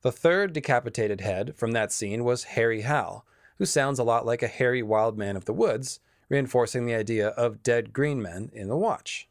The 0.00 0.10
third 0.10 0.52
decapitated 0.52 1.20
head 1.20 1.54
from 1.54 1.70
that 1.70 1.92
scene 1.92 2.24
was 2.24 2.42
Hairy 2.58 2.80
Hal, 2.80 3.24
who 3.58 3.64
sounds 3.64 4.00
a 4.00 4.02
lot 4.02 4.26
like 4.26 4.42
a 4.42 4.48
hairy 4.48 4.82
wild 4.82 5.16
man 5.16 5.36
of 5.36 5.44
the 5.44 5.52
woods, 5.52 6.00
reinforcing 6.28 6.84
the 6.84 6.96
idea 6.96 7.28
of 7.28 7.62
dead 7.62 7.92
green 7.92 8.20
men 8.20 8.50
in 8.52 8.66
the 8.66 8.76
Watch. 8.76 9.28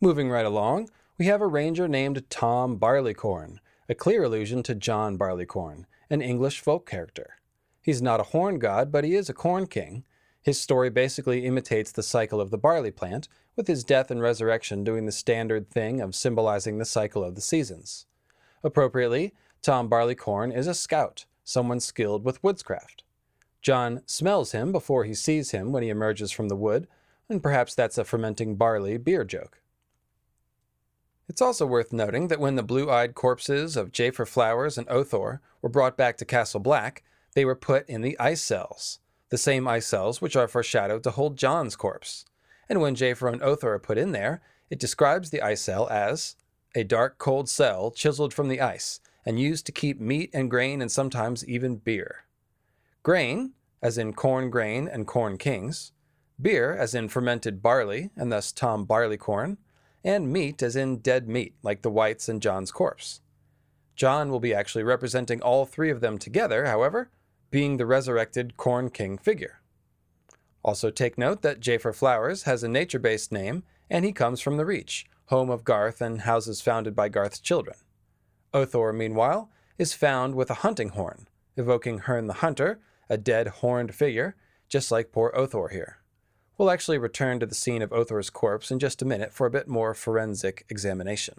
Moving 0.00 0.30
right 0.30 0.46
along, 0.46 0.88
we 1.18 1.26
have 1.26 1.42
a 1.42 1.46
ranger 1.46 1.86
named 1.86 2.30
Tom 2.30 2.78
Barleycorn, 2.78 3.60
a 3.90 3.94
clear 3.94 4.24
allusion 4.24 4.62
to 4.62 4.74
John 4.74 5.18
Barleycorn, 5.18 5.84
an 6.08 6.22
English 6.22 6.60
folk 6.60 6.88
character. 6.88 7.36
He's 7.86 8.02
not 8.02 8.18
a 8.18 8.24
horn 8.24 8.58
god, 8.58 8.90
but 8.90 9.04
he 9.04 9.14
is 9.14 9.28
a 9.28 9.32
corn 9.32 9.68
king. 9.68 10.04
His 10.42 10.58
story 10.58 10.90
basically 10.90 11.46
imitates 11.46 11.92
the 11.92 12.02
cycle 12.02 12.40
of 12.40 12.50
the 12.50 12.58
barley 12.58 12.90
plant, 12.90 13.28
with 13.54 13.68
his 13.68 13.84
death 13.84 14.10
and 14.10 14.20
resurrection 14.20 14.82
doing 14.82 15.06
the 15.06 15.12
standard 15.12 15.70
thing 15.70 16.00
of 16.00 16.16
symbolizing 16.16 16.78
the 16.78 16.84
cycle 16.84 17.22
of 17.22 17.36
the 17.36 17.40
seasons. 17.40 18.06
Appropriately, 18.64 19.34
Tom 19.62 19.88
Barleycorn 19.88 20.50
is 20.50 20.66
a 20.66 20.74
scout, 20.74 21.26
someone 21.44 21.78
skilled 21.78 22.24
with 22.24 22.42
woodscraft. 22.42 23.04
Jon 23.62 24.02
smells 24.04 24.50
him 24.50 24.72
before 24.72 25.04
he 25.04 25.14
sees 25.14 25.52
him 25.52 25.70
when 25.70 25.84
he 25.84 25.88
emerges 25.88 26.32
from 26.32 26.48
the 26.48 26.56
wood, 26.56 26.88
and 27.28 27.40
perhaps 27.40 27.76
that's 27.76 27.98
a 27.98 28.04
fermenting 28.04 28.56
barley 28.56 28.96
beer 28.96 29.22
joke. 29.22 29.60
It's 31.28 31.40
also 31.40 31.64
worth 31.66 31.92
noting 31.92 32.26
that 32.28 32.40
when 32.40 32.56
the 32.56 32.64
blue 32.64 32.90
eyed 32.90 33.14
corpses 33.14 33.76
of 33.76 33.92
Jafer 33.92 34.26
Flowers 34.26 34.76
and 34.76 34.88
Othor 34.88 35.38
were 35.62 35.68
brought 35.68 35.96
back 35.96 36.16
to 36.16 36.24
Castle 36.24 36.58
Black, 36.58 37.04
they 37.36 37.44
were 37.44 37.54
put 37.54 37.86
in 37.86 38.00
the 38.00 38.18
ice 38.18 38.40
cells, 38.40 38.98
the 39.28 39.36
same 39.36 39.68
ice 39.68 39.86
cells 39.86 40.22
which 40.22 40.36
are 40.36 40.48
foreshadowed 40.48 41.02
to 41.02 41.10
hold 41.10 41.36
Jon's 41.36 41.76
corpse. 41.76 42.24
And 42.66 42.80
when 42.80 42.96
Jafer 42.96 43.30
and 43.30 43.42
Othor 43.42 43.74
are 43.74 43.78
put 43.78 43.98
in 43.98 44.12
there, 44.12 44.40
it 44.70 44.80
describes 44.80 45.28
the 45.28 45.42
ice 45.42 45.60
cell 45.60 45.86
as 45.90 46.36
a 46.74 46.82
dark, 46.82 47.18
cold 47.18 47.50
cell 47.50 47.90
chiseled 47.90 48.32
from 48.32 48.48
the 48.48 48.62
ice, 48.62 49.00
and 49.26 49.38
used 49.38 49.66
to 49.66 49.72
keep 49.72 50.00
meat 50.00 50.30
and 50.32 50.50
grain 50.50 50.80
and 50.80 50.90
sometimes 50.90 51.46
even 51.46 51.76
beer. 51.76 52.24
Grain, 53.02 53.52
as 53.82 53.98
in 53.98 54.14
corn 54.14 54.48
grain 54.48 54.88
and 54.88 55.06
corn 55.06 55.36
kings, 55.36 55.92
beer, 56.40 56.74
as 56.74 56.94
in 56.94 57.06
fermented 57.06 57.60
barley, 57.60 58.08
and 58.16 58.32
thus 58.32 58.50
Tom 58.50 58.86
Barleycorn, 58.86 59.58
and 60.02 60.32
meat, 60.32 60.62
as 60.62 60.74
in 60.74 61.00
dead 61.00 61.28
meat, 61.28 61.54
like 61.62 61.82
the 61.82 61.90
wights 61.90 62.30
and 62.30 62.40
Jon's 62.40 62.72
corpse. 62.72 63.20
Jon 63.94 64.30
will 64.30 64.40
be 64.40 64.54
actually 64.54 64.84
representing 64.84 65.42
all 65.42 65.66
three 65.66 65.90
of 65.90 66.00
them 66.00 66.16
together, 66.16 66.64
however, 66.64 67.10
being 67.50 67.76
the 67.76 67.86
resurrected 67.86 68.56
Corn 68.56 68.90
King 68.90 69.18
figure. 69.18 69.60
Also, 70.62 70.90
take 70.90 71.16
note 71.16 71.42
that 71.42 71.60
Jafer 71.60 71.94
Flowers 71.94 72.42
has 72.42 72.62
a 72.62 72.68
nature 72.68 72.98
based 72.98 73.30
name, 73.30 73.62
and 73.88 74.04
he 74.04 74.12
comes 74.12 74.40
from 74.40 74.56
the 74.56 74.66
Reach, 74.66 75.06
home 75.26 75.48
of 75.48 75.64
Garth 75.64 76.00
and 76.00 76.22
houses 76.22 76.60
founded 76.60 76.94
by 76.96 77.08
Garth's 77.08 77.38
children. 77.38 77.76
Othor, 78.52 78.94
meanwhile, 78.94 79.50
is 79.78 79.92
found 79.92 80.34
with 80.34 80.50
a 80.50 80.54
hunting 80.54 80.90
horn, 80.90 81.28
evoking 81.56 81.98
Herne 81.98 82.26
the 82.26 82.34
Hunter, 82.34 82.80
a 83.08 83.16
dead 83.16 83.48
horned 83.48 83.94
figure, 83.94 84.34
just 84.68 84.90
like 84.90 85.12
poor 85.12 85.32
Othor 85.36 85.70
here. 85.70 85.98
We'll 86.58 86.70
actually 86.70 86.98
return 86.98 87.38
to 87.40 87.46
the 87.46 87.54
scene 87.54 87.82
of 87.82 87.90
Othor's 87.90 88.30
corpse 88.30 88.70
in 88.70 88.78
just 88.78 89.02
a 89.02 89.06
minute 89.06 89.32
for 89.32 89.46
a 89.46 89.50
bit 89.50 89.68
more 89.68 89.94
forensic 89.94 90.64
examination. 90.68 91.34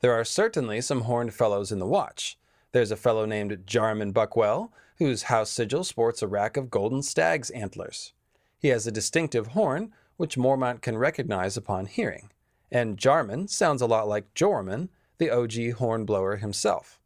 There 0.00 0.12
are 0.12 0.24
certainly 0.24 0.80
some 0.80 1.02
horned 1.02 1.34
fellows 1.34 1.72
in 1.72 1.80
the 1.80 1.86
watch. 1.86 2.38
There's 2.72 2.90
a 2.90 2.96
fellow 2.96 3.26
named 3.26 3.64
Jarman 3.66 4.12
Buckwell, 4.12 4.72
whose 4.98 5.24
house 5.24 5.50
sigil 5.50 5.84
sports 5.84 6.22
a 6.22 6.28
rack 6.28 6.56
of 6.56 6.70
golden 6.70 7.02
stag's 7.02 7.50
antlers. 7.50 8.12
He 8.58 8.68
has 8.68 8.86
a 8.86 8.92
distinctive 8.92 9.48
horn, 9.48 9.92
which 10.16 10.36
Mormont 10.36 10.80
can 10.80 10.96
recognize 10.96 11.56
upon 11.56 11.86
hearing, 11.86 12.30
and 12.70 12.98
Jarman 12.98 13.48
sounds 13.48 13.82
a 13.82 13.86
lot 13.86 14.08
like 14.08 14.32
Joramun, 14.34 14.88
the 15.18 15.30
OG 15.30 15.72
hornblower 15.78 16.36
himself. 16.36 17.00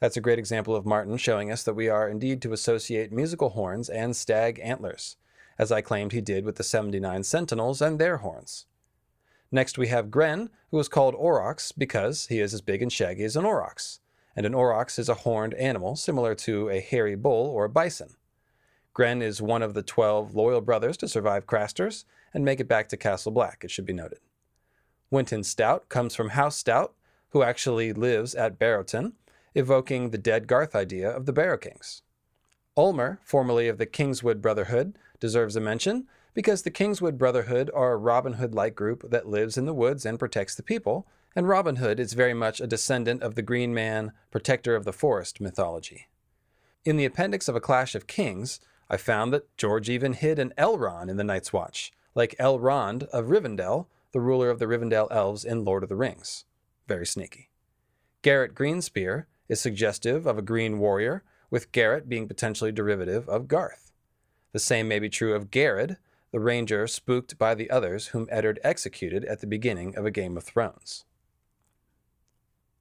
That's 0.00 0.16
a 0.16 0.20
great 0.20 0.38
example 0.38 0.76
of 0.76 0.86
Martin 0.86 1.16
showing 1.16 1.50
us 1.50 1.62
that 1.64 1.74
we 1.74 1.88
are 1.88 2.08
indeed 2.08 2.40
to 2.42 2.52
associate 2.52 3.12
musical 3.12 3.50
horns 3.50 3.88
and 3.88 4.14
stag 4.14 4.60
antlers, 4.62 5.16
as 5.58 5.72
I 5.72 5.80
claimed 5.80 6.12
he 6.12 6.20
did 6.20 6.44
with 6.44 6.56
the 6.56 6.62
79 6.62 7.24
Sentinels 7.24 7.82
and 7.82 7.98
their 7.98 8.18
horns. 8.18 8.66
Next 9.50 9.78
we 9.78 9.88
have 9.88 10.10
Gren, 10.10 10.50
who 10.70 10.78
is 10.78 10.88
called 10.88 11.14
Aurochs 11.14 11.72
because 11.76 12.26
he 12.26 12.38
is 12.38 12.54
as 12.54 12.60
big 12.60 12.82
and 12.82 12.92
shaggy 12.92 13.24
as 13.24 13.34
an 13.34 13.44
aurochs, 13.44 14.00
and 14.38 14.46
an 14.46 14.54
aurochs 14.54 15.00
is 15.00 15.08
a 15.08 15.14
horned 15.14 15.52
animal 15.54 15.96
similar 15.96 16.32
to 16.32 16.70
a 16.70 16.78
hairy 16.78 17.16
bull 17.16 17.48
or 17.48 17.64
a 17.64 17.68
bison. 17.68 18.14
Gren 18.94 19.20
is 19.20 19.42
one 19.42 19.62
of 19.62 19.74
the 19.74 19.82
12 19.82 20.32
loyal 20.32 20.60
brothers 20.60 20.96
to 20.98 21.08
survive 21.08 21.44
Craster's 21.44 22.04
and 22.32 22.44
make 22.44 22.60
it 22.60 22.68
back 22.68 22.88
to 22.90 22.96
Castle 22.96 23.32
Black, 23.32 23.64
it 23.64 23.70
should 23.72 23.84
be 23.84 23.92
noted. 23.92 24.20
Winton 25.10 25.42
Stout 25.42 25.88
comes 25.88 26.14
from 26.14 26.28
House 26.28 26.56
Stout, 26.56 26.94
who 27.30 27.42
actually 27.42 27.92
lives 27.92 28.36
at 28.36 28.60
Barrowton, 28.60 29.14
evoking 29.56 30.10
the 30.10 30.18
dead 30.18 30.46
Garth 30.46 30.76
idea 30.76 31.10
of 31.10 31.26
the 31.26 31.32
Barrow 31.32 31.58
Kings. 31.58 32.02
Ulmer, 32.76 33.18
formerly 33.24 33.66
of 33.66 33.78
the 33.78 33.86
Kingswood 33.86 34.40
Brotherhood, 34.40 34.96
deserves 35.18 35.56
a 35.56 35.60
mention 35.60 36.06
because 36.32 36.62
the 36.62 36.70
Kingswood 36.70 37.18
Brotherhood 37.18 37.72
are 37.74 37.94
a 37.94 37.96
Robin 37.96 38.34
Hood 38.34 38.54
like 38.54 38.76
group 38.76 39.10
that 39.10 39.26
lives 39.26 39.58
in 39.58 39.66
the 39.66 39.74
woods 39.74 40.06
and 40.06 40.16
protects 40.16 40.54
the 40.54 40.62
people, 40.62 41.08
and 41.36 41.48
Robin 41.48 41.76
Hood 41.76 42.00
is 42.00 42.12
very 42.12 42.34
much 42.34 42.60
a 42.60 42.66
descendant 42.66 43.22
of 43.22 43.34
the 43.34 43.42
Green 43.42 43.74
Man, 43.74 44.12
protector 44.30 44.74
of 44.74 44.84
the 44.84 44.92
forest 44.92 45.40
mythology. 45.40 46.08
In 46.84 46.96
the 46.96 47.04
appendix 47.04 47.48
of 47.48 47.56
A 47.56 47.60
Clash 47.60 47.94
of 47.94 48.06
Kings, 48.06 48.60
I 48.90 48.96
found 48.96 49.32
that 49.32 49.56
George 49.56 49.90
even 49.90 50.14
hid 50.14 50.38
an 50.38 50.54
Elrond 50.56 51.10
in 51.10 51.16
the 51.16 51.24
Night's 51.24 51.52
Watch, 51.52 51.92
like 52.14 52.34
Elrond 52.38 53.04
of 53.08 53.26
Rivendell, 53.26 53.86
the 54.12 54.20
ruler 54.20 54.48
of 54.48 54.58
the 54.58 54.66
Rivendell 54.66 55.08
elves 55.10 55.44
in 55.44 55.64
Lord 55.64 55.82
of 55.82 55.88
the 55.88 55.96
Rings. 55.96 56.44
Very 56.86 57.06
sneaky. 57.06 57.50
Garrett 58.22 58.54
Greenspear 58.54 59.26
is 59.48 59.60
suggestive 59.60 60.26
of 60.26 60.38
a 60.38 60.42
green 60.42 60.78
warrior, 60.78 61.22
with 61.50 61.72
Garrett 61.72 62.08
being 62.08 62.26
potentially 62.26 62.72
derivative 62.72 63.28
of 63.28 63.48
Garth. 63.48 63.92
The 64.52 64.58
same 64.58 64.88
may 64.88 64.98
be 64.98 65.08
true 65.08 65.34
of 65.34 65.50
Garred, 65.50 65.98
the 66.32 66.40
ranger 66.40 66.86
spooked 66.86 67.38
by 67.38 67.54
the 67.54 67.70
others 67.70 68.08
whom 68.08 68.28
Eddard 68.30 68.58
executed 68.62 69.24
at 69.24 69.40
the 69.40 69.46
beginning 69.46 69.96
of 69.96 70.04
A 70.04 70.10
Game 70.10 70.36
of 70.36 70.44
Thrones. 70.44 71.04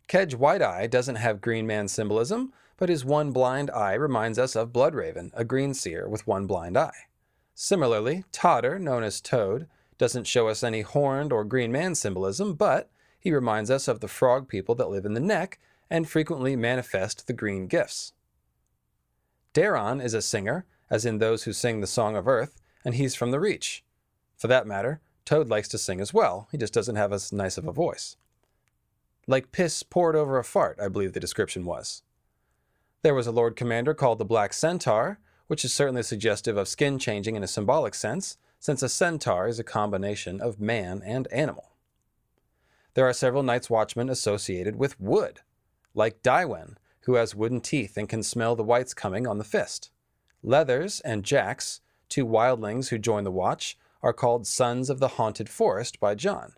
Kedge 0.07 0.35
White 0.35 0.61
Eye 0.61 0.88
doesn't 0.88 1.15
have 1.15 1.41
Green 1.41 1.67
Man 1.67 1.88
symbolism, 1.89 2.53
but 2.77 2.88
his 2.88 3.03
one 3.03 3.31
blind 3.31 3.69
eye 3.71 3.93
reminds 3.93 4.39
us 4.39 4.55
of 4.55 4.71
Bloodraven, 4.71 5.31
a 5.34 5.43
green 5.43 5.73
seer 5.73 6.07
with 6.07 6.25
one 6.25 6.47
blind 6.47 6.77
eye. 6.77 7.07
Similarly, 7.53 8.23
Todder, 8.31 8.79
known 8.79 9.03
as 9.03 9.19
Toad, 9.19 9.67
doesn't 9.97 10.27
show 10.27 10.47
us 10.47 10.63
any 10.63 10.81
horned 10.81 11.34
or 11.34 11.43
green 11.43 11.71
man 11.71 11.95
symbolism, 11.95 12.53
but 12.53 12.89
he 13.19 13.34
reminds 13.34 13.69
us 13.69 13.88
of 13.88 13.99
the 13.99 14.07
frog 14.07 14.47
people 14.47 14.75
that 14.75 14.89
live 14.89 15.05
in 15.05 15.13
the 15.13 15.19
neck 15.19 15.59
and 15.89 16.07
frequently 16.07 16.55
manifest 16.55 17.27
the 17.27 17.34
green 17.34 17.67
gifts. 17.67 18.13
Dareon 19.53 20.01
is 20.01 20.13
a 20.13 20.21
singer, 20.21 20.65
as 20.89 21.05
in 21.05 21.17
those 21.17 21.43
who 21.43 21.51
sing 21.51 21.81
the 21.81 21.88
Song 21.88 22.15
of 22.15 22.27
Earth, 22.27 22.61
and 22.85 22.95
he's 22.95 23.15
from 23.15 23.31
the 23.31 23.39
Reach. 23.39 23.84
For 24.38 24.47
that 24.47 24.67
matter, 24.67 25.01
Toad 25.25 25.49
likes 25.49 25.67
to 25.69 25.77
sing 25.77 25.99
as 25.99 26.13
well, 26.13 26.47
he 26.51 26.57
just 26.57 26.73
doesn't 26.73 26.95
have 26.95 27.11
as 27.11 27.34
nice 27.34 27.57
of 27.57 27.67
a 27.67 27.73
voice. 27.73 28.15
Like 29.27 29.51
piss 29.51 29.83
poured 29.83 30.15
over 30.15 30.39
a 30.39 30.43
fart, 30.43 30.79
I 30.81 30.87
believe 30.87 31.11
the 31.11 31.19
description 31.19 31.65
was. 31.65 32.01
There 33.01 33.13
was 33.13 33.27
a 33.27 33.31
Lord 33.31 33.55
Commander 33.55 33.93
called 33.93 34.19
the 34.19 34.25
Black 34.25 34.53
Centaur, 34.53 35.19
which 35.47 35.65
is 35.65 35.73
certainly 35.73 36.03
suggestive 36.03 36.55
of 36.57 36.67
skin 36.67 36.97
changing 36.97 37.35
in 37.35 37.43
a 37.43 37.47
symbolic 37.47 37.93
sense, 37.93 38.37
since 38.59 38.81
a 38.81 38.89
centaur 38.89 39.47
is 39.47 39.59
a 39.59 39.63
combination 39.63 40.41
of 40.41 40.59
man 40.59 41.01
and 41.05 41.27
animal. 41.31 41.71
There 42.93 43.07
are 43.07 43.13
several 43.13 43.43
Night's 43.43 43.69
Watchmen 43.69 44.09
associated 44.09 44.77
with 44.77 44.99
wood, 44.99 45.41
like 45.93 46.23
Dywen, 46.23 46.75
who 47.01 47.15
has 47.15 47.35
wooden 47.35 47.61
teeth 47.61 47.97
and 47.97 48.09
can 48.09 48.23
smell 48.23 48.55
the 48.55 48.63
wights 48.63 48.93
coming 48.93 49.27
on 49.27 49.37
the 49.37 49.43
fist. 49.43 49.91
Leathers 50.41 50.99
and 51.01 51.23
Jacks, 51.23 51.81
two 52.09 52.25
wildlings 52.25 52.89
who 52.89 52.97
join 52.97 53.23
the 53.23 53.31
watch, 53.31 53.77
are 54.01 54.13
called 54.13 54.47
Sons 54.47 54.89
of 54.89 54.99
the 54.99 55.09
Haunted 55.09 55.49
Forest 55.49 55.99
by 55.99 56.15
Jon. 56.15 56.53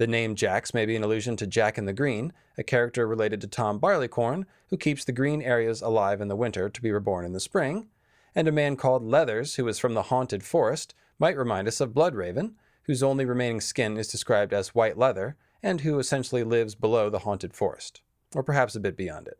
The 0.00 0.06
name 0.06 0.34
Jacks 0.34 0.72
may 0.72 0.86
be 0.86 0.96
an 0.96 1.04
allusion 1.04 1.36
to 1.36 1.46
Jack 1.46 1.76
in 1.76 1.84
the 1.84 1.92
Green, 1.92 2.32
a 2.56 2.62
character 2.62 3.06
related 3.06 3.42
to 3.42 3.46
Tom 3.46 3.78
Barleycorn, 3.78 4.46
who 4.70 4.78
keeps 4.78 5.04
the 5.04 5.12
green 5.12 5.42
areas 5.42 5.82
alive 5.82 6.22
in 6.22 6.28
the 6.28 6.36
winter 6.36 6.70
to 6.70 6.80
be 6.80 6.90
reborn 6.90 7.26
in 7.26 7.34
the 7.34 7.38
spring, 7.38 7.86
and 8.34 8.48
a 8.48 8.52
man 8.52 8.76
called 8.76 9.02
Leathers, 9.02 9.56
who 9.56 9.68
is 9.68 9.78
from 9.78 9.92
the 9.92 10.04
haunted 10.04 10.42
forest, 10.42 10.94
might 11.18 11.36
remind 11.36 11.68
us 11.68 11.82
of 11.82 11.92
Bloodraven, 11.92 12.54
whose 12.84 13.02
only 13.02 13.26
remaining 13.26 13.60
skin 13.60 13.98
is 13.98 14.08
described 14.08 14.54
as 14.54 14.74
white 14.74 14.96
leather, 14.96 15.36
and 15.62 15.82
who 15.82 15.98
essentially 15.98 16.44
lives 16.44 16.74
below 16.74 17.10
the 17.10 17.18
haunted 17.18 17.52
forest, 17.52 18.00
or 18.34 18.42
perhaps 18.42 18.74
a 18.74 18.80
bit 18.80 18.96
beyond 18.96 19.28
it. 19.28 19.38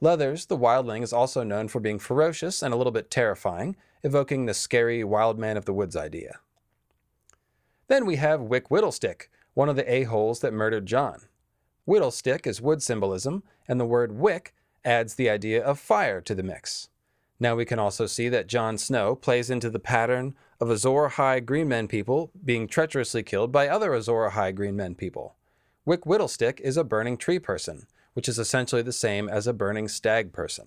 Leathers, 0.00 0.46
the 0.46 0.58
wildling, 0.58 1.04
is 1.04 1.12
also 1.12 1.44
known 1.44 1.68
for 1.68 1.78
being 1.78 2.00
ferocious 2.00 2.60
and 2.60 2.74
a 2.74 2.76
little 2.76 2.90
bit 2.90 3.08
terrifying, 3.08 3.76
evoking 4.02 4.46
the 4.46 4.52
scary 4.52 5.04
wild 5.04 5.38
man 5.38 5.56
of 5.56 5.64
the 5.64 5.72
woods 5.72 5.94
idea. 5.94 6.40
Then 7.86 8.04
we 8.04 8.16
have 8.16 8.40
Wick 8.40 8.68
Whittlestick, 8.68 9.28
one 9.56 9.70
of 9.70 9.76
the 9.76 9.90
a-holes 9.90 10.40
that 10.40 10.52
murdered 10.52 10.84
Jon. 10.84 11.22
Whittlestick 11.88 12.46
is 12.46 12.60
wood 12.60 12.82
symbolism, 12.82 13.42
and 13.66 13.80
the 13.80 13.86
word 13.86 14.12
wick 14.12 14.54
adds 14.84 15.14
the 15.14 15.30
idea 15.30 15.64
of 15.64 15.78
fire 15.78 16.20
to 16.20 16.34
the 16.34 16.42
mix. 16.42 16.90
Now 17.40 17.56
we 17.56 17.64
can 17.64 17.78
also 17.78 18.04
see 18.04 18.28
that 18.28 18.48
Jon 18.48 18.76
Snow 18.76 19.14
plays 19.14 19.48
into 19.48 19.70
the 19.70 19.78
pattern 19.78 20.34
of 20.60 20.68
Azor 20.68 21.08
Ahai 21.08 21.42
Green 21.42 21.68
Men 21.68 21.88
people 21.88 22.30
being 22.44 22.68
treacherously 22.68 23.22
killed 23.22 23.50
by 23.50 23.66
other 23.66 23.94
Azor 23.94 24.28
Ahai 24.30 24.54
Green 24.54 24.76
Men 24.76 24.94
people. 24.94 25.36
Wick 25.86 26.02
Whittlestick 26.02 26.60
is 26.60 26.76
a 26.76 26.84
burning 26.84 27.16
tree 27.16 27.38
person, 27.38 27.86
which 28.12 28.28
is 28.28 28.38
essentially 28.38 28.82
the 28.82 28.92
same 28.92 29.26
as 29.26 29.46
a 29.46 29.54
burning 29.54 29.88
stag 29.88 30.34
person. 30.34 30.66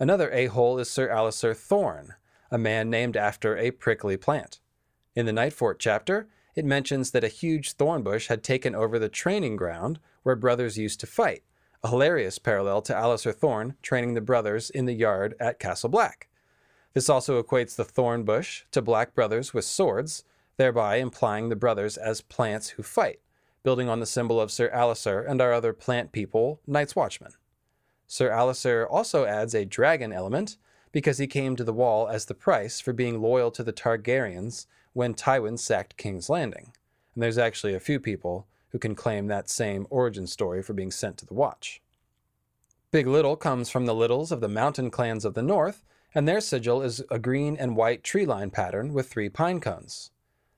Another 0.00 0.30
a-hole 0.30 0.78
is 0.78 0.90
Sir 0.90 1.10
Alliser 1.10 1.54
Thorne, 1.54 2.14
a 2.50 2.56
man 2.56 2.88
named 2.88 3.18
after 3.18 3.58
a 3.58 3.72
prickly 3.72 4.16
plant. 4.16 4.60
In 5.14 5.26
the 5.26 5.32
Nightfort 5.32 5.76
chapter, 5.78 6.28
it 6.56 6.64
mentions 6.64 7.10
that 7.10 7.22
a 7.22 7.28
huge 7.28 7.72
thorn 7.72 8.02
bush 8.02 8.28
had 8.28 8.42
taken 8.42 8.74
over 8.74 8.98
the 8.98 9.10
training 9.10 9.56
ground 9.56 10.00
where 10.22 10.34
brothers 10.34 10.78
used 10.78 10.98
to 11.00 11.06
fight, 11.06 11.44
a 11.84 11.88
hilarious 11.88 12.38
parallel 12.38 12.80
to 12.82 12.94
Alliser 12.94 13.34
Thorne 13.34 13.76
training 13.82 14.14
the 14.14 14.20
brothers 14.22 14.70
in 14.70 14.86
the 14.86 14.94
yard 14.94 15.34
at 15.38 15.60
Castle 15.60 15.90
Black. 15.90 16.28
This 16.94 17.10
also 17.10 17.40
equates 17.40 17.76
the 17.76 17.84
thorn 17.84 18.24
bush 18.24 18.64
to 18.70 18.80
black 18.80 19.14
brothers 19.14 19.52
with 19.52 19.66
swords, 19.66 20.24
thereby 20.56 20.96
implying 20.96 21.50
the 21.50 21.56
brothers 21.56 21.98
as 21.98 22.22
plants 22.22 22.70
who 22.70 22.82
fight, 22.82 23.20
building 23.62 23.90
on 23.90 24.00
the 24.00 24.06
symbol 24.06 24.40
of 24.40 24.50
Sir 24.50 24.70
Alliser 24.70 25.28
and 25.28 25.42
our 25.42 25.52
other 25.52 25.74
plant 25.74 26.10
people, 26.10 26.62
Night's 26.66 26.96
Watchmen. 26.96 27.32
Sir 28.06 28.30
Alliser 28.30 28.86
also 28.88 29.26
adds 29.26 29.54
a 29.54 29.66
dragon 29.66 30.10
element 30.10 30.56
because 30.90 31.18
he 31.18 31.26
came 31.26 31.54
to 31.54 31.64
the 31.64 31.74
wall 31.74 32.08
as 32.08 32.24
the 32.24 32.34
price 32.34 32.80
for 32.80 32.94
being 32.94 33.20
loyal 33.20 33.50
to 33.50 33.62
the 33.62 33.74
Targaryens 33.74 34.66
when 34.96 35.12
Tywin 35.12 35.58
sacked 35.58 35.98
King's 35.98 36.30
Landing. 36.30 36.72
And 37.12 37.22
there's 37.22 37.36
actually 37.36 37.74
a 37.74 37.80
few 37.80 38.00
people 38.00 38.46
who 38.70 38.78
can 38.78 38.94
claim 38.94 39.26
that 39.26 39.50
same 39.50 39.86
origin 39.90 40.26
story 40.26 40.62
for 40.62 40.72
being 40.72 40.90
sent 40.90 41.18
to 41.18 41.26
the 41.26 41.34
Watch. 41.34 41.82
Big 42.90 43.06
Liddle 43.06 43.36
comes 43.36 43.68
from 43.68 43.84
the 43.84 43.94
Liddles 43.94 44.32
of 44.32 44.40
the 44.40 44.48
mountain 44.48 44.90
clans 44.90 45.26
of 45.26 45.34
the 45.34 45.42
north, 45.42 45.84
and 46.14 46.26
their 46.26 46.40
sigil 46.40 46.80
is 46.80 47.02
a 47.10 47.18
green 47.18 47.58
and 47.58 47.76
white 47.76 48.02
tree 48.02 48.24
line 48.24 48.48
pattern 48.48 48.94
with 48.94 49.06
three 49.06 49.28
pine 49.28 49.60
cones. 49.60 50.12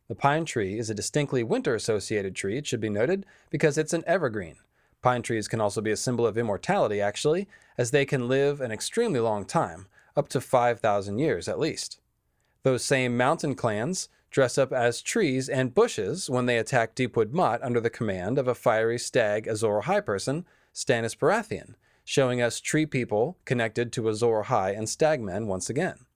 The 0.06 0.14
pine 0.14 0.44
tree 0.44 0.78
is 0.78 0.88
a 0.88 0.94
distinctly 0.94 1.42
winter 1.42 1.74
associated 1.74 2.36
tree, 2.36 2.58
it 2.58 2.66
should 2.68 2.80
be 2.80 2.88
noted, 2.88 3.26
because 3.50 3.76
it's 3.76 3.92
an 3.92 4.04
evergreen. 4.06 4.58
Pine 5.02 5.22
trees 5.22 5.48
can 5.48 5.60
also 5.60 5.80
be 5.80 5.90
a 5.90 5.96
symbol 5.96 6.28
of 6.28 6.38
immortality, 6.38 7.00
actually, 7.00 7.48
as 7.76 7.90
they 7.90 8.06
can 8.06 8.28
live 8.28 8.60
an 8.60 8.70
extremely 8.70 9.18
long 9.18 9.44
time, 9.44 9.88
up 10.16 10.28
to 10.28 10.40
5,000 10.40 11.18
years 11.18 11.48
at 11.48 11.58
least. 11.58 11.98
Those 12.62 12.84
same 12.84 13.16
mountain 13.16 13.56
clans 13.56 14.08
dress 14.38 14.56
up 14.56 14.72
as 14.72 15.02
trees 15.02 15.48
and 15.48 15.74
bushes 15.74 16.30
when 16.30 16.46
they 16.46 16.58
attack 16.58 16.94
Deepwood 16.94 17.32
Motte 17.32 17.60
under 17.60 17.80
the 17.80 17.90
command 17.90 18.38
of 18.38 18.46
a 18.46 18.54
fiery 18.54 18.96
stag 18.96 19.48
Azor 19.48 19.80
Ahai 19.80 20.06
person, 20.06 20.46
Stannis 20.72 21.16
Baratheon, 21.16 21.74
showing 22.04 22.40
us 22.40 22.60
tree 22.60 22.86
people 22.86 23.36
connected 23.44 23.90
to 23.90 24.08
Azor 24.08 24.44
Ahai 24.44 24.78
and 24.78 24.88
stagmen 24.88 25.48
once 25.48 25.68
again. 25.68 26.06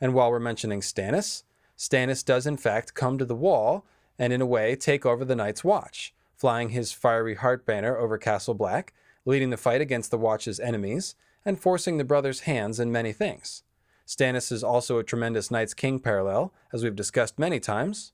And 0.00 0.14
while 0.14 0.30
we're 0.30 0.38
mentioning 0.38 0.82
Stannis, 0.82 1.42
Stannis 1.76 2.24
does 2.24 2.46
in 2.46 2.58
fact 2.58 2.94
come 2.94 3.18
to 3.18 3.24
the 3.24 3.34
wall 3.34 3.84
and 4.20 4.32
in 4.32 4.40
a 4.40 4.46
way 4.46 4.76
take 4.76 5.04
over 5.04 5.24
the 5.24 5.34
Night's 5.34 5.64
Watch, 5.64 6.14
flying 6.36 6.68
his 6.68 6.92
fiery 6.92 7.34
heart 7.34 7.66
banner 7.66 7.96
over 7.96 8.18
Castle 8.18 8.54
Black, 8.54 8.94
leading 9.24 9.50
the 9.50 9.56
fight 9.56 9.80
against 9.80 10.12
the 10.12 10.16
Watch's 10.18 10.60
enemies, 10.60 11.16
and 11.44 11.58
forcing 11.58 11.98
the 11.98 12.04
brothers' 12.04 12.42
hands 12.42 12.78
in 12.78 12.92
many 12.92 13.12
things. 13.12 13.64
Stannis 14.08 14.50
is 14.50 14.64
also 14.64 14.98
a 14.98 15.04
tremendous 15.04 15.50
Night's 15.50 15.74
King 15.74 15.98
parallel, 15.98 16.54
as 16.72 16.82
we've 16.82 16.96
discussed 16.96 17.38
many 17.38 17.60
times. 17.60 18.12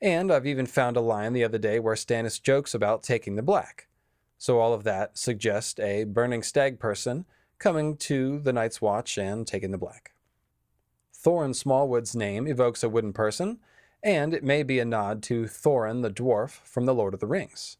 And 0.00 0.32
I've 0.32 0.46
even 0.46 0.64
found 0.64 0.96
a 0.96 1.00
line 1.00 1.32
the 1.32 1.42
other 1.42 1.58
day 1.58 1.80
where 1.80 1.96
Stannis 1.96 2.40
jokes 2.40 2.72
about 2.72 3.02
taking 3.02 3.34
the 3.34 3.42
black. 3.42 3.88
So 4.38 4.60
all 4.60 4.72
of 4.72 4.84
that 4.84 5.18
suggests 5.18 5.80
a 5.80 6.04
burning 6.04 6.44
stag 6.44 6.78
person 6.78 7.24
coming 7.58 7.96
to 7.96 8.38
the 8.38 8.52
Night's 8.52 8.80
Watch 8.80 9.18
and 9.18 9.44
taking 9.44 9.72
the 9.72 9.78
black. 9.78 10.12
Thorin 11.12 11.52
Smallwood's 11.52 12.14
name 12.14 12.46
evokes 12.46 12.84
a 12.84 12.88
wooden 12.88 13.12
person, 13.12 13.58
and 14.04 14.34
it 14.34 14.44
may 14.44 14.62
be 14.62 14.78
a 14.78 14.84
nod 14.84 15.20
to 15.24 15.46
Thorin 15.46 16.02
the 16.02 16.10
dwarf 16.10 16.60
from 16.62 16.84
The 16.84 16.94
Lord 16.94 17.12
of 17.12 17.18
the 17.18 17.26
Rings. 17.26 17.76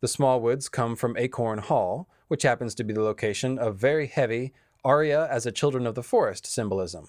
The 0.00 0.08
Smallwoods 0.08 0.68
come 0.68 0.96
from 0.96 1.16
Acorn 1.16 1.60
Hall, 1.60 2.08
which 2.26 2.42
happens 2.42 2.74
to 2.74 2.84
be 2.84 2.92
the 2.92 3.02
location 3.02 3.56
of 3.56 3.76
very 3.76 4.08
heavy, 4.08 4.52
Arya 4.84 5.26
as 5.30 5.44
a 5.44 5.52
Children 5.52 5.86
of 5.86 5.94
the 5.94 6.02
Forest 6.02 6.46
symbolism. 6.46 7.08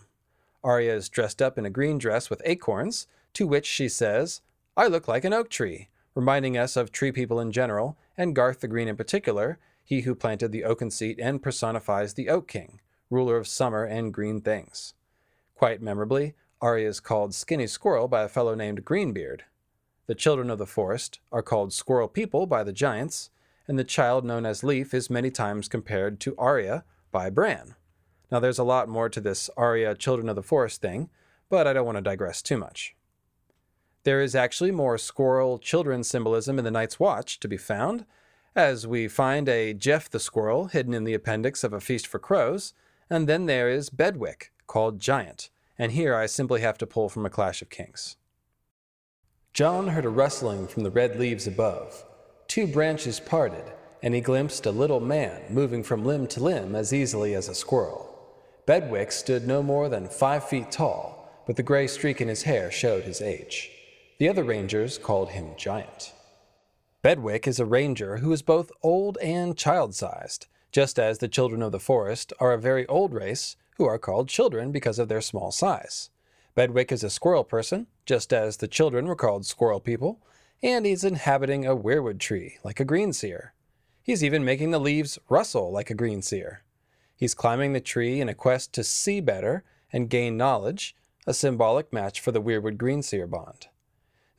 Arya 0.64 0.94
is 0.96 1.08
dressed 1.08 1.42
up 1.42 1.58
in 1.58 1.66
a 1.66 1.70
green 1.70 1.98
dress 1.98 2.30
with 2.30 2.42
acorns, 2.44 3.08
to 3.34 3.48
which 3.48 3.66
she 3.66 3.88
says, 3.88 4.42
I 4.76 4.88
look 4.88 5.08
like 5.08 5.24
an 5.24 5.34
oak 5.34 5.50
tree, 5.50 5.90
reminding 6.16 6.58
us 6.58 6.76
of 6.76 6.92
tree 6.92 7.12
people 7.12 7.40
in 7.40 7.52
general, 7.52 7.98
and 8.18 8.36
Garth 8.36 8.60
the 8.60 8.68
Green 8.68 8.88
in 8.88 8.98
particular, 8.98 9.60
he 9.84 10.02
who 10.02 10.16
planted 10.16 10.52
the 10.52 10.64
oaken 10.64 10.92
seat 10.92 11.20
and 11.22 11.42
personifies 11.42 12.14
the 12.14 12.30
Oak 12.30 12.48
King, 12.48 12.80
ruler 13.10 13.38
of 13.38 13.48
summer 13.48 13.86
and 13.86 14.14
green 14.14 14.42
things. 14.42 14.94
Quite 15.56 15.82
memorably, 15.82 16.36
Arya 16.62 16.88
is 16.88 17.00
called 17.00 17.34
Skinny 17.34 17.68
Squirrel 17.68 18.08
by 18.08 18.24
a 18.24 18.30
fellow 18.30 18.56
named 18.56 18.84
Greenbeard. 18.84 19.44
The 20.08 20.16
children 20.16 20.50
of 20.50 20.58
the 20.58 20.66
forest 20.66 21.20
are 21.32 21.42
called 21.42 21.72
Squirrel 21.72 22.08
People 22.08 22.46
by 22.46 22.64
the 22.64 22.74
giants, 22.74 23.30
and 23.68 23.80
the 23.80 23.84
child 23.84 24.26
known 24.26 24.46
as 24.46 24.64
Leaf 24.64 24.94
is 24.94 25.10
many 25.10 25.32
times 25.32 25.68
compared 25.68 26.20
to 26.22 26.36
Arya 26.38 26.84
by 27.12 27.30
Bran. 27.30 27.76
Now, 28.32 28.40
there's 28.40 28.60
a 28.60 28.64
lot 28.64 28.88
more 28.88 29.10
to 29.10 29.20
this 29.20 29.50
Arya 29.58 29.96
Children 29.96 30.30
of 30.30 30.36
the 30.36 30.44
Forest 30.44 30.82
thing, 30.82 31.10
but 31.50 31.66
I 31.66 31.74
don't 31.74 31.86
want 31.86 31.98
to 31.98 32.02
digress 32.02 32.42
too 32.42 32.58
much. 32.58 32.96
There 34.04 34.22
is 34.22 34.36
actually 34.36 34.72
more 34.72 34.98
squirrel 34.98 35.60
children 35.60 36.04
symbolism 36.04 36.58
in 36.58 36.66
the 36.66 36.72
Night's 36.72 37.00
Watch 37.00 37.40
to 37.40 37.48
be 37.48 37.58
found, 37.58 38.06
as 38.56 38.88
we 38.88 39.08
find 39.08 39.50
a 39.50 39.74
Jeff 39.74 40.10
the 40.10 40.20
squirrel 40.20 40.68
hidden 40.68 40.94
in 40.94 41.04
the 41.04 41.14
appendix 41.14 41.64
of 41.64 41.74
A 41.74 41.80
Feast 41.80 42.08
for 42.08 42.20
Crows, 42.20 42.74
and 43.10 43.28
then 43.28 43.46
there 43.46 43.70
is 43.70 43.90
Bedwick, 43.90 44.52
called 44.68 45.00
Giant, 45.00 45.50
and 45.78 45.92
here 45.92 46.16
I 46.16 46.28
simply 46.28 46.62
have 46.62 46.78
to 46.80 46.88
pull 46.88 47.10
from 47.10 47.26
A 47.26 47.30
Clash 47.30 47.62
of 47.62 47.70
Kings. 47.70 48.16
Jon 49.54 49.88
heard 49.88 50.06
a 50.06 50.10
rustling 50.10 50.68
from 50.68 50.84
the 50.84 50.92
red 50.92 51.20
leaves 51.20 51.48
above. 51.48 52.06
Two 52.48 52.68
branches 52.68 53.20
parted, 53.20 53.66
and 54.02 54.14
he 54.14 54.22
glimpsed 54.22 54.66
a 54.66 54.72
little 54.72 55.00
man 55.00 55.42
moving 55.50 55.84
from 55.84 56.06
limb 56.06 56.28
to 56.28 56.44
limb 56.44 56.76
as 56.76 56.94
easily 56.94 57.34
as 57.34 57.48
a 57.50 57.56
squirrel. 57.56 58.06
Bedwick 58.66 59.12
stood 59.12 59.48
no 59.48 59.64
more 59.64 59.90
than 59.90 60.08
five 60.08 60.48
feet 60.48 60.72
tall, 60.72 61.44
but 61.48 61.56
the 61.56 61.64
gray 61.64 61.88
streak 61.88 62.22
in 62.22 62.28
his 62.28 62.44
hair 62.44 62.72
showed 62.72 63.04
his 63.04 63.22
age. 63.22 63.72
The 64.20 64.30
other 64.30 64.44
rangers 64.44 64.98
called 64.98 65.30
him 65.30 65.52
Giant. 65.58 66.14
Bedwick 67.02 67.48
is 67.48 67.60
a 67.60 67.66
ranger 67.66 68.18
who 68.18 68.32
is 68.32 68.42
both 68.42 68.72
old 68.84 69.18
and 69.20 69.58
child 69.58 69.96
sized, 69.96 70.48
just 70.72 71.00
as 71.00 71.18
the 71.18 71.28
children 71.28 71.62
of 71.62 71.72
the 71.72 71.80
forest 71.80 72.34
are 72.40 72.54
a 72.54 72.60
very 72.60 72.86
old 72.88 73.14
race 73.14 73.56
who 73.78 73.86
are 73.86 73.98
called 73.98 74.28
children 74.28 74.72
because 74.72 75.00
of 75.00 75.08
their 75.08 75.22
small 75.22 75.52
size. 75.52 76.10
Bedwick 76.56 76.92
is 76.92 77.04
a 77.04 77.10
squirrel 77.10 77.46
person, 77.46 77.88
just 78.06 78.34
as 78.34 78.58
the 78.58 78.68
children 78.68 79.06
were 79.06 79.16
called 79.16 79.46
squirrel 79.46 79.80
people, 79.80 80.20
and 80.62 80.86
he's 80.86 81.06
inhabiting 81.06 81.66
a 81.66 81.76
weirwood 81.76 82.20
tree 82.20 82.58
like 82.64 82.80
a 82.80 82.86
green 82.86 83.14
seer. 83.14 83.54
He's 84.10 84.24
even 84.24 84.44
making 84.44 84.72
the 84.72 84.80
leaves 84.80 85.20
rustle 85.30 85.72
like 85.72 85.92
a 85.92 85.94
green 85.94 86.24
seer. 86.24 86.64
He's 87.16 87.36
climbing 87.36 87.74
the 87.74 87.80
tree 87.80 88.20
in 88.20 88.28
a 88.28 88.34
quest 88.34 88.74
to 88.74 88.84
see 88.84 89.22
better 89.22 89.64
and 89.94 90.10
gain 90.10 90.36
knowledge, 90.36 90.96
a 91.28 91.34
symbolic 91.36 91.94
match 91.94 92.20
for 92.20 92.32
the 92.32 92.42
weirwood 92.42 92.80
green 92.80 93.04
seer 93.04 93.28
bond. 93.28 93.68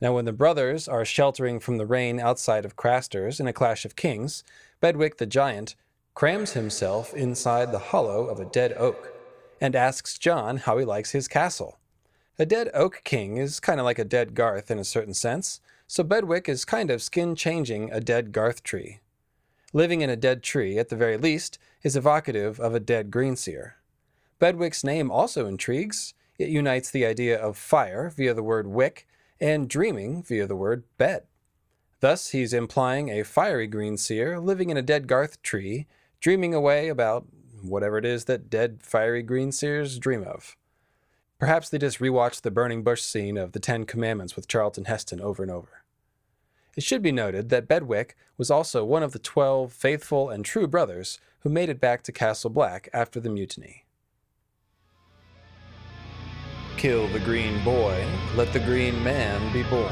Now, 0.01 0.13
when 0.13 0.25
the 0.25 0.33
brothers 0.33 0.89
are 0.89 1.05
sheltering 1.05 1.61
from 1.61 1.77
the 1.77 1.85
rain 1.85 2.19
outside 2.19 2.65
of 2.65 2.75
Craster's 2.75 3.39
in 3.39 3.47
a 3.47 3.53
clash 3.53 3.85
of 3.85 3.95
kings, 3.95 4.43
Bedwick 4.81 5.19
the 5.19 5.25
giant 5.25 5.75
crams 6.15 6.51
himself 6.51 7.13
inside 7.13 7.71
the 7.71 7.79
hollow 7.79 8.25
of 8.25 8.41
a 8.41 8.51
dead 8.51 8.73
oak 8.73 9.13
and 9.61 9.73
asks 9.73 10.17
Jon 10.17 10.57
how 10.57 10.79
he 10.79 10.83
likes 10.83 11.11
his 11.11 11.29
castle. 11.29 11.79
A 12.37 12.45
dead 12.45 12.69
oak 12.73 12.99
king 13.05 13.37
is 13.37 13.61
kind 13.61 13.79
of 13.79 13.85
like 13.85 13.99
a 13.99 14.03
dead 14.03 14.35
Garth 14.35 14.69
in 14.69 14.79
a 14.79 14.83
certain 14.83 15.13
sense, 15.13 15.61
so 15.87 16.03
Bedwick 16.03 16.49
is 16.49 16.65
kind 16.65 16.91
of 16.91 17.01
skin 17.01 17.37
changing 17.37 17.89
a 17.89 18.01
dead 18.01 18.33
Garth 18.33 18.63
tree. 18.63 18.99
Living 19.73 20.01
in 20.01 20.09
a 20.09 20.15
dead 20.15 20.43
tree, 20.43 20.77
at 20.77 20.89
the 20.89 20.95
very 20.95 21.17
least, 21.17 21.57
is 21.81 21.95
evocative 21.95 22.59
of 22.59 22.75
a 22.75 22.79
dead 22.79 23.09
greenseer. 23.09 23.73
Bedwick's 24.39 24.83
name 24.83 25.09
also 25.09 25.45
intrigues. 25.45 26.13
It 26.37 26.49
unites 26.49 26.91
the 26.91 27.05
idea 27.05 27.39
of 27.39 27.57
fire 27.57 28.09
via 28.09 28.33
the 28.33 28.43
word 28.43 28.67
wick 28.67 29.07
and 29.39 29.69
dreaming 29.69 30.23
via 30.23 30.45
the 30.45 30.55
word 30.55 30.83
bed. 30.97 31.23
Thus, 32.01 32.29
he's 32.29 32.53
implying 32.53 33.09
a 33.09 33.23
fiery 33.23 33.67
green 33.67 33.95
seer 33.95 34.39
living 34.39 34.69
in 34.69 34.77
a 34.77 34.81
dead 34.81 35.07
Garth 35.07 35.41
tree, 35.41 35.85
dreaming 36.19 36.53
away 36.53 36.89
about 36.89 37.27
whatever 37.61 37.97
it 37.97 38.05
is 38.05 38.25
that 38.25 38.49
dead 38.49 38.79
fiery 38.81 39.21
green 39.21 39.51
seers 39.51 39.99
dream 39.99 40.23
of. 40.23 40.57
Perhaps 41.39 41.69
they 41.69 41.77
just 41.77 41.99
rewatched 41.99 42.41
the 42.41 42.51
burning 42.51 42.83
bush 42.83 43.01
scene 43.01 43.37
of 43.37 43.51
the 43.51 43.59
Ten 43.59 43.85
Commandments 43.85 44.35
with 44.35 44.47
Charlton 44.47 44.85
Heston 44.85 45.21
over 45.21 45.43
and 45.43 45.51
over. 45.51 45.80
It 46.77 46.83
should 46.83 47.01
be 47.01 47.11
noted 47.11 47.49
that 47.49 47.67
Bedwick 47.67 48.15
was 48.37 48.49
also 48.49 48.85
one 48.85 49.03
of 49.03 49.11
the 49.11 49.19
twelve 49.19 49.73
faithful 49.73 50.29
and 50.29 50.45
true 50.45 50.67
brothers 50.67 51.19
who 51.39 51.49
made 51.49 51.69
it 51.69 51.81
back 51.81 52.01
to 52.03 52.11
Castle 52.11 52.49
Black 52.49 52.87
after 52.93 53.19
the 53.19 53.29
mutiny. 53.29 53.85
Kill 56.77 57.07
the 57.09 57.19
green 57.19 57.63
boy, 57.63 58.05
let 58.35 58.53
the 58.53 58.59
green 58.59 59.03
man 59.03 59.51
be 59.51 59.63
born. 59.63 59.91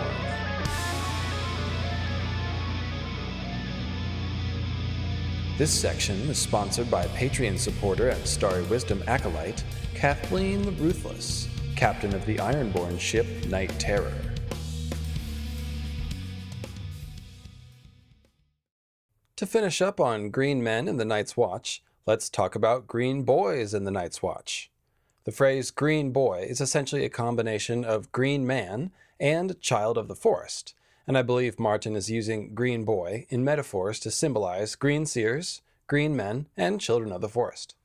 This 5.57 5.71
section 5.71 6.15
is 6.29 6.37
sponsored 6.37 6.89
by 6.89 7.05
Patreon 7.07 7.59
supporter 7.59 8.07
and 8.07 8.25
Starry 8.25 8.63
Wisdom 8.63 9.03
acolyte, 9.07 9.61
Kathleen 9.93 10.61
the 10.61 10.71
Ruthless, 10.71 11.49
captain 11.75 12.15
of 12.15 12.25
the 12.25 12.37
Ironborn 12.37 12.97
ship 12.97 13.27
Night 13.47 13.77
Terror. 13.77 14.13
To 19.39 19.45
finish 19.45 19.81
up 19.81 20.01
on 20.01 20.31
green 20.31 20.61
men 20.61 20.89
in 20.89 20.97
the 20.97 21.05
Night's 21.05 21.37
Watch, 21.37 21.81
let's 22.05 22.29
talk 22.29 22.55
about 22.55 22.87
green 22.87 23.23
boys 23.23 23.73
in 23.73 23.85
the 23.85 23.89
Night's 23.89 24.21
Watch. 24.21 24.69
The 25.23 25.31
phrase 25.31 25.71
green 25.71 26.11
boy 26.11 26.45
is 26.49 26.59
essentially 26.59 27.05
a 27.05 27.09
combination 27.09 27.85
of 27.85 28.11
green 28.11 28.45
man 28.45 28.91
and 29.17 29.57
child 29.61 29.97
of 29.97 30.09
the 30.09 30.13
forest, 30.13 30.75
and 31.07 31.17
I 31.17 31.21
believe 31.21 31.57
Martin 31.57 31.95
is 31.95 32.11
using 32.11 32.53
green 32.53 32.83
boy 32.83 33.27
in 33.29 33.45
metaphors 33.45 33.97
to 34.01 34.11
symbolize 34.11 34.75
green 34.75 35.05
seers, 35.05 35.61
green 35.87 36.17
men, 36.17 36.47
and 36.57 36.81
children 36.81 37.13
of 37.13 37.21
the 37.21 37.29
forest. 37.29 37.75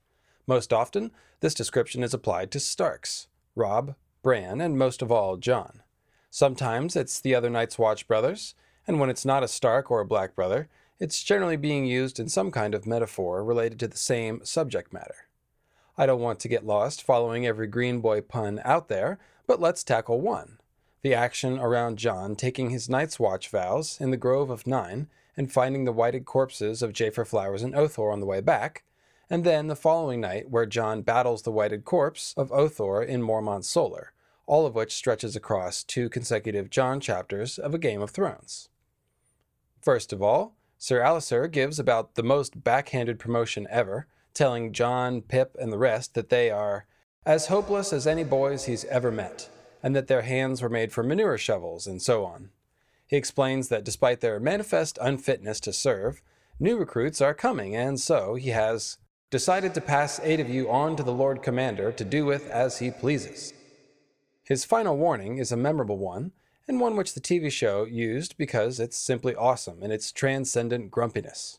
Most 0.48 0.72
often, 0.72 1.12
this 1.38 1.54
description 1.54 2.02
is 2.02 2.12
applied 2.12 2.50
to 2.50 2.58
Starks, 2.58 3.28
Robb, 3.54 3.94
Bran, 4.24 4.60
and 4.60 4.76
most 4.76 5.02
of 5.02 5.12
all, 5.12 5.36
Jon. 5.36 5.82
Sometimes 6.30 6.96
it's 6.96 7.20
the 7.20 7.36
other 7.36 7.48
Night's 7.48 7.78
Watch 7.78 8.08
brothers, 8.08 8.56
and 8.88 8.98
when 8.98 9.08
it's 9.08 9.24
not 9.24 9.44
a 9.44 9.46
Stark 9.46 9.88
or 9.88 10.00
a 10.00 10.04
Black 10.04 10.34
brother, 10.34 10.68
it's 11.00 11.22
generally 11.22 11.56
being 11.56 11.86
used 11.86 12.20
in 12.20 12.28
some 12.28 12.50
kind 12.50 12.74
of 12.74 12.86
metaphor 12.86 13.44
related 13.44 13.78
to 13.80 13.88
the 13.88 13.96
same 13.96 14.44
subject 14.44 14.92
matter. 14.92 15.26
I 15.96 16.06
don't 16.06 16.20
want 16.20 16.40
to 16.40 16.48
get 16.48 16.66
lost 16.66 17.02
following 17.02 17.46
every 17.46 17.66
Green 17.66 18.00
Boy 18.00 18.20
pun 18.20 18.60
out 18.64 18.88
there, 18.88 19.18
but 19.46 19.60
let's 19.60 19.84
tackle 19.84 20.20
one 20.20 20.58
the 21.04 21.14
action 21.14 21.58
around 21.58 21.98
Jon 21.98 22.34
taking 22.34 22.70
his 22.70 22.88
Night's 22.88 23.20
Watch 23.20 23.50
vows 23.50 23.98
in 24.00 24.10
the 24.10 24.16
Grove 24.16 24.48
of 24.48 24.66
Nine 24.66 25.06
and 25.36 25.52
finding 25.52 25.84
the 25.84 25.92
wighted 25.92 26.24
corpses 26.24 26.80
of 26.80 26.94
Jafer 26.94 27.26
Flowers 27.26 27.62
and 27.62 27.74
Othor 27.74 28.10
on 28.10 28.20
the 28.20 28.26
way 28.26 28.40
back, 28.40 28.84
and 29.28 29.44
then 29.44 29.66
the 29.66 29.76
following 29.76 30.22
night 30.22 30.48
where 30.48 30.64
Jon 30.64 31.02
battles 31.02 31.42
the 31.42 31.52
wighted 31.52 31.84
corpse 31.84 32.32
of 32.38 32.50
Othor 32.50 33.06
in 33.06 33.20
Mormont 33.20 33.64
Solar, 33.64 34.12
all 34.46 34.64
of 34.64 34.74
which 34.74 34.94
stretches 34.94 35.36
across 35.36 35.84
two 35.84 36.08
consecutive 36.08 36.70
Jon 36.70 37.00
chapters 37.00 37.58
of 37.58 37.74
A 37.74 37.78
Game 37.78 38.00
of 38.00 38.10
Thrones. 38.10 38.70
First 39.82 40.10
of 40.10 40.22
all, 40.22 40.54
Sir 40.78 41.00
Alliser 41.00 41.50
gives 41.50 41.78
about 41.78 42.14
the 42.14 42.22
most 42.22 42.62
backhanded 42.62 43.18
promotion 43.18 43.66
ever, 43.70 44.06
telling 44.34 44.72
Jon, 44.72 45.22
Pip, 45.22 45.56
and 45.58 45.72
the 45.72 45.78
rest 45.78 46.14
that 46.14 46.28
they 46.28 46.50
are 46.50 46.86
as 47.24 47.46
hopeless 47.46 47.92
as 47.92 48.06
any 48.06 48.24
boys 48.24 48.64
he's 48.66 48.84
ever 48.86 49.10
met, 49.10 49.48
and 49.82 49.96
that 49.96 50.08
their 50.08 50.22
hands 50.22 50.60
were 50.60 50.68
made 50.68 50.92
for 50.92 51.02
manure 51.02 51.38
shovels, 51.38 51.86
and 51.86 52.02
so 52.02 52.24
on. 52.24 52.50
He 53.06 53.16
explains 53.16 53.68
that 53.68 53.84
despite 53.84 54.20
their 54.20 54.40
manifest 54.40 54.98
unfitness 55.00 55.60
to 55.60 55.72
serve, 55.72 56.20
new 56.58 56.76
recruits 56.76 57.20
are 57.20 57.34
coming, 57.34 57.74
and 57.76 57.98
so 58.00 58.34
he 58.34 58.50
has 58.50 58.98
decided 59.30 59.74
to 59.74 59.80
pass 59.80 60.20
eight 60.22 60.40
of 60.40 60.48
you 60.48 60.70
on 60.70 60.96
to 60.96 61.02
the 61.02 61.12
Lord 61.12 61.42
Commander 61.42 61.92
to 61.92 62.04
do 62.04 62.24
with 62.24 62.48
as 62.50 62.78
he 62.78 62.90
pleases. 62.90 63.52
His 64.42 64.64
final 64.64 64.96
warning 64.96 65.38
is 65.38 65.50
a 65.50 65.56
memorable 65.56 65.98
one, 65.98 66.32
and 66.66 66.80
one 66.80 66.96
which 66.96 67.14
the 67.14 67.20
TV 67.20 67.50
show 67.50 67.84
used 67.84 68.36
because 68.36 68.80
it's 68.80 68.96
simply 68.96 69.34
awesome 69.34 69.82
in 69.82 69.90
its 69.90 70.12
transcendent 70.12 70.90
grumpiness. 70.90 71.58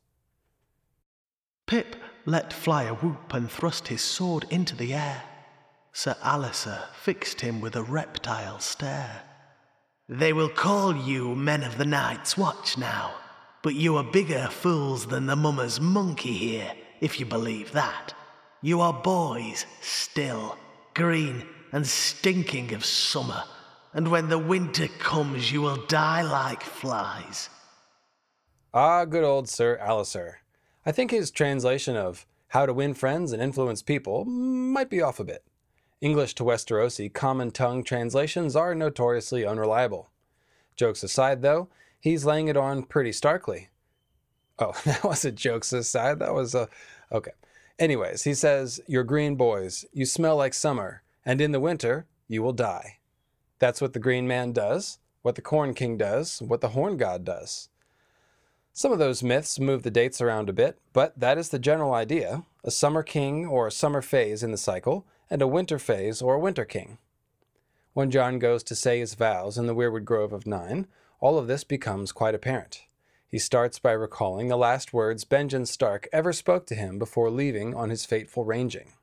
Pip 1.67 1.95
let 2.25 2.53
fly 2.53 2.83
a 2.83 2.93
whoop 2.93 3.33
and 3.33 3.49
thrust 3.49 3.87
his 3.87 4.01
sword 4.01 4.45
into 4.49 4.75
the 4.75 4.93
air. 4.93 5.23
Sir 5.93 6.15
Alliser 6.21 6.87
fixed 6.93 7.41
him 7.41 7.61
with 7.61 7.75
a 7.75 7.83
reptile 7.83 8.59
stare. 8.59 9.21
They 10.09 10.33
will 10.33 10.49
call 10.49 10.95
you 10.95 11.35
men 11.35 11.63
of 11.63 11.77
the 11.77 11.85
night's 11.85 12.37
watch 12.37 12.77
now, 12.77 13.15
but 13.63 13.75
you 13.75 13.95
are 13.97 14.03
bigger 14.03 14.47
fools 14.51 15.07
than 15.07 15.25
the 15.25 15.35
mummer's 15.35 15.79
monkey 15.79 16.33
here, 16.33 16.73
if 16.99 17.19
you 17.19 17.25
believe 17.25 17.71
that. 17.71 18.13
You 18.61 18.81
are 18.81 18.93
boys 18.93 19.65
still, 19.81 20.57
green 20.93 21.47
and 21.71 21.87
stinking 21.87 22.73
of 22.73 22.85
summer, 22.85 23.43
and 23.95 24.09
when 24.09 24.27
the 24.27 24.37
winter 24.37 24.89
comes, 24.99 25.53
you 25.53 25.61
will 25.61 25.77
die 25.87 26.21
like 26.21 26.61
flies. 26.61 27.49
Ah, 28.73 29.05
good 29.05 29.23
old 29.23 29.47
Sir 29.47 29.79
Alliser. 29.81 30.33
I 30.85 30.91
think 30.91 31.11
his 31.11 31.31
translation 31.31 31.95
of 31.95 32.25
how 32.49 32.65
to 32.65 32.73
win 32.73 32.93
friends 32.93 33.31
and 33.31 33.41
influence 33.41 33.81
people 33.81 34.25
might 34.25 34.89
be 34.89 35.01
off 35.01 35.21
a 35.21 35.23
bit. 35.23 35.45
English 36.01 36.35
to 36.35 36.43
Westerosi 36.43 37.11
common 37.11 37.51
tongue 37.51 37.85
translations 37.85 38.53
are 38.53 38.75
notoriously 38.75 39.45
unreliable. 39.45 40.09
Jokes 40.75 41.01
aside, 41.01 41.41
though, 41.41 41.69
he's 42.01 42.25
laying 42.25 42.49
it 42.49 42.57
on 42.57 42.83
pretty 42.83 43.13
starkly. 43.13 43.69
Oh, 44.59 44.73
that 44.85 45.05
wasn't 45.05 45.37
jokes 45.37 45.71
aside. 45.71 46.19
That 46.19 46.33
was 46.33 46.53
a. 46.53 46.67
Okay. 47.13 47.31
Anyways, 47.79 48.25
he 48.25 48.33
says, 48.33 48.81
You're 48.87 49.05
green 49.05 49.37
boys. 49.37 49.85
You 49.93 50.05
smell 50.05 50.35
like 50.35 50.53
summer. 50.53 51.01
And 51.25 51.39
in 51.39 51.53
the 51.53 51.61
winter, 51.61 52.07
you 52.27 52.43
will 52.43 52.53
die. 52.53 52.99
That's 53.59 53.81
what 53.81 53.93
the 53.93 53.99
green 53.99 54.27
man 54.27 54.51
does, 54.51 54.99
what 55.21 55.35
the 55.35 55.41
corn 55.41 55.73
king 55.73 55.97
does, 55.97 56.41
what 56.41 56.61
the 56.61 56.69
horn 56.69 56.97
god 56.97 57.23
does. 57.23 57.69
Some 58.73 58.91
of 58.91 58.99
those 58.99 59.23
myths 59.23 59.59
move 59.59 59.83
the 59.83 59.89
dates 59.89 60.19
around 60.19 60.49
a 60.49 60.53
bit, 60.53 60.77
but 60.91 61.17
that 61.17 61.37
is 61.37 61.49
the 61.49 61.59
general 61.59 61.93
idea 61.93 62.43
a 62.63 62.71
summer 62.71 63.03
king 63.03 63.45
or 63.45 63.67
a 63.67 63.71
summer 63.71 64.01
phase 64.01 64.43
in 64.43 64.51
the 64.51 64.57
cycle, 64.57 65.05
and 65.29 65.41
a 65.41 65.47
winter 65.47 65.79
phase 65.79 66.21
or 66.21 66.33
a 66.33 66.39
winter 66.39 66.65
king. 66.65 66.97
When 67.93 68.11
Jon 68.11 68.39
goes 68.39 68.63
to 68.63 68.75
say 68.75 68.99
his 68.99 69.13
vows 69.13 69.57
in 69.57 69.67
the 69.67 69.75
Weirwood 69.75 70.03
Grove 70.03 70.33
of 70.33 70.45
Nine, 70.45 70.87
all 71.21 71.37
of 71.37 71.47
this 71.47 71.63
becomes 71.63 72.11
quite 72.11 72.35
apparent. 72.35 72.81
He 73.27 73.39
starts 73.39 73.79
by 73.79 73.91
recalling 73.91 74.47
the 74.47 74.57
last 74.57 74.93
words 74.93 75.25
Benjen 75.25 75.67
Stark 75.67 76.07
ever 76.11 76.33
spoke 76.33 76.65
to 76.67 76.75
him 76.75 76.99
before 76.99 77.29
leaving 77.29 77.73
on 77.73 77.89
his 77.89 78.05
fateful 78.05 78.43
ranging. 78.43 78.93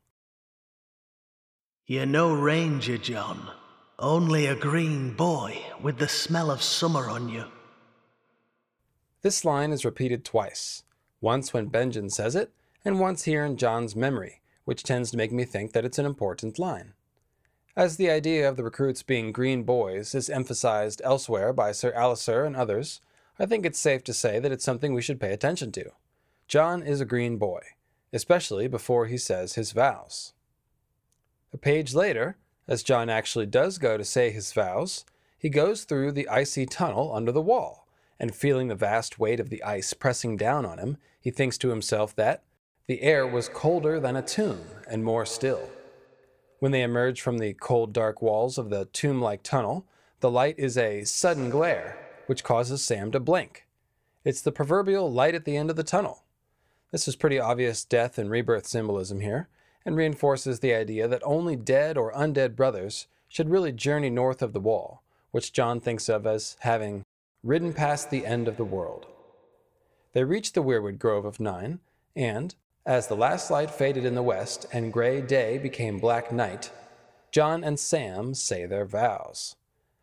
You're 1.87 2.07
no 2.07 2.35
ranger, 2.35 2.99
Jon. 2.99 3.51
Only 3.99 4.47
a 4.47 4.55
green 4.55 5.13
boy 5.15 5.63
with 5.83 5.99
the 5.99 6.09
smell 6.09 6.51
of 6.51 6.63
summer 6.63 7.11
on 7.11 7.29
you. 7.29 7.45
This 9.21 9.45
line 9.45 9.71
is 9.71 9.85
repeated 9.85 10.25
twice 10.25 10.83
once 11.21 11.53
when 11.53 11.71
Benjen 11.71 12.11
says 12.11 12.35
it, 12.35 12.53
and 12.85 12.99
once 12.99 13.25
here 13.25 13.45
in 13.45 13.57
Jon's 13.57 13.95
memory, 13.95 14.41
which 14.65 14.83
tends 14.83 15.11
to 15.11 15.17
make 15.17 15.31
me 15.31 15.45
think 15.45 15.73
that 15.73 15.85
it's 15.85 15.99
an 15.99 16.07
important 16.07 16.59
line. 16.59 16.95
As 17.77 17.97
the 17.97 18.11
idea 18.11 18.49
of 18.49 18.57
the 18.57 18.65
recruits 18.65 19.03
being 19.03 19.31
green 19.31 19.63
boys 19.63 20.15
is 20.15 20.29
emphasized 20.29 21.01
elsewhere 21.05 21.53
by 21.53 21.71
Sir 21.71 21.93
Alliser 21.93 22.45
and 22.45 22.57
others, 22.57 23.01
I 23.39 23.47
think 23.47 23.65
it's 23.65 23.79
safe 23.79 24.03
to 24.05 24.13
say 24.13 24.41
that 24.41 24.53
it's 24.53 24.65
something 24.65 24.93
we 24.93 25.01
should 25.01 25.21
pay 25.21 25.33
attention 25.33 25.71
to. 25.73 25.93
Jon 26.49 26.83
is 26.83 27.01
a 27.01 27.07
green 27.07 27.39
boy, 27.39 27.61
especially 28.13 28.67
before 28.67 29.07
he 29.07 29.17
says 29.17 29.55
his 29.55 29.73
vows. 29.73 30.35
A 31.53 31.57
page 31.57 31.95
later, 31.95 32.37
as 32.69 32.83
Jon 32.83 33.11
actually 33.11 33.47
does 33.47 33.79
go 33.79 33.97
to 33.97 34.05
say 34.05 34.31
his 34.31 34.53
vows, 34.53 35.05
he 35.39 35.49
goes 35.49 35.85
through 35.85 36.13
the 36.13 36.29
icy 36.29 36.67
tunnel 36.67 37.13
under 37.15 37.33
the 37.33 37.41
wall, 37.41 37.87
and 38.21 38.35
feeling 38.35 38.69
the 38.69 38.75
vast 38.75 39.19
weight 39.19 39.41
of 39.41 39.51
the 39.51 39.63
ice 39.63 39.93
pressing 39.93 40.37
down 40.37 40.65
on 40.65 40.79
him, 40.79 40.97
he 41.21 41.31
thinks 41.31 41.59
to 41.59 41.71
himself 41.71 42.15
that 42.17 42.43
the 42.87 43.03
air 43.03 43.27
was 43.27 43.49
colder 43.49 43.99
than 43.99 44.17
a 44.17 44.23
tomb 44.23 44.61
and 44.89 45.05
more 45.05 45.25
still. 45.25 45.71
When 46.59 46.73
they 46.73 46.83
emerge 46.83 47.21
from 47.21 47.39
the 47.39 47.55
cold, 47.55 47.93
dark 47.93 48.23
walls 48.23 48.59
of 48.59 48.71
the 48.71 48.85
tomb 48.87 49.21
like 49.21 49.43
tunnel, 49.43 49.87
the 50.21 50.31
light 50.31 50.57
is 50.59 50.79
a 50.79 51.05
sudden 51.05 51.51
glare, 51.51 51.99
which 52.27 52.45
causes 52.45 52.85
Sam 52.85 53.11
to 53.13 53.19
blink. 53.21 53.67
It's 54.25 54.41
the 54.41 54.53
proverbial 54.53 55.11
light 55.11 55.35
at 55.35 55.45
the 55.45 55.57
end 55.57 55.71
of 55.71 55.77
the 55.77 55.83
tunnel. 55.83 56.23
This 56.93 57.09
is 57.09 57.17
pretty 57.17 57.41
obvious 57.41 57.85
death 57.85 58.19
and 58.19 58.31
rebirth 58.31 58.67
symbolism 58.67 59.21
here, 59.21 59.49
and 59.85 59.97
reinforces 59.97 60.61
the 60.61 60.75
idea 60.75 61.09
that 61.09 61.23
only 61.25 61.57
dead 61.57 61.97
or 61.97 62.13
undead 62.13 62.57
brothers 62.57 63.07
should 63.29 63.51
really 63.51 63.73
journey 63.73 64.11
north 64.11 64.43
of 64.43 64.53
the 64.53 64.61
wall, 64.61 65.03
which 65.31 65.53
Jon 65.53 65.81
thinks 65.81 66.09
of 66.09 66.27
as 66.27 66.57
having 66.61 67.05
ridden 67.43 67.73
past 67.73 68.11
the 68.11 68.27
end 68.27 68.47
of 68.47 68.57
the 68.57 68.65
world. 68.65 69.07
They 70.13 70.25
reach 70.25 70.53
the 70.53 70.63
Weirwood 70.63 70.99
Grove 70.99 71.25
of 71.25 71.41
Nine, 71.41 71.81
and, 72.15 72.55
as 72.85 73.07
the 73.07 73.17
last 73.17 73.51
light 73.51 73.71
faded 73.71 74.05
in 74.05 74.15
the 74.15 74.23
west 74.23 74.67
and 74.73 74.93
gray 74.93 75.23
day 75.23 75.59
became 75.59 75.99
black 75.99 76.31
night, 76.31 76.71
John 77.31 77.65
and 77.65 77.81
Sam 77.81 78.35
say 78.35 78.67
their 78.67 78.85
vows. 78.85 79.57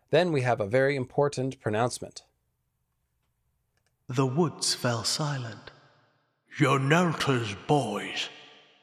Then 0.09 0.31
we 0.31 0.41
have 0.41 0.59
a 0.59 0.65
very 0.65 0.95
important 0.95 1.61
pronouncement. 1.61 2.23
The 4.07 4.25
woods 4.25 4.73
fell 4.73 5.03
silent. 5.03 5.69
Nelta's 6.59 7.55
boys. 7.67 8.29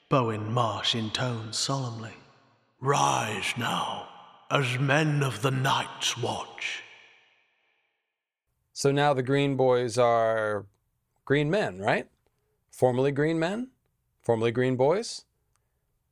Bowen 0.09 0.53
Marsh 0.53 0.95
intoned 0.95 1.57
solemnly. 1.57 2.15
Rise 2.81 3.55
now, 3.59 4.07
as 4.49 4.79
men 4.79 5.25
of 5.25 5.43
the 5.43 5.51
Night's 5.51 6.17
Watch. 6.17 6.85
So 8.73 8.93
now 8.93 9.13
the 9.15 9.25
Green 9.25 9.57
Boys 9.57 9.99
are 9.99 10.67
green 11.25 11.51
men, 11.51 11.81
right? 11.81 12.09
Formerly 12.71 13.11
green 13.11 13.41
men? 13.41 13.71
formerly 14.23 14.53
Green 14.53 14.77
Boys. 14.77 15.25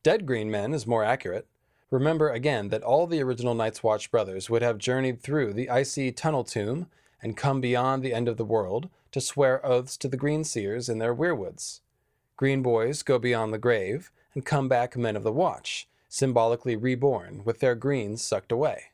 Dead 0.04 0.24
Green 0.24 0.50
Men 0.50 0.72
is 0.72 0.86
more 0.86 1.02
accurate. 1.02 1.46
Remember 1.90 2.30
again 2.30 2.70
that 2.70 2.82
all 2.82 3.06
the 3.06 3.20
original 3.20 3.54
Night's 3.54 3.82
Watch 3.82 4.10
brothers 4.10 4.50
would 4.50 4.62
have 4.62 4.78
journeyed 4.78 5.20
through 5.20 5.52
the 5.52 5.68
icy 5.70 6.10
tunnel 6.10 6.42
tomb 6.44 6.86
and 7.22 7.36
come 7.36 7.60
beyond 7.60 8.02
the 8.02 8.14
end 8.14 8.28
of 8.28 8.36
the 8.38 8.44
world 8.44 8.88
to 9.12 9.20
swear 9.20 9.64
oaths 9.64 9.96
to 9.96 10.08
the 10.08 10.16
Green 10.16 10.42
Seers 10.42 10.88
in 10.88 10.98
their 10.98 11.14
weirwoods. 11.14 11.80
Green 12.36 12.62
Boys 12.62 13.02
go 13.02 13.18
beyond 13.18 13.52
the 13.52 13.58
grave 13.58 14.10
and 14.34 14.44
come 14.44 14.68
back 14.68 14.96
men 14.96 15.14
of 15.14 15.22
the 15.22 15.32
Watch, 15.32 15.86
symbolically 16.08 16.74
reborn 16.74 17.42
with 17.44 17.60
their 17.60 17.76
greens 17.76 18.22
sucked 18.22 18.50
away. 18.50 18.86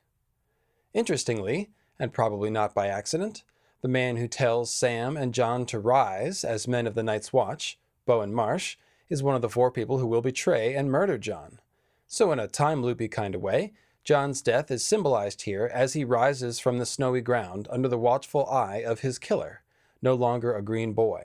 Interestingly, 0.92 1.70
and 1.98 2.12
probably 2.12 2.50
not 2.50 2.74
by 2.74 2.88
accident, 2.88 3.42
the 3.80 3.88
man 3.88 4.16
who 4.16 4.28
tells 4.28 4.74
Sam 4.74 5.16
and 5.16 5.32
Jon 5.32 5.64
to 5.66 5.78
rise 5.78 6.44
as 6.44 6.68
men 6.68 6.86
of 6.86 6.94
the 6.94 7.02
Night's 7.02 7.32
Watch, 7.32 7.78
Bowen 8.04 8.34
Marsh, 8.34 8.76
is 9.08 9.22
one 9.22 9.34
of 9.34 9.42
the 9.42 9.48
four 9.48 9.70
people 9.70 9.98
who 9.98 10.06
will 10.06 10.20
betray 10.20 10.74
and 10.74 10.90
murder 10.90 11.16
Jon. 11.16 11.60
So, 12.06 12.32
in 12.32 12.38
a 12.38 12.46
time 12.46 12.82
loopy 12.82 13.08
kind 13.08 13.34
of 13.34 13.40
way, 13.40 13.72
Jon's 14.04 14.42
death 14.42 14.70
is 14.70 14.84
symbolized 14.84 15.42
here 15.42 15.70
as 15.72 15.94
he 15.94 16.04
rises 16.04 16.58
from 16.58 16.78
the 16.78 16.86
snowy 16.86 17.20
ground 17.20 17.68
under 17.70 17.88
the 17.88 17.98
watchful 17.98 18.46
eye 18.46 18.82
of 18.86 19.00
his 19.00 19.18
killer, 19.18 19.62
no 20.02 20.14
longer 20.14 20.54
a 20.54 20.62
green 20.62 20.92
boy. 20.92 21.24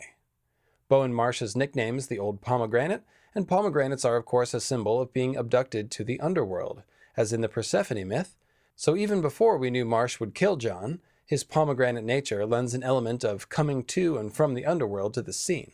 Bowen 0.88 1.14
Marsh's 1.14 1.56
nickname 1.56 1.98
is 1.98 2.08
the 2.08 2.20
Old 2.20 2.42
Pomegranate, 2.42 3.04
and 3.34 3.48
pomegranates 3.48 4.06
are, 4.06 4.16
of 4.16 4.26
course, 4.26 4.54
a 4.54 4.60
symbol 4.60 5.02
of 5.02 5.14
being 5.14 5.36
abducted 5.36 5.90
to 5.92 6.04
the 6.04 6.20
underworld, 6.20 6.84
as 7.18 7.34
in 7.34 7.42
the 7.42 7.50
Persephone 7.50 8.08
myth. 8.08 8.36
So, 8.76 8.96
even 8.96 9.22
before 9.22 9.58
we 9.58 9.70
knew 9.70 9.86
Marsh 9.86 10.20
would 10.20 10.36
kill 10.36 10.58
Jon, 10.58 11.00
his 11.26 11.44
pomegranate 11.44 12.04
nature 12.04 12.46
lends 12.46 12.74
an 12.74 12.84
element 12.84 13.24
of 13.24 13.50
coming 13.50 13.84
to 13.86 14.18
and 14.18 14.34
from 14.34 14.54
the 14.54 14.66
underworld 14.66 15.16
to 15.16 15.22
the 15.22 15.34
scene. 15.34 15.72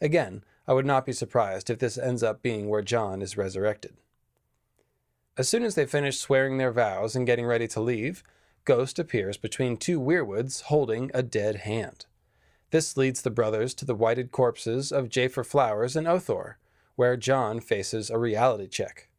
Again, 0.00 0.44
I 0.66 0.72
would 0.72 0.86
not 0.86 1.04
be 1.04 1.12
surprised 1.12 1.68
if 1.68 1.78
this 1.78 1.98
ends 1.98 2.22
up 2.22 2.42
being 2.42 2.68
where 2.68 2.82
Jon 2.82 3.20
is 3.20 3.36
resurrected. 3.36 3.94
As 5.36 5.48
soon 5.48 5.62
as 5.62 5.74
they 5.74 5.86
finish 5.86 6.18
swearing 6.18 6.58
their 6.58 6.72
vows 6.72 7.14
and 7.14 7.26
getting 7.26 7.46
ready 7.46 7.68
to 7.68 7.80
leave, 7.80 8.22
Ghost 8.64 8.98
appears 8.98 9.36
between 9.36 9.76
two 9.76 9.98
weirwoods 9.98 10.62
holding 10.62 11.10
a 11.12 11.22
dead 11.22 11.56
hand. 11.56 12.06
This 12.72 12.96
leads 12.96 13.20
the 13.20 13.30
brothers 13.30 13.74
to 13.74 13.84
the 13.84 13.94
wighted 13.94 14.32
corpses 14.32 14.92
of 14.92 15.10
Jafer 15.10 15.44
Flowers 15.44 15.94
and 15.94 16.06
Othor, 16.06 16.54
where 16.96 17.18
Jon 17.18 17.60
faces 17.60 18.08
a 18.08 18.16
reality 18.16 18.66
check. 18.66 19.10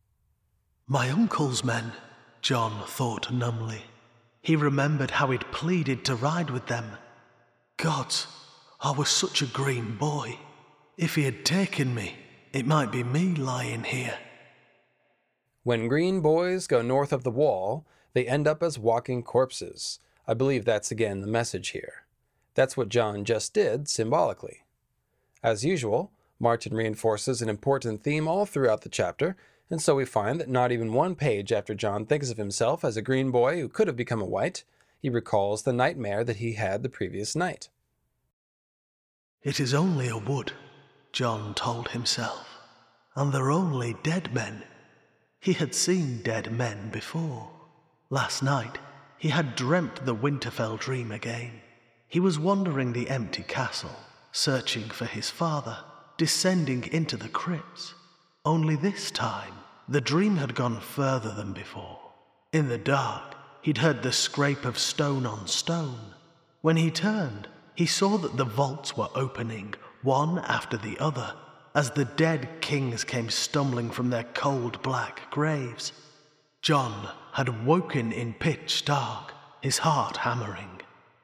My 0.87 1.09
uncle's 1.11 1.63
men, 1.63 1.91
Jon 2.41 2.83
thought 2.87 3.31
numbly. 3.31 3.83
He 4.41 4.55
remembered 4.55 5.11
how 5.11 5.29
he'd 5.29 5.51
pleaded 5.51 6.03
to 6.05 6.15
ride 6.15 6.49
with 6.49 6.65
them. 6.65 6.97
Gods, 7.77 8.25
I 8.81 8.89
was 8.89 9.09
such 9.09 9.43
a 9.43 9.45
green 9.45 9.97
boy. 9.97 10.39
If 10.97 11.13
he 11.13 11.21
had 11.21 11.45
taken 11.45 11.93
me, 11.93 12.15
it 12.53 12.65
might 12.65 12.91
be 12.91 13.03
me 13.03 13.35
lying 13.35 13.83
here. 13.83 14.17
When 15.61 15.87
green 15.87 16.21
boys 16.21 16.65
go 16.65 16.81
north 16.81 17.13
of 17.13 17.23
the 17.23 17.29
wall, 17.29 17.85
they 18.13 18.25
end 18.25 18.47
up 18.47 18.63
as 18.63 18.79
walking 18.79 19.21
corpses. 19.21 19.99
I 20.27 20.33
believe 20.33 20.65
that's 20.65 20.89
again 20.89 21.21
the 21.21 21.27
message 21.27 21.69
here. 21.69 22.02
That's 22.55 22.77
what 22.77 22.89
Jon 22.89 23.25
just 23.25 23.53
did 23.53 23.89
symbolically. 23.89 24.63
As 25.41 25.65
usual, 25.65 26.11
Martin 26.39 26.75
reinforces 26.75 27.41
an 27.41 27.49
important 27.49 28.03
theme 28.03 28.27
all 28.27 28.45
throughout 28.45 28.81
the 28.81 28.89
chapter, 28.89 29.35
and 29.69 29.81
so 29.81 29.95
we 29.95 30.05
find 30.05 30.39
that 30.39 30.49
not 30.49 30.71
even 30.71 30.93
one 30.93 31.15
page 31.15 31.51
after 31.51 31.73
Jon 31.73 32.05
thinks 32.05 32.29
of 32.29 32.37
himself 32.37 32.83
as 32.85 32.97
a 32.97 33.01
green 33.01 33.31
boy 33.31 33.59
who 33.59 33.69
could 33.69 33.87
have 33.87 33.95
become 33.95 34.21
a 34.21 34.25
wight, 34.25 34.63
he 35.01 35.09
recalls 35.09 35.63
the 35.63 35.73
nightmare 35.73 36.23
that 36.23 36.37
he 36.37 36.53
had 36.53 36.83
the 36.83 36.89
previous 36.89 37.35
night. 37.35 37.69
It 39.41 39.59
is 39.59 39.73
only 39.73 40.07
a 40.07 40.17
wood, 40.17 40.53
Jon 41.11 41.53
told 41.53 41.89
himself. 41.89 42.47
And 43.15 43.33
they're 43.33 43.51
only 43.51 43.95
dead 44.03 44.33
men. 44.33 44.63
He 45.39 45.53
had 45.53 45.75
seen 45.75 46.21
dead 46.23 46.51
men 46.51 46.89
before. 46.89 47.51
Last 48.09 48.43
night, 48.43 48.79
he 49.17 49.29
had 49.29 49.55
dreamt 49.55 50.05
the 50.05 50.15
Winterfell 50.15 50.79
dream 50.79 51.11
again. 51.11 51.62
He 52.13 52.19
was 52.19 52.37
wandering 52.37 52.93
the 52.93 53.09
empty 53.09 53.41
castle, 53.41 53.95
searching 54.31 54.83
for 54.83 55.05
his 55.05 55.31
father, 55.31 55.79
descending 56.15 56.83
into 56.91 57.17
the 57.17 57.27
crypts. 57.27 57.95
Only 58.45 58.75
this 58.75 59.09
time, 59.09 59.55
the 59.89 59.99
dream 59.99 60.35
had 60.35 60.53
gone 60.53 60.79
further 60.79 61.33
than 61.33 61.53
before. 61.53 61.97
In 62.51 62.69
the 62.69 62.77
dark, 62.77 63.33
he'd 63.63 63.79
heard 63.79 64.03
the 64.03 64.11
scrape 64.11 64.63
of 64.63 64.77
stone 64.77 65.25
on 65.25 65.47
stone. 65.47 66.13
When 66.61 66.77
he 66.77 66.91
turned, 66.91 67.47
he 67.73 67.87
saw 67.87 68.19
that 68.19 68.37
the 68.37 68.45
vaults 68.45 68.95
were 68.95 69.09
opening 69.15 69.73
one 70.03 70.37
after 70.37 70.77
the 70.77 70.99
other, 70.99 71.33
as 71.73 71.89
the 71.89 72.05
dead 72.05 72.61
kings 72.61 73.03
came 73.03 73.31
stumbling 73.31 73.89
from 73.89 74.11
their 74.11 74.25
cold 74.35 74.79
black 74.83 75.31
graves. 75.31 75.91
Jon 76.61 77.09
had 77.31 77.65
woken 77.65 78.11
in 78.11 78.35
pitch 78.35 78.85
dark, 78.85 79.33
his 79.61 79.79
heart 79.79 80.17
hammering, 80.17 80.72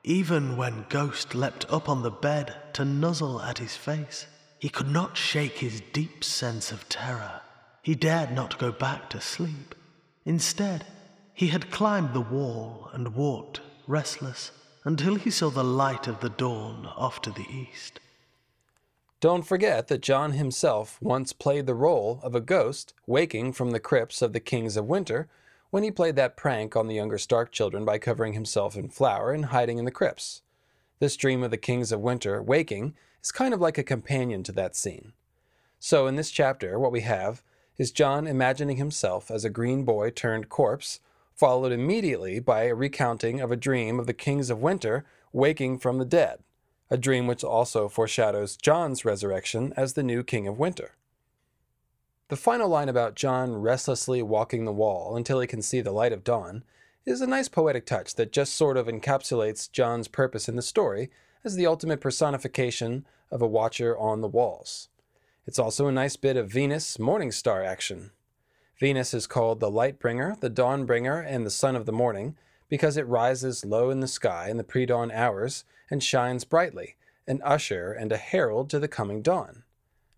even 0.04 0.56
when 0.58 0.86
Ghost 0.90 1.36
leapt 1.36 1.66
up 1.72 1.90
on 1.90 2.02
the 2.02 2.12
bed 2.12 2.56
to 2.74 2.86
nuzzle 2.86 3.42
at 3.42 3.58
his 3.58 3.76
face. 3.76 4.28
He 4.60 4.70
could 4.70 4.90
not 4.90 5.18
shake 5.18 5.60
his 5.60 5.82
deep 5.94 6.24
sense 6.24 6.72
of 6.72 6.88
terror. 6.90 7.42
He 7.82 7.96
dared 7.96 8.32
not 8.32 8.60
go 8.60 8.72
back 8.72 9.10
to 9.12 9.22
sleep. 9.22 9.76
Instead, 10.26 10.86
he 11.34 11.48
had 11.48 11.72
climbed 11.72 12.14
the 12.14 12.22
wall 12.22 12.90
and 12.94 13.16
walked, 13.16 13.62
restless, 13.88 14.52
until 14.84 15.16
he 15.16 15.30
saw 15.30 15.50
the 15.50 15.64
light 15.64 16.08
of 16.08 16.20
the 16.20 16.30
dawn 16.30 16.86
off 16.86 17.22
to 17.22 17.32
the 17.32 17.48
east. 17.50 18.00
Don't 19.22 19.44
forget 19.44 19.88
that 19.88 20.02
Jon 20.02 20.34
himself 20.34 20.98
once 21.02 21.34
played 21.34 21.66
the 21.66 21.74
role 21.74 22.20
of 22.24 22.36
a 22.36 22.42
ghost 22.42 22.94
waking 23.06 23.54
from 23.54 23.72
the 23.72 23.80
crypts 23.80 24.22
of 24.22 24.34
the 24.34 24.40
Kings 24.40 24.78
of 24.78 24.86
Winter 24.86 25.28
when 25.72 25.84
he 25.84 25.92
played 25.92 26.16
that 26.16 26.36
prank 26.36 26.76
on 26.76 26.88
the 26.88 26.96
younger 26.96 27.18
Stark 27.18 27.52
children 27.52 27.86
by 27.86 27.98
covering 27.98 28.34
himself 28.34 28.76
in 28.76 28.90
flour 28.90 29.32
and 29.32 29.46
hiding 29.46 29.78
in 29.78 29.86
the 29.86 29.92
crypts. 29.92 30.42
This 31.00 31.16
dream 31.16 31.44
of 31.44 31.52
the 31.52 31.58
kings 31.58 31.92
of 31.92 32.02
winter 32.02 32.42
waking 32.42 32.96
is 33.24 33.32
kind 33.32 33.54
of 33.54 33.62
like 33.62 33.78
a 33.78 33.84
companion 33.84 34.44
to 34.44 34.52
that 34.54 34.76
scene. 34.76 35.14
So, 35.80 36.08
in 36.08 36.16
this 36.16 36.32
chapter, 36.32 36.78
what 36.80 36.92
we 36.92 37.02
have 37.02 37.44
is 37.78 37.92
Jon 37.92 38.28
imagining 38.28 38.78
himself 38.78 39.32
as 39.32 39.46
a 39.46 39.50
green 39.50 39.86
boy 39.86 40.10
turned 40.10 40.50
corpse, 40.50 41.00
followed 41.36 41.72
immediately 41.72 42.40
by 42.40 42.64
a 42.64 42.76
recounting 42.76 43.40
of 43.40 43.52
a 43.52 43.56
dream 43.56 44.00
of 44.00 44.08
the 44.08 44.14
kings 44.14 44.50
of 44.50 44.62
winter 44.62 45.06
waking 45.32 45.80
from 45.80 45.98
the 45.98 46.06
dead, 46.06 46.40
a 46.90 46.98
dream 46.98 47.28
which 47.28 47.44
also 47.44 47.88
foreshadows 47.88 48.58
Jon's 48.58 49.06
resurrection 49.06 49.74
as 49.78 49.94
the 49.94 50.04
new 50.04 50.24
king 50.24 50.48
of 50.48 50.60
winter. 50.60 50.96
The 52.30 52.36
final 52.36 52.70
line 52.70 52.90
about 52.90 53.16
Jon 53.16 53.56
restlessly 53.56 54.22
walking 54.22 54.66
the 54.66 54.72
wall 54.72 55.16
until 55.16 55.40
he 55.40 55.48
can 55.48 55.64
see 55.64 55.82
the 55.82 55.92
light 55.92 56.14
of 56.14 56.24
dawn 56.24 56.64
is 57.04 57.22
a 57.22 57.28
nice 57.28 57.48
poetic 57.48 57.88
touch 57.88 58.14
that 58.16 58.32
just 58.32 58.54
sort 58.54 58.78
of 58.78 58.86
encapsulates 58.86 59.72
Jon's 59.72 60.08
purpose 60.08 60.48
in 60.48 60.56
the 60.56 60.62
story 60.62 61.10
as 61.44 61.56
the 61.56 61.66
ultimate 61.66 62.00
personification 62.00 63.04
of 63.32 63.42
a 63.42 63.48
watcher 63.48 63.98
on 63.98 64.22
the 64.22 64.28
walls. 64.28 64.90
It's 65.48 65.58
also 65.58 65.88
a 65.88 65.92
nice 65.92 66.18
bit 66.18 66.38
of 66.38 66.52
Venus 66.52 67.00
morning 67.00 67.32
star 67.32 67.64
action. 67.64 68.12
Venus 68.80 69.12
is 69.16 69.26
called 69.26 69.60
the 69.60 69.72
light 69.72 69.98
bringer, 69.98 70.38
the 70.40 70.52
dawn 70.52 70.86
bringer, 70.86 71.20
and 71.20 71.48
the 71.48 71.50
sun 71.50 71.76
of 71.76 71.88
the 71.88 71.92
morning 71.92 72.38
because 72.70 72.96
it 72.96 73.08
rises 73.08 73.66
low 73.66 73.90
in 73.90 74.02
the 74.02 74.08
sky 74.08 74.50
in 74.52 74.58
the 74.58 74.64
pre 74.64 74.86
dawn 74.86 75.10
hours 75.10 75.64
and 75.90 76.04
shines 76.04 76.44
brightly, 76.44 76.96
an 77.26 77.42
usher 77.44 77.92
and 77.92 78.12
a 78.12 78.18
herald 78.18 78.70
to 78.70 78.78
the 78.78 78.88
coming 78.88 79.24
dawn. 79.24 79.64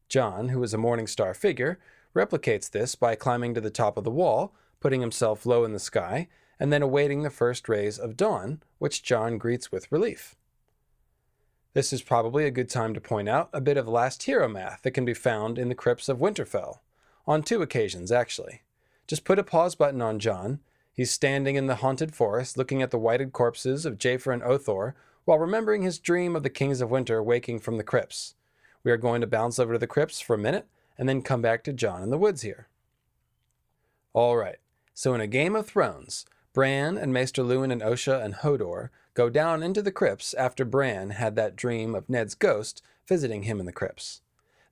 Jon, 0.10 0.50
who 0.50 0.62
is 0.62 0.74
a 0.74 0.78
morning 0.78 1.08
star 1.08 1.34
figure, 1.34 1.80
replicates 2.16 2.70
this 2.70 2.96
by 2.96 3.16
climbing 3.16 3.54
to 3.54 3.62
the 3.62 3.70
top 3.70 3.98
of 3.98 4.04
the 4.04 4.12
wall, 4.12 4.54
putting 4.80 5.02
himself 5.02 5.46
low 5.46 5.64
in 5.64 5.74
the 5.74 5.80
sky, 5.80 6.28
and 6.60 6.72
then 6.72 6.82
awaiting 6.82 7.24
the 7.24 7.30
first 7.30 7.68
rays 7.68 7.98
of 7.98 8.18
dawn, 8.18 8.62
which 8.78 9.04
Jon 9.04 9.38
greets 9.38 9.72
with 9.72 9.92
relief. 9.92 10.36
This 11.74 11.94
is 11.94 12.02
probably 12.02 12.46
a 12.46 12.52
good 12.52 12.70
time 12.70 12.94
to 12.94 13.02
point 13.02 13.30
out 13.30 13.50
a 13.54 13.62
bit 13.62 13.78
of 13.78 13.88
last 13.88 14.24
hero 14.24 14.50
math 14.50 14.82
that 14.82 14.92
can 14.92 15.06
be 15.06 15.14
found 15.14 15.58
in 15.58 15.70
the 15.70 15.76
crypts 15.76 16.10
of 16.10 16.20
Winterfell, 16.20 16.80
on 17.26 17.44
two 17.44 17.62
occasions 17.62 18.12
actually. 18.12 18.62
Just 19.08 19.24
put 19.24 19.40
a 19.40 19.44
pause 19.44 19.76
button 19.76 20.02
on 20.02 20.20
Jon. 20.20 20.60
He's 20.94 21.12
standing 21.12 21.56
in 21.56 21.68
the 21.68 21.76
haunted 21.76 22.14
forest 22.14 22.58
looking 22.58 22.82
at 22.82 22.92
the 22.92 23.00
wighted 23.00 23.32
corpses 23.32 23.86
of 23.86 23.98
Jafer 23.98 24.34
and 24.34 24.42
Othor 24.42 24.94
while 25.24 25.40
remembering 25.40 25.82
his 25.82 26.00
dream 26.00 26.36
of 26.36 26.44
the 26.44 26.50
Kings 26.50 26.82
of 26.82 26.92
Winter 26.92 27.24
waking 27.24 27.60
from 27.60 27.78
the 27.78 27.84
crypts. 27.84 28.36
We 28.84 28.92
are 28.92 28.98
going 28.98 29.22
to 29.22 29.28
bounce 29.28 29.58
over 29.58 29.74
to 29.74 29.80
the 29.80 29.88
crypts 29.88 30.20
for 30.20 30.34
a 30.34 30.40
minute 30.40 30.68
and 31.02 31.10
then 31.10 31.24
come 31.24 31.42
back 31.42 31.64
to 31.64 31.74
Jon 31.74 32.04
in 32.04 32.12
the 32.12 32.18
woods 32.18 32.44
here. 32.44 32.68
All 34.14 34.38
right, 34.38 34.58
so 34.94 35.16
in 35.16 35.20
a 35.20 35.26
Game 35.26 35.56
of 35.56 35.66
Thrones, 35.66 36.28
Bran 36.54 36.96
and 36.96 37.12
Maester 37.12 37.42
Luwin 37.42 37.72
and 37.72 37.82
Osha 37.82 38.24
and 38.24 38.36
Hodor 38.36 38.92
go 39.16 39.28
down 39.28 39.64
into 39.64 39.82
the 39.82 39.92
crypts 39.92 40.36
after 40.36 40.64
Bran 40.64 41.10
had 41.10 41.36
that 41.36 41.56
dream 41.56 41.96
of 41.96 42.08
Ned's 42.08 42.36
ghost 42.36 42.84
visiting 43.08 43.44
him 43.44 43.60
in 43.60 43.66
the 43.66 43.72
crypts. 43.72 44.22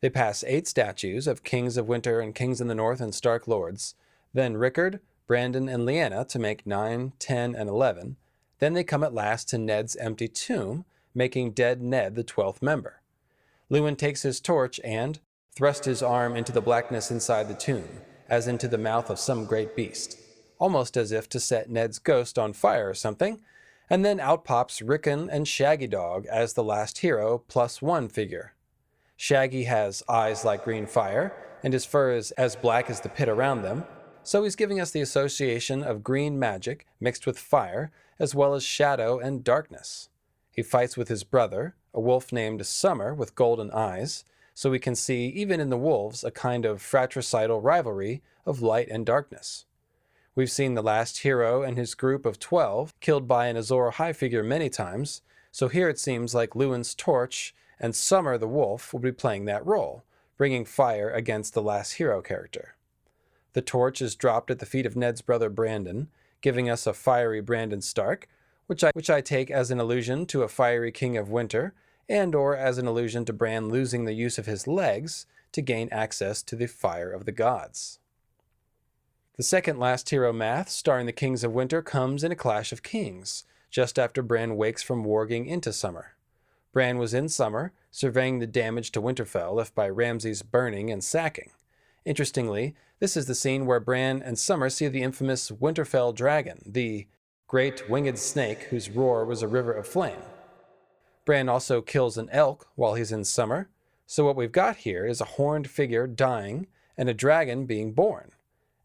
They 0.01 0.11
pass 0.11 0.43
eight 0.43 0.67
statues 0.67 1.25
of 1.25 1.43
kings 1.43 1.77
of 1.77 1.87
winter 1.87 2.19
and 2.21 2.35
kings 2.35 2.61
in 2.61 2.67
the 2.67 2.75
north 2.75 3.01
and 3.01 3.15
Stark 3.15 3.47
lords, 3.47 3.95
then 4.31 4.55
Rickard, 4.55 4.99
Brandon, 5.25 5.67
and 5.67 5.81
Lyanna 5.81 6.27
to 6.27 6.37
make 6.37 6.67
nine, 6.67 7.13
ten, 7.17 7.55
and 7.55 7.67
11. 7.67 8.17
Then 8.59 8.73
they 8.73 8.83
come 8.83 9.03
at 9.03 9.15
last 9.15 9.49
to 9.49 9.57
Ned's 9.57 9.95
empty 9.95 10.27
tomb, 10.27 10.85
making 11.15 11.53
dead 11.53 11.81
Ned 11.81 12.13
the 12.13 12.23
twelfth 12.23 12.61
member. 12.61 13.01
Luwin 13.71 13.97
takes 13.97 14.21
his 14.21 14.39
torch 14.39 14.79
and, 14.83 15.19
thrust 15.59 15.83
his 15.83 16.01
arm 16.01 16.37
into 16.37 16.53
the 16.53 16.61
blackness 16.61 17.11
inside 17.11 17.49
the 17.49 17.53
tomb, 17.53 17.85
as 18.29 18.47
into 18.47 18.65
the 18.65 18.77
mouth 18.77 19.09
of 19.09 19.19
some 19.19 19.43
great 19.43 19.75
beast, 19.75 20.17
almost 20.57 20.95
as 20.95 21.11
if 21.11 21.27
to 21.27 21.37
set 21.37 21.69
Ned's 21.69 21.99
ghost 21.99 22.39
on 22.39 22.53
fire 22.53 22.89
or 22.89 22.93
something, 22.93 23.41
and 23.89 24.05
then 24.05 24.21
out 24.21 24.45
pops 24.45 24.81
Rickon 24.81 25.29
and 25.29 25.45
Shaggy 25.45 25.87
Dog 25.87 26.25
as 26.27 26.53
the 26.53 26.63
last 26.63 26.99
hero 26.99 27.43
plus 27.49 27.81
one 27.81 28.07
figure. 28.07 28.53
Shaggy 29.17 29.65
has 29.65 30.01
eyes 30.07 30.45
like 30.45 30.63
green 30.63 30.85
fire, 30.85 31.33
and 31.61 31.73
his 31.73 31.83
fur 31.83 32.13
is 32.13 32.31
as 32.31 32.55
black 32.55 32.89
as 32.89 33.01
the 33.01 33.09
pit 33.09 33.27
around 33.27 33.61
them, 33.61 33.83
so 34.23 34.45
he's 34.45 34.55
giving 34.55 34.79
us 34.79 34.91
the 34.91 35.01
association 35.01 35.83
of 35.83 36.05
green 36.05 36.39
magic 36.39 36.87
mixed 37.01 37.25
with 37.25 37.37
fire, 37.37 37.91
as 38.17 38.33
well 38.33 38.53
as 38.53 38.63
shadow 38.63 39.19
and 39.19 39.43
darkness. 39.43 40.07
He 40.55 40.63
fights 40.63 40.95
with 40.95 41.09
his 41.09 41.25
brother, 41.25 41.75
a 41.93 41.99
wolf 41.99 42.31
named 42.31 42.65
Summer 42.65 43.13
with 43.13 43.35
golden 43.35 43.69
eyes, 43.71 44.23
so 44.59 44.69
we 44.69 44.77
can 44.77 44.93
see, 44.93 45.27
even 45.27 45.61
in 45.61 45.69
the 45.69 45.77
wolves, 45.77 46.21
a 46.21 46.31
kind 46.31 46.65
of 46.65 46.81
fratricidal 46.81 47.61
rivalry 47.61 48.21
of 48.45 48.61
light 48.61 48.89
and 48.91 49.05
darkness. 49.05 49.63
We've 50.35 50.51
seen 50.51 50.73
the 50.73 50.81
last 50.81 51.19
hero 51.19 51.63
and 51.63 51.77
his 51.77 51.95
group 51.95 52.25
of 52.25 52.39
12 52.39 52.93
killed 52.99 53.25
by 53.25 53.47
an 53.47 53.55
Azor 53.55 53.89
Ahai 53.89 54.13
figure 54.13 54.43
many 54.43 54.69
times, 54.69 55.21
so 55.49 55.69
here 55.69 55.87
it 55.87 55.97
seems 55.97 56.35
like 56.35 56.55
Luwin's 56.55 56.93
torch 56.93 57.55
and 57.79 57.95
Summer 57.95 58.37
the 58.37 58.49
wolf 58.49 58.91
will 58.91 58.99
be 58.99 59.13
playing 59.13 59.45
that 59.45 59.65
role, 59.65 60.03
bringing 60.35 60.65
fire 60.65 61.09
against 61.09 61.53
the 61.53 61.63
last 61.63 61.93
hero 61.93 62.21
character. 62.21 62.75
The 63.53 63.61
torch 63.61 64.01
is 64.01 64.13
dropped 64.13 64.51
at 64.51 64.59
the 64.59 64.65
feet 64.65 64.85
of 64.85 64.97
Ned's 64.97 65.21
brother 65.21 65.49
Brandon, 65.49 66.09
giving 66.41 66.69
us 66.69 66.85
a 66.85 66.91
fiery 66.91 67.39
Brandon 67.39 67.79
Stark, 67.79 68.27
which 68.67 68.83
I, 68.83 68.91
which 68.91 69.09
I 69.09 69.21
take 69.21 69.49
as 69.49 69.71
an 69.71 69.79
allusion 69.79 70.25
to 70.25 70.43
a 70.43 70.49
fiery 70.49 70.91
king 70.91 71.15
of 71.15 71.29
winter 71.29 71.73
and 72.09 72.33
or 72.33 72.57
as 72.57 72.77
an 72.77 72.87
allusion 72.87 73.23
to 73.25 73.33
Bran 73.33 73.69
losing 73.69 74.05
the 74.05 74.13
use 74.13 74.37
of 74.37 74.47
his 74.47 74.67
legs 74.67 75.27
to 75.51 75.61
gain 75.61 75.87
access 75.91 76.41
to 76.43 76.55
the 76.55 76.67
fire 76.67 77.11
of 77.11 77.25
the 77.25 77.31
gods. 77.31 77.99
The 79.37 79.43
second 79.43 79.79
last 79.79 80.09
hero 80.09 80.33
math, 80.33 80.69
starring 80.69 81.05
the 81.05 81.13
Kings 81.13 81.43
of 81.43 81.53
Winter, 81.53 81.81
comes 81.81 82.23
in 82.23 82.31
a 82.31 82.35
Clash 82.35 82.73
of 82.73 82.83
Kings, 82.83 83.45
just 83.69 83.97
after 83.97 84.21
Bran 84.21 84.57
wakes 84.57 84.83
from 84.83 85.05
warging 85.05 85.47
into 85.47 85.71
summer. 85.71 86.15
Bran 86.73 86.97
was 86.97 87.13
in 87.13 87.29
summer, 87.29 87.71
surveying 87.91 88.39
the 88.39 88.47
damage 88.47 88.91
to 88.91 89.01
Winterfell 89.01 89.55
left 89.55 89.73
by 89.73 89.87
Ramsay's 89.87 90.41
burning 90.41 90.91
and 90.91 91.03
sacking. 91.03 91.51
Interestingly, 92.05 92.75
this 92.99 93.15
is 93.15 93.27
the 93.27 93.35
scene 93.35 93.65
where 93.65 93.79
Bran 93.79 94.21
and 94.21 94.37
Summer 94.37 94.69
see 94.69 94.87
the 94.87 95.03
infamous 95.03 95.51
Winterfell 95.51 96.13
dragon, 96.13 96.61
the 96.65 97.07
great 97.47 97.89
winged 97.89 98.19
snake 98.19 98.63
whose 98.63 98.89
roar 98.89 99.25
was 99.25 99.41
a 99.41 99.47
river 99.47 99.71
of 99.71 99.87
flame. 99.87 100.21
Bran 101.29 101.47
also 101.47 101.83
kills 101.83 102.17
an 102.17 102.27
elk 102.31 102.69
while 102.73 102.95
he's 102.95 103.11
in 103.11 103.23
summer, 103.23 103.69
so 104.07 104.25
what 104.25 104.35
we've 104.35 104.51
got 104.51 104.77
here 104.77 105.05
is 105.05 105.21
a 105.21 105.35
horned 105.37 105.69
figure 105.69 106.07
dying 106.07 106.65
and 106.97 107.07
a 107.07 107.13
dragon 107.13 107.67
being 107.67 107.91
born. 107.91 108.31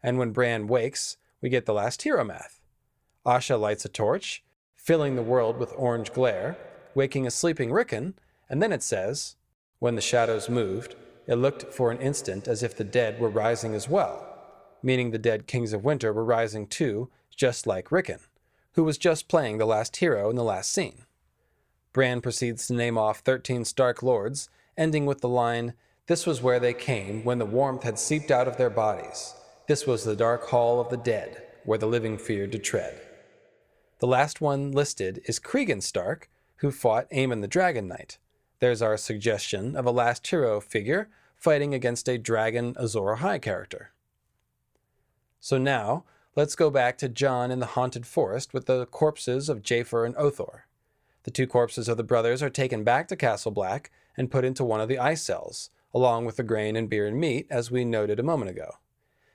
And 0.03 0.19
when 0.19 0.29
Bran 0.29 0.67
wakes, 0.67 1.17
we 1.41 1.49
get 1.49 1.65
the 1.65 1.73
last 1.73 2.03
hero 2.03 2.23
math. 2.23 2.61
Osha 3.25 3.59
lights 3.59 3.83
a 3.83 3.89
torch, 3.89 4.43
filling 4.75 5.15
the 5.15 5.23
world 5.23 5.57
with 5.57 5.73
orange 5.75 6.13
glare, 6.13 6.55
waking 6.93 7.25
a 7.25 7.31
sleeping 7.31 7.71
Rickon, 7.71 8.13
and 8.47 8.61
then 8.61 8.71
it 8.71 8.83
says, 8.83 9.37
When 9.79 9.95
the 9.95 9.99
shadows 9.99 10.47
moved, 10.47 10.95
it 11.25 11.37
looked 11.37 11.73
for 11.73 11.89
an 11.89 11.97
instant 11.97 12.47
as 12.47 12.61
if 12.61 12.77
the 12.77 12.83
dead 12.83 13.19
were 13.19 13.27
rising 13.27 13.73
as 13.73 13.89
well, 13.89 14.23
meaning 14.83 15.09
the 15.09 15.17
dead 15.17 15.47
kings 15.47 15.73
of 15.73 15.83
winter 15.83 16.13
were 16.13 16.23
rising 16.23 16.67
too, 16.67 17.09
just 17.35 17.65
like 17.65 17.91
Rickon, 17.91 18.19
who 18.73 18.83
was 18.83 18.99
just 18.99 19.27
playing 19.27 19.57
the 19.57 19.65
last 19.65 19.95
hero 19.95 20.29
in 20.29 20.35
the 20.35 20.43
last 20.43 20.71
scene. 20.71 21.04
Bran 21.95 22.19
proceeds 22.19 22.67
to 22.67 22.73
name 22.73 22.97
off 22.97 23.19
13 23.19 23.63
Stark 23.63 24.03
lords, 24.03 24.49
ending 24.77 25.05
with 25.05 25.21
the 25.21 25.29
line, 25.29 25.75
This 26.07 26.25
was 26.25 26.41
where 26.41 26.59
they 26.59 26.73
came 26.73 27.23
when 27.23 27.37
the 27.37 27.45
warmth 27.45 27.83
had 27.83 27.97
seeped 27.97 28.31
out 28.31 28.49
of 28.49 28.57
their 28.57 28.69
bodies. 28.69 29.33
This 29.69 29.87
was 29.87 30.03
the 30.03 30.13
dark 30.13 30.45
hall 30.47 30.81
of 30.81 30.89
the 30.89 30.97
dead, 30.97 31.41
where 31.63 31.77
the 31.77 31.85
living 31.85 32.17
feared 32.17 32.51
to 32.51 32.59
tread. 32.59 32.99
The 33.99 34.07
last 34.07 34.41
one 34.41 34.73
listed 34.73 35.21
is 35.23 35.39
Cregan 35.39 35.79
Stark, 35.79 36.29
who 36.57 36.69
fought 36.69 37.09
Aemon 37.11 37.39
the 37.39 37.47
Dragon 37.47 37.87
Knight. 37.87 38.17
There's 38.59 38.81
our 38.81 38.97
suggestion 38.97 39.77
of 39.77 39.85
a 39.85 39.91
last 39.91 40.27
hero 40.27 40.59
figure 40.59 41.07
fighting 41.37 41.73
against 41.73 42.09
a 42.09 42.17
dragon 42.17 42.75
Azor 42.77 43.15
Ahai 43.15 43.41
character. 43.41 43.91
So 45.39 45.57
now, 45.57 46.03
let's 46.35 46.57
go 46.57 46.69
back 46.69 46.97
to 46.97 47.07
Jon 47.07 47.51
in 47.51 47.59
the 47.59 47.67
haunted 47.67 48.05
forest 48.05 48.53
with 48.53 48.65
the 48.65 48.85
corpses 48.87 49.47
of 49.47 49.63
Jafer 49.63 50.05
and 50.05 50.15
Othor. 50.15 50.64
The 51.25 51.31
two 51.31 51.47
corpses 51.47 51.89
of 51.89 51.97
the 51.97 52.03
brothers 52.03 52.43
are 52.43 52.51
taken 52.51 52.83
back 52.83 53.07
to 53.07 53.15
Castle 53.15 53.51
Black 53.51 53.89
and 54.15 54.29
put 54.29 54.45
into 54.45 54.63
one 54.63 54.79
of 54.79 54.87
the 54.87 54.99
ice 54.99 55.23
cells, 55.23 55.71
along 55.91 56.25
with 56.25 56.35
the 56.35 56.43
grain 56.43 56.75
and 56.75 56.87
beer 56.87 57.07
and 57.07 57.19
meat, 57.19 57.47
as 57.49 57.71
we 57.71 57.83
noted 57.83 58.19
a 58.19 58.23
moment 58.23 58.51
ago. 58.51 58.75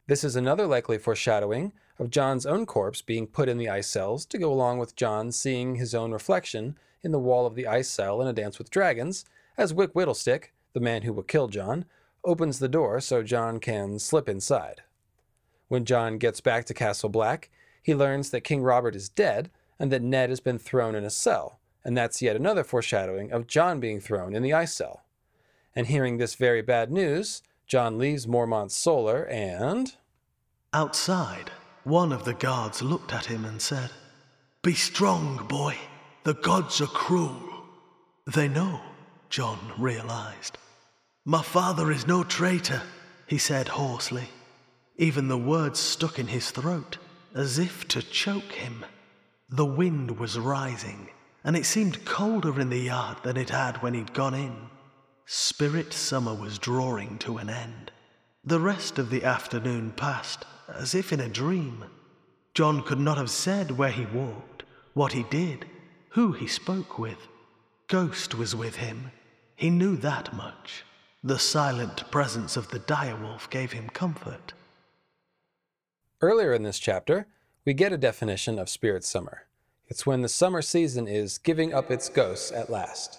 This 0.06 0.22
is 0.22 0.36
another 0.36 0.68
likely 0.68 0.98
foreshadowing 0.98 1.72
of 1.98 2.10
Jon's 2.10 2.46
own 2.46 2.64
corpse 2.64 3.02
being 3.02 3.26
put 3.26 3.48
in 3.48 3.58
the 3.58 3.68
ice 3.68 3.88
cells 3.88 4.24
to 4.26 4.38
go 4.38 4.52
along 4.52 4.78
with 4.78 4.94
Jon 4.94 5.32
seeing 5.32 5.74
his 5.74 5.92
own 5.92 6.12
reflection 6.12 6.78
in 7.02 7.10
the 7.10 7.18
wall 7.18 7.44
of 7.44 7.56
the 7.56 7.66
ice 7.66 7.88
cell 7.88 8.22
in 8.22 8.28
A 8.28 8.32
Dance 8.32 8.58
with 8.58 8.70
Dragons, 8.70 9.24
as 9.58 9.74
Wick 9.74 9.92
Whittlestick, 9.92 10.52
the 10.74 10.80
man 10.80 11.02
who 11.02 11.12
will 11.12 11.24
kill 11.24 11.48
Jon, 11.48 11.86
opens 12.24 12.60
the 12.60 12.68
door 12.68 13.00
so 13.00 13.24
Jon 13.24 13.58
can 13.58 13.98
slip 13.98 14.28
inside. 14.28 14.82
When 15.66 15.84
Jon 15.84 16.18
gets 16.18 16.40
back 16.40 16.66
to 16.66 16.74
Castle 16.74 17.08
Black, 17.08 17.50
he 17.82 17.96
learns 17.96 18.30
that 18.30 18.42
King 18.42 18.62
Robert 18.62 18.94
is 18.94 19.08
dead 19.08 19.50
and 19.78 19.90
that 19.90 20.02
Ned 20.02 20.28
has 20.28 20.40
been 20.40 20.58
thrown 20.58 20.94
in 20.94 21.04
a 21.04 21.10
cell, 21.10 21.59
and 21.84 21.96
that's 21.96 22.20
yet 22.22 22.36
another 22.36 22.64
foreshadowing 22.64 23.32
of 23.32 23.46
Jon 23.46 23.80
being 23.80 24.00
thrown 24.00 24.34
in 24.34 24.42
the 24.42 24.52
ice 24.52 24.74
cell. 24.74 25.04
And 25.74 25.86
hearing 25.86 26.18
this 26.18 26.34
very 26.34 26.62
bad 26.62 26.90
news, 26.90 27.42
Jon 27.66 27.98
leaves 27.98 28.26
Mormont's 28.26 28.74
solar 28.74 29.24
and. 29.26 29.94
Outside, 30.72 31.50
One 31.84 32.12
of 32.12 32.24
the 32.24 32.34
guards 32.34 32.82
looked 32.82 33.12
at 33.12 33.26
him 33.26 33.44
and 33.44 33.62
said, 33.62 33.90
Be 34.62 34.74
strong, 34.74 35.46
boy. 35.48 35.76
The 36.24 36.34
gods 36.34 36.80
are 36.80 36.86
cruel. 36.86 37.40
They 38.26 38.48
know, 38.48 38.80
Jon 39.30 39.58
realized. 39.78 40.58
My 41.24 41.42
father 41.42 41.90
is 41.90 42.06
no 42.06 42.24
traitor, 42.24 42.82
he 43.26 43.38
said 43.38 43.68
hoarsely. 43.68 44.28
Even 44.96 45.28
the 45.28 45.38
words 45.38 45.78
stuck 45.78 46.18
in 46.18 46.26
his 46.26 46.50
throat, 46.50 46.98
as 47.34 47.58
if 47.58 47.88
to 47.88 48.02
choke 48.02 48.52
him. 48.52 48.84
The 49.48 49.64
wind 49.64 50.18
was 50.18 50.38
rising, 50.38 51.08
and 51.44 51.56
it 51.56 51.66
seemed 51.66 52.04
colder 52.04 52.60
in 52.60 52.70
the 52.70 52.78
yard 52.78 53.18
than 53.22 53.36
it 53.36 53.50
had 53.50 53.82
when 53.82 53.94
he'd 53.94 54.12
gone 54.12 54.34
in. 54.34 54.56
Spirit 55.26 55.92
summer 55.92 56.34
was 56.34 56.58
drawing 56.58 57.18
to 57.18 57.38
an 57.38 57.48
end. 57.48 57.90
The 58.44 58.60
rest 58.60 58.98
of 58.98 59.10
the 59.10 59.24
afternoon 59.24 59.92
passed 59.92 60.44
as 60.68 60.94
if 60.94 61.12
in 61.12 61.20
a 61.20 61.28
dream. 61.28 61.84
Jon 62.54 62.82
could 62.82 62.98
not 62.98 63.16
have 63.16 63.30
said 63.30 63.70
where 63.70 63.90
he 63.90 64.06
walked, 64.06 64.64
what 64.94 65.12
he 65.12 65.24
did, 65.24 65.66
who 66.10 66.32
he 66.32 66.46
spoke 66.46 66.98
with. 66.98 67.28
Ghost 67.86 68.34
was 68.34 68.54
with 68.54 68.76
him. 68.76 69.12
He 69.56 69.70
knew 69.70 69.96
that 69.96 70.32
much. 70.34 70.84
The 71.22 71.38
silent 71.38 72.10
presence 72.10 72.56
of 72.56 72.68
the 72.68 72.80
direwolf 72.80 73.50
gave 73.50 73.72
him 73.72 73.88
comfort. 73.90 74.54
Earlier 76.20 76.52
in 76.52 76.62
this 76.62 76.78
chapter, 76.78 77.26
we 77.64 77.74
get 77.74 77.92
a 77.92 77.98
definition 77.98 78.58
of 78.58 78.68
spirit 78.68 79.04
summer. 79.04 79.46
It's 79.90 80.06
when 80.06 80.22
the 80.22 80.28
summer 80.28 80.62
season 80.62 81.08
is 81.08 81.38
giving 81.38 81.74
up 81.74 81.90
its 81.90 82.08
ghosts 82.08 82.52
at 82.52 82.70
last. 82.70 83.18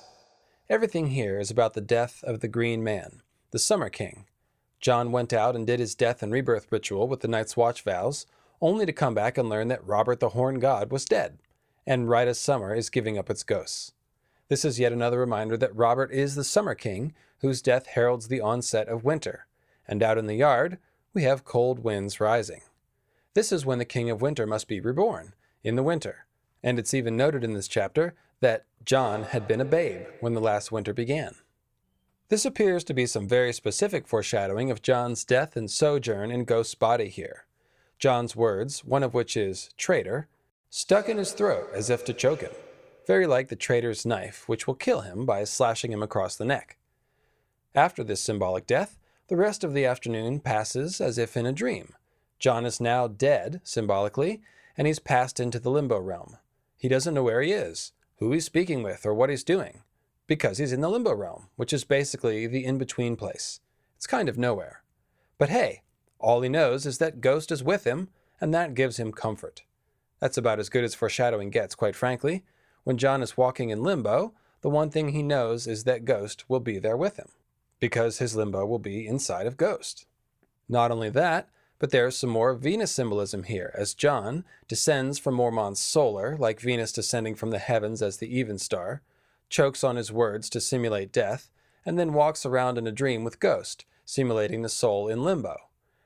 Everything 0.69 1.07
here 1.07 1.37
is 1.37 1.51
about 1.51 1.73
the 1.73 1.81
death 1.81 2.23
of 2.23 2.39
the 2.39 2.47
Green 2.47 2.81
Man, 2.81 3.21
the 3.51 3.59
Summer 3.59 3.89
King. 3.89 4.23
Jon 4.79 5.11
went 5.11 5.33
out 5.33 5.53
and 5.53 5.67
did 5.67 5.81
his 5.81 5.95
death 5.95 6.23
and 6.23 6.31
rebirth 6.31 6.71
ritual 6.71 7.09
with 7.09 7.19
the 7.19 7.27
Night's 7.27 7.57
Watch 7.57 7.81
vows, 7.81 8.25
only 8.61 8.85
to 8.85 8.93
come 8.93 9.13
back 9.13 9.37
and 9.37 9.49
learn 9.49 9.67
that 9.67 9.85
Robert 9.85 10.21
the 10.21 10.29
Horn 10.29 10.59
God 10.59 10.93
was 10.93 11.03
dead, 11.03 11.39
and 11.85 12.07
right 12.07 12.27
as 12.27 12.39
summer 12.39 12.73
is 12.73 12.89
giving 12.89 13.17
up 13.17 13.29
its 13.29 13.43
ghosts. 13.43 13.91
This 14.47 14.63
is 14.63 14.79
yet 14.79 14.93
another 14.93 15.19
reminder 15.19 15.57
that 15.57 15.75
Robert 15.75 16.09
is 16.13 16.35
the 16.35 16.43
Summer 16.45 16.73
King, 16.73 17.13
whose 17.39 17.61
death 17.61 17.85
heralds 17.87 18.29
the 18.29 18.39
onset 18.39 18.87
of 18.87 19.03
winter, 19.03 19.45
and 19.89 20.01
out 20.01 20.17
in 20.17 20.25
the 20.25 20.35
yard, 20.35 20.77
we 21.13 21.23
have 21.23 21.43
cold 21.43 21.79
winds 21.79 22.21
rising. 22.21 22.61
This 23.33 23.51
is 23.51 23.65
when 23.65 23.77
the 23.77 23.83
King 23.83 24.09
of 24.09 24.21
Winter 24.21 24.47
must 24.47 24.69
be 24.69 24.79
reborn, 24.79 25.33
in 25.65 25.75
the 25.75 25.83
winter. 25.83 26.27
And 26.63 26.77
it's 26.77 26.93
even 26.93 27.17
noted 27.17 27.43
in 27.43 27.53
this 27.53 27.67
chapter 27.67 28.13
that 28.39 28.65
Jon 28.85 29.23
had 29.23 29.47
been 29.47 29.61
a 29.61 29.65
babe 29.65 30.05
when 30.19 30.33
the 30.33 30.41
last 30.41 30.71
winter 30.71 30.93
began. 30.93 31.35
This 32.29 32.45
appears 32.45 32.83
to 32.85 32.93
be 32.93 33.05
some 33.05 33.27
very 33.27 33.51
specific 33.51 34.07
foreshadowing 34.07 34.71
of 34.71 34.81
Jon's 34.81 35.25
death 35.25 35.55
and 35.55 35.69
sojourn 35.69 36.31
in 36.31 36.45
Ghost's 36.45 36.75
body 36.75 37.09
here. 37.09 37.45
Jon's 37.99 38.35
words, 38.35 38.85
one 38.85 39.03
of 39.03 39.13
which 39.13 39.35
is 39.35 39.69
traitor, 39.77 40.27
stuck 40.69 41.09
in 41.09 41.17
his 41.17 41.33
throat 41.33 41.69
as 41.73 41.89
if 41.89 42.05
to 42.05 42.13
choke 42.13 42.41
him, 42.41 42.53
very 43.05 43.27
like 43.27 43.49
the 43.49 43.55
traitor's 43.55 44.05
knife, 44.05 44.47
which 44.47 44.65
will 44.65 44.75
kill 44.75 45.01
him 45.01 45.25
by 45.25 45.43
slashing 45.43 45.91
him 45.91 46.01
across 46.01 46.35
the 46.35 46.45
neck. 46.45 46.77
After 47.75 48.03
this 48.03 48.21
symbolic 48.21 48.65
death, 48.65 48.97
the 49.27 49.37
rest 49.37 49.63
of 49.63 49.73
the 49.73 49.85
afternoon 49.85 50.39
passes 50.39 50.99
as 50.99 51.17
if 51.17 51.37
in 51.37 51.45
a 51.45 51.53
dream, 51.53 51.93
Jon 52.39 52.65
is 52.65 52.81
now 52.81 53.07
dead, 53.07 53.61
symbolically, 53.63 54.41
and 54.75 54.87
he's 54.87 54.99
passed 54.99 55.39
into 55.39 55.59
the 55.59 55.69
limbo 55.69 55.99
realm. 55.99 56.37
He 56.81 56.87
doesn't 56.87 57.13
know 57.13 57.21
where 57.21 57.43
he 57.43 57.51
is, 57.51 57.91
who 58.15 58.31
he's 58.31 58.45
speaking 58.45 58.81
with, 58.81 59.05
or 59.05 59.13
what 59.13 59.29
he's 59.29 59.43
doing, 59.43 59.83
because 60.25 60.57
he's 60.57 60.73
in 60.73 60.81
the 60.81 60.89
limbo 60.89 61.13
realm, 61.13 61.49
which 61.55 61.73
is 61.73 61.83
basically 61.83 62.47
the 62.47 62.65
in 62.65 62.79
between 62.79 63.15
place. 63.15 63.59
It's 63.97 64.07
kind 64.07 64.27
of 64.27 64.35
nowhere. 64.35 64.81
But 65.37 65.49
hey, 65.49 65.83
all 66.17 66.41
he 66.41 66.49
knows 66.49 66.87
is 66.87 66.97
that 66.97 67.21
Ghost 67.21 67.51
is 67.51 67.63
with 67.63 67.83
him, 67.83 68.09
and 68.39 68.51
that 68.55 68.73
gives 68.73 68.97
him 68.97 69.11
comfort. 69.11 69.61
That's 70.19 70.39
about 70.39 70.57
as 70.57 70.69
good 70.69 70.83
as 70.83 70.95
foreshadowing 70.95 71.51
gets, 71.51 71.75
quite 71.75 71.95
frankly. 71.95 72.43
When 72.83 72.97
Jon 72.97 73.21
is 73.21 73.37
walking 73.37 73.69
in 73.69 73.83
limbo, 73.83 74.33
the 74.61 74.69
one 74.71 74.89
thing 74.89 75.09
he 75.09 75.21
knows 75.21 75.67
is 75.67 75.83
that 75.83 76.03
Ghost 76.03 76.49
will 76.49 76.61
be 76.61 76.79
there 76.79 76.97
with 76.97 77.17
him, 77.17 77.29
because 77.79 78.17
his 78.17 78.35
limbo 78.35 78.65
will 78.65 78.79
be 78.79 79.05
inside 79.05 79.45
of 79.45 79.55
Ghost. 79.55 80.07
Not 80.67 80.89
only 80.89 81.11
that, 81.11 81.47
but 81.81 81.89
there's 81.89 82.15
some 82.15 82.29
more 82.29 82.53
Venus 82.53 82.91
symbolism 82.91 83.41
here, 83.41 83.73
as 83.73 83.95
Jon 83.95 84.45
descends 84.67 85.17
from 85.17 85.33
Mormont's 85.33 85.81
solar, 85.81 86.37
like 86.37 86.59
Venus 86.59 86.91
descending 86.91 87.33
from 87.33 87.49
the 87.49 87.57
heavens 87.57 88.03
as 88.03 88.17
the 88.17 88.37
even 88.37 88.59
star, 88.59 89.01
chokes 89.49 89.83
on 89.83 89.95
his 89.95 90.11
words 90.11 90.47
to 90.51 90.61
simulate 90.61 91.11
death, 91.11 91.49
and 91.83 91.97
then 91.97 92.13
walks 92.13 92.45
around 92.45 92.77
in 92.77 92.85
a 92.85 92.91
dream 92.91 93.23
with 93.23 93.39
Ghost, 93.39 93.85
simulating 94.05 94.61
the 94.61 94.69
soul 94.69 95.07
in 95.07 95.23
limbo. 95.23 95.57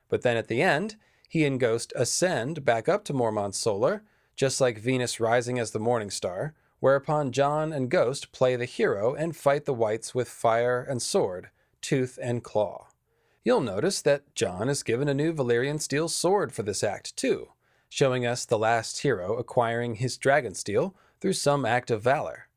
But 0.08 0.22
then 0.22 0.38
at 0.38 0.48
the 0.48 0.62
end, 0.62 0.96
he 1.28 1.44
and 1.44 1.60
Ghost 1.60 1.92
ascend 1.94 2.64
back 2.64 2.88
up 2.88 3.04
to 3.04 3.14
Mormont's 3.14 3.60
solar, 3.60 4.02
just 4.38 4.62
like 4.62 4.80
Venus 4.80 5.20
rising 5.20 5.60
as 5.60 5.72
the 5.72 5.80
morning 5.80 6.10
star, 6.10 6.54
whereupon 6.80 7.34
Jon 7.34 7.74
and 7.74 7.92
Ghost 7.92 8.32
play 8.32 8.56
the 8.56 8.64
hero 8.64 9.14
and 9.14 9.36
fight 9.36 9.66
the 9.66 9.74
wights 9.74 10.16
with 10.16 10.30
fire 10.30 10.82
and 10.82 11.02
sword, 11.02 11.50
tooth 11.82 12.18
and 12.22 12.46
claw. 12.46 12.88
You'll 13.46 13.62
notice 13.62 14.02
that 14.02 14.34
Jon 14.34 14.70
is 14.70 14.82
given 14.82 15.08
a 15.08 15.14
new 15.14 15.32
Valyrian 15.32 15.80
steel 15.80 16.10
sword 16.10 16.52
for 16.52 16.64
this 16.64 16.84
act, 16.84 17.16
too, 17.16 17.50
showing 17.90 18.26
us 18.26 18.44
the 18.44 18.58
last 18.58 19.02
hero 19.02 19.36
acquiring 19.36 19.96
his 19.96 20.18
dragon 20.18 20.56
steel 20.56 20.96
through 21.22 21.34
some 21.34 21.64
act 21.64 21.92
of 21.92 22.02
valor. 22.02 22.48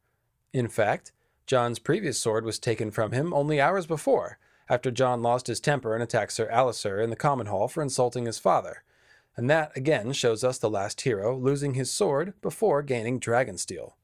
In 0.54 0.66
fact, 0.66 1.12
Jon's 1.46 1.78
previous 1.78 2.18
sword 2.18 2.46
was 2.46 2.58
taken 2.58 2.90
from 2.90 3.12
him 3.12 3.34
only 3.34 3.60
hours 3.60 3.84
before, 3.84 4.38
after 4.66 4.90
Jon 4.90 5.20
lost 5.20 5.46
his 5.46 5.60
temper 5.60 5.92
and 5.92 6.02
attacked 6.02 6.32
Sir 6.32 6.48
Alliser 6.50 7.04
in 7.04 7.10
the 7.10 7.16
common 7.16 7.48
hall 7.48 7.68
for 7.68 7.82
insulting 7.82 8.24
his 8.24 8.38
father. 8.38 8.82
And 9.36 9.50
that 9.50 9.76
again 9.76 10.14
shows 10.14 10.42
us 10.42 10.56
the 10.56 10.70
last 10.70 11.02
hero 11.02 11.36
losing 11.36 11.74
his 11.74 11.90
sword 11.90 12.32
before 12.40 12.82
gaining 12.82 13.18
dragon 13.18 13.58
steel. 13.58 13.98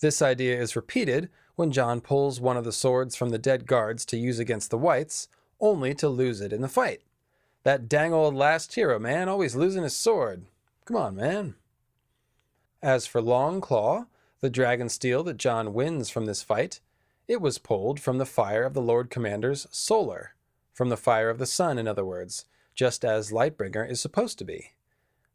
This 0.00 0.22
idea 0.22 0.56
is 0.60 0.76
repeated 0.76 1.30
when 1.56 1.72
Jon 1.72 2.00
pulls 2.00 2.40
one 2.40 2.56
of 2.56 2.64
the 2.64 2.70
swords 2.70 3.16
from 3.16 3.30
the 3.30 3.38
dead 3.38 3.66
guards 3.66 4.06
to 4.06 4.16
use 4.16 4.38
against 4.38 4.70
the 4.70 4.78
wights, 4.78 5.26
only 5.62 5.94
to 5.94 6.08
lose 6.08 6.42
it 6.42 6.52
in 6.52 6.60
the 6.60 6.68
fight. 6.68 7.00
That 7.62 7.88
dang 7.88 8.12
old 8.12 8.34
last 8.34 8.74
hero, 8.74 8.98
man, 8.98 9.28
always 9.28 9.54
losing 9.54 9.84
his 9.84 9.96
sword. 9.96 10.44
Come 10.84 10.96
on, 10.96 11.16
man. 11.16 11.54
As 12.82 13.06
for 13.06 13.22
Longclaw, 13.22 14.06
the 14.40 14.50
dragon 14.50 14.88
steel 14.88 15.22
that 15.22 15.36
Jon 15.36 15.72
wins 15.72 16.10
from 16.10 16.26
this 16.26 16.42
fight, 16.42 16.80
it 17.28 17.40
was 17.40 17.58
pulled 17.58 18.00
from 18.00 18.18
the 18.18 18.26
fire 18.26 18.64
of 18.64 18.74
the 18.74 18.82
Lord 18.82 19.08
Commander's 19.08 19.68
solar, 19.70 20.34
from 20.74 20.88
the 20.88 20.96
fire 20.96 21.30
of 21.30 21.38
the 21.38 21.46
sun, 21.46 21.78
in 21.78 21.86
other 21.86 22.04
words, 22.04 22.44
just 22.74 23.04
as 23.04 23.30
Lightbringer 23.30 23.88
is 23.88 24.00
supposed 24.00 24.38
to 24.38 24.44
be. 24.44 24.72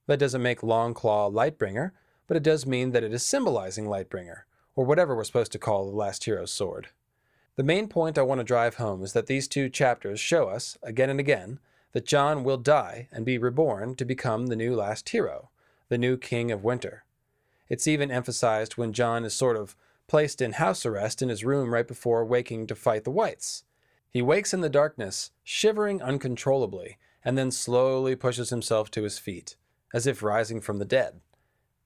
That 0.07 0.19
doesn't 0.19 0.43
make 0.43 0.59
Longclaw 0.59 1.31
Lightbringer, 1.31 1.91
but 2.27 2.35
it 2.35 2.43
does 2.43 2.65
mean 2.65 2.91
that 2.91 3.03
it 3.03 3.13
is 3.13 3.23
symbolizing 3.23 3.85
Lightbringer, 3.85 4.41
or 4.75 4.85
whatever 4.85 5.15
we're 5.15 5.23
supposed 5.23 5.53
to 5.53 5.59
call 5.59 5.89
the 5.89 5.95
last 5.95 6.25
hero's 6.25 6.51
sword. 6.51 6.89
The 7.57 7.63
main 7.63 7.87
point 7.87 8.19
I 8.19 8.21
want 8.21 8.39
to 8.39 8.45
drive 8.45 8.75
home 8.75 9.01
is 9.03 9.13
that 9.13 9.25
these 9.25 9.47
two 9.47 9.67
chapters 9.67 10.19
show 10.19 10.47
us, 10.47 10.77
again 10.83 11.09
and 11.09 11.19
again, 11.19 11.59
that 11.91 12.05
Jon 12.05 12.43
will 12.43 12.57
die 12.57 13.07
and 13.11 13.25
be 13.25 13.39
reborn 13.39 13.95
to 13.95 14.05
become 14.05 14.45
the 14.45 14.55
new 14.55 14.75
last 14.75 15.09
hero, 15.09 15.49
the 15.89 15.97
new 15.97 16.17
king 16.17 16.51
of 16.51 16.63
winter. 16.63 17.03
It's 17.67 17.87
even 17.87 18.11
emphasized 18.11 18.77
when 18.77 18.93
Jon 18.93 19.25
is 19.25 19.33
sort 19.33 19.57
of 19.57 19.75
placed 20.07 20.39
in 20.39 20.53
house 20.53 20.85
arrest 20.85 21.23
in 21.23 21.29
his 21.29 21.43
room 21.43 21.73
right 21.73 21.87
before 21.87 22.23
waking 22.23 22.67
to 22.67 22.75
fight 22.75 23.03
the 23.05 23.09
wights. 23.09 23.63
He 24.07 24.21
wakes 24.21 24.53
in 24.53 24.61
the 24.61 24.69
darkness, 24.69 25.31
shivering 25.43 25.99
uncontrollably, 25.99 26.99
and 27.25 27.39
then 27.39 27.49
slowly 27.49 28.15
pushes 28.15 28.51
himself 28.51 28.91
to 28.91 29.01
his 29.01 29.17
feet, 29.17 29.55
as 29.95 30.05
if 30.05 30.21
rising 30.21 30.61
from 30.61 30.77
the 30.77 30.85
dead. 30.85 31.21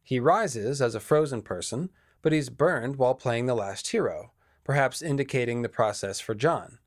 He 0.03 0.19
rises 0.19 0.81
as 0.81 0.95
a 0.95 0.99
frozen 0.99 1.41
person, 1.41 1.91
but 2.21 2.33
he's 2.33 2.49
burned 2.49 2.97
while 2.97 3.15
playing 3.15 3.45
the 3.45 3.55
last 3.55 3.87
hero, 3.91 4.33
perhaps 4.63 5.01
indicating 5.01 5.61
the 5.61 5.69
process 5.69 6.19
for 6.19 6.35
Jon. 6.35 6.79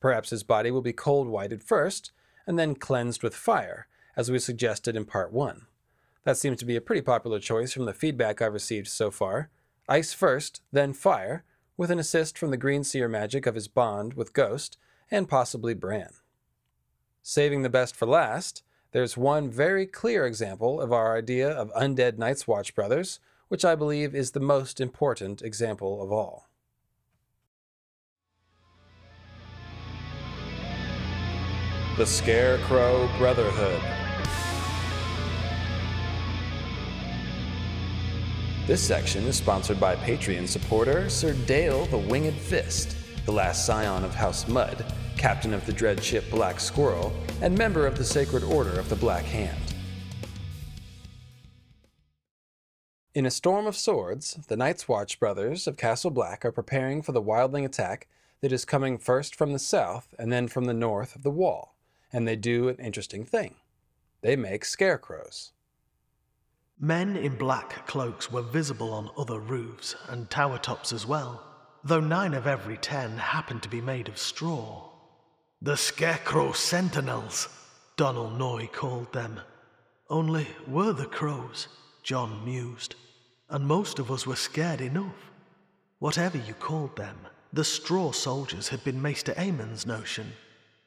Perhaps 0.00 0.30
his 0.30 0.42
body 0.42 0.70
will 0.70 0.82
be 0.82 0.92
cold 0.92 1.28
wighted 1.28 1.62
first, 1.62 2.12
and 2.46 2.58
then 2.58 2.74
cleansed 2.74 3.22
with 3.22 3.34
fire, 3.34 3.86
as 4.16 4.30
we 4.30 4.38
suggested 4.38 4.96
in 4.96 5.04
part 5.04 5.32
1. 5.32 5.66
That 6.24 6.36
seems 6.36 6.58
to 6.58 6.66
be 6.66 6.76
a 6.76 6.80
pretty 6.80 7.02
popular 7.02 7.38
choice 7.38 7.72
from 7.72 7.86
the 7.86 7.94
feedback 7.94 8.42
I've 8.42 8.52
received 8.52 8.88
so 8.88 9.10
far. 9.10 9.50
Ice 9.88 10.12
first, 10.12 10.62
then 10.72 10.92
fire, 10.92 11.44
with 11.76 11.90
an 11.90 11.98
assist 11.98 12.36
from 12.36 12.50
the 12.50 12.56
Green 12.56 12.84
Seer 12.84 13.08
magic 13.08 13.46
of 13.46 13.54
his 13.54 13.68
bond 13.68 14.14
with 14.14 14.34
Ghost, 14.34 14.76
and 15.10 15.28
possibly 15.28 15.74
Bran. 15.74 16.10
Saving 17.22 17.62
the 17.62 17.70
best 17.70 17.96
for 17.96 18.06
last, 18.06 18.62
there's 18.92 19.16
one 19.16 19.50
very 19.50 19.86
clear 19.86 20.26
example 20.26 20.80
of 20.80 20.92
our 20.92 21.16
idea 21.16 21.48
of 21.48 21.72
undead 21.72 22.18
Night's 22.18 22.46
Watch 22.46 22.74
brothers, 22.74 23.20
which 23.48 23.64
I 23.64 23.74
believe 23.74 24.14
is 24.14 24.32
the 24.32 24.40
most 24.40 24.80
important 24.80 25.40
example 25.42 26.02
of 26.02 26.12
all. 26.12 26.49
The 32.00 32.06
Scarecrow 32.06 33.10
Brotherhood. 33.18 33.82
This 38.66 38.82
section 38.82 39.24
is 39.24 39.36
sponsored 39.36 39.78
by 39.78 39.96
Patreon 39.96 40.48
supporter 40.48 41.10
Sir 41.10 41.34
Dale 41.44 41.84
the 41.84 41.98
Winged 41.98 42.32
Fist, 42.32 42.96
the 43.26 43.32
last 43.32 43.66
scion 43.66 44.02
of 44.02 44.14
House 44.14 44.48
Mud, 44.48 44.82
captain 45.18 45.52
of 45.52 45.66
the 45.66 45.74
dread 45.74 46.02
ship 46.02 46.24
Black 46.30 46.58
Squirrel, 46.58 47.12
and 47.42 47.58
member 47.58 47.86
of 47.86 47.98
the 47.98 48.04
Sacred 48.04 48.44
Order 48.44 48.80
of 48.80 48.88
the 48.88 48.96
Black 48.96 49.26
Hand. 49.26 49.60
In 53.14 53.26
a 53.26 53.30
storm 53.30 53.66
of 53.66 53.76
swords, 53.76 54.38
the 54.48 54.56
Night's 54.56 54.88
Watch 54.88 55.20
brothers 55.20 55.66
of 55.66 55.76
Castle 55.76 56.10
Black 56.10 56.46
are 56.46 56.50
preparing 56.50 57.02
for 57.02 57.12
the 57.12 57.20
wildling 57.20 57.66
attack 57.66 58.08
that 58.40 58.52
is 58.52 58.64
coming 58.64 58.96
first 58.96 59.34
from 59.34 59.52
the 59.52 59.58
south 59.58 60.14
and 60.18 60.32
then 60.32 60.48
from 60.48 60.64
the 60.64 60.72
north 60.72 61.14
of 61.14 61.24
the 61.24 61.30
wall, 61.30 61.74
and 62.12 62.26
they 62.26 62.36
do 62.36 62.68
an 62.68 62.76
interesting 62.76 63.24
thing. 63.24 63.54
They 64.22 64.36
make 64.36 64.64
scarecrows. 64.64 65.52
Men 66.78 67.16
in 67.16 67.36
black 67.36 67.86
cloaks 67.86 68.32
were 68.32 68.42
visible 68.42 68.92
on 68.92 69.10
other 69.16 69.38
roofs 69.38 69.94
and 70.08 70.30
tower 70.30 70.58
tops 70.58 70.92
as 70.92 71.06
well, 71.06 71.42
though 71.84 72.00
nine 72.00 72.34
of 72.34 72.46
every 72.46 72.76
ten 72.78 73.18
happened 73.18 73.62
to 73.62 73.68
be 73.68 73.80
made 73.80 74.08
of 74.08 74.18
straw. 74.18 74.88
The 75.62 75.76
Scarecrow 75.76 76.52
Sentinels, 76.52 77.48
Donal 77.96 78.30
Noye 78.30 78.72
called 78.72 79.12
them. 79.12 79.40
Only 80.08 80.46
were 80.66 80.94
the 80.94 81.04
crows, 81.04 81.68
Jon 82.02 82.42
mused, 82.44 82.94
and 83.50 83.66
most 83.66 83.98
of 83.98 84.10
us 84.10 84.26
were 84.26 84.36
scared 84.36 84.80
enough. 84.80 85.30
Whatever 85.98 86.38
you 86.38 86.54
called 86.54 86.96
them, 86.96 87.16
the 87.52 87.64
straw 87.64 88.10
soldiers 88.12 88.68
had 88.68 88.82
been 88.84 89.02
Maester 89.02 89.34
Aemon's 89.36 89.84
notion. 89.84 90.32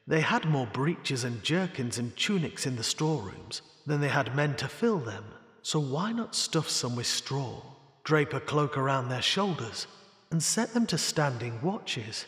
They 0.06 0.20
had 0.20 0.44
more 0.44 0.66
breeches 0.66 1.24
and 1.24 1.42
jerkins 1.42 1.98
and 1.98 2.14
tunics 2.16 2.66
in 2.66 2.76
the 2.76 2.82
storerooms 2.82 3.62
than 3.86 4.00
they 4.00 4.08
had 4.08 4.36
men 4.36 4.54
to 4.56 4.68
fill 4.68 4.98
them, 4.98 5.24
so 5.62 5.80
why 5.80 6.12
not 6.12 6.34
stuff 6.34 6.68
some 6.68 6.94
with 6.94 7.06
straw, 7.06 7.62
drape 8.02 8.34
a 8.34 8.40
cloak 8.40 8.76
around 8.76 9.08
their 9.08 9.22
shoulders, 9.22 9.86
and 10.30 10.42
set 10.42 10.74
them 10.74 10.86
to 10.86 10.98
standing 10.98 11.60
watches? 11.62 12.26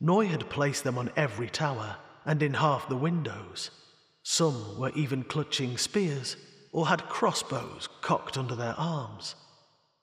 Noye 0.00 0.26
had 0.26 0.50
placed 0.50 0.82
them 0.82 0.98
on 0.98 1.12
every 1.14 1.48
tower 1.48 1.96
and 2.24 2.42
in 2.42 2.54
half 2.54 2.88
the 2.88 2.96
windows. 2.96 3.70
Some 4.24 4.78
were 4.78 4.90
even 4.90 5.22
clutching 5.22 5.78
spears 5.78 6.36
or 6.72 6.88
had 6.88 7.08
crossbows 7.08 7.88
cocked 8.00 8.36
under 8.36 8.56
their 8.56 8.74
arms. 8.76 9.36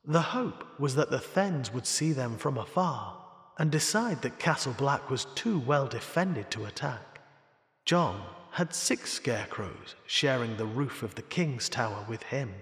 The 0.06 0.22
hope 0.22 0.80
was 0.80 0.96
that 0.96 1.12
the 1.12 1.20
Thenns 1.20 1.74
would 1.74 1.86
see 1.86 2.14
them 2.14 2.38
from 2.38 2.58
afar 2.58 3.19
and 3.60 3.70
decide 3.70 4.22
that 4.22 4.40
Castle 4.40 4.74
Black 4.78 5.10
was 5.10 5.26
too 5.36 5.60
well 5.60 5.86
defended 5.86 6.50
to 6.50 6.66
attack. 6.66 7.20
Jon 7.86 8.24
had 8.52 8.74
six 8.74 9.12
scarecrows 9.12 9.96
sharing 10.08 10.56
the 10.56 10.66
roof 10.66 11.04
of 11.04 11.14
the 11.16 11.22
King's 11.22 11.68
Tower 11.68 12.06
with 12.08 12.24
him, 12.24 12.54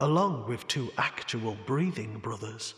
along 0.00 0.48
with 0.48 0.66
two 0.68 0.90
actual 0.96 1.56
breathing 1.66 2.18
brothers. 2.20 2.74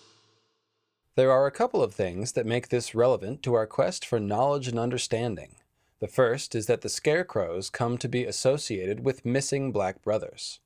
There 1.17 1.31
are 1.31 1.47
a 1.47 1.53
couple 1.53 1.83
of 1.83 1.93
things 1.93 2.33
that 2.33 2.47
make 2.47 2.69
this 2.69 2.95
relevant 2.95 3.43
to 3.43 3.55
our 3.55 3.67
quest 3.67 4.07
for 4.07 4.19
knowledge 4.19 4.67
and 4.67 4.79
understanding. 4.79 5.57
The 6.01 6.09
first 6.09 6.55
is 6.55 6.67
that 6.67 6.81
the 6.81 6.89
scarecrows 6.89 7.69
come 7.69 7.99
to 7.99 8.09
be 8.09 8.25
associated 8.25 9.05
with 9.05 9.27
missing 9.27 9.71
black 9.71 10.03
brothers. 10.03 10.61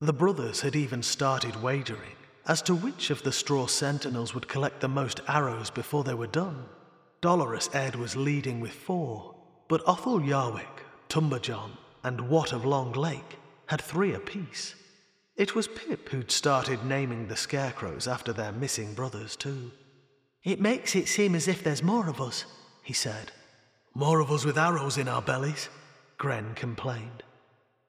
The 0.00 0.14
brothers 0.14 0.62
had 0.62 0.74
even 0.74 1.02
started 1.02 1.62
wagering 1.62 2.16
as 2.46 2.62
to 2.62 2.74
which 2.74 3.10
of 3.10 3.22
the 3.22 3.32
straw 3.32 3.66
sentinels 3.66 4.34
would 4.34 4.48
collect 4.48 4.80
the 4.80 4.88
most 4.88 5.20
arrows 5.28 5.70
before 5.70 6.04
they 6.04 6.14
were 6.14 6.26
done. 6.26 6.64
Dolorous 7.20 7.68
Edd 7.74 7.96
was 7.96 8.16
leading 8.16 8.60
with 8.60 8.72
four, 8.72 9.34
but 9.68 9.84
Othell 9.84 10.24
Yarwyck, 10.24 10.84
Tumberjon, 11.08 11.72
and 12.04 12.28
Wat 12.28 12.52
of 12.52 12.64
Long 12.64 12.92
Lake 12.92 13.38
had 13.66 13.80
three 13.80 14.14
apiece. 14.14 14.74
It 15.36 15.54
was 15.54 15.68
Pip 15.68 16.08
who'd 16.08 16.30
started 16.30 16.84
naming 16.84 17.26
the 17.26 17.36
scarecrows 17.36 18.06
after 18.06 18.32
their 18.32 18.52
missing 18.52 18.94
brothers, 18.94 19.36
too. 19.36 19.72
It 20.44 20.60
makes 20.60 20.94
it 20.94 21.08
seem 21.08 21.34
as 21.34 21.48
if 21.48 21.64
there's 21.64 21.82
more 21.82 22.08
of 22.08 22.20
us, 22.20 22.44
he 22.82 22.92
said. 22.92 23.32
More 23.94 24.20
of 24.20 24.30
us 24.30 24.44
with 24.44 24.56
arrows 24.56 24.98
in 24.98 25.08
our 25.08 25.22
bellies, 25.22 25.68
Grenn 26.18 26.54
complained. 26.54 27.22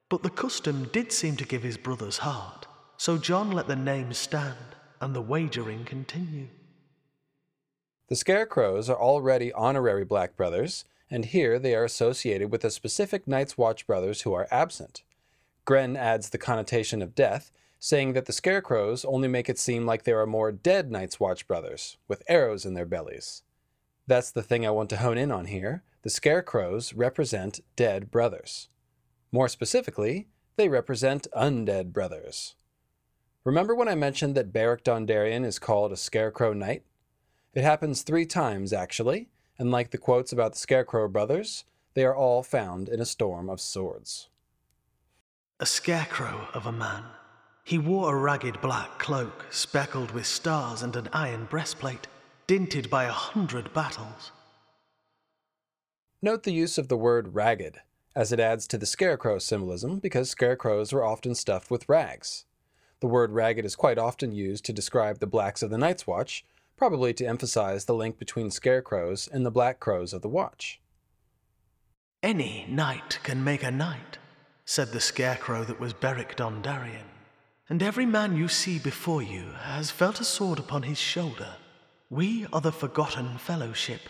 But 0.08 0.22
the 0.22 0.30
custom 0.30 0.88
did 0.92 1.12
seem 1.12 1.36
to 1.36 1.46
give 1.46 1.62
his 1.62 1.76
brothers 1.76 2.18
heart, 2.18 2.66
so 2.98 3.16
Jon 3.16 3.52
let 3.52 3.68
the 3.68 3.76
names 3.76 4.18
stand 4.18 4.56
and 5.00 5.14
the 5.14 5.22
wagering 5.22 5.84
continue. 5.84 6.48
The 8.08 8.16
Scarecrows 8.16 8.90
are 8.90 9.00
already 9.00 9.52
honorary 9.52 10.04
Black 10.04 10.36
Brothers, 10.36 10.84
and 11.08 11.24
here 11.24 11.60
they 11.60 11.76
are 11.76 11.84
associated 11.84 12.50
with 12.50 12.62
the 12.62 12.70
specific 12.70 13.28
Night's 13.28 13.56
Watch 13.56 13.86
brothers 13.86 14.22
who 14.22 14.34
are 14.34 14.48
absent. 14.50 15.04
Grenn 15.64 15.96
adds 15.96 16.30
the 16.30 16.38
connotation 16.38 17.00
of 17.00 17.14
death, 17.14 17.52
saying 17.78 18.14
that 18.14 18.26
the 18.26 18.32
Scarecrows 18.32 19.04
only 19.04 19.28
make 19.28 19.48
it 19.48 19.60
seem 19.60 19.86
like 19.86 20.02
there 20.02 20.20
are 20.20 20.26
more 20.26 20.50
dead 20.50 20.90
Night's 20.90 21.20
Watch 21.20 21.46
brothers, 21.46 21.98
with 22.08 22.24
arrows 22.28 22.66
in 22.66 22.74
their 22.74 22.84
bellies. 22.84 23.44
That's 24.08 24.32
the 24.32 24.42
thing 24.42 24.66
I 24.66 24.70
want 24.70 24.90
to 24.90 24.96
hone 24.96 25.18
in 25.18 25.30
on 25.30 25.46
here. 25.46 25.84
The 26.02 26.10
Scarecrows 26.10 26.94
represent 26.94 27.60
dead 27.76 28.10
brothers. 28.10 28.70
More 29.30 29.48
specifically, 29.48 30.26
they 30.56 30.68
represent 30.68 31.28
undead 31.36 31.92
brothers. 31.92 32.56
Remember 33.48 33.74
when 33.74 33.88
I 33.88 33.94
mentioned 33.94 34.34
that 34.34 34.52
Beric 34.52 34.84
Dondarrion 34.84 35.42
is 35.42 35.58
called 35.58 35.90
a 35.90 35.96
Scarecrow 35.96 36.52
Knight? 36.52 36.82
It 37.54 37.64
happens 37.64 38.02
three 38.02 38.26
times, 38.26 38.74
actually, 38.74 39.30
and 39.58 39.70
like 39.70 39.90
the 39.90 39.96
quotes 39.96 40.32
about 40.32 40.52
the 40.52 40.58
Scarecrow 40.58 41.08
brothers, 41.08 41.64
they 41.94 42.04
are 42.04 42.14
all 42.14 42.42
found 42.42 42.90
in 42.90 43.00
a 43.00 43.06
storm 43.06 43.48
of 43.48 43.58
swords. 43.58 44.28
A 45.60 45.64
scarecrow 45.64 46.48
of 46.52 46.66
a 46.66 46.72
man. 46.72 47.04
He 47.64 47.78
wore 47.78 48.14
a 48.14 48.20
ragged 48.20 48.60
black 48.60 48.98
cloak, 48.98 49.46
speckled 49.48 50.10
with 50.10 50.26
stars 50.26 50.82
and 50.82 50.94
an 50.94 51.08
iron 51.14 51.46
breastplate, 51.46 52.06
dinted 52.46 52.90
by 52.90 53.04
a 53.04 53.12
hundred 53.12 53.72
battles. 53.72 54.30
Note 56.20 56.42
the 56.42 56.52
use 56.52 56.76
of 56.76 56.88
the 56.88 56.98
word 56.98 57.34
ragged, 57.34 57.78
as 58.14 58.30
it 58.30 58.40
adds 58.40 58.66
to 58.66 58.76
the 58.76 58.84
scarecrow 58.84 59.38
symbolism 59.38 60.00
because 60.00 60.28
scarecrows 60.28 60.92
were 60.92 61.02
often 61.02 61.34
stuffed 61.34 61.70
with 61.70 61.88
rags. 61.88 62.44
The 63.00 63.06
word 63.06 63.32
ragged 63.32 63.64
is 63.64 63.76
quite 63.76 63.98
often 63.98 64.32
used 64.32 64.64
to 64.64 64.72
describe 64.72 65.18
the 65.18 65.26
blacks 65.26 65.62
of 65.62 65.70
the 65.70 65.78
Night's 65.78 66.06
Watch, 66.06 66.44
probably 66.76 67.12
to 67.14 67.26
emphasize 67.26 67.84
the 67.84 67.94
link 67.94 68.18
between 68.18 68.50
scarecrows 68.50 69.28
and 69.30 69.46
the 69.46 69.50
black 69.50 69.78
crows 69.80 70.12
of 70.12 70.22
the 70.22 70.28
watch. 70.28 70.80
Any 72.22 72.66
knight 72.68 73.20
can 73.22 73.44
make 73.44 73.62
a 73.62 73.70
knight, 73.70 74.18
said 74.64 74.88
the 74.88 75.00
scarecrow 75.00 75.64
that 75.64 75.78
was 75.78 75.92
Beric 75.92 76.36
Dondarrion. 76.36 77.06
And 77.68 77.82
every 77.82 78.06
man 78.06 78.36
you 78.36 78.48
see 78.48 78.78
before 78.78 79.22
you 79.22 79.52
has 79.62 79.90
felt 79.90 80.20
a 80.20 80.24
sword 80.24 80.58
upon 80.58 80.82
his 80.82 80.98
shoulder. 80.98 81.54
We 82.10 82.46
are 82.52 82.60
the 82.60 82.72
Forgotten 82.72 83.38
Fellowship. 83.38 84.00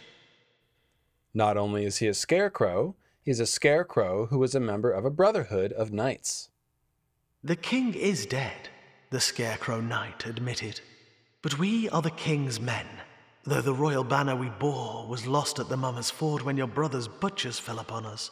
Not 1.35 1.57
only 1.57 1.85
is 1.85 1.99
he 1.99 2.07
a 2.07 2.15
scarecrow, 2.15 2.95
he's 3.21 3.41
a 3.41 3.47
scarecrow 3.47 4.27
who 4.27 4.43
is 4.43 4.55
a 4.55 4.61
member 4.61 4.91
of 4.91 5.05
a 5.05 5.11
brotherhood 5.11 5.73
of 5.73 5.93
knights. 5.93 6.49
The 7.43 7.57
king 7.57 7.95
is 7.95 8.25
dead, 8.27 8.69
the 9.11 9.21
scarecrow 9.21 9.81
knight 9.81 10.27
admitted. 10.27 10.81
But 11.43 11.59
we 11.59 11.89
are 11.91 12.03
the 12.03 12.11
king's 12.11 12.61
men, 12.61 12.87
though 13.45 13.63
the 13.63 13.73
royal 13.73 14.05
banner 14.05 14.37
we 14.37 14.51
bore 14.51 15.07
was 15.07 15.27
lost 15.27 15.59
at 15.59 15.69
the 15.69 15.77
Mummer's 15.77 16.11
Ford 16.11 16.43
when 16.43 16.57
your 16.57 16.67
brother's 16.67 17.09
butchers 17.09 17.59
fell 17.59 17.79
upon 17.79 18.05
us. 18.05 18.31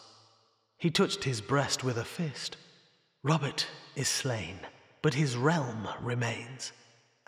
He 0.77 0.91
touched 0.91 1.25
his 1.25 1.41
breast 1.41 1.83
with 1.85 1.97
a 1.97 2.05
fist. 2.05 2.57
Robert 3.23 3.67
is 3.95 4.09
slain, 4.09 4.59
but 5.01 5.15
his 5.15 5.37
realm 5.37 5.89
remains, 6.03 6.73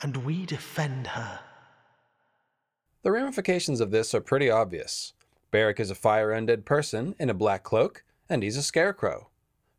and 0.02 0.18
we 0.18 0.44
defend 0.44 1.06
her. 1.08 1.40
The 3.02 3.12
ramifications 3.12 3.80
of 3.80 3.90
this 3.90 4.14
are 4.14 4.20
pretty 4.20 4.50
obvious. 4.50 5.14
Beric 5.50 5.80
is 5.80 5.90
a 5.90 5.94
fire 5.94 6.28
undead 6.28 6.64
person 6.66 7.14
in 7.18 7.30
a 7.30 7.34
black 7.34 7.62
cloak, 7.62 8.04
and 8.28 8.42
he's 8.42 8.56
a 8.56 8.62
scarecrow. 8.62 9.28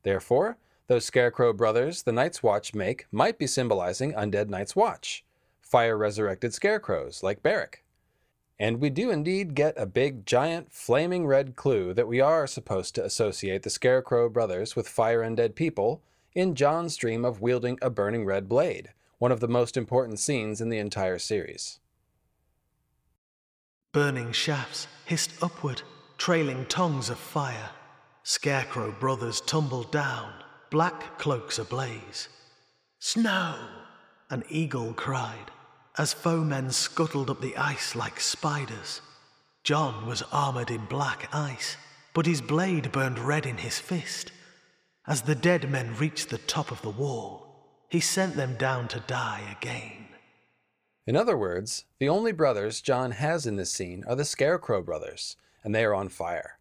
Therefore, 0.02 0.58
those 0.90 1.06
scarecrow 1.06 1.54
brothers 1.54 2.04
the 2.04 2.12
Night's 2.12 2.44
Watch 2.44 2.74
make 2.74 3.06
might 3.12 3.38
be 3.38 3.48
symbolizing 3.48 4.12
undead 4.14 4.50
Night's 4.50 4.76
Watch, 4.76 5.24
fire 5.62 5.96
resurrected 5.96 6.54
scarecrows 6.54 7.22
like 7.22 7.44
Beric. 7.44 7.86
And 8.60 8.82
we 8.82 8.90
do 8.90 9.12
indeed 9.12 9.56
get 9.56 9.76
a 9.78 9.86
big, 9.86 10.26
giant, 10.26 10.74
flaming 10.74 11.28
red 11.28 11.56
clue 11.56 11.94
that 11.94 12.08
we 12.08 12.20
are 12.20 12.46
supposed 12.48 12.96
to 12.96 13.06
associate 13.06 13.64
the 13.64 13.70
Scarecrow 13.70 14.28
brothers 14.28 14.76
with 14.76 14.90
fire 14.90 15.22
undead 15.22 15.56
people 15.56 16.02
in 16.36 16.56
Jon's 16.56 16.98
dream 16.98 17.24
of 17.24 17.40
wielding 17.40 17.78
a 17.82 17.90
burning 17.90 18.26
red 18.26 18.50
blade, 18.50 18.90
one 19.18 19.32
of 19.32 19.40
the 19.40 19.48
most 19.48 19.78
important 19.78 20.20
scenes 20.20 20.60
in 20.60 20.70
the 20.70 20.78
entire 20.78 21.20
series. 21.20 21.80
Burning 23.94 24.32
shafts 24.32 24.88
hissed 25.06 25.32
upward, 25.42 25.84
trailing 26.18 26.66
tongues 26.66 27.10
of 27.10 27.18
fire. 27.18 27.70
Scarecrow 28.24 28.92
brothers 29.00 29.40
tumbled 29.42 29.92
down, 29.92 30.34
black 30.70 31.18
cloaks 31.18 31.60
ablaze. 31.60 32.30
Snow! 33.00 33.56
An 34.30 34.44
eagle 34.50 34.94
cried, 34.94 35.52
as 35.98 36.14
foemen 36.14 36.72
scuttled 36.72 37.30
up 37.30 37.42
the 37.42 37.58
ice 37.58 37.96
like 37.96 38.20
spiders. 38.20 39.02
Jon 39.64 40.06
was 40.06 40.24
armored 40.32 40.70
in 40.70 40.86
black 40.86 41.30
ice, 41.34 41.78
but 42.14 42.26
his 42.26 42.42
blade 42.42 42.92
burned 42.92 43.20
red 43.20 43.46
in 43.46 43.58
his 43.58 43.80
fist. 43.80 44.32
As 45.08 45.24
the 45.24 45.36
dead 45.36 45.70
men 45.72 45.96
reached 45.96 46.30
the 46.30 46.38
top 46.38 46.72
of 46.72 46.82
the 46.82 46.90
wall, 46.90 47.86
he 47.90 48.00
sent 48.00 48.36
them 48.36 48.56
down 48.56 48.88
to 48.90 49.00
die 49.00 49.58
again. 49.60 50.10
In 51.08 51.16
other 51.16 51.36
words, 51.36 51.86
the 51.98 52.10
only 52.10 52.32
brothers 52.32 52.82
Jon 52.82 53.12
has 53.12 53.48
in 53.48 53.56
this 53.56 53.72
scene 53.72 54.04
are 54.08 54.16
the 54.16 54.24
Scarecrow 54.24 54.84
brothers, 54.84 55.38
and 55.64 55.74
they 55.74 55.84
are 55.84 55.96
on 55.96 56.10
fire. 56.10 56.60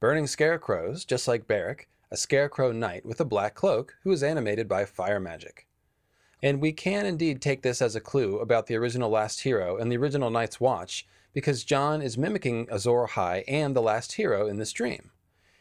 Burning 0.00 0.26
scarecrows, 0.26 1.04
just 1.04 1.28
like 1.28 1.46
Beric, 1.46 1.89
a 2.10 2.16
scarecrow 2.16 2.72
knight 2.72 3.06
with 3.06 3.20
a 3.20 3.24
black 3.24 3.54
cloak 3.54 3.96
who 4.02 4.10
is 4.10 4.22
animated 4.22 4.68
by 4.68 4.84
fire 4.84 5.20
magic. 5.20 5.66
And 6.42 6.60
we 6.60 6.72
can 6.72 7.06
indeed 7.06 7.40
take 7.40 7.62
this 7.62 7.80
as 7.80 7.94
a 7.94 8.00
clue 8.00 8.38
about 8.38 8.66
the 8.66 8.76
original 8.76 9.10
Last 9.10 9.42
Hero 9.42 9.76
and 9.76 9.92
the 9.92 9.96
original 9.96 10.30
Night's 10.30 10.58
Watch, 10.58 11.06
because 11.32 11.64
Jon 11.64 12.02
is 12.02 12.18
mimicking 12.18 12.66
Azor 12.70 13.06
Ahai 13.06 13.44
and 13.46 13.76
the 13.76 13.82
Last 13.82 14.12
Hero 14.12 14.48
in 14.48 14.56
this 14.56 14.72
dream. 14.72 15.10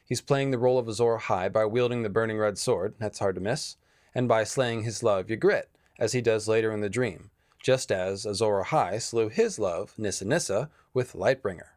He's 0.06 0.22
playing 0.22 0.50
the 0.50 0.58
role 0.58 0.80
of 0.80 0.88
Azor 0.88 1.20
Ahai 1.20 1.52
by 1.52 1.66
wielding 1.66 2.02
the 2.02 2.10
burning 2.10 2.38
red 2.40 2.58
sword, 2.58 2.96
that's 2.98 3.20
hard 3.20 3.36
to 3.36 3.42
miss, 3.42 3.78
and 4.16 4.28
by 4.28 4.44
slaying 4.44 4.84
his 4.84 5.04
love 5.04 5.28
Ygritte, 5.28 5.68
as 6.00 6.14
he 6.14 6.22
does 6.22 6.48
later 6.48 6.72
in 6.72 6.82
the 6.82 6.90
dream, 6.90 7.30
just 7.62 7.92
as 7.92 8.26
Azor 8.26 8.64
Ahai 8.66 9.00
slew 9.00 9.30
his 9.30 9.60
love, 9.60 9.94
Nissa 10.00 10.26
Nissa, 10.26 10.72
with 10.94 11.14
Lightbringer. 11.14 11.74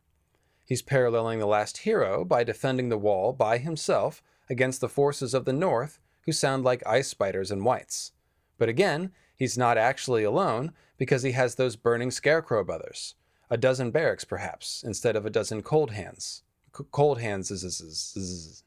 He's 0.65 0.81
paralleling 0.81 1.41
the 1.41 1.47
last 1.47 1.79
hero 1.79 2.25
by 2.25 2.45
defending 2.45 2.89
the 2.89 2.97
wall 2.97 3.35
by 3.35 3.59
himself 3.59 4.23
against 4.49 4.81
the 4.81 4.89
forces 4.89 5.35
of 5.35 5.45
the 5.45 5.53
north, 5.53 5.99
who 6.27 6.33
sound 6.33 6.65
like 6.65 6.87
ice 6.87 7.09
spiders 7.09 7.51
and 7.51 7.65
wights. 7.65 8.13
But 8.59 8.69
again, 8.69 9.13
he's 9.35 9.59
not 9.59 9.79
actually 9.79 10.25
alone 10.25 10.73
because 10.99 11.23
he 11.23 11.33
has 11.33 11.55
those 11.55 11.77
burning 11.77 12.11
scarecrow 12.11 12.63
brothers, 12.65 13.15
a 13.51 13.57
dozen 13.57 13.91
Berics 13.91 14.27
perhaps, 14.27 14.85
instead 14.87 15.17
of 15.17 15.27
a 15.27 15.31
dozen 15.31 15.63
Coldhands. 15.63 16.43
C- 16.77 16.85
Coldhands 16.93 17.51
is, 17.51 17.65
is, 17.65 17.81
is, 17.81 18.13
is, 18.17 18.65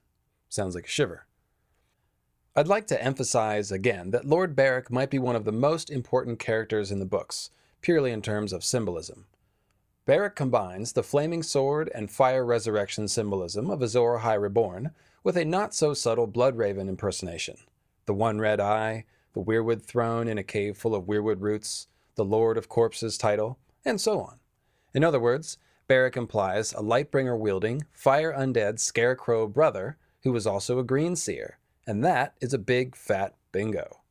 sounds 0.50 0.76
like 0.76 0.86
a 0.86 0.90
shiver. 0.90 1.26
I'd 2.58 2.68
like 2.68 2.88
to 2.88 3.04
emphasize 3.04 3.72
again 3.72 4.12
that 4.12 4.26
Lord 4.26 4.56
Beric 4.56 4.90
might 4.90 5.10
be 5.10 5.20
one 5.20 5.36
of 5.36 5.46
the 5.46 5.52
most 5.52 5.90
important 5.90 6.40
characters 6.40 6.92
in 6.92 7.00
the 7.00 7.06
books, 7.06 7.50
purely 7.82 8.12
in 8.12 8.22
terms 8.22 8.54
of 8.54 8.64
symbolism. 8.64 9.26
Beric 10.06 10.36
combines 10.36 10.94
the 10.94 11.04
flaming 11.04 11.42
sword 11.42 11.90
and 11.96 12.12
fire 12.12 12.46
resurrection 12.46 13.08
symbolism 13.08 13.70
of 13.70 13.82
Azor 13.82 14.20
Ahai 14.20 14.40
Reborn 14.40 14.92
with 15.26 15.36
a 15.36 15.44
not 15.44 15.76
so 15.76 15.94
subtle 15.94 16.28
Bloodraven 16.28 16.88
impersonation. 16.88 17.58
The 18.06 18.14
one 18.14 18.40
red 18.40 18.62
eye, 18.62 19.04
the 19.34 19.42
Weirwood 19.42 19.84
throne 19.84 20.30
in 20.30 20.38
a 20.38 20.44
cave 20.44 20.78
full 20.78 20.96
of 20.96 21.06
weirwood 21.06 21.42
roots, 21.42 21.88
the 22.16 22.24
Lord 22.24 22.58
of 22.58 22.70
Corpses 22.70 23.18
title, 23.18 23.58
and 23.84 24.00
so 24.00 24.22
on. 24.22 24.40
In 24.94 25.04
other 25.04 25.20
words, 25.20 25.58
Beric 25.88 26.16
implies 26.16 26.72
a 26.72 26.78
Lightbringer 26.78 27.38
wielding, 27.38 27.86
fire 27.92 28.32
undead 28.32 28.80
scarecrow 28.80 29.48
brother 29.48 29.98
who 30.22 30.32
was 30.32 30.48
also 30.48 30.80
a 30.80 30.84
green 30.84 31.18
seer 31.18 31.58
and 31.88 32.04
that 32.04 32.36
is 32.42 32.54
a 32.54 32.60
big 32.60 32.96
fat 32.96 33.36
bingo. 33.52 34.02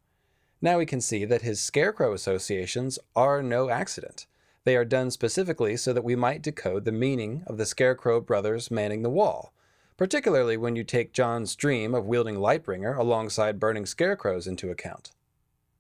Now 0.61 0.78
we 0.78 0.86
can 0.86 1.01
see 1.01 1.24
that 1.24 1.43
his 1.43 1.61
scarecrow 1.61 2.12
associations 2.12 2.99
are 3.15 3.43
no 3.43 3.69
accident. 3.69 4.27
They 4.65 4.77
are 4.77 4.85
done 4.85 5.11
specifically 5.11 5.77
so 5.77 5.93
that 5.93 6.05
we 6.05 6.16
might 6.16 6.43
decode 6.43 6.85
the 6.85 6.93
meaning 6.93 7.43
of 7.47 7.59
the 7.59 7.66
Scarecrow 7.66 8.20
brothers 8.20 8.70
manning 8.70 9.03
the 9.03 9.11
wall, 9.11 9.53
particularly 9.97 10.57
when 10.57 10.77
you 10.77 10.85
take 10.85 11.12
Jon's 11.12 11.55
dream 11.55 11.95
of 11.95 12.07
wielding 12.07 12.37
Lightbringer 12.37 12.97
alongside 12.99 13.61
burning 13.61 13.87
scarecrows 13.87 14.47
into 14.47 14.71
account. 14.71 15.12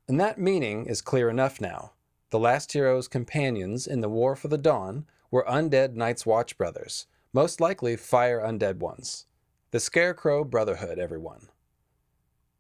And 0.06 0.20
that 0.20 0.38
meaning 0.38 0.86
is 0.86 1.00
clear 1.00 1.28
enough 1.28 1.60
now. 1.60 1.92
The 2.30 2.38
last 2.38 2.72
hero's 2.72 3.08
companions 3.08 3.86
in 3.86 4.00
the 4.00 4.08
War 4.08 4.36
for 4.36 4.48
the 4.48 4.58
Dawn 4.58 5.06
were 5.30 5.44
undead 5.48 5.94
Night's 5.94 6.26
Watch 6.26 6.58
brothers, 6.58 7.06
most 7.32 7.60
likely 7.60 7.96
fire 7.96 8.40
undead 8.40 8.76
ones. 8.76 9.26
The 9.70 9.80
Scarecrow 9.80 10.44
Brotherhood, 10.44 10.98
everyone. 10.98 11.48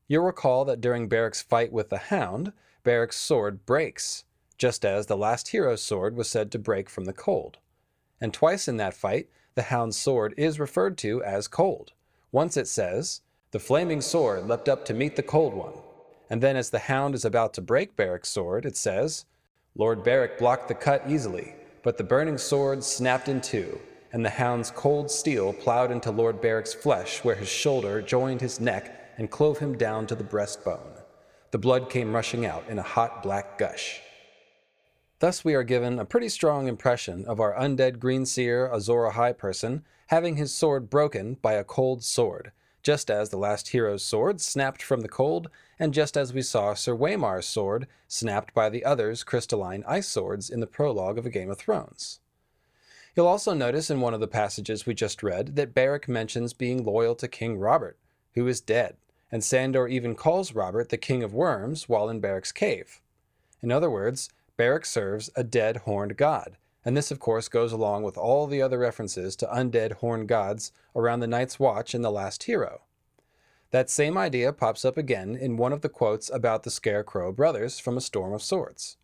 You'll 0.08 0.24
recall 0.24 0.64
that 0.64 0.80
during 0.80 1.08
Beric's 1.08 1.42
fight 1.42 1.72
with 1.72 1.88
the 1.88 1.98
Hound, 1.98 2.52
Beric's 2.82 3.16
sword 3.16 3.64
breaks, 3.64 4.24
just 4.58 4.84
as 4.84 5.06
the 5.06 5.16
last 5.16 5.48
hero's 5.48 5.82
sword 5.82 6.16
was 6.16 6.28
said 6.28 6.50
to 6.52 6.58
break 6.58 6.90
from 6.90 7.04
the 7.04 7.12
cold. 7.12 7.58
And 8.20 8.32
twice 8.32 8.68
in 8.68 8.76
that 8.78 8.94
fight, 8.94 9.28
the 9.54 9.62
Hound's 9.62 9.96
sword 9.96 10.34
is 10.36 10.58
referred 10.60 10.98
to 10.98 11.22
as 11.22 11.48
cold. 11.48 11.92
Once 12.32 12.56
it 12.56 12.66
says, 12.66 13.20
The 13.52 13.58
flaming 13.58 14.00
sword 14.00 14.46
leapt 14.46 14.68
up 14.68 14.84
to 14.86 14.94
meet 14.94 15.16
the 15.16 15.22
cold 15.22 15.54
one. 15.54 15.74
And 16.28 16.42
then 16.42 16.56
as 16.56 16.70
the 16.70 16.80
Hound 16.80 17.14
is 17.14 17.24
about 17.24 17.54
to 17.54 17.60
break 17.60 17.96
Beric's 17.96 18.28
sword, 18.28 18.66
it 18.66 18.76
says, 18.76 19.24
Lord 19.76 20.02
Beric 20.02 20.38
blocked 20.38 20.68
the 20.68 20.74
cut 20.74 21.02
easily, 21.08 21.54
but 21.82 21.98
the 21.98 22.04
burning 22.04 22.38
sword 22.38 22.82
snapped 22.82 23.28
in 23.28 23.40
two, 23.40 23.80
and 24.12 24.24
the 24.24 24.30
Hound's 24.30 24.70
cold 24.70 25.10
steel 25.10 25.52
plowed 25.52 25.90
into 25.90 26.10
Lord 26.10 26.40
Beric's 26.40 26.74
flesh 26.74 27.22
where 27.24 27.34
his 27.34 27.48
shoulder 27.48 28.00
joined 28.00 28.40
his 28.40 28.60
neck 28.60 29.14
and 29.18 29.30
clove 29.30 29.58
him 29.58 29.76
down 29.76 30.06
to 30.06 30.14
the 30.14 30.24
breastbone. 30.24 31.02
The 31.50 31.58
blood 31.58 31.90
came 31.90 32.12
rushing 32.12 32.46
out 32.46 32.64
in 32.68 32.78
a 32.78 32.82
hot 32.82 33.22
black 33.22 33.58
gush. 33.58 34.00
Thus, 35.20 35.44
we 35.44 35.54
are 35.54 35.62
given 35.62 35.98
a 35.98 36.04
pretty 36.04 36.28
strong 36.28 36.66
impression 36.68 37.24
of 37.26 37.40
our 37.40 37.54
undead 37.54 37.98
green 37.98 38.26
seer 38.26 38.70
Azor 38.72 39.10
Ahai 39.10 39.36
person 39.36 39.84
having 40.08 40.36
his 40.36 40.52
sword 40.52 40.90
broken 40.90 41.34
by 41.40 41.54
a 41.54 41.64
cold 41.64 42.04
sword, 42.04 42.52
just 42.82 43.10
as 43.10 43.30
the 43.30 43.38
last 43.38 43.68
hero's 43.68 44.04
sword 44.04 44.40
snapped 44.40 44.82
from 44.82 45.00
the 45.00 45.08
cold, 45.08 45.48
and 45.78 45.94
just 45.94 46.16
as 46.16 46.32
we 46.32 46.42
saw 46.42 46.74
Sir 46.74 46.94
Waymar's 46.94 47.46
sword 47.46 47.86
snapped 48.06 48.52
by 48.52 48.68
the 48.68 48.84
other's 48.84 49.24
crystalline 49.24 49.82
ice 49.86 50.08
swords 50.08 50.50
in 50.50 50.60
the 50.60 50.66
prologue 50.66 51.16
of 51.16 51.26
A 51.26 51.30
Game 51.30 51.50
of 51.50 51.58
Thrones. 51.58 52.20
You'll 53.16 53.26
also 53.28 53.54
notice 53.54 53.90
in 53.90 54.00
one 54.00 54.12
of 54.12 54.20
the 54.20 54.28
passages 54.28 54.84
we 54.84 54.94
just 54.94 55.22
read 55.22 55.56
that 55.56 55.74
Beric 55.74 56.08
mentions 56.08 56.52
being 56.52 56.84
loyal 56.84 57.14
to 57.14 57.28
King 57.28 57.58
Robert, 57.58 57.96
who 58.34 58.46
is 58.46 58.60
dead, 58.60 58.96
and 59.30 59.42
Sandor 59.42 59.88
even 59.88 60.14
calls 60.14 60.54
Robert 60.54 60.88
the 60.88 60.98
King 60.98 61.22
of 61.22 61.32
Worms 61.32 61.88
while 61.88 62.08
in 62.08 62.20
Beric's 62.20 62.52
cave. 62.52 63.00
In 63.62 63.72
other 63.72 63.88
words, 63.88 64.28
Beric 64.56 64.86
serves 64.86 65.30
a 65.34 65.42
dead 65.42 65.78
horned 65.78 66.16
god, 66.16 66.56
and 66.84 66.96
this 66.96 67.10
of 67.10 67.18
course 67.18 67.48
goes 67.48 67.72
along 67.72 68.04
with 68.04 68.16
all 68.16 68.46
the 68.46 68.62
other 68.62 68.78
references 68.78 69.34
to 69.36 69.46
undead 69.46 69.94
horned 69.94 70.28
gods 70.28 70.70
around 70.94 71.20
the 71.20 71.26
Night's 71.26 71.58
Watch 71.58 71.94
in 71.94 72.02
The 72.02 72.12
Last 72.12 72.44
Hero. 72.44 72.82
That 73.70 73.90
same 73.90 74.16
idea 74.16 74.52
pops 74.52 74.84
up 74.84 74.96
again 74.96 75.34
in 75.34 75.56
one 75.56 75.72
of 75.72 75.80
the 75.80 75.88
quotes 75.88 76.30
about 76.30 76.62
the 76.62 76.70
Scarecrow 76.70 77.32
brothers 77.32 77.80
from 77.80 77.96
A 77.96 78.00
Storm 78.00 78.32
of 78.32 78.42
Swords. 78.42 78.96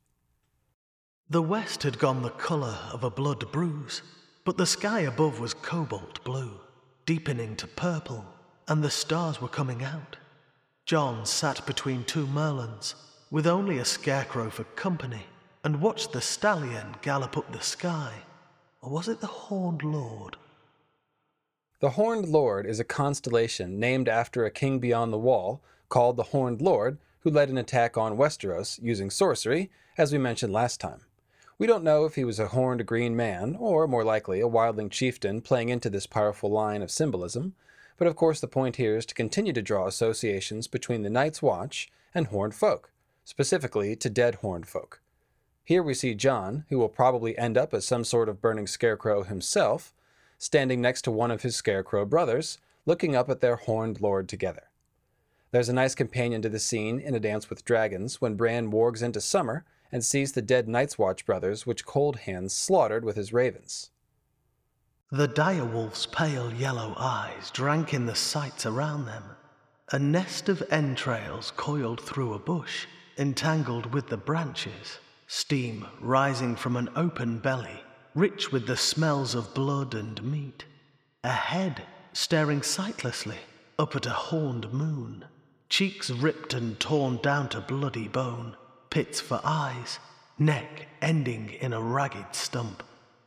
The 1.28 1.42
west 1.42 1.82
had 1.82 1.98
gone 1.98 2.22
the 2.22 2.30
colour 2.30 2.78
of 2.92 3.02
a 3.02 3.10
blood 3.10 3.50
bruise, 3.50 4.02
but 4.44 4.56
the 4.56 4.66
sky 4.66 5.00
above 5.00 5.40
was 5.40 5.54
cobalt 5.54 6.22
blue, 6.22 6.60
deepening 7.06 7.56
to 7.56 7.66
purple, 7.66 8.24
and 8.68 8.84
the 8.84 8.90
stars 8.90 9.40
were 9.40 9.48
coming 9.48 9.82
out. 9.82 10.16
Jon 10.86 11.26
sat 11.26 11.66
between 11.66 12.04
two 12.04 12.26
merlons, 12.26 12.94
with 13.30 13.46
only 13.46 13.78
a 13.78 13.84
scarecrow 13.84 14.50
for 14.50 14.64
company, 14.64 15.26
and 15.62 15.80
watched 15.80 16.12
the 16.12 16.20
stallion 16.20 16.94
gallop 17.02 17.36
up 17.36 17.52
the 17.52 17.60
sky. 17.60 18.12
Or 18.80 18.90
was 18.90 19.08
it 19.08 19.20
the 19.20 19.26
Horned 19.26 19.82
Lord? 19.82 20.36
The 21.80 21.90
Horned 21.90 22.28
Lord 22.28 22.66
is 22.66 22.80
a 22.80 22.84
constellation 22.84 23.78
named 23.78 24.08
after 24.08 24.44
a 24.44 24.50
king 24.50 24.78
beyond 24.78 25.12
the 25.12 25.18
wall 25.18 25.60
called 25.88 26.16
the 26.16 26.24
Horned 26.24 26.62
Lord, 26.62 26.98
who 27.20 27.30
led 27.30 27.50
an 27.50 27.58
attack 27.58 27.98
on 27.98 28.16
Westeros 28.16 28.78
using 28.82 29.10
sorcery, 29.10 29.70
as 29.98 30.12
we 30.12 30.18
mentioned 30.18 30.52
last 30.52 30.80
time. 30.80 31.00
We 31.58 31.66
don't 31.66 31.84
know 31.84 32.06
if 32.06 32.14
he 32.14 32.24
was 32.24 32.38
a 32.38 32.48
horned 32.48 32.86
green 32.86 33.14
man, 33.14 33.54
or 33.58 33.86
more 33.86 34.04
likely 34.04 34.40
a 34.40 34.48
wildling 34.48 34.90
chieftain 34.90 35.42
playing 35.42 35.68
into 35.68 35.90
this 35.90 36.06
powerful 36.06 36.50
line 36.50 36.80
of 36.80 36.90
symbolism, 36.90 37.54
but 37.98 38.06
of 38.08 38.16
course, 38.16 38.40
the 38.40 38.48
point 38.48 38.76
here 38.76 38.96
is 38.96 39.04
to 39.04 39.14
continue 39.14 39.52
to 39.52 39.60
draw 39.60 39.86
associations 39.86 40.66
between 40.66 41.02
the 41.02 41.10
Night's 41.10 41.42
Watch 41.42 41.92
and 42.14 42.28
horned 42.28 42.54
folk, 42.54 42.92
specifically 43.26 43.94
to 43.96 44.08
dead 44.08 44.36
horned 44.36 44.66
folk. 44.66 45.02
Here 45.64 45.82
we 45.82 45.94
see 45.94 46.14
Jon, 46.14 46.64
who 46.68 46.78
will 46.78 46.88
probably 46.88 47.38
end 47.38 47.56
up 47.56 47.72
as 47.72 47.86
some 47.86 48.04
sort 48.04 48.28
of 48.28 48.40
burning 48.40 48.66
scarecrow 48.66 49.22
himself, 49.22 49.94
standing 50.38 50.80
next 50.80 51.02
to 51.02 51.10
one 51.10 51.30
of 51.30 51.42
his 51.42 51.54
scarecrow 51.54 52.04
brothers, 52.04 52.58
looking 52.86 53.14
up 53.14 53.28
at 53.28 53.40
their 53.40 53.56
horned 53.56 54.00
lord 54.00 54.28
together. 54.28 54.64
There's 55.52 55.68
a 55.68 55.74
nice 55.74 55.94
companion 55.94 56.42
to 56.42 56.48
the 56.48 56.58
scene 56.58 56.98
in 57.00 57.14
A 57.14 57.20
Dance 57.20 57.50
with 57.50 57.64
Dragons 57.64 58.20
when 58.20 58.36
Bran 58.36 58.70
wargs 58.70 59.02
into 59.02 59.20
summer 59.20 59.64
and 59.92 60.04
sees 60.04 60.32
the 60.32 60.42
dead 60.42 60.68
Night's 60.68 60.98
Watch 60.98 61.26
brothers 61.26 61.66
which 61.66 61.84
Coldhands 61.84 62.52
slaughtered 62.52 63.04
with 63.04 63.16
his 63.16 63.32
ravens. 63.32 63.90
The 65.10 65.26
direwolf's 65.26 66.06
pale 66.06 66.52
yellow 66.54 66.94
eyes 66.96 67.50
drank 67.50 67.92
in 67.92 68.06
the 68.06 68.14
sights 68.14 68.64
around 68.64 69.06
them. 69.06 69.24
A 69.90 69.98
nest 69.98 70.48
of 70.48 70.62
entrails 70.70 71.50
coiled 71.56 72.00
through 72.00 72.34
a 72.34 72.38
bush, 72.38 72.86
entangled 73.18 73.92
with 73.92 74.08
the 74.08 74.16
branches, 74.16 75.00
steam 75.32 75.86
rising 76.00 76.56
from 76.56 76.74
an 76.74 76.88
open 76.96 77.38
belly, 77.38 77.80
rich 78.16 78.50
with 78.50 78.66
the 78.66 78.76
smells 78.76 79.32
of 79.36 79.54
blood 79.54 79.94
and 79.94 80.20
meat. 80.24 80.64
A 81.22 81.30
head 81.30 81.84
staring 82.12 82.62
sightlessly 82.62 83.38
up 83.78 83.94
at 83.94 84.06
a 84.06 84.10
horned 84.10 84.72
moon, 84.72 85.24
cheeks 85.68 86.10
ripped 86.10 86.52
and 86.52 86.80
torn 86.80 87.16
down 87.18 87.48
to 87.48 87.60
bloody 87.60 88.08
bone, 88.08 88.56
pits 88.90 89.20
for 89.20 89.40
eyes, 89.44 90.00
neck 90.36 90.88
ending 91.00 91.50
in 91.60 91.72
a 91.72 91.80
ragged 91.80 92.34
stump 92.34 92.82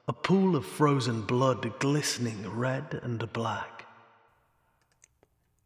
a 0.06 0.12
pool 0.12 0.58
of 0.58 0.66
frozen 0.66 1.22
blood 1.22 1.80
glistening 1.80 2.50
red 2.50 3.00
and 3.04 3.32
black. 3.32 3.86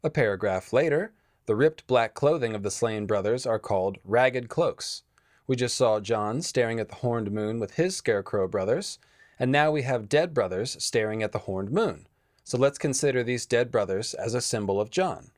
A 0.04 0.12
paragraph 0.12 0.72
later, 0.72 1.12
the 1.48 1.56
ripped 1.56 1.88
black 1.88 2.14
clothing 2.14 2.54
of 2.54 2.62
the 2.62 2.70
slain 2.70 3.08
brothers 3.08 3.48
are 3.48 3.58
called 3.58 3.98
ragged 4.04 4.48
cloaks. 4.48 5.02
We 5.48 5.56
just 5.56 5.78
saw 5.78 6.02
Jon 6.02 6.42
staring 6.42 6.80
at 6.80 6.90
the 6.90 6.96
horned 6.96 7.32
moon 7.32 7.60
with 7.60 7.76
his 7.76 7.96
scarecrow 7.96 8.50
brothers, 8.50 9.00
and 9.40 9.50
now 9.50 9.72
we 9.72 9.84
have 9.84 10.10
dead 10.10 10.34
brothers 10.34 10.76
staring 10.84 11.24
at 11.24 11.32
the 11.32 11.40
horned 11.40 11.72
moon. 11.72 12.06
So 12.44 12.58
let's 12.58 12.78
consider 12.78 13.24
these 13.24 13.46
dead 13.46 13.72
brothers 13.72 14.14
as 14.14 14.34
a 14.34 14.42
symbol 14.42 14.80
of 14.82 14.90
Jon. 14.90 15.32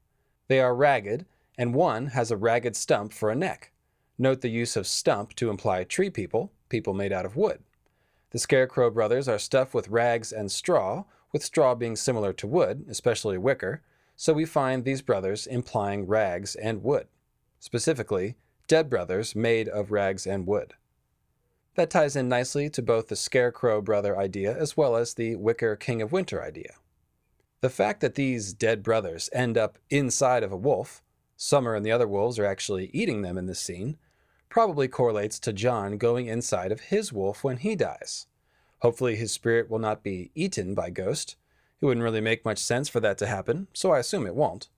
They 0.48 0.60
are 0.60 0.76
ragged, 0.76 1.28
and 1.58 1.76
one 1.76 2.08
has 2.08 2.32
a 2.32 2.38
ragged 2.38 2.76
stump 2.76 3.14
for 3.14 3.30
a 3.30 3.36
neck. 3.36 3.72
Note 4.18 4.42
the 4.42 4.50
use 4.50 4.76
of 4.76 4.88
stump 4.88 5.36
to 5.36 5.50
imply 5.50 5.84
tree 5.84 6.10
people, 6.10 6.52
people 6.70 6.94
made 6.94 7.14
out 7.14 7.26
of 7.26 7.36
wood. 7.36 7.60
The 8.32 8.40
Scarecrow 8.40 8.90
brothers 8.90 9.28
are 9.28 9.40
stuffed 9.40 9.74
with 9.74 9.90
rags 9.90 10.32
and 10.32 10.52
straw, 10.52 11.04
with 11.32 11.44
straw 11.44 11.76
being 11.76 11.96
similar 11.96 12.34
to 12.34 12.48
wood, 12.48 12.86
especially 12.90 13.38
wicker, 13.38 13.82
so 14.16 14.34
we 14.34 14.46
find 14.46 14.84
these 14.84 15.02
brothers 15.02 15.48
implying 15.48 16.08
rags 16.08 16.56
and 16.56 16.84
wood. 16.84 17.08
Specifically, 17.60 18.36
dead 18.70 18.90
brothers 18.90 19.36
made 19.36 19.68
of 19.68 19.92
rags 19.92 20.26
and 20.26 20.48
wood. 20.48 20.76
That 21.76 21.90
ties 21.90 22.16
in 22.16 22.30
nicely 22.30 22.70
to 22.70 22.82
both 22.82 23.08
the 23.08 23.16
Scarecrow 23.16 23.82
brother 23.82 24.18
idea 24.18 24.56
as 24.56 24.78
well 24.78 24.96
as 24.96 25.14
the 25.14 25.36
Wicker 25.36 25.76
King 25.76 26.02
of 26.02 26.12
Winter 26.12 26.42
idea. 26.42 26.76
The 27.62 27.70
fact 27.70 28.00
that 28.02 28.16
these 28.16 28.54
dead 28.54 28.84
brothers 28.84 29.30
end 29.34 29.58
up 29.58 29.80
inside 29.90 30.44
of 30.44 30.52
a 30.52 30.58
wolf, 30.58 31.02
Summer 31.36 31.74
and 31.74 31.86
the 31.86 31.92
other 31.92 32.08
wolves 32.08 32.38
are 32.38 32.46
actually 32.46 32.92
eating 32.94 33.22
them 33.22 33.38
in 33.38 33.48
this 33.48 33.60
scene, 33.60 33.98
probably 34.50 34.88
correlates 34.88 35.40
to 35.40 35.54
Jon 35.54 35.98
going 35.98 36.28
inside 36.28 36.72
of 36.72 36.82
his 36.82 37.12
wolf 37.12 37.44
when 37.44 37.58
he 37.58 37.76
dies. 37.76 38.28
Hopefully, 38.80 39.16
his 39.16 39.32
spirit 39.32 39.70
will 39.70 39.80
not 39.80 40.04
be 40.04 40.32
eaten 40.36 40.76
by 40.76 40.90
Ghost. 40.90 41.38
It 41.82 41.86
wouldn't 41.86 42.04
really 42.04 42.22
make 42.22 42.46
much 42.46 42.60
sense 42.60 42.88
for 42.88 43.00
that 43.00 43.18
to 43.18 43.28
happen, 43.28 43.68
so 43.74 43.92
I 43.92 44.00
assume 44.00 44.28
it 44.28 44.36
won't. 44.36 44.70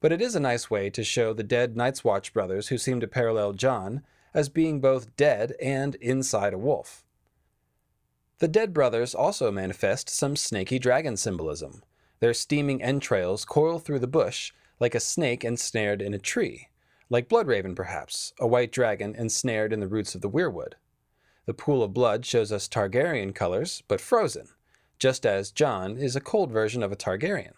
But 0.00 0.12
it 0.12 0.22
is 0.22 0.34
a 0.34 0.40
nice 0.40 0.70
way 0.70 0.90
to 0.90 1.04
show 1.04 1.32
the 1.32 1.42
dead 1.42 1.76
Night's 1.76 2.02
Watch 2.02 2.32
brothers 2.32 2.68
who 2.68 2.78
seem 2.78 3.00
to 3.00 3.06
parallel 3.06 3.52
Jon 3.52 4.02
as 4.32 4.48
being 4.48 4.80
both 4.80 5.14
dead 5.16 5.54
and 5.60 5.94
inside 5.96 6.54
a 6.54 6.58
wolf. 6.58 7.04
The 8.38 8.48
dead 8.48 8.72
brothers 8.72 9.14
also 9.14 9.50
manifest 9.50 10.08
some 10.08 10.36
snaky 10.36 10.78
dragon 10.78 11.18
symbolism. 11.18 11.82
Their 12.20 12.32
steaming 12.32 12.82
entrails 12.82 13.44
coil 13.44 13.78
through 13.78 13.98
the 13.98 14.06
bush 14.06 14.52
like 14.80 14.94
a 14.94 15.00
snake 15.00 15.44
ensnared 15.44 16.00
in 16.00 16.14
a 16.14 16.18
tree, 16.18 16.68
like 17.10 17.28
Bloodraven 17.28 17.76
perhaps, 17.76 18.32
a 18.40 18.46
white 18.46 18.72
dragon 18.72 19.14
ensnared 19.14 19.74
in 19.74 19.80
the 19.80 19.88
roots 19.88 20.14
of 20.14 20.22
the 20.22 20.30
weirwood. 20.30 20.74
The 21.44 21.52
pool 21.52 21.82
of 21.82 21.92
blood 21.92 22.24
shows 22.24 22.50
us 22.50 22.66
Targaryen 22.66 23.34
colors, 23.34 23.82
but 23.88 24.00
frozen, 24.00 24.48
just 24.98 25.26
as 25.26 25.50
Jon 25.50 25.98
is 25.98 26.16
a 26.16 26.20
cold 26.20 26.50
version 26.50 26.82
of 26.82 26.92
a 26.92 26.96
Targaryen. 26.96 27.52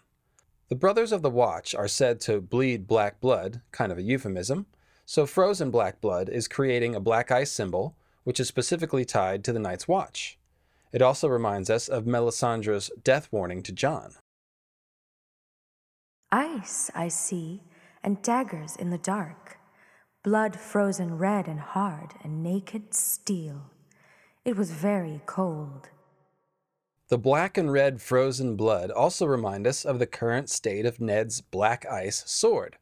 The 0.73 0.79
Brothers 0.79 1.11
of 1.11 1.21
the 1.21 1.29
Watch 1.29 1.75
are 1.75 1.87
said 1.87 2.19
to 2.21 2.41
bleed 2.41 2.87
black 2.87 3.21
blood, 3.21 3.61
kind 3.71 3.91
of 3.91 3.99
a 3.99 4.01
euphemism, 4.01 4.65
so 5.05 5.27
frozen 5.27 5.69
black 5.69 6.01
blood 6.01 6.29
is 6.29 6.47
creating 6.47 6.95
a 6.95 6.99
black 6.99 7.29
ice 7.29 7.51
symbol, 7.51 7.95
which 8.23 8.39
is 8.39 8.47
specifically 8.47 9.05
tied 9.05 9.43
to 9.43 9.53
the 9.53 9.59
Night's 9.59 9.87
Watch. 9.87 10.39
It 10.91 11.03
also 11.03 11.27
reminds 11.27 11.69
us 11.69 11.87
of 11.87 12.07
Melisandre's 12.07 12.89
death 13.03 13.27
warning 13.31 13.61
to 13.61 13.71
Jon. 13.71 14.13
Ice, 16.31 16.89
I 16.95 17.07
see, 17.07 17.61
and 18.03 18.23
daggers 18.23 18.75
in 18.75 18.89
the 18.89 18.97
dark, 18.97 19.59
blood 20.23 20.59
frozen 20.59 21.19
red 21.19 21.47
and 21.47 21.59
hard, 21.59 22.15
and 22.23 22.41
naked 22.41 22.95
steel. 22.95 23.69
It 24.43 24.57
was 24.57 24.71
very 24.71 25.21
cold. 25.27 25.89
The 27.13 27.19
black 27.19 27.59
and 27.59 27.71
red 27.71 28.01
frozen 28.01 28.55
blood 28.55 28.89
also 28.89 29.27
remind 29.27 29.67
us 29.67 29.85
of 29.85 29.99
the 29.99 30.07
current 30.07 30.49
state 30.49 30.83
of 30.83 30.99
Ned's 30.99 31.41
black 31.41 31.85
ice 31.85 32.23
sword. 32.25 32.77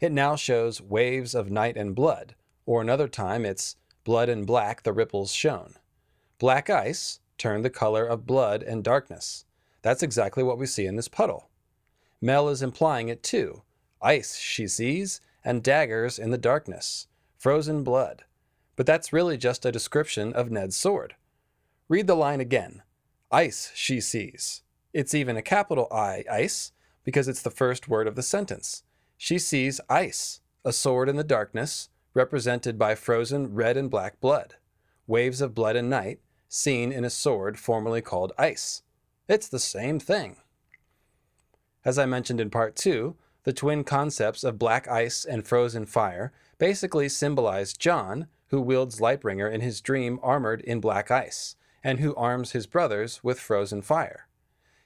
It 0.00 0.12
now 0.12 0.36
shows 0.36 0.80
waves 0.80 1.34
of 1.34 1.50
night 1.50 1.76
and 1.76 1.92
blood, 1.92 2.36
or 2.66 2.80
another 2.80 3.08
time 3.08 3.44
it's 3.44 3.74
blood 4.04 4.28
and 4.28 4.46
black 4.46 4.84
the 4.84 4.92
ripples 4.92 5.32
shown. 5.32 5.74
Black 6.38 6.70
ice 6.70 7.18
turned 7.36 7.64
the 7.64 7.68
color 7.68 8.06
of 8.06 8.28
blood 8.28 8.62
and 8.62 8.84
darkness. 8.84 9.44
That's 9.82 10.04
exactly 10.04 10.44
what 10.44 10.56
we 10.56 10.66
see 10.66 10.86
in 10.86 10.94
this 10.94 11.08
puddle. 11.08 11.48
Mel 12.20 12.48
is 12.48 12.62
implying 12.62 13.08
it 13.08 13.24
too. 13.24 13.62
Ice 14.00 14.36
she 14.36 14.68
sees, 14.68 15.20
and 15.44 15.64
daggers 15.64 16.16
in 16.16 16.30
the 16.30 16.38
darkness. 16.38 17.08
Frozen 17.38 17.82
blood. 17.82 18.22
But 18.76 18.86
that's 18.86 19.12
really 19.12 19.36
just 19.36 19.66
a 19.66 19.72
description 19.72 20.32
of 20.32 20.52
Ned's 20.52 20.76
sword. 20.76 21.16
Read 21.88 22.06
the 22.06 22.14
line 22.14 22.40
again. 22.40 22.82
Ice 23.34 23.72
she 23.74 24.00
sees. 24.00 24.62
It's 24.92 25.12
even 25.12 25.36
a 25.36 25.42
capital 25.42 25.88
I, 25.90 26.24
ice, 26.30 26.70
because 27.02 27.26
it's 27.26 27.42
the 27.42 27.50
first 27.50 27.88
word 27.88 28.06
of 28.06 28.14
the 28.14 28.22
sentence. 28.22 28.84
She 29.16 29.40
sees 29.40 29.80
ice, 29.90 30.40
a 30.64 30.72
sword 30.72 31.08
in 31.08 31.16
the 31.16 31.24
darkness, 31.24 31.88
represented 32.14 32.78
by 32.78 32.94
frozen 32.94 33.52
red 33.52 33.76
and 33.76 33.90
black 33.90 34.20
blood, 34.20 34.54
waves 35.08 35.40
of 35.40 35.52
blood 35.52 35.74
and 35.74 35.90
night, 35.90 36.20
seen 36.48 36.92
in 36.92 37.04
a 37.04 37.10
sword 37.10 37.58
formerly 37.58 38.00
called 38.00 38.32
ice. 38.38 38.82
It's 39.28 39.48
the 39.48 39.58
same 39.58 39.98
thing. 39.98 40.36
As 41.84 41.98
I 41.98 42.06
mentioned 42.06 42.40
in 42.40 42.50
part 42.50 42.76
two, 42.76 43.16
the 43.42 43.52
twin 43.52 43.82
concepts 43.82 44.44
of 44.44 44.60
black 44.60 44.86
ice 44.86 45.24
and 45.24 45.44
frozen 45.44 45.86
fire 45.86 46.32
basically 46.58 47.08
symbolize 47.08 47.72
Jon, 47.72 48.28
who 48.50 48.60
wields 48.60 49.00
Lightbringer 49.00 49.52
in 49.52 49.60
his 49.60 49.80
dream 49.80 50.20
armored 50.22 50.60
in 50.60 50.80
black 50.80 51.10
ice, 51.10 51.56
and 51.84 52.00
who 52.00 52.14
arms 52.16 52.52
his 52.52 52.66
brothers 52.66 53.22
with 53.22 53.38
frozen 53.38 53.82
fire. 53.82 54.26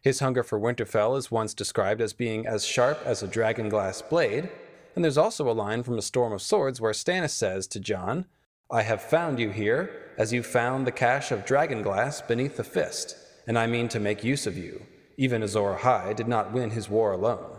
His 0.02 0.20
hunger 0.20 0.42
for 0.42 0.60
Winterfell 0.60 1.16
is 1.16 1.30
once 1.30 1.54
described 1.54 2.00
as 2.00 2.12
being 2.12 2.46
as 2.46 2.66
sharp 2.66 3.00
as 3.04 3.22
a 3.22 3.28
dragonglass 3.28 4.08
blade, 4.10 4.50
and 4.94 5.04
there's 5.04 5.16
also 5.16 5.48
a 5.48 5.52
line 5.52 5.82
from 5.84 5.96
A 5.96 6.02
Storm 6.02 6.32
of 6.32 6.42
Swords 6.42 6.80
where 6.80 6.92
Stannis 6.92 7.30
says 7.30 7.66
to 7.68 7.80
Jon, 7.80 8.26
I 8.70 8.82
have 8.82 9.00
found 9.00 9.38
you 9.38 9.50
here, 9.50 10.12
as 10.18 10.32
you 10.32 10.42
found 10.42 10.86
the 10.86 10.92
cache 10.92 11.30
of 11.30 11.46
dragonglass 11.46 12.26
beneath 12.26 12.56
the 12.56 12.64
fist, 12.64 13.16
and 13.46 13.58
I 13.58 13.66
mean 13.66 13.88
to 13.88 14.00
make 14.00 14.22
use 14.22 14.46
of 14.46 14.58
you. 14.58 14.84
Even 15.16 15.42
Azor 15.42 15.78
Ahai 15.78 16.14
did 16.14 16.28
not 16.28 16.52
win 16.52 16.70
his 16.70 16.88
war 16.88 17.12
alone. 17.12 17.58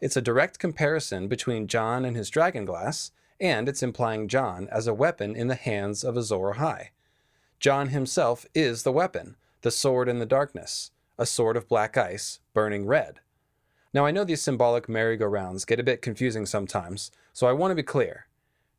It's 0.00 0.16
a 0.16 0.22
direct 0.22 0.58
comparison 0.58 1.28
between 1.28 1.66
Jon 1.66 2.04
and 2.04 2.16
his 2.16 2.30
dragonglass, 2.30 3.10
and 3.38 3.68
it's 3.68 3.82
implying 3.82 4.28
Jon 4.28 4.68
as 4.70 4.86
a 4.86 4.94
weapon 4.94 5.36
in 5.36 5.48
the 5.48 5.54
hands 5.54 6.02
of 6.02 6.16
Azor 6.16 6.54
Ahai. 6.54 6.88
Jon 7.64 7.88
himself 7.88 8.44
is 8.54 8.82
the 8.82 8.92
weapon, 8.92 9.36
the 9.62 9.70
sword 9.70 10.06
in 10.06 10.18
the 10.18 10.26
darkness, 10.26 10.90
a 11.16 11.24
sword 11.24 11.56
of 11.56 11.66
black 11.66 11.96
ice, 11.96 12.40
burning 12.52 12.84
red. 12.84 13.20
Now, 13.94 14.04
I 14.04 14.10
know 14.10 14.22
these 14.22 14.42
symbolic 14.42 14.86
merry-go-rounds 14.86 15.64
get 15.64 15.80
a 15.80 15.82
bit 15.82 16.02
confusing 16.02 16.44
sometimes, 16.44 17.10
so 17.32 17.46
I 17.46 17.52
want 17.52 17.70
to 17.70 17.74
be 17.74 17.82
clear. 17.82 18.26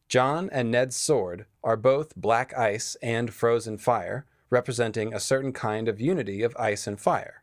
Jon 0.08 0.52
and 0.52 0.70
Ned's 0.70 0.96
sword 0.96 1.48
are 1.64 1.76
both 1.76 2.16
black 2.16 2.56
ice 2.56 2.96
and 3.02 3.34
frozen 3.34 3.80
fire, 3.80 4.28
representing 4.52 5.16
a 5.16 5.20
certain 5.20 5.52
kind 5.52 5.88
of 5.88 6.00
unity 6.00 6.44
of 6.44 6.56
ice 6.56 6.86
and 6.86 7.00
fire. 7.00 7.42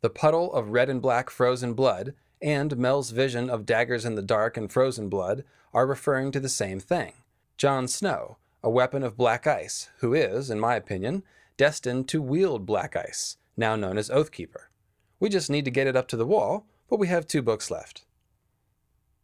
The 0.00 0.10
puddle 0.10 0.52
of 0.52 0.70
red 0.70 0.90
and 0.90 1.00
black 1.00 1.30
frozen 1.30 1.74
blood 1.74 2.14
and 2.42 2.76
Mel's 2.76 3.12
vision 3.12 3.48
of 3.48 3.64
daggers 3.64 4.04
in 4.04 4.16
the 4.16 4.22
dark 4.22 4.56
and 4.56 4.72
frozen 4.72 5.08
blood 5.08 5.44
are 5.72 5.86
referring 5.86 6.32
to 6.32 6.40
the 6.40 6.48
same 6.48 6.80
thing. 6.80 7.12
Jon 7.56 7.86
Snow, 7.86 8.38
a 8.62 8.70
weapon 8.70 9.02
of 9.02 9.16
black 9.16 9.46
ice, 9.46 9.90
who 9.98 10.14
is, 10.14 10.50
in 10.50 10.60
my 10.60 10.76
opinion, 10.76 11.22
destined 11.56 12.08
to 12.08 12.22
wield 12.22 12.66
black 12.66 12.96
ice, 12.96 13.36
now 13.56 13.76
known 13.76 13.98
as 13.98 14.10
Oathkeeper. 14.10 14.68
We 15.18 15.28
just 15.28 15.50
need 15.50 15.64
to 15.64 15.70
get 15.70 15.86
it 15.86 15.96
up 15.96 16.08
to 16.08 16.16
the 16.16 16.26
wall, 16.26 16.66
but 16.88 16.98
we 16.98 17.08
have 17.08 17.26
two 17.26 17.42
books 17.42 17.70
left. 17.70 18.04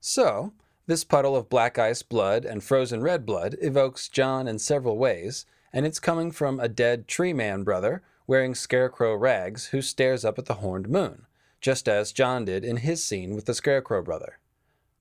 So, 0.01 0.53
this 0.87 1.05
puddle 1.05 1.35
of 1.35 1.49
black 1.49 1.79
ice 1.79 2.03
blood 2.03 2.45
and 2.45 2.63
frozen 2.63 3.03
red 3.03 3.27
blood 3.27 3.57
evokes 3.61 4.09
Jon 4.09 4.47
in 4.47 4.59
several 4.59 4.99
ways, 4.99 5.47
and 5.73 5.85
it's 5.85 5.99
coming 5.99 6.31
from 6.31 6.61
a 6.61 6.69
dead 6.69 7.09
tree 7.09 7.33
man 7.33 7.65
brother 7.65 8.03
wearing 8.27 8.55
scarecrow 8.55 9.15
rags 9.15 9.67
who 9.67 9.83
stares 9.83 10.25
up 10.25 10.39
at 10.39 10.47
the 10.47 10.55
horned 10.55 10.89
moon, 10.89 11.27
just 11.61 11.89
as 11.89 12.13
Jon 12.13 12.45
did 12.45 12.65
in 12.65 12.79
his 12.79 13.03
scene 13.03 13.35
with 13.35 13.47
the 13.47 13.55
scarecrow 13.55 14.03
brother. 14.03 14.39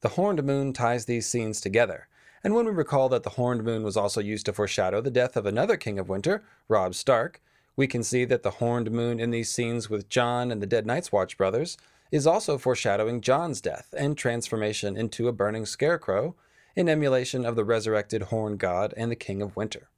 The 0.02 0.10
horned 0.10 0.44
moon 0.44 0.74
ties 0.74 1.06
these 1.06 1.28
scenes 1.28 1.62
together, 1.62 2.08
and 2.46 2.54
when 2.54 2.68
we 2.68 2.72
recall 2.72 3.10
that 3.10 3.24
the 3.24 3.32
horned 3.32 3.64
moon 3.64 3.82
was 3.82 3.98
also 3.98 4.22
used 4.22 4.46
to 4.46 4.54
foreshadow 4.54 5.02
the 5.02 5.10
death 5.10 5.36
of 5.36 5.48
another 5.48 5.76
king 5.76 5.98
of 5.98 6.10
winter, 6.10 6.44
Robb 6.68 6.94
Stark, 6.94 7.42
we 7.76 7.88
can 7.88 8.04
see 8.04 8.24
that 8.24 8.44
the 8.44 8.52
horned 8.52 8.92
moon 8.92 9.20
in 9.20 9.32
these 9.32 9.50
scenes 9.50 9.90
with 9.90 10.10
Jon 10.10 10.52
and 10.52 10.62
the 10.62 10.68
dead 10.68 10.86
Night's 10.86 11.12
Watch 11.12 11.40
brothers 11.40 11.76
is 12.12 12.28
also 12.28 12.60
foreshadowing 12.60 13.22
Jon's 13.22 13.62
death 13.62 13.96
and 13.98 14.16
transformation 14.16 14.96
into 14.96 15.28
a 15.28 15.34
burning 15.34 15.66
scarecrow 15.66 16.36
in 16.76 16.88
emulation 16.88 17.48
of 17.48 17.56
the 17.56 17.66
resurrected 17.66 18.22
horned 18.22 18.60
god 18.60 18.94
and 18.96 19.10
the 19.10 19.16
king 19.16 19.42
of 19.42 19.56
winter. 19.56 19.90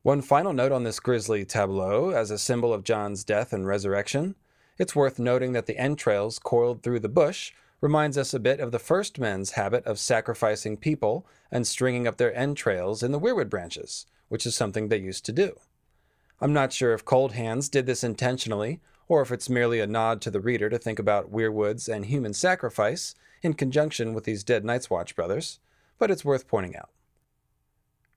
One 0.00 0.22
final 0.22 0.54
note 0.54 0.72
on 0.72 0.84
this 0.84 0.98
grisly 0.98 1.44
tableau 1.44 2.08
as 2.08 2.30
a 2.30 2.38
symbol 2.38 2.72
of 2.72 2.84
Jon's 2.84 3.22
death 3.22 3.52
and 3.52 3.66
resurrection. 3.66 4.34
It's 4.78 4.96
worth 4.96 5.18
noting 5.18 5.52
that 5.52 5.66
the 5.66 5.76
entrails 5.76 6.38
coiled 6.38 6.82
through 6.82 7.00
the 7.00 7.10
bush 7.10 7.52
reminds 7.80 8.16
us 8.16 8.32
a 8.32 8.40
bit 8.40 8.60
of 8.60 8.72
the 8.72 8.78
first 8.78 9.18
men's 9.18 9.52
habit 9.52 9.84
of 9.84 9.98
sacrificing 9.98 10.76
people 10.76 11.26
and 11.50 11.66
stringing 11.66 12.06
up 12.06 12.16
their 12.16 12.34
entrails 12.34 13.02
in 13.02 13.12
the 13.12 13.20
weirwood 13.20 13.50
branches, 13.50 14.06
which 14.28 14.46
is 14.46 14.54
something 14.54 14.88
they 14.88 14.96
used 14.96 15.24
to 15.26 15.32
do. 15.32 15.58
I'm 16.40 16.52
not 16.52 16.72
sure 16.72 16.92
if 16.92 17.04
Coldhands 17.04 17.70
did 17.70 17.86
this 17.86 18.04
intentionally, 18.04 18.80
or 19.08 19.22
if 19.22 19.30
it's 19.30 19.48
merely 19.48 19.80
a 19.80 19.86
nod 19.86 20.20
to 20.22 20.30
the 20.30 20.40
reader 20.40 20.68
to 20.68 20.78
think 20.78 20.98
about 20.98 21.32
weirwoods 21.32 21.88
and 21.88 22.06
human 22.06 22.34
sacrifice 22.34 23.14
in 23.42 23.54
conjunction 23.54 24.14
with 24.14 24.24
these 24.24 24.44
dead 24.44 24.64
Night's 24.64 24.90
Watch 24.90 25.14
brothers, 25.14 25.60
but 25.98 26.10
it's 26.10 26.24
worth 26.24 26.48
pointing 26.48 26.76
out. 26.76 26.90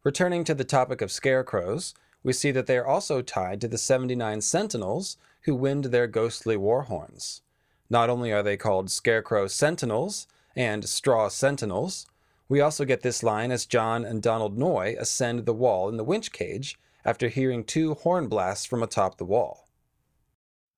Returning 0.03 0.43
to 0.45 0.53
the 0.53 0.63
topic 0.63 1.01
of 1.01 1.11
scarecrows, 1.11 1.93
we 2.23 2.33
see 2.33 2.51
that 2.51 2.67
they 2.67 2.77
are 2.77 2.87
also 2.87 3.21
tied 3.21 3.61
to 3.61 3.67
the 3.67 3.77
79 3.77 4.41
sentinels 4.41 5.17
who 5.41 5.55
wind 5.55 5.85
their 5.85 6.07
ghostly 6.07 6.57
war 6.57 6.83
horns. 6.83 7.41
Not 7.89 8.09
only 8.09 8.31
are 8.31 8.43
they 8.43 8.57
called 8.57 8.91
Scarecrow 8.91 9.47
Sentinels 9.47 10.27
and 10.55 10.87
Straw 10.87 11.27
Sentinels, 11.29 12.05
We 12.49 12.61
also 12.61 12.83
get 12.83 13.03
this 13.03 13.21
line 13.21 13.51
as 13.51 13.67
Jon 13.67 14.03
and 14.03 14.23
Donal 14.23 14.49
Noye 14.49 14.95
ascend 14.99 15.45
the 15.45 15.53
wall 15.53 15.87
in 15.87 15.97
the 15.97 16.03
winch 16.03 16.31
cage 16.31 16.79
after 17.05 17.27
hearing 17.29 17.63
two 17.63 17.93
horn 17.93 18.27
blasts 18.27 18.65
from 18.65 18.81
atop 18.81 19.17
the 19.17 19.25
wall. 19.25 19.67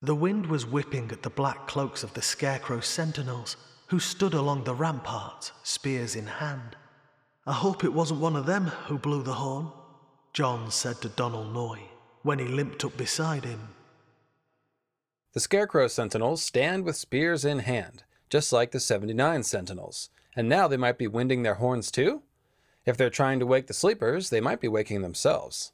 The 0.02 0.14
wind 0.14 0.46
was 0.46 0.66
whipping 0.66 1.10
at 1.10 1.22
the 1.22 1.30
black 1.30 1.66
cloaks 1.66 2.02
of 2.02 2.12
the 2.12 2.20
Scarecrow 2.20 2.80
sentinels, 2.80 3.56
who 3.86 3.98
stood 4.00 4.34
along 4.34 4.64
the 4.64 4.74
ramparts, 4.74 5.52
spears 5.62 6.14
in 6.14 6.26
hand. 6.26 6.76
I 7.46 7.52
hope 7.54 7.84
it 7.84 7.92
wasn't 7.92 8.20
one 8.20 8.36
of 8.36 8.46
them 8.46 8.66
who 8.66 8.98
blew 8.98 9.22
the 9.22 9.34
horn, 9.34 9.70
Jon 10.32 10.70
said 10.70 11.00
to 11.00 11.08
Donal 11.08 11.44
Noye 11.44 11.88
when 12.22 12.38
he 12.38 12.46
limped 12.46 12.84
up 12.84 12.96
beside 12.96 13.44
him. 13.44 13.68
The 15.32 15.40
Scarecrow 15.40 15.88
sentinels 15.88 16.42
stand 16.42 16.84
with 16.84 16.96
spears 16.96 17.44
in 17.44 17.60
hand, 17.60 18.04
just 18.28 18.52
like 18.52 18.70
the 18.70 18.80
79 18.80 19.42
sentinels, 19.44 20.10
and 20.36 20.46
now 20.46 20.68
they 20.68 20.76
might 20.76 20.98
be 20.98 21.06
winding 21.06 21.42
their 21.42 21.54
horns 21.54 21.90
too? 21.90 22.22
If 22.84 22.98
they're 22.98 23.08
trying 23.08 23.38
to 23.40 23.46
wake 23.46 23.66
the 23.66 23.72
sleepers, 23.72 24.28
they 24.28 24.42
might 24.42 24.60
be 24.60 24.68
waking 24.68 25.00
themselves. 25.00 25.72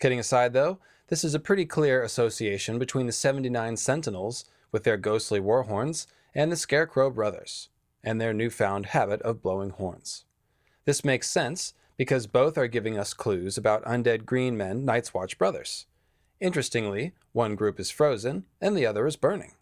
Kidding 0.00 0.18
aside, 0.18 0.52
though, 0.52 0.78
this 1.08 1.22
is 1.22 1.32
a 1.32 1.40
pretty 1.40 1.64
clear 1.64 2.02
association 2.02 2.78
between 2.78 3.06
the 3.06 3.12
79 3.12 3.76
Sentinels, 3.76 4.44
with 4.72 4.82
their 4.82 4.96
ghostly 4.96 5.38
war 5.38 5.62
horns, 5.62 6.08
and 6.34 6.50
the 6.50 6.56
Scarecrow 6.56 7.08
brothers, 7.08 7.68
and 8.02 8.20
their 8.20 8.34
newfound 8.34 8.86
habit 8.86 9.22
of 9.22 9.42
blowing 9.42 9.70
horns. 9.70 10.24
This 10.86 11.04
makes 11.04 11.30
sense 11.30 11.72
because 11.96 12.26
both 12.26 12.58
are 12.58 12.66
giving 12.66 12.98
us 12.98 13.14
clues 13.14 13.56
about 13.56 13.84
undead 13.84 14.24
green 14.24 14.56
men 14.56 14.84
Night's 14.84 15.14
Watch 15.14 15.38
brothers. 15.38 15.86
Interestingly, 16.40 17.12
one 17.32 17.54
group 17.54 17.80
is 17.80 17.90
frozen 17.90 18.44
and 18.60 18.76
the 18.76 18.86
other 18.86 19.06
is 19.06 19.16
burning. 19.16 19.52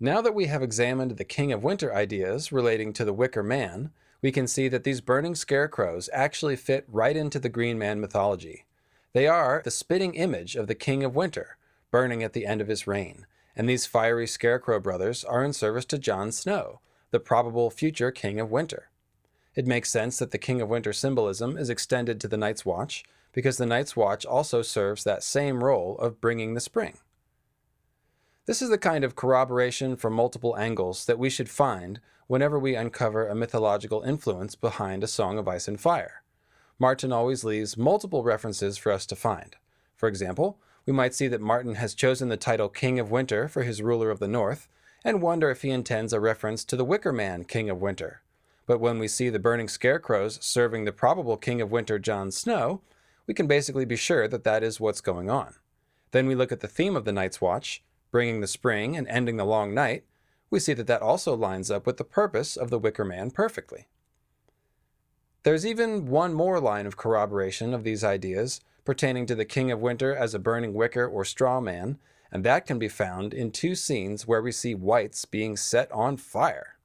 Now 0.00 0.20
that 0.20 0.34
we 0.34 0.46
have 0.46 0.62
examined 0.62 1.12
the 1.12 1.24
King 1.24 1.52
of 1.52 1.64
Winter 1.64 1.94
ideas 1.94 2.52
relating 2.52 2.92
to 2.94 3.04
the 3.04 3.12
Wicker 3.12 3.42
Man, 3.42 3.90
we 4.22 4.30
can 4.30 4.46
see 4.46 4.68
that 4.68 4.84
these 4.84 5.00
burning 5.00 5.34
scarecrows 5.34 6.08
actually 6.12 6.56
fit 6.56 6.84
right 6.88 7.16
into 7.16 7.38
the 7.38 7.48
Green 7.48 7.78
Man 7.78 8.00
mythology. 8.00 8.64
They 9.12 9.26
are 9.26 9.62
the 9.64 9.70
spitting 9.70 10.14
image 10.14 10.54
of 10.54 10.66
the 10.66 10.74
King 10.74 11.02
of 11.02 11.16
Winter, 11.16 11.56
burning 11.90 12.22
at 12.22 12.32
the 12.32 12.46
end 12.46 12.60
of 12.60 12.68
his 12.68 12.86
reign, 12.86 13.26
and 13.56 13.68
these 13.68 13.86
fiery 13.86 14.26
scarecrow 14.26 14.78
brothers 14.78 15.24
are 15.24 15.44
in 15.44 15.52
service 15.52 15.84
to 15.86 15.98
Jon 15.98 16.30
Snow, 16.30 16.80
the 17.10 17.20
probable 17.20 17.70
future 17.70 18.10
King 18.10 18.38
of 18.38 18.50
Winter. 18.50 18.90
It 19.54 19.66
makes 19.66 19.90
sense 19.90 20.18
that 20.18 20.30
the 20.30 20.38
King 20.38 20.60
of 20.60 20.68
Winter 20.68 20.92
symbolism 20.92 21.56
is 21.56 21.70
extended 21.70 22.20
to 22.20 22.28
the 22.28 22.36
Night's 22.36 22.64
Watch, 22.64 23.02
because 23.32 23.58
the 23.58 23.66
Night's 23.66 23.96
Watch 23.96 24.24
also 24.24 24.62
serves 24.62 25.04
that 25.04 25.22
same 25.22 25.62
role 25.62 25.96
of 25.98 26.20
bringing 26.20 26.54
the 26.54 26.60
spring. 26.60 26.98
This 28.46 28.62
is 28.62 28.70
the 28.70 28.78
kind 28.78 29.04
of 29.04 29.14
corroboration 29.14 29.96
from 29.96 30.14
multiple 30.14 30.56
angles 30.56 31.04
that 31.06 31.18
we 31.18 31.28
should 31.28 31.50
find 31.50 32.00
whenever 32.28 32.58
we 32.58 32.74
uncover 32.74 33.28
a 33.28 33.34
mythological 33.34 34.02
influence 34.02 34.54
behind 34.54 35.04
A 35.04 35.06
Song 35.06 35.38
of 35.38 35.48
Ice 35.48 35.68
and 35.68 35.80
Fire. 35.80 36.22
Martin 36.78 37.12
always 37.12 37.44
leaves 37.44 37.76
multiple 37.76 38.22
references 38.22 38.78
for 38.78 38.92
us 38.92 39.04
to 39.06 39.16
find. 39.16 39.56
For 39.96 40.08
example, 40.08 40.58
we 40.86 40.92
might 40.92 41.14
see 41.14 41.28
that 41.28 41.40
Martin 41.40 41.74
has 41.74 41.94
chosen 41.94 42.28
the 42.28 42.36
title 42.36 42.68
King 42.68 42.98
of 42.98 43.10
Winter 43.10 43.48
for 43.48 43.64
his 43.64 43.82
ruler 43.82 44.10
of 44.10 44.20
the 44.20 44.28
North, 44.28 44.68
and 45.04 45.20
wonder 45.20 45.50
if 45.50 45.62
he 45.62 45.70
intends 45.70 46.12
a 46.12 46.20
reference 46.20 46.64
to 46.64 46.76
the 46.76 46.84
Wicker 46.84 47.12
Man, 47.12 47.44
King 47.44 47.68
of 47.68 47.82
Winter. 47.82 48.22
But 48.66 48.80
when 48.80 48.98
we 48.98 49.08
see 49.08 49.28
the 49.28 49.38
burning 49.38 49.68
scarecrows 49.68 50.38
serving 50.42 50.84
the 50.84 50.92
probable 50.92 51.36
King 51.36 51.60
of 51.60 51.70
Winter, 51.70 51.98
Jon 51.98 52.30
Snow, 52.30 52.80
we 53.28 53.34
can 53.34 53.46
basically 53.46 53.84
be 53.84 53.94
sure 53.94 54.26
that 54.26 54.42
that 54.42 54.64
is 54.64 54.80
what's 54.80 55.02
going 55.02 55.30
on. 55.30 55.54
Then 56.10 56.26
we 56.26 56.34
look 56.34 56.50
at 56.50 56.60
the 56.60 56.66
theme 56.66 56.96
of 56.96 57.04
the 57.04 57.12
Night's 57.12 57.40
Watch, 57.40 57.84
bringing 58.10 58.40
the 58.40 58.46
spring 58.46 58.96
and 58.96 59.06
ending 59.06 59.36
the 59.36 59.44
long 59.44 59.74
night, 59.74 60.04
we 60.50 60.58
see 60.58 60.72
that 60.72 60.86
that 60.86 61.02
also 61.02 61.36
lines 61.36 61.70
up 61.70 61.86
with 61.86 61.98
the 61.98 62.04
purpose 62.04 62.56
of 62.56 62.70
the 62.70 62.78
Wicker 62.78 63.04
Man 63.04 63.30
perfectly. 63.30 63.86
There's 65.42 65.66
even 65.66 66.06
one 66.06 66.32
more 66.32 66.58
line 66.58 66.86
of 66.86 66.96
corroboration 66.96 67.74
of 67.74 67.84
these 67.84 68.02
ideas 68.02 68.62
pertaining 68.86 69.26
to 69.26 69.34
the 69.34 69.44
King 69.44 69.70
of 69.70 69.80
Winter 69.80 70.16
as 70.16 70.34
a 70.34 70.38
burning 70.38 70.72
wicker 70.72 71.06
or 71.06 71.22
straw 71.26 71.60
man, 71.60 71.98
and 72.32 72.44
that 72.44 72.66
can 72.66 72.78
be 72.78 72.88
found 72.88 73.34
in 73.34 73.50
two 73.50 73.74
scenes 73.74 74.26
where 74.26 74.40
we 74.40 74.52
see 74.52 74.74
wights 74.74 75.26
being 75.26 75.54
set 75.54 75.92
on 75.92 76.16
fire. 76.16 76.78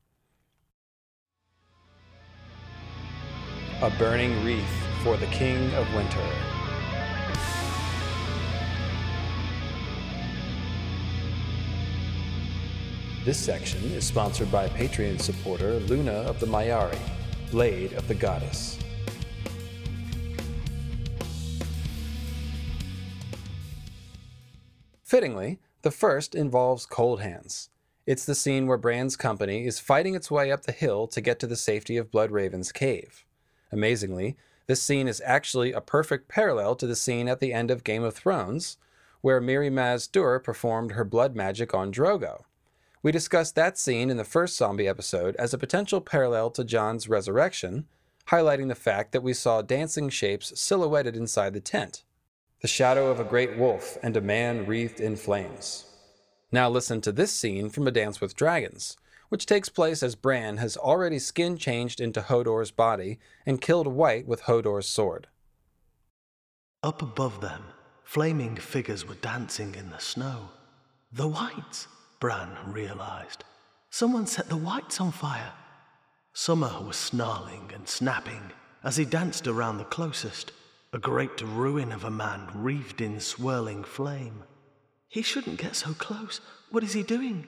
A 3.82 3.90
burning 3.92 4.44
wreath 4.44 4.93
for 5.04 5.18
the 5.18 5.28
King 5.28 5.70
of 5.74 5.94
Winter. 5.94 6.26
This 13.26 13.38
section 13.38 13.84
is 13.92 14.08
sponsored 14.08 14.50
by 14.50 14.70
Patreon 14.70 15.20
supporter 15.20 15.74
Luna 15.74 16.14
of 16.14 16.40
the 16.40 16.46
Mayari, 16.46 16.98
Blade 17.52 17.92
of 17.94 18.08
the 18.08 18.16
Goddess. 18.16 18.80
Fittingly, 25.04 25.60
the 25.82 25.92
first 25.92 26.34
involves 26.34 26.86
Coldhands. 26.86 27.68
It's 28.08 28.24
the 28.24 28.36
scene 28.36 28.68
where 28.68 28.78
Bran's 28.78 29.18
company 29.18 29.66
is 29.66 29.82
fighting 29.82 30.16
its 30.16 30.32
way 30.32 30.50
up 30.50 30.64
the 30.64 30.72
hill 30.72 31.08
to 31.08 31.20
get 31.20 31.42
to 31.42 31.48
the 31.48 31.58
safety 31.58 31.98
of 31.98 32.10
Bloodraven's 32.10 32.72
cave. 32.72 33.26
Amazingly, 33.70 34.38
this 34.68 34.82
scene 34.82 35.08
is 35.08 35.22
actually 35.26 35.72
a 35.72 35.82
perfect 35.82 36.28
parallel 36.28 36.76
to 36.76 36.88
the 36.88 36.96
scene 36.96 37.28
at 37.28 37.40
the 37.40 37.54
end 37.54 37.70
of 37.70 37.84
Game 37.84 38.04
of 38.04 38.16
Thrones, 38.16 38.78
where 39.22 39.42
Mirri 39.42 39.72
Maz 39.72 40.10
Duur 40.12 40.40
performed 40.40 40.92
her 40.92 41.04
blood 41.04 41.36
magic 41.36 41.74
on 41.74 41.92
Drogo. 41.92 42.44
We 43.02 43.12
discussed 43.12 43.56
that 43.56 43.78
scene 43.78 44.10
in 44.10 44.18
the 44.18 44.24
first 44.24 44.56
zombie 44.56 44.88
episode 44.88 45.36
as 45.36 45.54
a 45.54 45.58
potential 45.58 46.02
parallel 46.02 46.52
to 46.52 46.64
Jon's 46.64 47.10
resurrection, 47.10 47.88
highlighting 48.28 48.70
the 48.70 48.76
fact 48.76 49.12
that 49.12 49.24
we 49.24 49.34
saw 49.34 49.62
dancing 49.62 50.10
shapes 50.10 50.60
silhouetted 50.60 51.16
inside 51.16 51.54
the 51.54 51.60
tent 51.60 52.04
the 52.64 52.68
shadow 52.70 53.12
of 53.12 53.20
a 53.20 53.26
great 53.26 53.58
wolf 53.58 53.98
and 54.02 54.16
a 54.16 54.22
man 54.22 54.66
wreathed 54.66 55.02
in 55.02 55.18
flames. 55.18 55.84
Now 56.50 56.70
listen 56.70 57.02
to 57.02 57.12
this 57.12 57.34
scene 57.34 57.70
from 57.70 57.86
A 57.88 57.92
Dance 57.92 58.22
with 58.22 58.38
Dragons, 58.38 58.96
which 59.34 59.48
takes 59.48 59.68
place 59.68 60.04
as 60.04 60.14
Bran 60.14 60.58
has 60.58 60.78
already 60.78 61.18
skin 61.18 61.58
changed 61.58 62.00
into 62.00 62.22
Hodor's 62.22 62.70
body 62.70 63.18
and 63.48 63.60
killed 63.60 63.88
wight 63.88 64.28
with 64.28 64.42
Hodor's 64.42 64.88
sword. 64.88 65.26
Up 66.84 67.02
above 67.02 67.42
them, 67.42 67.64
flaming 68.04 68.56
figures 68.58 69.08
were 69.08 69.16
dancing 69.16 69.74
in 69.74 69.90
the 69.90 69.98
snow. 69.98 70.50
The 71.12 71.28
wights, 71.28 71.88
Bran 72.20 72.56
realized. 72.68 73.44
Someone 73.90 74.28
set 74.28 74.50
the 74.50 74.56
wights 74.56 75.02
on 75.02 75.12
fire. 75.12 75.54
Summer 76.34 76.84
was 76.86 76.96
snarling 76.96 77.72
and 77.74 77.90
snapping 77.90 78.52
as 78.84 78.98
he 78.98 79.04
danced 79.04 79.48
around 79.48 79.80
the 79.80 79.86
closest, 79.86 80.52
a 80.94 81.00
great 81.00 81.42
ruin 81.42 81.92
of 81.92 82.04
a 82.04 82.12
man 82.12 82.50
wreathed 82.54 83.02
in 83.02 83.20
swirling 83.20 83.84
flame. 83.84 84.44
He 85.08 85.24
shouldn't 85.24 85.58
get 85.58 85.76
so 85.76 85.96
close. 85.96 86.40
What 86.70 86.84
is 86.84 86.94
he 86.94 87.02
doing? 87.02 87.48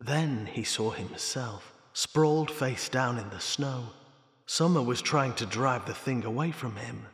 Then 0.00 0.46
he 0.46 0.64
saw 0.64 0.90
himself, 0.90 1.72
sprawled 1.92 2.50
face 2.50 2.88
down 2.88 3.18
in 3.18 3.28
the 3.30 3.40
snow. 3.40 3.90
Summer 4.46 4.82
was 4.82 5.02
trying 5.02 5.34
to 5.34 5.46
drive 5.46 5.86
the 5.86 5.94
thing 5.94 6.24
away 6.24 6.52
from 6.52 6.76
him. 6.76 7.06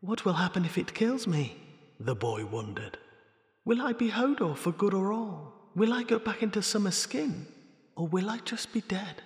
What 0.00 0.24
will 0.24 0.34
happen 0.34 0.64
if 0.64 0.76
it 0.76 0.94
kills 0.94 1.26
me? 1.26 1.56
The 1.98 2.14
boy 2.14 2.44
wondered. 2.44 2.98
Will 3.64 3.80
I 3.80 3.92
be 3.92 4.10
Hodor 4.10 4.56
for 4.56 4.72
good 4.72 4.94
or 4.94 5.12
all? 5.12 5.54
Will 5.74 5.92
I 5.92 6.02
go 6.02 6.18
back 6.18 6.42
into 6.42 6.62
Summer's 6.62 6.96
skin? 6.96 7.46
Or 7.96 8.06
will 8.06 8.28
I 8.28 8.38
just 8.38 8.72
be 8.72 8.82
dead? 8.82 9.22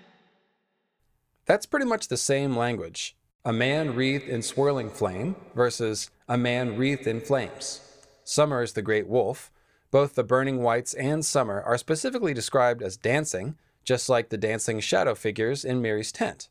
That's 1.46 1.66
pretty 1.66 1.86
much 1.86 2.08
the 2.08 2.16
same 2.16 2.56
language. 2.56 3.16
A 3.44 3.52
man 3.52 3.94
wreathed 3.94 4.28
in 4.28 4.42
swirling 4.42 4.90
flame 4.90 5.34
versus 5.54 6.10
a 6.28 6.38
man 6.38 6.76
wreathed 6.76 7.06
in 7.06 7.20
flames. 7.20 7.80
Summer 8.22 8.62
is 8.62 8.74
the 8.74 8.82
great 8.82 9.08
wolf. 9.08 9.50
Both 9.90 10.14
the 10.14 10.24
burning 10.24 10.62
wights 10.62 10.94
and 10.94 11.24
Summer 11.24 11.60
are 11.62 11.78
specifically 11.78 12.32
described 12.32 12.82
as 12.82 12.96
dancing, 12.96 13.56
just 13.84 14.08
like 14.08 14.28
the 14.28 14.38
dancing 14.38 14.80
shadow 14.80 15.14
figures 15.14 15.64
in 15.64 15.82
Mirri's 15.82 16.12
tent. 16.12 16.48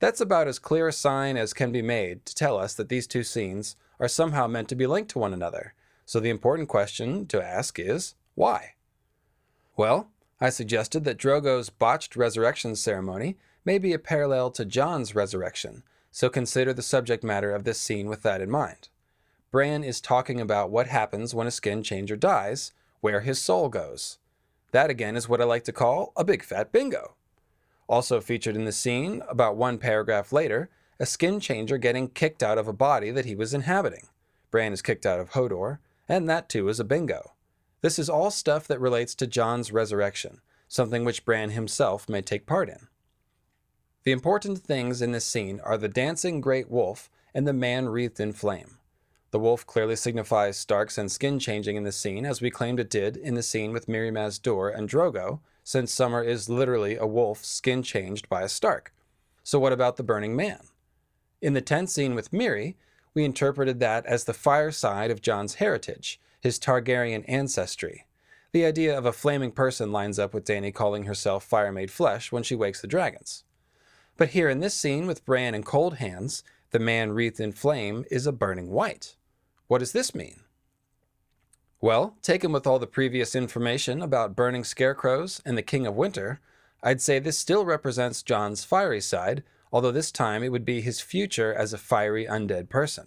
That's 0.00 0.20
about 0.20 0.46
as 0.46 0.60
clear 0.60 0.86
a 0.86 0.92
sign 0.92 1.36
as 1.36 1.52
can 1.52 1.72
be 1.72 1.82
made 1.82 2.24
to 2.26 2.34
tell 2.34 2.56
us 2.56 2.74
that 2.74 2.88
these 2.88 3.08
two 3.08 3.24
scenes 3.24 3.74
are 3.98 4.06
somehow 4.06 4.46
meant 4.46 4.68
to 4.68 4.76
be 4.76 4.86
linked 4.86 5.10
to 5.10 5.18
one 5.18 5.32
another. 5.32 5.74
So 6.06 6.20
the 6.20 6.30
important 6.30 6.68
question 6.68 7.26
to 7.26 7.42
ask 7.42 7.78
is 7.80 8.14
why? 8.36 8.74
Well, 9.76 10.10
I 10.40 10.50
suggested 10.50 11.02
that 11.04 11.18
Drogo's 11.18 11.70
botched 11.70 12.14
resurrection 12.14 12.76
ceremony 12.76 13.36
may 13.64 13.78
be 13.78 13.92
a 13.92 13.98
parallel 13.98 14.52
to 14.52 14.64
Jon's 14.64 15.16
resurrection, 15.16 15.82
so 16.12 16.28
consider 16.28 16.72
the 16.72 16.82
subject 16.82 17.24
matter 17.24 17.52
of 17.52 17.64
this 17.64 17.80
scene 17.80 18.06
with 18.08 18.22
that 18.22 18.40
in 18.40 18.50
mind. 18.50 18.88
Bran 19.50 19.82
is 19.82 20.00
talking 20.00 20.40
about 20.40 20.70
what 20.70 20.88
happens 20.88 21.34
when 21.34 21.46
a 21.46 21.50
skin 21.50 21.82
changer 21.82 22.16
dies, 22.16 22.72
where 23.00 23.20
his 23.20 23.40
soul 23.40 23.68
goes. 23.68 24.18
That 24.72 24.90
again 24.90 25.16
is 25.16 25.28
what 25.28 25.40
I 25.40 25.44
like 25.44 25.64
to 25.64 25.72
call 25.72 26.12
a 26.16 26.24
big 26.24 26.42
fat 26.42 26.70
bingo. 26.70 27.14
Also 27.88 28.20
featured 28.20 28.56
in 28.56 28.66
the 28.66 28.72
scene, 28.72 29.22
about 29.28 29.56
one 29.56 29.78
paragraph 29.78 30.32
later, 30.32 30.68
a 31.00 31.06
skin 31.06 31.40
changer 31.40 31.78
getting 31.78 32.08
kicked 32.08 32.42
out 32.42 32.58
of 32.58 32.68
a 32.68 32.72
body 32.74 33.10
that 33.10 33.24
he 33.24 33.34
was 33.34 33.54
inhabiting. 33.54 34.08
Bran 34.50 34.74
is 34.74 34.82
kicked 34.82 35.06
out 35.06 35.20
of 35.20 35.30
Hodor, 35.30 35.78
and 36.08 36.28
that 36.28 36.50
too 36.50 36.68
is 36.68 36.78
a 36.78 36.84
bingo. 36.84 37.32
This 37.80 37.98
is 37.98 38.10
all 38.10 38.30
stuff 38.30 38.66
that 38.66 38.80
relates 38.80 39.14
to 39.14 39.26
Jon's 39.26 39.72
resurrection, 39.72 40.40
something 40.66 41.04
which 41.04 41.24
Bran 41.24 41.50
himself 41.50 42.08
may 42.08 42.20
take 42.20 42.44
part 42.44 42.68
in. 42.68 42.88
The 44.04 44.12
important 44.12 44.58
things 44.58 45.00
in 45.00 45.12
this 45.12 45.24
scene 45.24 45.60
are 45.60 45.78
the 45.78 45.88
dancing 45.88 46.40
great 46.40 46.70
wolf 46.70 47.10
and 47.32 47.46
the 47.46 47.52
man 47.52 47.88
wreathed 47.88 48.20
in 48.20 48.32
flame. 48.32 48.77
The 49.30 49.38
wolf 49.38 49.66
clearly 49.66 49.96
signifies 49.96 50.56
Stark's 50.56 50.96
and 50.96 51.12
skin 51.12 51.38
changing 51.38 51.76
in 51.76 51.84
the 51.84 51.92
scene, 51.92 52.24
as 52.24 52.40
we 52.40 52.50
claimed 52.50 52.80
it 52.80 52.88
did 52.88 53.16
in 53.16 53.34
the 53.34 53.42
scene 53.42 53.72
with 53.72 53.86
Mirri 53.86 54.10
Maz 54.10 54.38
and 54.74 54.88
Drogo, 54.88 55.40
since 55.62 55.92
Summer 55.92 56.22
is 56.22 56.48
literally 56.48 56.96
a 56.96 57.06
wolf 57.06 57.44
skin 57.44 57.82
changed 57.82 58.28
by 58.28 58.42
a 58.42 58.48
Stark. 58.48 58.94
So, 59.42 59.58
what 59.58 59.72
about 59.72 59.96
the 59.96 60.02
burning 60.02 60.34
man? 60.34 60.60
In 61.42 61.52
the 61.52 61.60
tent 61.60 61.90
scene 61.90 62.14
with 62.14 62.32
Mirri, 62.32 62.76
we 63.12 63.24
interpreted 63.24 63.80
that 63.80 64.06
as 64.06 64.24
the 64.24 64.32
fire 64.32 64.70
side 64.70 65.10
of 65.10 65.20
Jon's 65.20 65.56
heritage, 65.56 66.20
his 66.40 66.58
Targaryen 66.58 67.24
ancestry. 67.28 68.06
The 68.52 68.64
idea 68.64 68.96
of 68.96 69.04
a 69.04 69.12
flaming 69.12 69.52
person 69.52 69.92
lines 69.92 70.18
up 70.18 70.32
with 70.32 70.46
Dany 70.46 70.72
calling 70.72 71.04
herself 71.04 71.44
fire 71.44 71.70
made 71.70 71.90
flesh 71.90 72.32
when 72.32 72.42
she 72.42 72.54
wakes 72.54 72.80
the 72.80 72.86
dragons. 72.86 73.44
But 74.16 74.30
here 74.30 74.48
in 74.48 74.60
this 74.60 74.74
scene 74.74 75.06
with 75.06 75.24
Bran 75.24 75.54
and 75.54 75.66
Coldhands, 75.66 76.42
the 76.70 76.78
man 76.78 77.12
wreathed 77.12 77.40
in 77.40 77.52
flame 77.52 78.04
is 78.10 78.26
a 78.26 78.32
burning 78.32 78.70
wight. 78.70 79.16
What 79.66 79.78
does 79.78 79.92
this 79.92 80.14
mean? 80.14 80.40
Well, 81.80 82.16
taken 82.22 82.50
with 82.52 82.66
all 82.66 82.78
the 82.78 82.86
previous 82.86 83.34
information 83.34 84.02
about 84.02 84.34
burning 84.34 84.64
scarecrows 84.64 85.40
and 85.44 85.56
the 85.56 85.62
King 85.62 85.86
of 85.86 85.94
Winter, 85.94 86.40
I'd 86.82 87.00
say 87.00 87.18
this 87.18 87.38
still 87.38 87.64
represents 87.64 88.22
Jon's 88.22 88.64
fiery 88.64 89.00
side, 89.00 89.42
although 89.72 89.92
this 89.92 90.10
time 90.10 90.42
it 90.42 90.50
would 90.50 90.64
be 90.64 90.80
his 90.80 91.00
future 91.00 91.54
as 91.54 91.72
a 91.72 91.78
fiery 91.78 92.26
undead 92.26 92.68
person. 92.68 93.06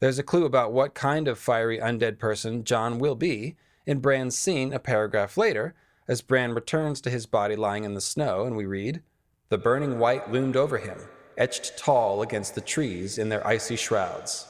There's 0.00 0.18
a 0.18 0.24
clue 0.24 0.44
about 0.44 0.72
what 0.72 0.94
kind 0.94 1.28
of 1.28 1.38
fiery 1.38 1.78
undead 1.78 2.18
person 2.18 2.64
Jon 2.64 2.98
will 2.98 3.14
be 3.14 3.56
in 3.86 4.00
Bran's 4.00 4.36
scene 4.36 4.72
a 4.72 4.78
paragraph 4.78 5.36
later, 5.36 5.74
as 6.08 6.22
Bran 6.22 6.54
returns 6.54 7.00
to 7.00 7.10
his 7.10 7.26
body 7.26 7.56
lying 7.56 7.84
in 7.84 7.94
the 7.94 8.00
snow, 8.00 8.44
and 8.44 8.56
we 8.56 8.66
read, 8.66 9.02
The 9.48 9.58
burning 9.58 9.98
wight 9.98 10.30
loomed 10.30 10.56
over 10.56 10.78
him, 10.78 10.98
etched 11.36 11.76
tall 11.76 12.22
against 12.22 12.54
the 12.54 12.60
trees 12.60 13.18
in 13.18 13.28
their 13.28 13.46
icy 13.46 13.76
shrouds. 13.76 14.46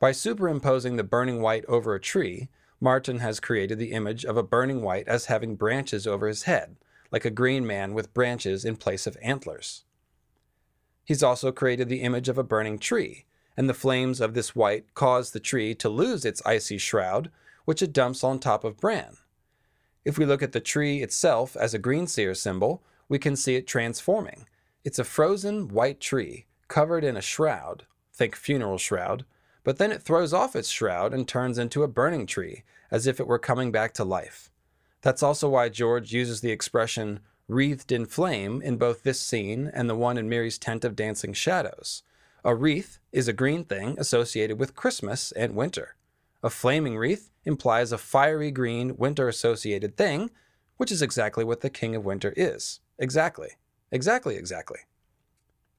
By 0.00 0.12
superimposing 0.12 0.96
the 0.96 1.04
burning 1.04 1.40
wight 1.40 1.64
over 1.66 1.94
a 1.94 2.00
tree, 2.00 2.48
Martin 2.80 3.18
has 3.18 3.40
created 3.40 3.78
the 3.78 3.92
image 3.92 4.24
of 4.24 4.36
a 4.36 4.42
burning 4.42 4.82
wight 4.82 5.08
as 5.08 5.26
having 5.26 5.56
branches 5.56 6.06
over 6.06 6.28
his 6.28 6.44
head, 6.44 6.76
like 7.10 7.24
a 7.24 7.30
green 7.30 7.66
man 7.66 7.94
with 7.94 8.14
branches 8.14 8.64
in 8.64 8.76
place 8.76 9.06
of 9.06 9.16
antlers. 9.20 9.84
He's 11.04 11.22
also 11.22 11.50
created 11.50 11.88
the 11.88 12.02
image 12.02 12.28
of 12.28 12.38
a 12.38 12.44
burning 12.44 12.78
tree, 12.78 13.24
and 13.56 13.68
the 13.68 13.74
flames 13.74 14.20
of 14.20 14.34
this 14.34 14.54
wight 14.54 14.94
cause 14.94 15.32
the 15.32 15.40
tree 15.40 15.74
to 15.74 15.88
lose 15.88 16.24
its 16.24 16.42
icy 16.46 16.78
shroud, 16.78 17.30
which 17.64 17.82
it 17.82 17.92
dumps 17.92 18.22
on 18.22 18.38
top 18.38 18.62
of 18.62 18.76
Bran. 18.76 19.16
If 20.04 20.16
we 20.16 20.24
look 20.24 20.42
at 20.42 20.52
the 20.52 20.60
tree 20.60 21.02
itself 21.02 21.56
as 21.56 21.74
a 21.74 21.78
green 21.78 22.06
seer 22.06 22.34
symbol, 22.34 22.82
we 23.08 23.18
can 23.18 23.34
see 23.34 23.56
it 23.56 23.66
transforming. 23.66 24.46
It's 24.84 24.98
a 24.98 25.04
frozen 25.04 25.68
white 25.68 26.00
tree 26.00 26.46
covered 26.68 27.04
in 27.04 27.16
a 27.16 27.22
shroud, 27.22 27.86
think 28.12 28.36
funeral 28.36 28.78
shroud, 28.78 29.24
but 29.64 29.78
then 29.78 29.92
it 29.92 30.02
throws 30.02 30.32
off 30.32 30.56
its 30.56 30.68
shroud 30.70 31.12
and 31.12 31.26
turns 31.26 31.58
into 31.58 31.82
a 31.82 31.88
burning 31.88 32.26
tree, 32.26 32.62
as 32.90 33.06
if 33.06 33.20
it 33.20 33.26
were 33.26 33.38
coming 33.38 33.72
back 33.72 33.92
to 33.94 34.04
life. 34.04 34.50
That's 35.02 35.22
also 35.22 35.48
why 35.48 35.68
George 35.68 36.12
uses 36.12 36.40
the 36.40 36.50
expression 36.50 37.20
wreathed 37.48 37.90
in 37.90 38.06
flame 38.06 38.62
in 38.62 38.76
both 38.76 39.02
this 39.02 39.20
scene 39.20 39.70
and 39.72 39.88
the 39.88 39.94
one 39.96 40.18
in 40.18 40.28
Mirri's 40.28 40.58
tent 40.58 40.84
of 40.84 40.96
dancing 40.96 41.32
shadows. 41.32 42.02
A 42.44 42.54
wreath 42.54 42.98
is 43.12 43.26
a 43.26 43.32
green 43.32 43.64
thing 43.64 43.96
associated 43.98 44.58
with 44.58 44.76
Christmas 44.76 45.32
and 45.32 45.54
winter. 45.54 45.96
A 46.42 46.50
flaming 46.50 46.96
wreath 46.96 47.30
implies 47.44 47.90
a 47.90 47.98
fiery 47.98 48.50
green 48.50 48.96
winter 48.96 49.28
associated 49.28 49.96
thing, 49.96 50.30
which 50.76 50.92
is 50.92 51.02
exactly 51.02 51.42
what 51.42 51.62
the 51.62 51.70
King 51.70 51.96
of 51.96 52.04
Winter 52.04 52.32
is. 52.36 52.80
Exactly. 52.98 53.50
Exactly, 53.90 54.36
exactly. 54.36 54.80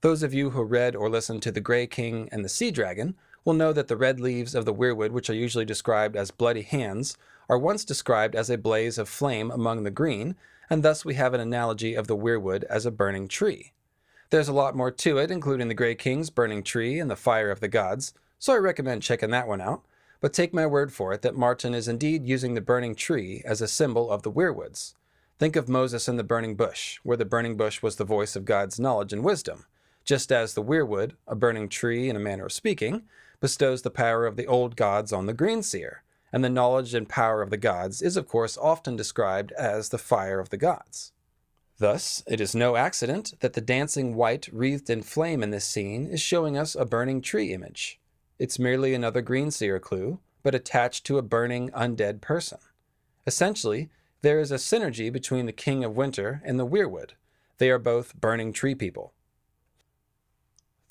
Those 0.01 0.23
of 0.23 0.33
you 0.33 0.51
who 0.51 0.63
read 0.63 0.95
or 0.95 1.09
listened 1.09 1.41
to 1.43 1.51
The 1.51 1.59
Grey 1.59 1.85
King 1.85 2.29
and 2.31 2.43
the 2.43 2.49
Sea 2.49 2.71
Dragon 2.71 3.15
will 3.45 3.53
know 3.53 3.73
that 3.73 3.87
the 3.87 3.97
red 3.97 4.19
leaves 4.19 4.55
of 4.55 4.65
the 4.65 4.73
weirwood, 4.73 5.11
which 5.11 5.29
are 5.29 5.35
usually 5.35 5.65
described 5.65 6.15
as 6.15 6.31
bloody 6.31 6.61
hands, 6.61 7.17
are 7.49 7.57
once 7.57 7.83
described 7.83 8.35
as 8.35 8.49
a 8.49 8.57
blaze 8.57 8.97
of 8.97 9.09
flame 9.09 9.51
among 9.51 9.83
the 9.83 9.91
green, 9.91 10.35
and 10.69 10.83
thus 10.83 11.03
we 11.03 11.15
have 11.15 11.33
an 11.33 11.41
analogy 11.41 11.95
of 11.95 12.07
the 12.07 12.15
weirwood 12.15 12.63
as 12.65 12.85
a 12.85 12.91
burning 12.91 13.27
tree. 13.27 13.73
There's 14.29 14.47
a 14.47 14.53
lot 14.53 14.75
more 14.75 14.91
to 14.91 15.17
it, 15.17 15.31
including 15.31 15.67
the 15.67 15.73
Grey 15.73 15.95
King's 15.95 16.29
burning 16.29 16.63
tree 16.63 16.99
and 16.99 17.09
the 17.09 17.15
fire 17.15 17.49
of 17.49 17.59
the 17.59 17.67
gods, 17.67 18.13
so 18.37 18.53
I 18.53 18.57
recommend 18.57 19.01
checking 19.01 19.31
that 19.31 19.47
one 19.47 19.61
out. 19.61 19.83
But 20.21 20.33
take 20.33 20.53
my 20.53 20.65
word 20.65 20.93
for 20.93 21.13
it 21.13 21.21
that 21.23 21.35
Martin 21.35 21.73
is 21.73 21.87
indeed 21.87 22.25
using 22.25 22.53
the 22.53 22.61
burning 22.61 22.93
tree 22.93 23.41
as 23.45 23.61
a 23.61 23.67
symbol 23.67 24.11
of 24.11 24.21
the 24.23 24.31
weirwoods. 24.31 24.93
Think 25.39 25.55
of 25.55 25.69
Moses 25.69 26.09
and 26.09 26.19
the 26.19 26.23
burning 26.25 26.55
bush, 26.55 26.99
where 27.03 27.15
the 27.15 27.23
burning 27.23 27.55
bush 27.55 27.81
was 27.81 27.95
the 27.95 28.03
voice 28.03 28.35
of 28.35 28.43
God's 28.43 28.77
knowledge 28.77 29.13
and 29.13 29.23
wisdom, 29.23 29.63
just 30.03 30.33
as 30.33 30.53
the 30.53 30.61
weirwood, 30.61 31.13
a 31.25 31.33
burning 31.33 31.69
tree 31.69 32.09
in 32.09 32.17
a 32.17 32.19
manner 32.19 32.47
of 32.47 32.51
speaking, 32.51 33.03
bestows 33.39 33.81
the 33.81 33.89
power 33.89 34.25
of 34.25 34.35
the 34.35 34.45
old 34.45 34.75
gods 34.75 35.13
on 35.13 35.27
the 35.27 35.33
green 35.33 35.63
seer, 35.63 36.03
and 36.33 36.43
the 36.43 36.49
knowledge 36.49 36.93
and 36.93 37.07
power 37.07 37.41
of 37.41 37.51
the 37.51 37.57
gods 37.57 38.01
is, 38.01 38.17
of 38.17 38.27
course, 38.27 38.57
often 38.57 38.97
described 38.97 39.53
as 39.53 39.87
the 39.87 39.97
fire 39.97 40.41
of 40.41 40.49
the 40.49 40.57
gods. 40.57 41.13
Thus, 41.77 42.21
it 42.27 42.41
is 42.41 42.53
no 42.53 42.75
accident 42.75 43.35
that 43.39 43.53
the 43.53 43.61
dancing 43.61 44.15
wight 44.15 44.49
wreathed 44.51 44.89
in 44.89 45.03
flame 45.03 45.41
in 45.41 45.51
this 45.51 45.63
scene 45.63 46.05
is 46.05 46.19
showing 46.19 46.57
us 46.57 46.75
a 46.75 46.83
burning 46.83 47.21
tree 47.21 47.53
image. 47.53 47.97
It's 48.39 48.59
merely 48.59 48.93
another 48.93 49.21
green 49.21 49.51
seer 49.51 49.79
clue, 49.79 50.19
but 50.43 50.53
attached 50.53 51.05
to 51.05 51.17
a 51.17 51.21
burning 51.21 51.69
undead 51.69 52.19
person. 52.19 52.57
Essentially, 53.25 53.89
there 54.21 54.39
is 54.39 54.51
a 54.51 54.55
synergy 54.55 55.11
between 55.11 55.45
the 55.45 55.51
King 55.51 55.83
of 55.83 55.95
Winter 55.95 56.41
and 56.43 56.59
the 56.59 56.67
Weirwood. 56.67 57.11
They 57.57 57.69
are 57.69 57.79
both 57.79 58.19
burning 58.19 58.51
tree 58.51 58.75
people. 58.75 59.13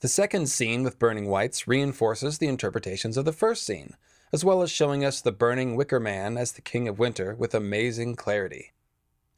The 0.01 0.09
second 0.09 0.49
scene 0.49 0.83
with 0.83 0.99
burning 0.99 1.27
wights 1.27 1.67
reinforces 1.67 2.39
the 2.39 2.47
interpretations 2.47 3.17
of 3.17 3.25
the 3.25 3.33
first 3.33 3.67
scene, 3.67 3.97
as 4.33 4.45
well 4.45 4.63
as 4.63 4.71
showing 4.71 5.05
us 5.05 5.21
the 5.21 5.33
burning 5.33 5.75
wicker 5.77 5.99
man 5.99 6.39
as 6.39 6.53
the 6.53 6.63
King 6.63 6.89
of 6.89 6.99
Winter 6.99 7.35
with 7.35 7.55
amazing 7.55 8.15
clarity. 8.15 8.73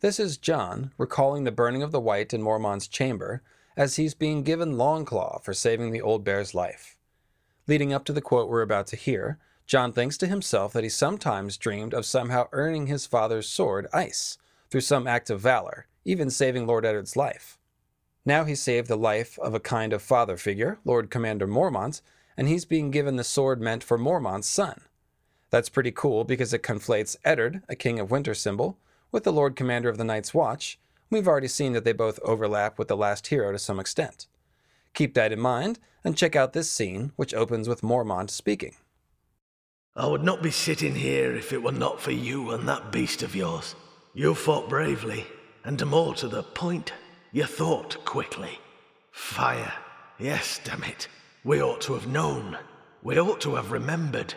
This 0.00 0.20
is 0.20 0.36
Jon 0.36 0.92
recalling 0.98 1.44
the 1.44 1.52
burning 1.52 1.82
of 1.82 1.92
the 1.92 2.00
wight 2.00 2.32
in 2.32 2.42
Mormont's 2.42 2.88
chamber 2.88 3.42
as 3.76 3.96
he's 3.96 4.14
being 4.14 4.42
given 4.42 4.74
Longclaw 4.74 5.42
for 5.42 5.54
saving 5.54 5.90
the 5.90 6.02
old 6.02 6.24
bear's 6.24 6.54
life. 6.54 6.96
Leading 7.66 7.92
up 7.92 8.04
to 8.04 8.12
the 8.12 8.20
quote 8.20 8.48
we're 8.48 8.62
about 8.62 8.86
to 8.88 8.96
hear, 8.96 9.38
Jon 9.70 9.92
thinks 9.92 10.18
to 10.18 10.26
himself 10.26 10.72
that 10.72 10.82
he 10.82 10.90
sometimes 10.90 11.56
dreamed 11.56 11.94
of 11.94 12.05
somehow 12.05 12.48
earning 12.51 12.88
his 12.88 13.06
father's 13.06 13.48
sword, 13.48 13.86
Ice, 13.92 14.36
through 14.68 14.80
some 14.80 15.06
act 15.06 15.30
of 15.30 15.38
valor, 15.38 15.86
even 16.05 16.28
saving 16.28 16.66
Lord 16.66 16.84
Eddard's 16.84 17.14
life. 17.14 17.56
Now 18.24 18.42
he 18.42 18.56
saved 18.56 18.88
the 18.88 18.97
life 18.97 19.38
of 19.38 19.55
a 19.55 19.60
kind 19.60 19.92
of 19.92 20.02
father 20.02 20.36
figure, 20.36 20.80
Lord 20.84 21.09
Commander 21.09 21.47
Mormont, 21.47 22.01
and 22.36 22.48
he's 22.48 22.64
being 22.64 22.90
given 22.90 23.14
the 23.14 23.22
sword 23.22 23.60
meant 23.60 23.84
for 23.84 23.97
Mormont's 23.97 24.48
son. 24.48 24.80
That's 25.51 25.68
pretty 25.68 25.92
cool 25.92 26.24
because 26.24 26.52
it 26.52 26.64
conflates 26.64 27.14
Eddard, 27.24 27.62
a 27.68 27.76
King 27.76 28.01
of 28.01 28.10
Winter 28.10 28.34
symbol, 28.34 28.76
with 29.12 29.22
the 29.22 29.32
Lord 29.32 29.55
Commander 29.55 29.88
of 29.88 29.98
the 29.98 30.05
Night's 30.05 30.34
Watch. 30.34 30.80
We've 31.10 31.28
already 31.28 31.47
seen 31.47 31.74
that 31.74 31.84
they 31.84 31.92
both 31.92 32.18
overlap 32.24 32.76
with 32.76 32.88
the 32.88 32.97
last 32.97 33.28
hero 33.28 33.52
to 33.52 33.59
some 33.60 33.78
extent. 33.78 34.26
Keep 34.94 35.14
that 35.14 35.30
in 35.30 35.38
mind 35.38 35.78
and 36.02 36.16
check 36.16 36.34
out 36.34 36.55
this 36.55 36.68
scene, 36.68 37.12
which 37.14 37.34
opens 37.34 37.68
with 37.68 37.82
Mormont 37.82 38.30
speaking. 38.30 38.74
I 39.96 40.06
would 40.06 40.22
not 40.22 40.42
be 40.42 40.50
sitting 40.50 40.94
here 40.94 41.34
if 41.34 41.52
it 41.52 41.62
were 41.62 41.72
not 41.72 42.00
for 42.00 42.12
you 42.12 42.52
and 42.52 42.68
that 42.68 42.92
beast 42.92 43.22
of 43.22 43.34
yours. 43.34 43.74
You 44.14 44.34
fought 44.34 44.68
bravely, 44.68 45.26
and 45.64 45.84
more 45.86 46.14
to 46.16 46.28
the 46.28 46.42
point, 46.42 46.92
you 47.32 47.44
thought 47.44 48.04
quickly. 48.04 48.58
Fire. 49.10 49.72
Yes, 50.18 50.60
damn 50.62 50.84
it. 50.84 51.08
We 51.44 51.62
ought 51.62 51.80
to 51.82 51.94
have 51.94 52.06
known. 52.06 52.56
We 53.02 53.18
ought 53.18 53.40
to 53.42 53.56
have 53.56 53.72
remembered. 53.72 54.34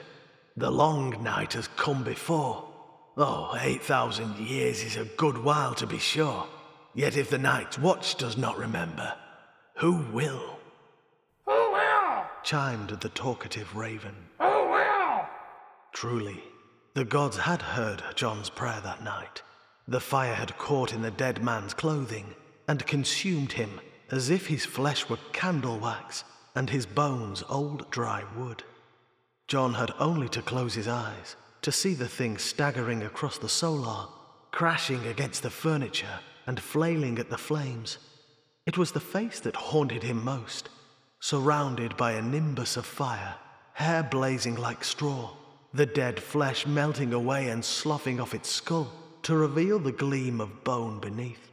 The 0.57 0.71
long 0.71 1.21
night 1.21 1.53
has 1.53 1.67
come 1.69 2.03
before. 2.03 2.67
Oh, 3.15 3.55
8,000 3.59 4.37
years 4.37 4.83
is 4.83 4.95
a 4.95 5.05
good 5.05 5.37
while 5.37 5.75
to 5.75 5.85
be 5.85 5.99
sure. 5.99 6.47
Yet 6.95 7.15
if 7.17 7.29
the 7.29 7.37
Night's 7.37 7.77
Watch 7.77 8.15
does 8.15 8.37
not 8.37 8.57
remember, 8.57 9.13
who 9.77 10.05
will? 10.11 10.59
Who 11.45 11.71
will? 11.71 12.23
chimed 12.43 12.89
the 12.89 13.09
talkative 13.09 13.75
raven. 13.75 14.15
Truly, 15.93 16.43
the 16.95 17.05
gods 17.05 17.37
had 17.37 17.61
heard 17.61 18.03
Jon's 18.15 18.49
prayer 18.49 18.81
that 18.83 19.03
night. 19.03 19.41
The 19.87 19.99
fire 19.99 20.33
had 20.33 20.57
caught 20.57 20.91
in 20.91 21.01
the 21.01 21.11
dead 21.11 21.43
man's 21.43 21.73
clothing 21.73 22.35
and 22.67 22.85
consumed 22.85 23.53
him 23.53 23.79
as 24.09 24.29
if 24.29 24.47
his 24.47 24.65
flesh 24.65 25.07
were 25.07 25.17
candle 25.31 25.79
wax 25.79 26.23
and 26.55 26.69
his 26.69 26.85
bones 26.85 27.43
old 27.49 27.89
dry 27.89 28.23
wood. 28.35 28.63
Jon 29.47 29.75
had 29.75 29.91
only 29.99 30.29
to 30.29 30.41
close 30.41 30.73
his 30.73 30.87
eyes 30.87 31.35
to 31.61 31.71
see 31.71 31.93
the 31.93 32.07
thing 32.07 32.37
staggering 32.37 33.03
across 33.03 33.37
the 33.37 33.49
solar, 33.49 34.07
crashing 34.51 35.05
against 35.07 35.43
the 35.43 35.49
furniture 35.49 36.19
and 36.45 36.59
flailing 36.59 37.17
at 37.19 37.29
the 37.29 37.37
flames. 37.37 37.97
It 38.65 38.77
was 38.77 38.91
the 38.91 38.99
face 38.99 39.39
that 39.41 39.55
haunted 39.55 40.03
him 40.03 40.23
most, 40.23 40.69
surrounded 41.19 41.95
by 41.97 42.13
a 42.13 42.21
nimbus 42.21 42.77
of 42.77 42.85
fire, 42.85 43.35
hair 43.73 44.03
blazing 44.03 44.55
like 44.55 44.83
straw, 44.83 45.31
the 45.73 45.85
dead 45.85 46.19
flesh 46.19 46.67
melting 46.67 47.13
away 47.13 47.49
and 47.49 47.63
sloughing 47.63 48.19
off 48.19 48.35
its 48.35 48.49
skull 48.49 48.91
to 49.23 49.35
reveal 49.35 49.79
the 49.79 49.91
gleam 49.91 50.39
of 50.39 50.63
bone 50.63 50.99
beneath. 50.99 51.51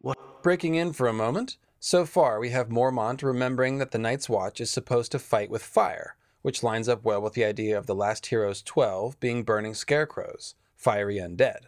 What? 0.00 0.42
Breaking 0.42 0.74
in 0.74 0.92
for 0.92 1.06
a 1.06 1.12
moment, 1.12 1.56
So 1.84 2.06
far, 2.06 2.38
we 2.38 2.50
have 2.50 2.68
Mormont 2.68 3.24
remembering 3.24 3.78
that 3.78 3.90
the 3.90 3.98
Night's 3.98 4.28
Watch 4.28 4.60
is 4.60 4.70
supposed 4.70 5.10
to 5.10 5.18
fight 5.18 5.50
with 5.50 5.64
fire, 5.64 6.14
which 6.40 6.62
lines 6.62 6.88
up 6.88 7.02
well 7.02 7.20
with 7.20 7.32
the 7.32 7.44
idea 7.44 7.76
of 7.76 7.86
the 7.86 7.94
last 7.94 8.26
hero's 8.26 8.62
12 8.62 9.18
being 9.18 9.42
burning 9.42 9.74
scarecrows, 9.74 10.54
fiery 10.76 11.16
undead. 11.16 11.62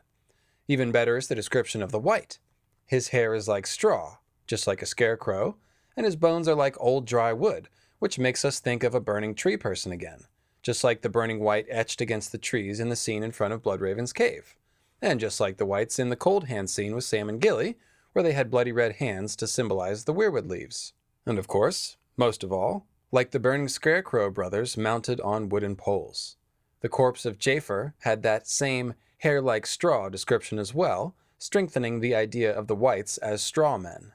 Even 0.69 0.93
better 0.93 1.17
is 1.17 1.27
the 1.27 1.35
description 1.35 1.83
of 1.83 1.91
the 1.91 1.99
wight. 1.99 2.39
His 2.87 3.09
hair 3.09 3.35
is 3.35 3.49
like 3.49 3.67
straw, 3.67 4.19
just 4.47 4.69
like 4.69 4.83
a 4.83 4.87
scarecrow, 4.87 5.57
and 5.97 6.07
his 6.07 6.15
bones 6.15 6.47
are 6.47 6.55
like 6.55 6.77
old 6.79 7.07
dry 7.07 7.33
wood, 7.33 7.69
which 7.99 8.17
makes 8.17 8.45
us 8.45 8.61
think 8.61 8.85
of 8.85 8.95
a 8.95 9.01
burning 9.01 9.35
tree 9.35 9.57
person 9.57 9.91
again, 9.91 10.27
just 10.65 10.83
like 10.83 11.03
the 11.03 11.09
burning 11.09 11.39
wight 11.41 11.67
etched 11.69 12.01
against 12.01 12.33
the 12.33 12.39
trees 12.39 12.81
in 12.81 12.89
the 12.89 12.97
scene 12.97 13.23
in 13.23 13.31
front 13.31 13.53
of 13.53 13.63
Bloodraven's 13.63 14.15
cave, 14.15 14.57
and 15.01 15.21
just 15.21 15.39
like 15.39 15.59
the 15.59 15.67
wights 15.67 15.99
in 15.99 16.09
the 16.09 16.17
Coldhand 16.17 16.71
scene 16.71 16.95
with 16.95 17.05
Sam 17.05 17.29
and 17.29 17.41
Gilly, 17.41 17.77
where 18.15 18.23
they 18.23 18.33
had 18.33 18.51
bloody 18.51 18.73
red 18.73 18.95
hands 18.97 19.37
to 19.37 19.47
symbolize 19.47 20.05
the 20.05 20.15
weirwood 20.15 20.49
leaves. 20.49 20.95
And 21.27 21.39
of 21.39 21.47
course, 21.47 21.99
most 22.17 22.43
of 22.43 22.51
all, 22.51 22.87
like 23.13 23.31
the 23.31 23.39
burning 23.39 23.69
Scarecrow 23.69 24.31
brothers 24.31 24.77
mounted 24.77 25.21
on 25.21 25.51
wooden 25.51 25.77
poles. 25.77 26.37
The 26.81 26.89
corpse 26.89 27.27
of 27.27 27.39
Jafer 27.39 27.93
had 28.01 28.23
that 28.23 28.49
same 28.49 28.95
hair 29.19 29.43
like 29.43 29.67
straw 29.67 30.09
description 30.09 30.59
as 30.59 30.73
well, 30.73 31.15
strengthening 31.37 32.01
the 32.01 32.15
idea 32.15 32.51
of 32.53 32.69
the 32.69 32.75
wights 32.75 33.19
as 33.19 33.43
straw 33.43 33.77
men. 33.77 34.13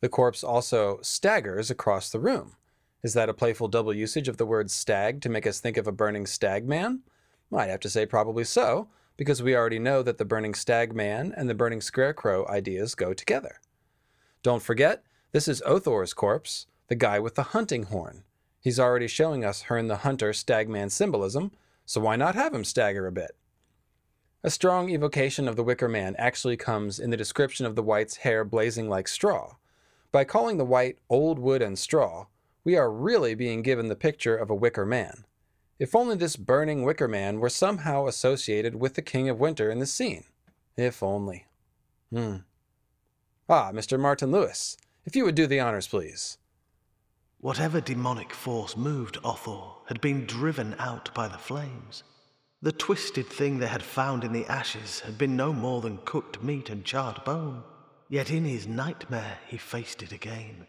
The 0.00 0.10
corpse 0.10 0.44
also 0.44 0.98
staggers 1.00 1.70
across 1.70 2.10
the 2.10 2.20
room. 2.20 2.56
Is 3.04 3.12
that 3.12 3.28
a 3.28 3.34
playful 3.34 3.68
double 3.68 3.92
usage 3.92 4.28
of 4.28 4.38
the 4.38 4.46
word 4.46 4.70
stag 4.70 5.20
to 5.20 5.28
make 5.28 5.46
us 5.46 5.60
think 5.60 5.76
of 5.76 5.86
a 5.86 5.92
burning 5.92 6.24
stag 6.24 6.66
man? 6.66 7.02
I'd 7.52 7.68
have 7.68 7.80
to 7.80 7.90
say 7.90 8.06
probably 8.06 8.44
so, 8.44 8.88
because 9.18 9.42
we 9.42 9.54
already 9.54 9.78
know 9.78 10.02
that 10.02 10.16
the 10.16 10.24
burning 10.24 10.54
stag 10.54 10.94
man 10.94 11.34
and 11.36 11.46
the 11.46 11.54
burning 11.54 11.82
scarecrow 11.82 12.48
ideas 12.48 12.94
go 12.94 13.12
together. 13.12 13.60
Don't 14.42 14.62
forget, 14.62 15.04
this 15.32 15.46
is 15.46 15.62
Othor's 15.66 16.14
corpse, 16.14 16.66
the 16.88 16.94
guy 16.94 17.18
with 17.18 17.34
the 17.34 17.42
hunting 17.42 17.82
horn. 17.82 18.24
He's 18.58 18.80
already 18.80 19.06
showing 19.06 19.44
us 19.44 19.64
Herne 19.64 19.88
the 19.88 19.98
Hunter 19.98 20.32
stagman 20.32 20.88
symbolism, 20.88 21.52
so 21.84 22.00
why 22.00 22.16
not 22.16 22.34
have 22.34 22.54
him 22.54 22.64
stagger 22.64 23.06
a 23.06 23.12
bit? 23.12 23.36
A 24.42 24.48
strong 24.48 24.88
evocation 24.88 25.46
of 25.46 25.56
the 25.56 25.64
Wicker 25.64 25.88
Man 25.88 26.16
actually 26.16 26.56
comes 26.56 26.98
in 26.98 27.10
the 27.10 27.18
description 27.18 27.66
of 27.66 27.76
the 27.76 27.82
wight's 27.82 28.16
hair 28.16 28.44
blazing 28.44 28.88
like 28.88 29.08
straw. 29.08 29.56
By 30.10 30.24
calling 30.24 30.56
the 30.56 30.64
wight 30.64 30.96
old 31.10 31.38
wood 31.38 31.60
and 31.60 31.78
straw, 31.78 32.28
we 32.64 32.76
are 32.76 32.90
really 32.90 33.34
being 33.34 33.62
given 33.62 33.88
the 33.88 33.96
picture 33.96 34.36
of 34.36 34.50
a 34.50 34.54
wicker 34.54 34.86
man. 34.86 35.24
If 35.78 35.94
only 35.94 36.16
this 36.16 36.36
burning 36.36 36.82
wicker 36.82 37.08
man 37.08 37.40
were 37.40 37.50
somehow 37.50 38.06
associated 38.06 38.76
with 38.76 38.94
the 38.94 39.02
King 39.02 39.28
of 39.28 39.40
Winter 39.40 39.70
in 39.70 39.80
the 39.80 39.86
scene. 39.86 40.24
If 40.76 41.02
only. 41.02 41.46
Hmm. 42.10 42.36
Ah, 43.48 43.70
Mr. 43.72 44.00
Martin 44.00 44.30
Lewis, 44.30 44.76
if 45.04 45.14
you 45.14 45.24
would 45.24 45.34
do 45.34 45.46
the 45.46 45.60
honors, 45.60 45.88
please. 45.88 46.38
Whatever 47.38 47.80
demonic 47.80 48.32
force 48.32 48.76
moved 48.76 49.18
Othor 49.22 49.74
had 49.86 50.00
been 50.00 50.24
driven 50.24 50.74
out 50.78 51.12
by 51.14 51.28
the 51.28 51.36
flames. 51.36 52.02
The 52.62 52.72
twisted 52.72 53.26
thing 53.26 53.58
they 53.58 53.66
had 53.66 53.82
found 53.82 54.24
in 54.24 54.32
the 54.32 54.46
ashes 54.46 55.00
had 55.00 55.18
been 55.18 55.36
no 55.36 55.52
more 55.52 55.82
than 55.82 55.98
cooked 56.06 56.42
meat 56.42 56.70
and 56.70 56.82
charred 56.82 57.22
bone. 57.24 57.62
Yet 58.08 58.30
in 58.30 58.46
his 58.46 58.66
nightmare 58.66 59.38
he 59.46 59.58
faced 59.58 60.02
it 60.02 60.12
again. 60.12 60.66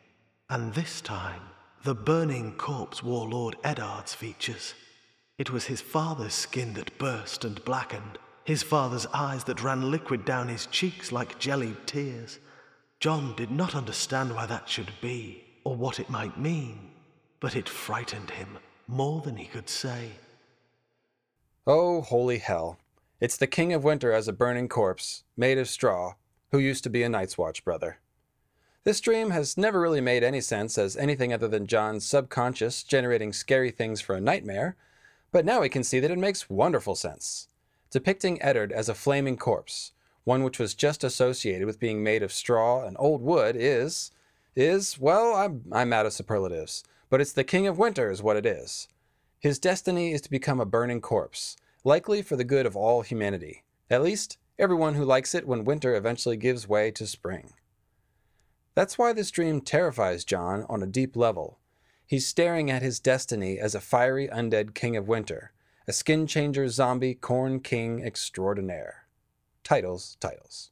And 0.50 0.74
this 0.74 1.00
time, 1.00 1.42
the 1.86 1.94
burning 1.94 2.52
corpse 2.53 3.03
wore 3.03 3.30
Lord 3.30 3.57
Eddard's 3.64 4.12
features. 4.12 4.74
It 5.38 5.52
was 5.52 5.66
his 5.66 5.82
father's 5.82 6.34
skin 6.34 6.74
that 6.74 6.98
burst 6.98 7.45
and 7.45 7.64
blackened, 7.64 8.18
his 8.44 8.64
father's 8.64 9.06
eyes 9.14 9.44
that 9.44 9.62
ran 9.62 9.91
liquid 9.91 10.26
down 10.26 10.48
his 10.48 10.66
cheeks 10.66 11.12
like 11.12 11.38
jellied 11.38 11.86
tears. 11.86 12.40
Jon 12.99 13.36
did 13.36 13.52
not 13.52 13.76
understand 13.76 14.34
why 14.34 14.48
that 14.48 14.68
should 14.68 14.91
be, 14.99 15.44
or 15.64 15.76
what 15.76 15.99
it 15.99 16.10
might 16.10 16.40
mean, 16.40 16.90
but 17.40 17.56
it 17.56 17.70
frightened 17.70 18.32
him 18.32 18.57
more 18.88 19.22
than 19.22 19.38
he 19.38 19.45
could 19.45 19.70
say. 19.70 20.10
Oh, 21.68 22.02
holy 22.02 22.40
hell. 22.40 22.80
It's 23.22 23.38
the 23.38 23.45
King 23.45 23.74
of 23.74 23.84
Winter 23.84 24.12
as 24.12 24.28
a 24.28 24.34
burning 24.34 24.70
corpse, 24.70 25.24
made 25.38 25.60
of 25.60 25.70
straw, 25.70 26.16
who 26.52 26.57
used 26.57 26.84
to 26.86 26.90
be 26.90 27.03
a 27.03 27.10
Night's 27.10 27.38
Watch 27.38 27.64
brother. 27.64 27.99
This 28.86 29.02
dream 29.02 29.32
has 29.32 29.57
never 29.57 29.82
really 29.82 29.99
made 29.99 30.24
any 30.24 30.41
sense 30.41 30.78
as 30.78 30.95
anything 30.95 31.34
other 31.34 31.48
than 31.48 31.66
Jon's 31.66 32.06
subconscious 32.06 32.84
generating 32.84 33.34
scary 33.34 33.72
things 33.72 33.99
for 33.99 34.14
a 34.14 34.22
nightmare, 34.22 34.76
but 35.32 35.44
now 35.44 35.62
we 35.62 35.70
can 35.70 35.84
see 35.84 35.99
that 35.99 36.12
it 36.12 36.20
makes 36.20 36.52
wonderful 36.52 36.94
sense. 36.94 37.48
Depicting 37.90 38.40
Eddard 38.44 38.72
as 38.72 38.88
a 38.88 38.94
flaming 38.94 39.38
corpse, 39.38 39.94
one 40.24 40.44
which 40.44 40.60
was 40.60 40.76
just 40.76 41.03
associated 41.03 41.66
with 41.66 41.80
being 41.80 42.03
made 42.03 42.22
of 42.22 42.32
straw 42.32 42.86
and 42.86 42.95
old 42.99 43.24
wood, 43.24 43.56
is, 43.57 44.12
is, 44.56 44.99
well, 44.99 45.34
I'm, 45.34 45.64
I'm 45.72 45.91
out 45.91 46.06
of 46.06 46.14
superlatives, 46.14 46.84
but 47.10 47.20
it's 47.20 47.34
the 47.34 47.44
King 47.44 47.66
of 47.66 47.80
Winter, 47.80 48.12
is 48.12 48.22
what 48.22 48.38
it 48.38 48.45
is. 48.45 48.88
His 49.40 49.57
destiny 49.57 50.14
is 50.14 50.22
to 50.22 50.30
become 50.30 50.60
a 50.60 50.66
burning 50.66 51.02
corpse, 51.02 51.57
likely 51.84 52.22
for 52.22 52.36
the 52.36 52.44
good 52.44 52.68
of 52.68 52.76
all 52.76 53.02
humanity, 53.02 53.64
at 53.90 54.03
least 54.03 54.38
everyone 54.60 54.94
who 54.94 55.06
likes 55.06 55.34
it 55.34 55.48
when 55.48 55.66
winter 55.66 55.95
eventually 55.95 56.38
gives 56.38 56.70
way 56.70 56.91
to 56.91 57.07
spring. 57.07 57.53
That's 58.76 58.97
why 58.97 59.14
this 59.14 59.31
dream 59.31 59.61
terrifies 59.61 60.23
Jon 60.23 60.65
on 60.69 60.84
a 60.84 60.88
deep 60.88 61.15
level, 61.15 61.60
He's 62.07 62.27
staring 62.27 62.69
at 62.69 62.84
his 62.84 62.99
destiny 62.99 63.57
as 63.57 63.73
a 63.73 63.81
fiery 63.81 64.27
undead 64.27 64.76
king 64.76 64.95
of 64.95 65.07
winter, 65.07 65.53
a 65.88 65.93
skin 65.93 66.27
changer 66.27 66.68
zombie 66.69 67.15
corn 67.15 67.61
king 67.61 68.03
extraordinaire. 68.03 69.07
Titles, 69.64 70.15
titles. 70.19 70.69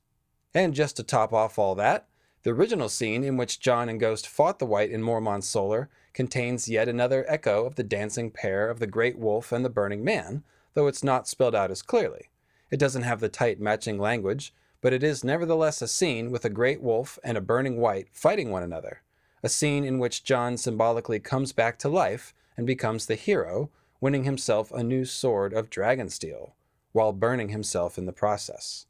And 0.54 0.76
just 0.76 0.96
to 0.98 1.04
top 1.04 1.34
off 1.34 1.58
all 1.58 1.74
that, 1.76 2.08
the 2.44 2.52
original 2.52 2.90
scene 2.90 3.24
in 3.24 3.36
which 3.36 3.60
Jon 3.60 3.90
and 3.90 4.00
Ghost 4.00 4.28
fought 4.28 4.60
the 4.60 4.66
wight 4.68 4.92
in 4.92 5.02
Mormont's 5.02 5.48
Solar 5.48 5.90
contains 6.14 6.70
yet 6.70 6.88
another 6.88 7.26
echo 7.28 7.66
of 7.66 7.76
the 7.76 7.84
dancing 7.84 8.30
pair 8.30 8.70
of 8.70 8.78
the 8.78 8.86
Great 8.86 9.18
Wolf 9.18 9.52
and 9.52 9.66
the 9.66 9.70
Burning 9.70 10.04
Man, 10.04 10.44
though 10.76 10.86
it's 10.86 11.04
not 11.04 11.28
spelled 11.28 11.56
out 11.56 11.72
as 11.72 11.82
clearly. 11.82 12.30
It 12.70 12.78
doesn't 12.78 13.04
have 13.04 13.22
the 13.22 13.30
tight 13.30 13.60
matching 13.60 13.98
language, 13.98 14.54
but 14.84 14.94
it 14.94 15.02
is 15.02 15.24
nevertheless 15.24 15.82
a 15.82 15.88
scene 15.88 16.30
with 16.30 16.46
a 16.46 16.50
Great 16.50 16.82
Wolf 16.82 17.18
and 17.24 17.38
a 17.38 17.42
Burning 17.42 17.78
wight 17.78 18.10
fighting 18.12 18.52
one 18.52 18.62
another 18.62 19.02
a 19.44 19.50
scene 19.50 19.84
in 19.84 20.00
which 20.00 20.24
Jon 20.24 20.56
symbolically 20.56 21.20
comes 21.20 21.52
back 21.52 21.78
to 21.80 21.90
life 21.90 22.34
and 22.56 22.66
becomes 22.66 23.06
the 23.06 23.16
hero, 23.16 23.70
winning 24.00 24.24
himself 24.24 24.72
a 24.72 24.82
new 24.82 25.04
sword 25.04 25.54
of 25.54 25.70
dragon 25.70 26.10
steel, 26.10 26.56
while 26.94 27.12
burning 27.12 27.50
himself 27.50 27.98
in 27.98 28.06
the 28.06 28.14
process. 28.14 28.86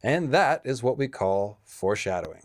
And 0.00 0.30
that 0.30 0.62
is 0.64 0.82
what 0.82 0.96
we 0.96 1.08
call 1.08 1.58
foreshadowing. 1.64 2.44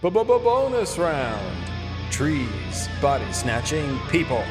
B-b-bonus 0.00 0.96
round 0.96 1.68
Trees, 2.10 2.88
body 3.00 3.30
snatching 3.32 3.98
people. 4.10 4.44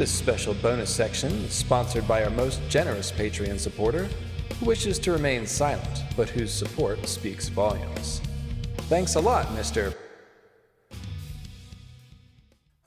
This 0.00 0.10
special 0.10 0.54
bonus 0.54 0.88
section 0.88 1.30
is 1.44 1.52
sponsored 1.52 2.08
by 2.08 2.24
our 2.24 2.30
most 2.30 2.66
generous 2.70 3.12
Patreon 3.12 3.60
supporter, 3.60 4.08
who 4.58 4.64
wishes 4.64 4.98
to 5.00 5.12
remain 5.12 5.46
silent, 5.46 6.04
but 6.16 6.30
whose 6.30 6.50
support 6.50 7.06
speaks 7.06 7.50
volumes. 7.50 8.22
Thanks 8.88 9.16
a 9.16 9.20
lot, 9.20 9.48
Mr. 9.48 9.94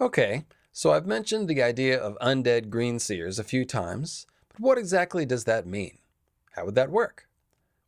Okay, 0.01 0.45
so 0.71 0.91
I've 0.91 1.05
mentioned 1.05 1.47
the 1.47 1.61
idea 1.61 2.01
of 2.01 2.17
undead 2.17 2.71
green 2.71 2.97
seers 2.97 3.37
a 3.37 3.43
few 3.43 3.63
times, 3.63 4.25
but 4.49 4.61
what 4.61 4.79
exactly 4.79 5.23
does 5.23 5.43
that 5.43 5.67
mean? 5.67 5.99
How 6.53 6.65
would 6.65 6.73
that 6.73 6.89
work? 6.89 7.27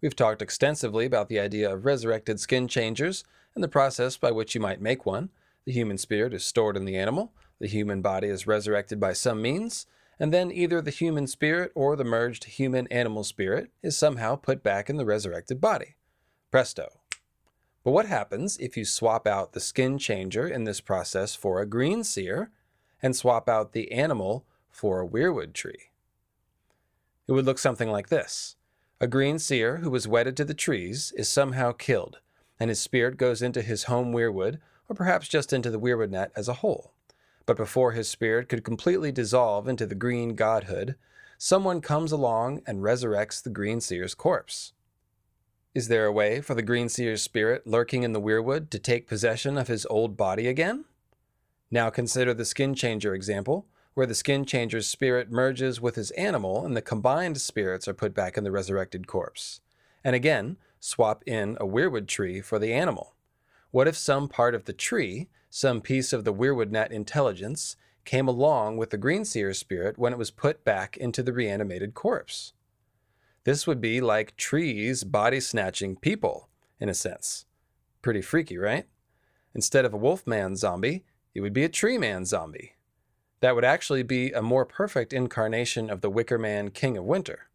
We've 0.02 0.16
talked 0.16 0.44
extensively 0.44 1.08
about 1.08 1.30
the 1.30 1.40
idea 1.40 1.74
of 1.74 1.84
resurrected 1.84 2.40
skin 2.40 2.68
changers 2.68 3.24
and 3.56 3.64
the 3.64 3.68
process 3.68 4.18
by 4.18 4.30
which 4.30 4.54
you 4.54 4.62
might 4.62 4.82
make 4.82 5.04
one. 5.04 5.32
The 5.66 5.72
human 5.72 5.98
spirit 5.98 6.32
is 6.32 6.46
stored 6.46 6.78
in 6.78 6.86
the 6.86 6.96
animal, 6.96 7.34
the 7.60 7.68
human 7.68 8.02
body 8.02 8.28
is 8.28 8.48
resurrected 8.48 9.00
by 9.00 9.14
some 9.14 9.42
means, 9.42 9.86
and 10.20 10.34
then 10.34 10.52
either 10.52 10.82
the 10.82 10.92
human 10.92 11.28
spirit 11.28 11.72
or 11.76 11.96
the 11.96 12.04
merged 12.04 12.46
human 12.46 12.88
animal 12.88 13.24
spirit 13.24 13.72
is 13.82 13.98
somehow 13.98 14.36
put 14.36 14.64
back 14.64 14.90
in 14.90 14.98
the 14.98 15.06
resurrected 15.06 15.60
body. 15.60 15.96
Presto. 16.52 17.00
But 17.84 17.92
what 17.92 18.08
happens 18.08 18.58
if 18.58 18.76
you 18.76 18.86
swap 18.86 19.28
out 19.28 19.54
the 19.54 19.60
skin 19.60 19.98
changer 20.00 20.48
in 20.48 20.64
this 20.64 20.82
process 20.82 21.36
for 21.36 21.62
a 21.62 21.68
green 21.68 22.04
seer 22.04 22.50
and 23.02 23.16
swap 23.16 23.48
out 23.48 23.74
the 23.74 23.92
animal 23.92 24.46
for 24.72 25.00
a 25.02 25.08
weirwood 25.08 25.54
tree? 25.54 25.92
It 27.28 27.34
would 27.34 27.46
look 27.46 27.60
something 27.60 27.90
like 27.90 28.10
this. 28.10 28.56
A 29.00 29.08
green 29.08 29.38
seer 29.38 29.78
who 29.78 29.92
was 29.92 30.08
wedded 30.08 30.36
to 30.38 30.46
the 30.46 30.54
trees 30.54 31.14
is 31.16 31.30
somehow 31.30 31.74
killed, 31.74 32.20
and 32.60 32.70
his 32.70 32.80
spirit 32.80 33.18
goes 33.18 33.42
into 33.42 33.62
his 33.62 33.84
home 33.84 34.14
weirwood, 34.14 34.60
or 34.88 34.96
perhaps 34.96 35.28
just 35.28 35.52
into 35.52 35.70
the 35.70 35.80
weirwood 35.80 36.10
net 36.10 36.32
as 36.36 36.48
a 36.48 36.54
whole. 36.54 36.94
But 37.46 37.58
before 37.58 37.92
his 37.92 38.10
spirit 38.10 38.50
could 38.50 38.64
completely 38.64 39.12
dissolve 39.12 39.68
into 39.68 39.86
the 39.86 39.96
green 39.96 40.36
godhood, 40.36 40.96
someone 41.38 41.82
comes 41.82 42.12
along 42.12 42.62
and 42.66 42.80
resurrects 42.80 43.42
the 43.42 43.50
green 43.50 43.82
seer's 43.82 44.16
corpse. 44.16 44.74
Is 45.74 45.90
there 45.90 46.06
a 46.06 46.12
way 46.12 46.42
for 46.42 46.56
the 46.56 46.62
green 46.62 46.88
seer's 46.88 47.22
spirit 47.22 47.68
lurking 47.68 48.04
in 48.04 48.14
the 48.14 48.22
weirwood 48.22 48.70
to 48.70 48.80
take 48.80 49.08
possession 49.08 49.58
of 49.58 49.68
his 49.68 49.86
old 49.88 50.16
body 50.16 50.48
again? 50.48 50.86
Now 51.70 51.90
consider 51.90 52.34
the 52.34 52.46
skin 52.46 52.76
changer 52.76 53.14
example, 53.14 53.66
where 53.94 54.06
the 54.06 54.16
skin 54.16 54.46
changer's 54.46 54.88
spirit 54.88 55.32
merges 55.32 55.82
with 55.82 55.96
his 55.96 56.12
animal 56.12 56.66
and 56.66 56.76
the 56.76 56.82
combined 56.82 57.42
spirits 57.42 57.88
are 57.88 57.94
put 57.94 58.14
back 58.14 58.38
in 58.38 58.44
the 58.44 58.52
resurrected 58.52 59.08
corpse. 59.08 59.60
And 60.04 60.16
again, 60.16 60.58
swap 60.80 61.24
in 61.26 61.58
a 61.60 61.66
weirwood 61.66 62.08
tree 62.08 62.40
for 62.40 62.58
the 62.58 62.74
animal. 62.74 63.14
What 63.72 63.88
if 63.88 63.98
some 63.98 64.30
part 64.30 64.56
of 64.56 64.66
the 64.66 64.74
tree, 64.74 65.28
some 65.50 65.82
piece 65.82 66.14
of 66.14 66.24
the 66.24 66.34
weirwood 66.34 66.72
net 66.72 66.92
intelligence, 66.92 67.76
came 68.04 68.28
along 68.28 68.78
with 68.78 68.92
the 68.92 68.98
greenseer 68.98 69.56
spirit 69.56 69.98
when 69.98 70.14
it 70.14 70.20
was 70.20 70.32
put 70.32 70.64
back 70.64 70.96
into 70.98 71.24
the 71.24 71.34
reanimated 71.34 71.94
corpse? 71.94 72.54
This 73.44 73.68
would 73.68 73.82
be 73.82 74.02
like 74.02 74.38
trees 74.38 75.04
body 75.04 75.40
snatching 75.40 75.96
people, 75.96 76.50
in 76.80 76.90
a 76.90 76.94
sense. 76.94 77.46
Pretty 78.02 78.22
freaky, 78.22 78.58
right? 78.58 78.88
Instead 79.54 79.86
of 79.86 79.94
a 79.94 79.98
wolfman 79.98 80.56
zombie, 80.56 81.04
it 81.34 81.42
would 81.42 81.54
be 81.54 81.64
a 81.64 81.70
tree 81.70 81.98
man 81.98 82.26
zombie. 82.26 82.76
That 83.42 83.56
would 83.56 83.66
actually 83.66 84.04
be 84.04 84.32
a 84.32 84.42
more 84.42 84.66
perfect 84.66 85.14
incarnation 85.14 85.90
of 85.90 86.02
the 86.02 86.10
Wicker 86.10 86.40
Man 86.40 86.72
King 86.72 86.98
of 86.98 87.06
Winter. 87.06 87.50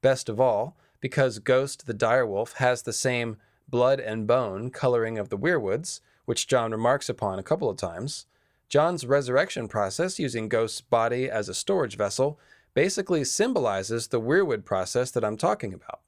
Best 0.00 0.28
of 0.28 0.40
all, 0.40 0.76
because 1.00 1.40
Ghost 1.40 1.86
the 1.86 1.94
direwolf 1.94 2.54
has 2.54 2.82
the 2.82 2.92
same 2.92 3.36
blood 3.68 3.98
and 3.98 4.26
bone 4.26 4.70
coloring 4.70 5.18
of 5.18 5.28
the 5.28 5.38
weirwoods, 5.38 6.00
which 6.24 6.46
Jon 6.46 6.72
remarks 6.72 7.08
upon 7.08 7.38
a 7.38 7.42
couple 7.42 7.68
of 7.68 7.76
times, 7.76 8.26
Jon's 8.68 9.04
resurrection 9.04 9.68
process 9.68 10.18
using 10.18 10.48
Ghost's 10.48 10.80
body 10.80 11.28
as 11.28 11.48
a 11.48 11.54
storage 11.54 11.96
vessel 11.96 12.38
basically 12.74 13.22
symbolizes 13.24 14.08
the 14.08 14.20
weirwood 14.20 14.64
process 14.64 15.10
that 15.10 15.24
I'm 15.24 15.36
talking 15.36 15.74
about. 15.74 16.00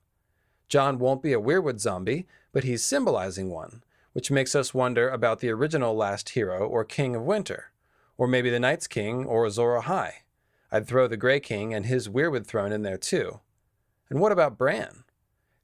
Jon 0.68 0.98
won't 0.98 1.22
be 1.22 1.32
a 1.32 1.40
weirwood 1.40 1.78
zombie, 1.78 2.26
but 2.52 2.64
he's 2.64 2.82
symbolizing 2.82 3.50
one, 3.50 3.82
which 4.14 4.30
makes 4.30 4.54
us 4.54 4.72
wonder 4.72 5.10
about 5.10 5.40
the 5.40 5.50
original 5.50 5.94
last 5.94 6.30
hero 6.30 6.66
or 6.66 6.84
king 6.84 7.14
of 7.14 7.22
winter, 7.22 7.72
or 8.16 8.26
maybe 8.26 8.48
the 8.48 8.60
Night's 8.60 8.86
King 8.86 9.26
or 9.26 9.44
Azor 9.44 9.78
Ahai. 9.82 10.12
I'd 10.72 10.86
throw 10.86 11.06
the 11.06 11.16
Grey 11.16 11.40
King 11.40 11.74
and 11.74 11.86
his 11.86 12.08
weirwood 12.08 12.46
throne 12.46 12.72
in 12.72 12.82
there 12.82 12.96
too. 12.96 13.40
And 14.08 14.20
what 14.20 14.32
about 14.32 14.56
Bran? 14.56 15.04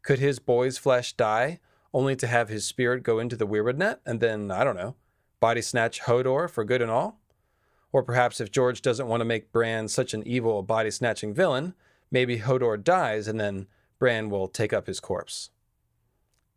Could 0.02 0.18
his 0.18 0.38
boy's 0.38 0.78
flesh 0.78 1.12
die 1.14 1.60
only 1.92 2.16
to 2.16 2.26
have 2.26 2.48
his 2.48 2.64
spirit 2.64 3.02
go 3.02 3.18
into 3.18 3.36
the 3.36 3.46
weirwood 3.46 3.76
net 3.76 4.00
and 4.06 4.20
then, 4.20 4.50
I 4.50 4.64
don't 4.64 4.76
know, 4.76 4.96
body 5.40 5.62
snatch 5.62 6.02
Hodor 6.02 6.48
for 6.48 6.64
good 6.64 6.82
and 6.82 6.90
all? 6.90 7.20
Or 7.92 8.02
perhaps 8.02 8.40
if 8.40 8.52
George 8.52 8.82
doesn't 8.82 9.08
want 9.08 9.20
to 9.20 9.24
make 9.24 9.52
Bran 9.52 9.88
such 9.88 10.14
an 10.14 10.26
evil 10.26 10.62
body 10.62 10.90
snatching 10.90 11.34
villain, 11.34 11.74
maybe 12.10 12.38
Hodor 12.38 12.82
dies 12.82 13.26
and 13.26 13.40
then 13.40 13.66
Bran 13.98 14.30
will 14.30 14.48
take 14.48 14.72
up 14.72 14.86
his 14.86 15.00
corpse. 15.00 15.50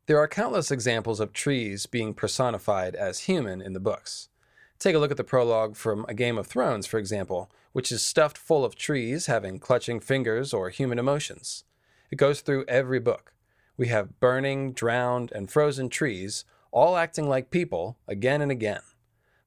There 0.05 0.18
are 0.18 0.27
countless 0.27 0.69
examples 0.69 1.19
of 1.19 1.34
trees 1.34 1.85
being 1.85 2.14
personified 2.14 2.93
as 2.93 3.22
human 3.22 3.61
in 3.61 3.73
the 3.73 3.80
books. 3.80 4.30
Take 4.77 4.95
a 4.95 4.99
look 4.99 5.11
at 5.11 5.18
the 5.18 5.23
prologue 5.23 5.76
from 5.77 6.05
A 6.10 6.14
Game 6.14 6.38
of 6.38 6.45
Thrones, 6.45 6.85
for 6.85 6.97
example, 6.97 7.49
which 7.72 7.91
is 7.91 8.03
stuffed 8.03 8.38
full 8.38 8.65
of 8.65 8.76
trees 8.76 9.27
having 9.27 9.60
clutching 9.60 9.99
fingers 9.99 10.53
or 10.53 10.69
human 10.69 10.99
emotions. 10.99 11.64
It 12.11 12.18
goes 12.18 12.41
through 12.41 12.65
every 12.68 12.99
book. 12.99 13.32
We 13.75 13.87
have 13.87 14.19
burning, 14.19 14.73
drowned, 14.73 15.31
and 15.31 15.49
frozen 15.49 15.89
trees, 15.89 16.45
all 16.71 16.95
acting 16.95 17.27
like 17.27 17.51
people 17.51 17.97
again 18.07 18.41
and 18.41 18.51
again. 18.51 18.81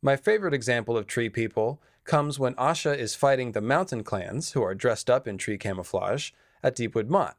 My 0.03 0.17
favorite 0.17 0.55
example 0.55 0.97
of 0.97 1.07
tree 1.07 1.29
people 1.29 1.81
comes 2.05 2.39
when 2.39 2.55
Asha 2.55 2.97
is 2.97 3.15
fighting 3.15 3.53
the 3.53 3.61
mountain 3.61 4.05
clans, 4.05 4.53
who 4.53 4.63
are 4.63 4.75
dressed 4.75 5.11
up 5.11 5.27
in 5.27 5.39
tree 5.39 5.59
camouflage, 5.59 6.31
at 6.63 6.75
Deepwood 6.75 7.11
Motte. 7.11 7.37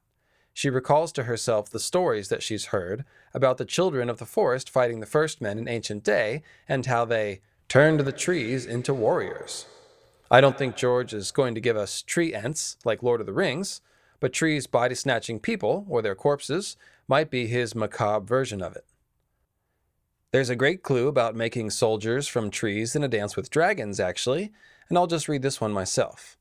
She 0.54 0.70
recalls 0.70 1.12
to 1.14 1.24
herself 1.24 1.70
the 1.70 1.80
stories 1.80 2.30
that 2.30 2.42
she's 2.42 2.68
heard 2.68 3.06
about 3.34 3.58
the 3.58 3.66
children 3.66 4.10
of 4.10 4.18
the 4.18 4.26
forest 4.26 4.70
fighting 4.70 5.00
the 5.00 5.06
first 5.06 5.40
men 5.40 5.60
in 5.60 5.68
ancient 5.68 6.04
day 6.04 6.42
and 6.68 6.86
how 6.86 7.06
they 7.06 7.42
turned 7.68 8.00
the 8.00 8.12
trees 8.12 8.66
into 8.66 8.94
warriors. 8.94 9.68
I 10.32 10.42
don't 10.42 10.58
think 10.58 10.76
George 10.76 11.14
is 11.14 11.32
going 11.32 11.54
to 11.56 11.62
give 11.62 11.78
us 11.78 12.02
tree 12.02 12.34
ents 12.34 12.78
like 12.84 13.04
Lord 13.04 13.20
of 13.20 13.28
the 13.28 13.34
Rings, 13.34 13.82
but 14.20 14.34
trees 14.34 14.68
body 14.68 14.96
snatching 14.96 15.40
people, 15.40 15.86
or 15.90 16.02
their 16.02 16.16
corpses, 16.16 16.78
might 17.08 17.30
be 17.30 17.48
his 17.48 17.76
macabre 17.76 18.26
version 18.26 18.62
of 18.62 18.76
it. 18.76 18.86
There's 20.32 20.50
a 20.50 20.56
great 20.56 20.84
clue 20.84 21.08
about 21.08 21.36
making 21.36 21.70
soldiers 21.70 22.28
from 22.28 22.52
trees 22.52 22.96
in 22.96 23.04
A 23.04 23.08
Dance 23.08 23.36
with 23.36 23.50
Dragons, 23.50 24.00
actually, 24.00 24.52
and 24.90 24.98
I'll 24.98 25.08
just 25.08 25.30
read 25.30 25.42
this 25.42 25.62
one 25.62 25.72
myself. 25.72 26.38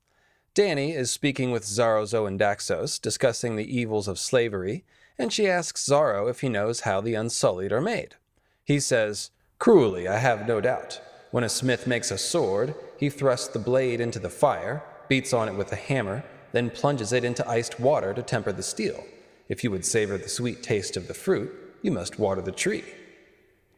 Dany 0.54 0.94
is 0.94 1.10
speaking 1.10 1.50
with 1.50 1.64
Xaro 1.64 2.02
Xhoan 2.02 2.38
Daxos, 2.38 3.00
discussing 3.00 3.56
the 3.56 3.76
evils 3.76 4.08
of 4.08 4.18
slavery, 4.18 4.84
and 5.18 5.32
she 5.32 5.48
asks 5.48 5.86
Xaro 5.86 6.28
if 6.28 6.40
he 6.40 6.48
knows 6.48 6.80
how 6.80 7.00
the 7.00 7.14
Unsullied 7.14 7.72
are 7.72 7.80
made. 7.80 8.16
He 8.64 8.80
says, 8.80 9.30
Cruelly, 9.58 10.08
I 10.08 10.18
have 10.18 10.48
no 10.48 10.60
doubt. 10.60 11.00
When 11.30 11.44
a 11.44 11.48
smith 11.48 11.86
makes 11.86 12.10
a 12.10 12.18
sword, 12.18 12.74
he 12.98 13.08
thrusts 13.08 13.48
the 13.48 13.58
blade 13.58 14.00
into 14.00 14.18
the 14.18 14.30
fire, 14.30 14.82
beats 15.08 15.32
on 15.32 15.48
it 15.48 15.54
with 15.54 15.72
a 15.72 15.76
hammer, 15.76 16.24
then 16.56 16.70
plunges 16.70 17.12
it 17.12 17.22
into 17.22 17.48
iced 17.48 17.78
water 17.78 18.14
to 18.14 18.22
temper 18.22 18.50
the 18.50 18.62
steel. 18.62 19.04
If 19.48 19.62
you 19.62 19.70
would 19.70 19.84
savor 19.84 20.16
the 20.16 20.28
sweet 20.28 20.62
taste 20.62 20.96
of 20.96 21.06
the 21.06 21.14
fruit, 21.14 21.52
you 21.82 21.90
must 21.90 22.18
water 22.18 22.40
the 22.40 22.50
tree. 22.50 22.84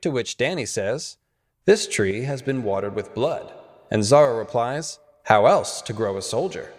To 0.03 0.11
which 0.11 0.39
Dany 0.39 0.67
says, 0.67 1.17
This 1.65 1.89
tree 1.89 2.23
has 2.23 2.41
been 2.41 2.63
watered 2.63 2.95
with 2.95 3.15
blood. 3.15 3.53
And 3.91 4.03
Xaro 4.03 4.39
replies, 4.39 4.99
How 5.25 5.47
else 5.47 5.83
to 5.83 5.93
grow 5.93 6.17
a 6.17 6.23
soldier? 6.23 6.73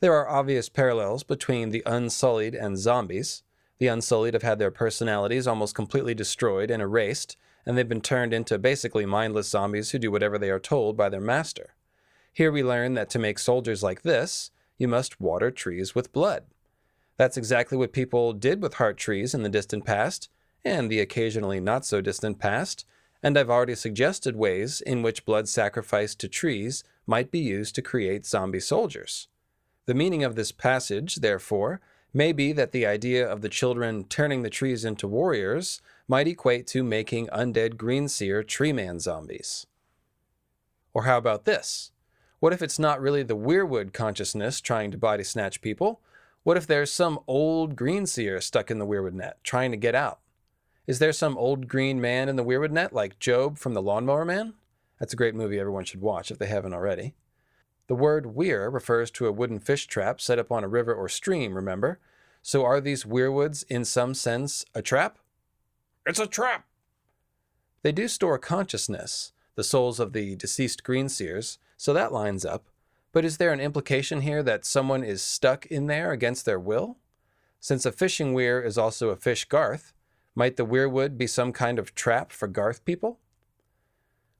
There 0.00 0.12
are 0.12 0.28
obvious 0.28 0.68
parallels 0.68 1.22
between 1.22 1.70
the 1.70 1.82
Unsullied 1.86 2.54
and 2.54 2.78
zombies. 2.78 3.42
The 3.78 3.86
Unsullied 3.86 4.34
have 4.34 4.42
had 4.42 4.58
their 4.58 4.70
personalities 4.70 5.46
almost 5.46 5.74
completely 5.74 6.14
destroyed 6.14 6.70
and 6.70 6.82
erased, 6.82 7.36
and 7.64 7.78
they've 7.78 7.88
been 7.88 8.02
turned 8.02 8.34
into 8.34 8.58
basically 8.58 9.06
mindless 9.06 9.48
zombies 9.48 9.90
who 9.90 9.98
do 9.98 10.10
whatever 10.10 10.36
they 10.36 10.50
are 10.50 10.60
told 10.60 10.96
by 10.96 11.08
their 11.08 11.20
master. 11.20 11.74
Here 12.32 12.52
we 12.52 12.62
learn 12.62 12.94
that 12.94 13.08
to 13.10 13.18
make 13.18 13.38
soldiers 13.38 13.82
like 13.82 14.02
this, 14.02 14.50
you 14.78 14.88
must 14.88 15.20
water 15.20 15.50
trees 15.50 15.94
with 15.94 16.12
blood. 16.12 16.44
That's 17.16 17.36
exactly 17.36 17.78
what 17.78 17.92
people 17.92 18.32
did 18.32 18.62
with 18.62 18.74
heart 18.74 18.96
trees 18.96 19.34
in 19.34 19.42
the 19.42 19.48
distant 19.48 19.84
past, 19.84 20.28
and 20.64 20.90
the 20.90 21.00
occasionally 21.00 21.60
not 21.60 21.84
so 21.84 22.00
distant 22.00 22.38
past, 22.38 22.84
and 23.22 23.38
I've 23.38 23.50
already 23.50 23.74
suggested 23.74 24.36
ways 24.36 24.80
in 24.80 25.02
which 25.02 25.24
blood 25.24 25.48
sacrificed 25.48 26.20
to 26.20 26.28
trees 26.28 26.84
might 27.06 27.30
be 27.30 27.38
used 27.38 27.74
to 27.74 27.82
create 27.82 28.26
zombie 28.26 28.60
soldiers. 28.60 29.28
The 29.86 29.94
meaning 29.94 30.24
of 30.24 30.34
this 30.34 30.52
passage, 30.52 31.16
therefore, 31.16 31.80
may 32.12 32.32
be 32.32 32.52
that 32.52 32.72
the 32.72 32.86
idea 32.86 33.26
of 33.26 33.42
the 33.42 33.48
children 33.48 34.04
turning 34.04 34.42
the 34.42 34.50
trees 34.50 34.84
into 34.84 35.08
warriors 35.08 35.82
might 36.06 36.28
equate 36.28 36.66
to 36.68 36.84
making 36.84 37.26
undead 37.28 37.74
greenseer 37.74 38.46
tree 38.46 38.72
man 38.72 39.00
zombies. 39.00 39.66
Or 40.92 41.04
how 41.04 41.18
about 41.18 41.44
this? 41.44 41.90
What 42.44 42.52
if 42.52 42.60
it's 42.60 42.78
not 42.78 43.00
really 43.00 43.22
the 43.22 43.34
weirwood 43.34 43.94
consciousness 43.94 44.60
trying 44.60 44.90
to 44.90 44.98
body 44.98 45.24
snatch 45.24 45.62
people? 45.62 46.02
What 46.42 46.58
if 46.58 46.66
there's 46.66 46.92
some 46.92 47.20
old 47.26 47.74
green 47.74 48.04
seer 48.04 48.38
stuck 48.42 48.70
in 48.70 48.78
the 48.78 48.86
weirwood 48.86 49.14
net 49.14 49.38
trying 49.42 49.70
to 49.70 49.78
get 49.78 49.94
out? 49.94 50.18
Is 50.86 50.98
there 50.98 51.14
some 51.14 51.38
old 51.38 51.68
green 51.68 52.02
man 52.02 52.28
in 52.28 52.36
the 52.36 52.44
weirwood 52.44 52.70
net 52.70 52.92
like 52.92 53.18
Jobe 53.18 53.56
from 53.56 53.72
the 53.72 53.80
Lawnmower 53.80 54.26
Man? 54.26 54.52
That's 55.00 55.14
a 55.14 55.16
great 55.16 55.34
movie 55.34 55.58
everyone 55.58 55.86
should 55.86 56.02
watch 56.02 56.30
if 56.30 56.38
they 56.38 56.44
haven't 56.44 56.74
already. 56.74 57.14
The 57.86 57.94
word 57.94 58.36
weir 58.36 58.68
refers 58.68 59.10
to 59.12 59.26
a 59.26 59.32
wooden 59.32 59.58
fish 59.58 59.86
trap 59.86 60.20
set 60.20 60.38
up 60.38 60.52
on 60.52 60.64
a 60.64 60.68
river 60.68 60.94
or 60.94 61.08
stream, 61.08 61.54
remember? 61.54 61.98
So 62.42 62.62
are 62.62 62.78
these 62.78 63.04
weirwoods 63.04 63.64
in 63.70 63.86
some 63.86 64.12
sense 64.12 64.66
a 64.74 64.82
trap? 64.82 65.16
It's 66.04 66.20
a 66.20 66.26
trap. 66.26 66.66
They 67.80 67.92
do 67.92 68.06
store 68.06 68.38
consciousness, 68.38 69.32
the 69.54 69.64
souls 69.64 69.98
of 69.98 70.12
the 70.12 70.36
deceased 70.36 70.84
greenseers, 70.84 71.56
so 71.76 71.92
that 71.92 72.12
lines 72.12 72.44
up. 72.44 72.66
But 73.12 73.24
is 73.24 73.36
there 73.36 73.52
an 73.52 73.60
implication 73.60 74.22
here 74.22 74.42
that 74.42 74.64
someone 74.64 75.04
is 75.04 75.22
stuck 75.22 75.66
in 75.66 75.86
there 75.86 76.10
against 76.10 76.44
their 76.44 76.58
will? 76.58 76.98
Since 77.60 77.86
a 77.86 77.92
fishing 77.92 78.34
weir 78.34 78.60
is 78.60 78.76
also 78.76 79.08
a 79.08 79.16
fish 79.16 79.44
garth, 79.44 79.92
might 80.34 80.56
the 80.56 80.66
weirwood 80.66 81.16
be 81.16 81.26
some 81.26 81.52
kind 81.52 81.78
of 81.78 81.94
trap 81.94 82.32
for 82.32 82.48
garth 82.48 82.84
people? 82.84 83.20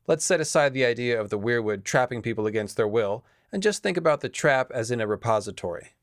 Let's 0.06 0.24
set 0.24 0.40
aside 0.40 0.74
the 0.74 0.85
idea 0.85 1.19
of 1.19 1.31
the 1.31 1.39
weirwood 1.39 1.85
trapping 1.85 2.20
people 2.20 2.47
against 2.47 2.77
their 2.77 2.89
will 2.89 3.24
and 3.52 3.62
just 3.62 3.82
think 3.82 3.97
about 3.97 4.20
the 4.20 4.28
trap 4.28 4.70
as 4.74 4.90
in 4.90 5.01
a 5.01 5.06
repository. 5.06 5.94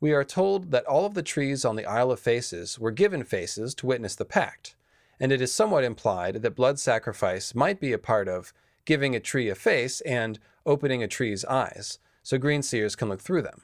We 0.00 0.12
are 0.12 0.24
told 0.24 0.70
that 0.70 0.86
all 0.86 1.04
of 1.04 1.14
the 1.14 1.22
trees 1.22 1.64
on 1.64 1.76
the 1.76 1.86
Isle 1.86 2.12
of 2.12 2.20
Faces 2.20 2.78
were 2.78 2.90
given 2.90 3.24
faces 3.24 3.74
to 3.76 3.86
witness 3.86 4.14
the 4.14 4.24
pact, 4.24 4.76
and 5.18 5.32
it 5.32 5.40
is 5.40 5.52
somewhat 5.52 5.84
implied 5.84 6.36
that 6.36 6.54
blood 6.54 6.78
sacrifice 6.78 7.54
might 7.54 7.80
be 7.80 7.92
a 7.92 7.98
part 7.98 8.28
of 8.28 8.52
giving 8.84 9.16
a 9.16 9.20
tree 9.20 9.48
a 9.48 9.54
face 9.54 10.00
and 10.02 10.38
opening 10.66 11.02
a 11.02 11.08
tree's 11.08 11.44
eyes, 11.44 11.98
so 12.22 12.38
green 12.38 12.62
seers 12.62 12.96
can 12.96 13.08
look 13.08 13.20
through 13.20 13.42
them. 13.42 13.62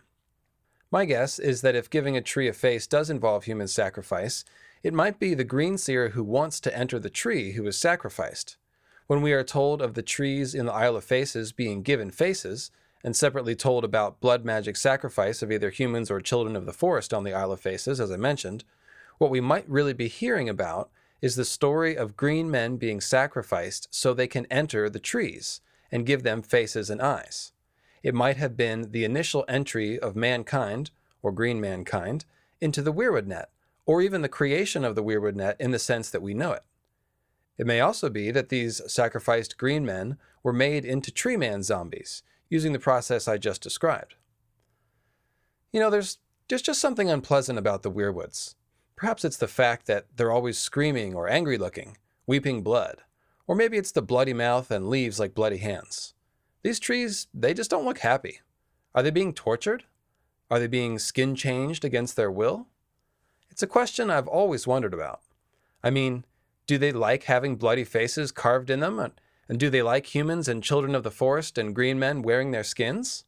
My 0.91 1.05
guess 1.05 1.39
is 1.39 1.63
that 1.63 1.77
if 1.77 1.89
giving 1.89 2.17
a 2.17 2.21
tree 2.21 2.49
a 2.49 2.53
face 2.53 2.87
does 2.87 3.11
involve 3.11 3.45
human 3.45 3.69
sacrifice, 3.69 4.45
it 4.83 4.93
might 4.93 5.21
be 5.21 5.35
the 5.35 5.45
green 5.45 5.79
seer 5.79 6.11
who 6.11 6.25
wants 6.25 6.59
to 6.61 6.77
enter 6.77 6.99
the 6.99 7.11
tree 7.11 7.53
who 7.53 7.67
is 7.67 7.79
sacrificed. 7.79 8.57
When 9.07 9.23
we 9.23 9.33
are 9.33 9.45
told 9.45 9.83
of 9.83 9.95
the 9.95 10.03
trees 10.03 10.55
in 10.55 10.67
the 10.67 10.73
Isle 10.73 10.97
of 10.97 11.05
Faces 11.05 11.53
being 11.53 11.83
given 11.83 12.11
faces, 12.11 12.71
and 13.03 13.17
separately 13.17 13.55
told 13.55 13.85
about 13.85 14.21
blood 14.21 14.45
magic 14.45 14.77
sacrifice 14.77 15.43
of 15.43 15.51
either 15.51 15.71
humans 15.71 16.11
or 16.11 16.21
children 16.21 16.55
of 16.55 16.67
the 16.67 16.73
forest 16.73 17.15
on 17.15 17.25
the 17.25 17.33
Isle 17.33 17.53
of 17.53 17.61
Faces, 17.61 18.01
as 18.01 18.11
I 18.11 18.17
mentioned, 18.17 18.65
what 19.19 19.31
we 19.31 19.41
might 19.41 19.69
really 19.69 19.93
be 19.93 20.09
hearing 20.09 20.49
about 20.49 20.91
is 21.23 21.37
the 21.37 21.45
story 21.45 21.97
of 21.97 22.17
green 22.17 22.51
men 22.51 22.77
being 22.77 23.01
sacrificed 23.01 23.89
so 23.91 24.13
they 24.13 24.27
can 24.27 24.47
enter 24.47 24.89
the 24.89 24.99
trees 24.99 25.61
and 25.93 26.07
give 26.07 26.23
them 26.23 26.43
faces 26.43 26.91
and 26.91 27.01
eyes. 27.01 27.53
it 28.03 28.15
might 28.15 28.37
have 28.37 28.57
been 28.57 28.93
the 28.93 29.05
initial 29.05 29.45
entry 29.49 29.99
of 29.99 30.17
mankind, 30.17 30.91
or 31.23 31.33
green 31.33 31.61
mankind, 31.61 32.25
into 32.61 32.83
the 32.83 32.93
Weirwood 32.93 33.27
net, 33.27 33.51
or 33.87 34.01
even 34.01 34.23
the 34.23 34.29
creation 34.29 34.85
of 34.85 34.95
the 34.95 35.03
Weirwood 35.03 35.35
net 35.35 35.57
in 35.59 35.71
the 35.71 35.79
sense 35.79 36.11
that 36.11 36.23
we 36.23 36.35
know 36.35 36.53
it. 36.53 36.63
It 37.59 37.67
may 37.67 37.81
also 37.81 38.09
be 38.09 38.31
that 38.31 38.49
these 38.49 38.81
sacrificed 38.87 39.59
green 39.59 39.85
men 39.85 40.17
were 40.43 40.53
made 40.53 40.85
into 40.85 41.11
tree 41.11 41.37
man 41.37 41.63
zombies, 41.63 42.23
using 42.49 42.73
the 42.73 42.79
process 42.79 43.29
I 43.29 43.37
just 43.37 43.63
described. 43.63 44.15
You 45.73 45.81
know, 45.81 45.91
there's, 45.91 46.19
there's 46.49 46.63
just 46.63 46.81
something 46.81 47.11
unpleasant 47.11 47.59
about 47.59 47.83
the 47.83 47.91
Weirwoods. 47.91 48.55
Perhaps 48.97 49.25
it's 49.25 49.37
the 49.37 49.49
fact 49.49 49.87
that 49.87 50.07
they're 50.17 50.33
always 50.33 50.59
screaming 50.59 51.15
or 51.15 51.29
angry 51.29 51.59
looking, 51.59 51.97
weeping 52.27 52.63
blood. 52.63 53.03
Or 53.51 53.57
maybe 53.57 53.79
it's 53.79 53.91
the 53.91 54.01
bloody 54.01 54.33
mouth 54.33 54.71
and 54.71 54.89
leaves 54.89 55.19
like 55.19 55.35
bloody 55.35 55.57
hands. 55.57 56.15
These 56.63 56.79
trees, 56.79 57.27
they 57.35 57.53
just 57.53 57.69
don't 57.69 57.85
look 57.85 57.99
happy. 57.99 58.43
Are 58.95 59.03
they 59.03 59.11
being 59.11 59.35
tortured? 59.35 59.83
Are 60.49 60.61
they 60.61 60.69
being 60.69 61.01
skin 61.01 61.35
changed 61.35 61.85
against 61.85 62.15
their 62.15 62.31
will? 62.31 62.69
It's 63.51 63.65
a 63.65 63.67
question 63.67 64.09
I've 64.09 64.29
always 64.29 64.69
wondered 64.69 64.95
about. 64.95 65.23
I 65.83 65.91
mean, 65.91 66.25
do 66.69 66.79
they 66.79 66.93
like 66.93 67.25
having 67.25 67.57
bloody 67.57 67.83
faces 67.83 68.31
carved 68.31 68.71
in 68.71 68.79
them? 68.79 69.01
And 69.49 69.59
do 69.59 69.69
they 69.69 69.83
like 69.83 70.15
humans 70.15 70.47
and 70.47 70.63
children 70.63 70.95
of 70.95 71.03
the 71.03 71.11
forest 71.11 71.59
and 71.59 71.75
green 71.75 71.99
men 71.99 72.23
wearing 72.23 72.53
their 72.53 72.63
skins? 72.63 73.25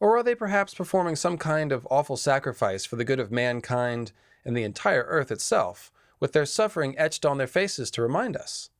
Or 0.00 0.16
are 0.16 0.24
they 0.24 0.34
perhaps 0.34 0.74
performing 0.74 1.14
some 1.14 1.38
kind 1.38 1.70
of 1.70 1.86
awful 1.92 2.16
sacrifice 2.16 2.84
for 2.84 2.96
the 2.96 3.04
good 3.04 3.20
of 3.20 3.30
mankind 3.30 4.10
and 4.44 4.56
the 4.56 4.64
entire 4.64 5.04
earth 5.04 5.30
itself, 5.30 5.92
with 6.18 6.32
their 6.32 6.44
suffering 6.44 6.98
etched 6.98 7.24
on 7.24 7.38
their 7.38 7.46
faces 7.46 7.92
to 7.92 8.02
remind 8.02 8.36
us? 8.36 8.70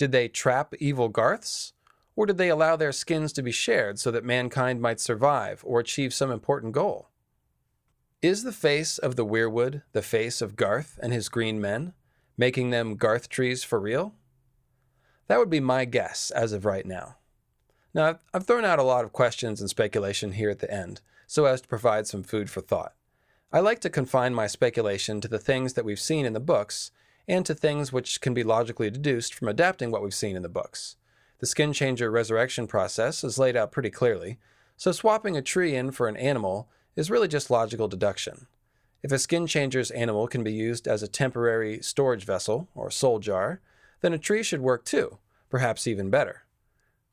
Did 0.00 0.12
they 0.12 0.28
trap 0.28 0.72
evil 0.78 1.10
Garths? 1.10 1.74
Or 2.16 2.24
did 2.24 2.38
they 2.38 2.48
allow 2.48 2.74
their 2.74 2.90
skins 2.90 3.34
to 3.34 3.42
be 3.42 3.52
shared 3.52 3.98
so 3.98 4.10
that 4.10 4.24
mankind 4.24 4.80
might 4.80 4.98
survive 4.98 5.62
or 5.62 5.78
achieve 5.78 6.14
some 6.14 6.30
important 6.30 6.72
goal? 6.72 7.10
Is 8.22 8.42
the 8.42 8.50
face 8.50 8.96
of 8.96 9.16
the 9.16 9.26
Weirwood 9.26 9.82
the 9.92 10.00
face 10.00 10.40
of 10.40 10.56
Garth 10.56 10.98
and 11.02 11.12
his 11.12 11.28
green 11.28 11.60
men, 11.60 11.92
making 12.38 12.70
them 12.70 12.96
Garth 12.96 13.28
trees 13.28 13.62
for 13.62 13.78
real? 13.78 14.14
That 15.26 15.38
would 15.38 15.50
be 15.50 15.60
my 15.60 15.84
guess 15.84 16.30
as 16.30 16.54
of 16.54 16.64
right 16.64 16.86
now. 16.86 17.16
Now, 17.92 18.20
I've 18.32 18.46
thrown 18.46 18.64
out 18.64 18.78
a 18.78 18.82
lot 18.82 19.04
of 19.04 19.12
questions 19.12 19.60
and 19.60 19.68
speculation 19.68 20.32
here 20.32 20.48
at 20.48 20.60
the 20.60 20.72
end, 20.72 21.02
so 21.26 21.44
as 21.44 21.60
to 21.60 21.68
provide 21.68 22.06
some 22.06 22.22
food 22.22 22.48
for 22.48 22.62
thought. 22.62 22.94
I 23.52 23.60
like 23.60 23.80
to 23.80 23.90
confine 23.90 24.32
my 24.34 24.46
speculation 24.46 25.20
to 25.20 25.28
the 25.28 25.38
things 25.38 25.74
that 25.74 25.84
we've 25.84 26.00
seen 26.00 26.24
in 26.24 26.32
the 26.32 26.40
books 26.40 26.90
and 27.30 27.46
to 27.46 27.54
things 27.54 27.92
which 27.92 28.20
can 28.20 28.34
be 28.34 28.42
logically 28.42 28.90
deduced 28.90 29.32
from 29.32 29.46
adapting 29.46 29.92
what 29.92 30.02
we've 30.02 30.12
seen 30.12 30.34
in 30.34 30.42
the 30.42 30.48
books. 30.48 30.96
The 31.38 31.46
skin 31.46 31.72
changer 31.72 32.10
resurrection 32.10 32.66
process 32.66 33.22
is 33.22 33.38
laid 33.38 33.56
out 33.56 33.70
pretty 33.70 33.90
clearly, 33.90 34.38
so 34.76 34.90
swapping 34.90 35.36
a 35.36 35.42
tree 35.42 35.76
in 35.76 35.92
for 35.92 36.08
an 36.08 36.16
animal 36.16 36.68
is 36.96 37.08
really 37.08 37.28
just 37.28 37.48
logical 37.48 37.86
deduction. 37.86 38.48
If 39.04 39.12
a 39.12 39.18
skin 39.18 39.46
changer's 39.46 39.92
animal 39.92 40.26
can 40.26 40.42
be 40.42 40.52
used 40.52 40.88
as 40.88 41.04
a 41.04 41.08
temporary 41.08 41.80
storage 41.82 42.24
vessel, 42.24 42.68
or 42.74 42.90
soul 42.90 43.20
jar, 43.20 43.60
then 44.00 44.12
a 44.12 44.18
tree 44.18 44.42
should 44.42 44.60
work 44.60 44.84
too, 44.84 45.18
perhaps 45.48 45.86
even 45.86 46.10
better. 46.10 46.42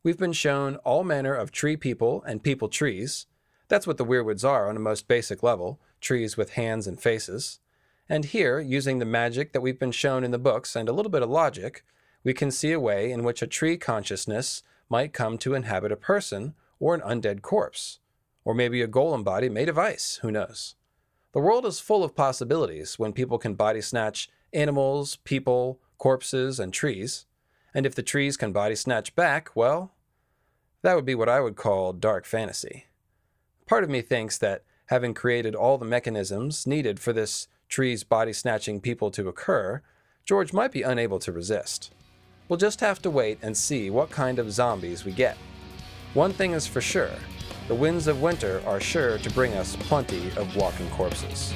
We've 0.02 0.18
been 0.18 0.34
shown 0.34 0.78
all 0.78 1.04
manner 1.04 1.36
of 1.36 1.52
tree 1.52 1.78
people 1.78 2.24
and 2.24 2.42
people 2.42 2.70
trees. 2.70 3.28
That's 3.68 3.86
what 3.86 3.98
the 3.98 4.06
Weirwoods 4.06 4.44
are 4.44 4.68
on 4.68 4.76
a 4.76 4.80
most 4.80 5.08
basic 5.08 5.44
level 5.44 5.80
trees 6.02 6.36
with 6.36 6.54
hands 6.54 6.88
and 6.88 7.00
faces. 7.00 7.60
And 8.10 8.26
here, 8.26 8.60
using 8.60 9.00
the 9.00 9.06
magic 9.06 9.52
that 9.52 9.62
we've 9.62 9.80
been 9.80 9.92
shown 9.92 10.24
in 10.24 10.32
the 10.32 10.40
books 10.40 10.76
and 10.76 10.88
a 10.88 10.94
little 10.94 11.12
bit 11.12 11.24
of 11.24 11.30
logic, 11.30 11.84
we 12.24 12.34
can 12.34 12.52
see 12.52 12.72
a 12.72 12.80
way 12.80 13.12
in 13.12 13.24
which 13.24 13.42
a 13.42 13.48
tree 13.48 13.78
consciousness 13.78 14.64
might 14.90 15.14
come 15.14 15.38
to 15.40 15.54
inhabit 15.54 15.92
a 15.92 15.98
person 15.98 16.54
or 16.80 16.96
an 16.96 17.02
undead 17.02 17.42
corpse, 17.42 18.00
or 18.46 18.54
maybe 18.54 18.82
a 18.82 18.88
golem 18.88 19.24
body 19.24 19.50
made 19.50 19.68
of 19.68 19.78
ice, 19.78 20.20
who 20.22 20.32
knows. 20.32 20.76
The 21.34 21.40
world 21.40 21.66
is 21.66 21.80
full 21.80 22.04
of 22.04 22.16
possibilities 22.16 22.98
when 22.98 23.14
people 23.14 23.38
can 23.38 23.56
body 23.56 23.82
snatch 23.82 24.30
animals, 24.54 25.18
people, 25.18 25.80
corpses, 25.98 26.60
and 26.60 26.74
trees. 26.74 27.26
And 27.74 27.86
if 27.86 27.94
the 27.94 28.04
trees 28.04 28.38
can 28.38 28.54
body 28.54 28.76
snatch 28.76 29.16
back, 29.16 29.56
well, 29.56 29.94
that 30.82 30.96
would 30.96 31.06
be 31.06 31.16
what 31.16 31.30
I 31.30 31.42
would 31.42 31.56
call 31.56 31.92
dark 31.92 32.26
fantasy. 32.26 32.86
Part 33.66 33.84
of 33.84 33.90
me 33.90 34.02
thinks 34.02 34.38
that 34.38 34.64
having 34.86 35.14
created 35.14 35.54
all 35.54 35.78
the 35.78 35.86
mechanisms 35.86 36.66
needed 36.66 37.00
for 37.00 37.12
this 37.12 37.48
trees 37.68 38.04
body 38.04 38.34
snatching 38.34 38.82
people 38.82 39.12
to 39.12 39.28
occur, 39.28 39.82
George 40.26 40.54
might 40.54 40.72
be 40.72 40.82
unable 40.82 41.20
to 41.20 41.32
resist. 41.32 41.94
We'll 42.50 42.58
just 42.58 42.80
have 42.80 43.02
to 43.02 43.10
wait 43.10 43.40
and 43.42 43.56
see 43.56 43.90
what 43.90 44.10
kind 44.10 44.40
of 44.40 44.52
zombies 44.52 45.06
we 45.06 45.12
get. 45.12 45.38
One 46.14 46.34
thing 46.34 46.52
is 46.52 46.68
for 46.68 46.82
sure 46.82 47.12
the 47.68 47.76
winds 47.76 48.08
of 48.08 48.22
winter 48.22 48.62
are 48.66 48.80
sure 48.80 49.18
to 49.18 49.30
bring 49.32 49.54
us 49.54 49.76
plenty 49.76 50.28
of 50.38 50.56
walking 50.56 50.90
corpses. 50.92 51.54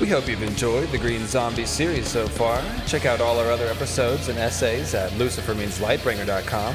We 0.00 0.08
hope 0.08 0.28
you've 0.28 0.42
enjoyed 0.42 0.90
the 0.90 0.98
Green 0.98 1.26
Zombie 1.26 1.64
series 1.64 2.08
so 2.08 2.26
far. 2.26 2.62
Check 2.86 3.06
out 3.06 3.20
all 3.20 3.38
our 3.38 3.50
other 3.50 3.68
episodes 3.68 4.28
and 4.28 4.36
essays 4.38 4.94
at 4.94 5.10
lucifermeanslightbringer.com. 5.12 6.74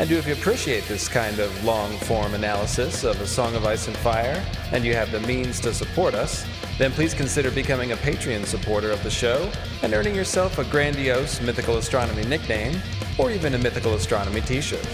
And 0.00 0.08
do 0.08 0.16
if 0.16 0.26
you 0.26 0.32
appreciate 0.32 0.84
this 0.84 1.08
kind 1.08 1.38
of 1.40 1.62
long 1.62 1.94
form 1.98 2.32
analysis 2.32 3.04
of 3.04 3.20
A 3.20 3.26
Song 3.26 3.54
of 3.54 3.66
Ice 3.66 3.86
and 3.86 3.94
Fire, 3.98 4.42
and 4.72 4.82
you 4.82 4.94
have 4.94 5.12
the 5.12 5.20
means 5.20 5.60
to 5.60 5.74
support 5.74 6.14
us, 6.14 6.46
then 6.78 6.90
please 6.90 7.12
consider 7.12 7.50
becoming 7.50 7.92
a 7.92 7.96
Patreon 7.96 8.46
supporter 8.46 8.90
of 8.90 9.02
the 9.02 9.10
show 9.10 9.52
and 9.82 9.92
earning 9.92 10.14
yourself 10.14 10.58
a 10.58 10.64
grandiose 10.64 11.42
mythical 11.42 11.76
astronomy 11.76 12.24
nickname 12.24 12.80
or 13.18 13.30
even 13.30 13.52
a 13.52 13.58
mythical 13.58 13.92
astronomy 13.92 14.40
t 14.40 14.62
shirt. 14.62 14.88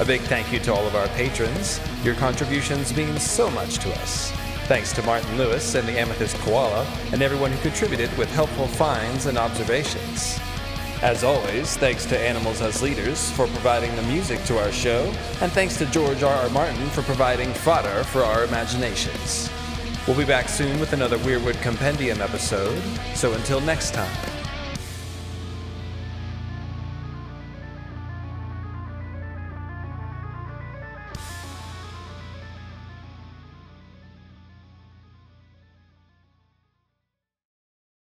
A 0.00 0.04
big 0.06 0.22
thank 0.22 0.50
you 0.50 0.60
to 0.60 0.72
all 0.72 0.86
of 0.86 0.96
our 0.96 1.08
patrons. 1.08 1.78
Your 2.02 2.14
contributions 2.14 2.96
mean 2.96 3.18
so 3.18 3.50
much 3.50 3.80
to 3.80 3.92
us. 4.00 4.30
Thanks 4.66 4.94
to 4.94 5.02
Martin 5.02 5.36
Lewis 5.36 5.74
and 5.74 5.86
the 5.86 6.00
Amethyst 6.00 6.36
Koala 6.36 6.86
and 7.12 7.20
everyone 7.20 7.52
who 7.52 7.60
contributed 7.60 8.16
with 8.16 8.32
helpful 8.32 8.66
finds 8.66 9.26
and 9.26 9.36
observations. 9.36 10.40
As 11.02 11.24
always, 11.24 11.76
thanks 11.78 12.06
to 12.06 12.16
Animals 12.16 12.60
as 12.60 12.80
Leaders 12.80 13.28
for 13.32 13.48
providing 13.48 13.94
the 13.96 14.02
music 14.02 14.40
to 14.44 14.56
our 14.58 14.70
show, 14.70 15.12
and 15.40 15.50
thanks 15.50 15.76
to 15.78 15.86
George 15.86 16.22
R. 16.22 16.32
R. 16.32 16.48
Martin 16.50 16.88
for 16.90 17.02
providing 17.02 17.52
fodder 17.52 18.04
for 18.04 18.22
our 18.22 18.44
imaginations. 18.44 19.50
We'll 20.06 20.16
be 20.16 20.24
back 20.24 20.48
soon 20.48 20.78
with 20.78 20.92
another 20.92 21.18
Weirwood 21.18 21.60
Compendium 21.60 22.20
episode, 22.20 22.80
so 23.16 23.32
until 23.32 23.60
next 23.60 23.94
time. 23.94 24.41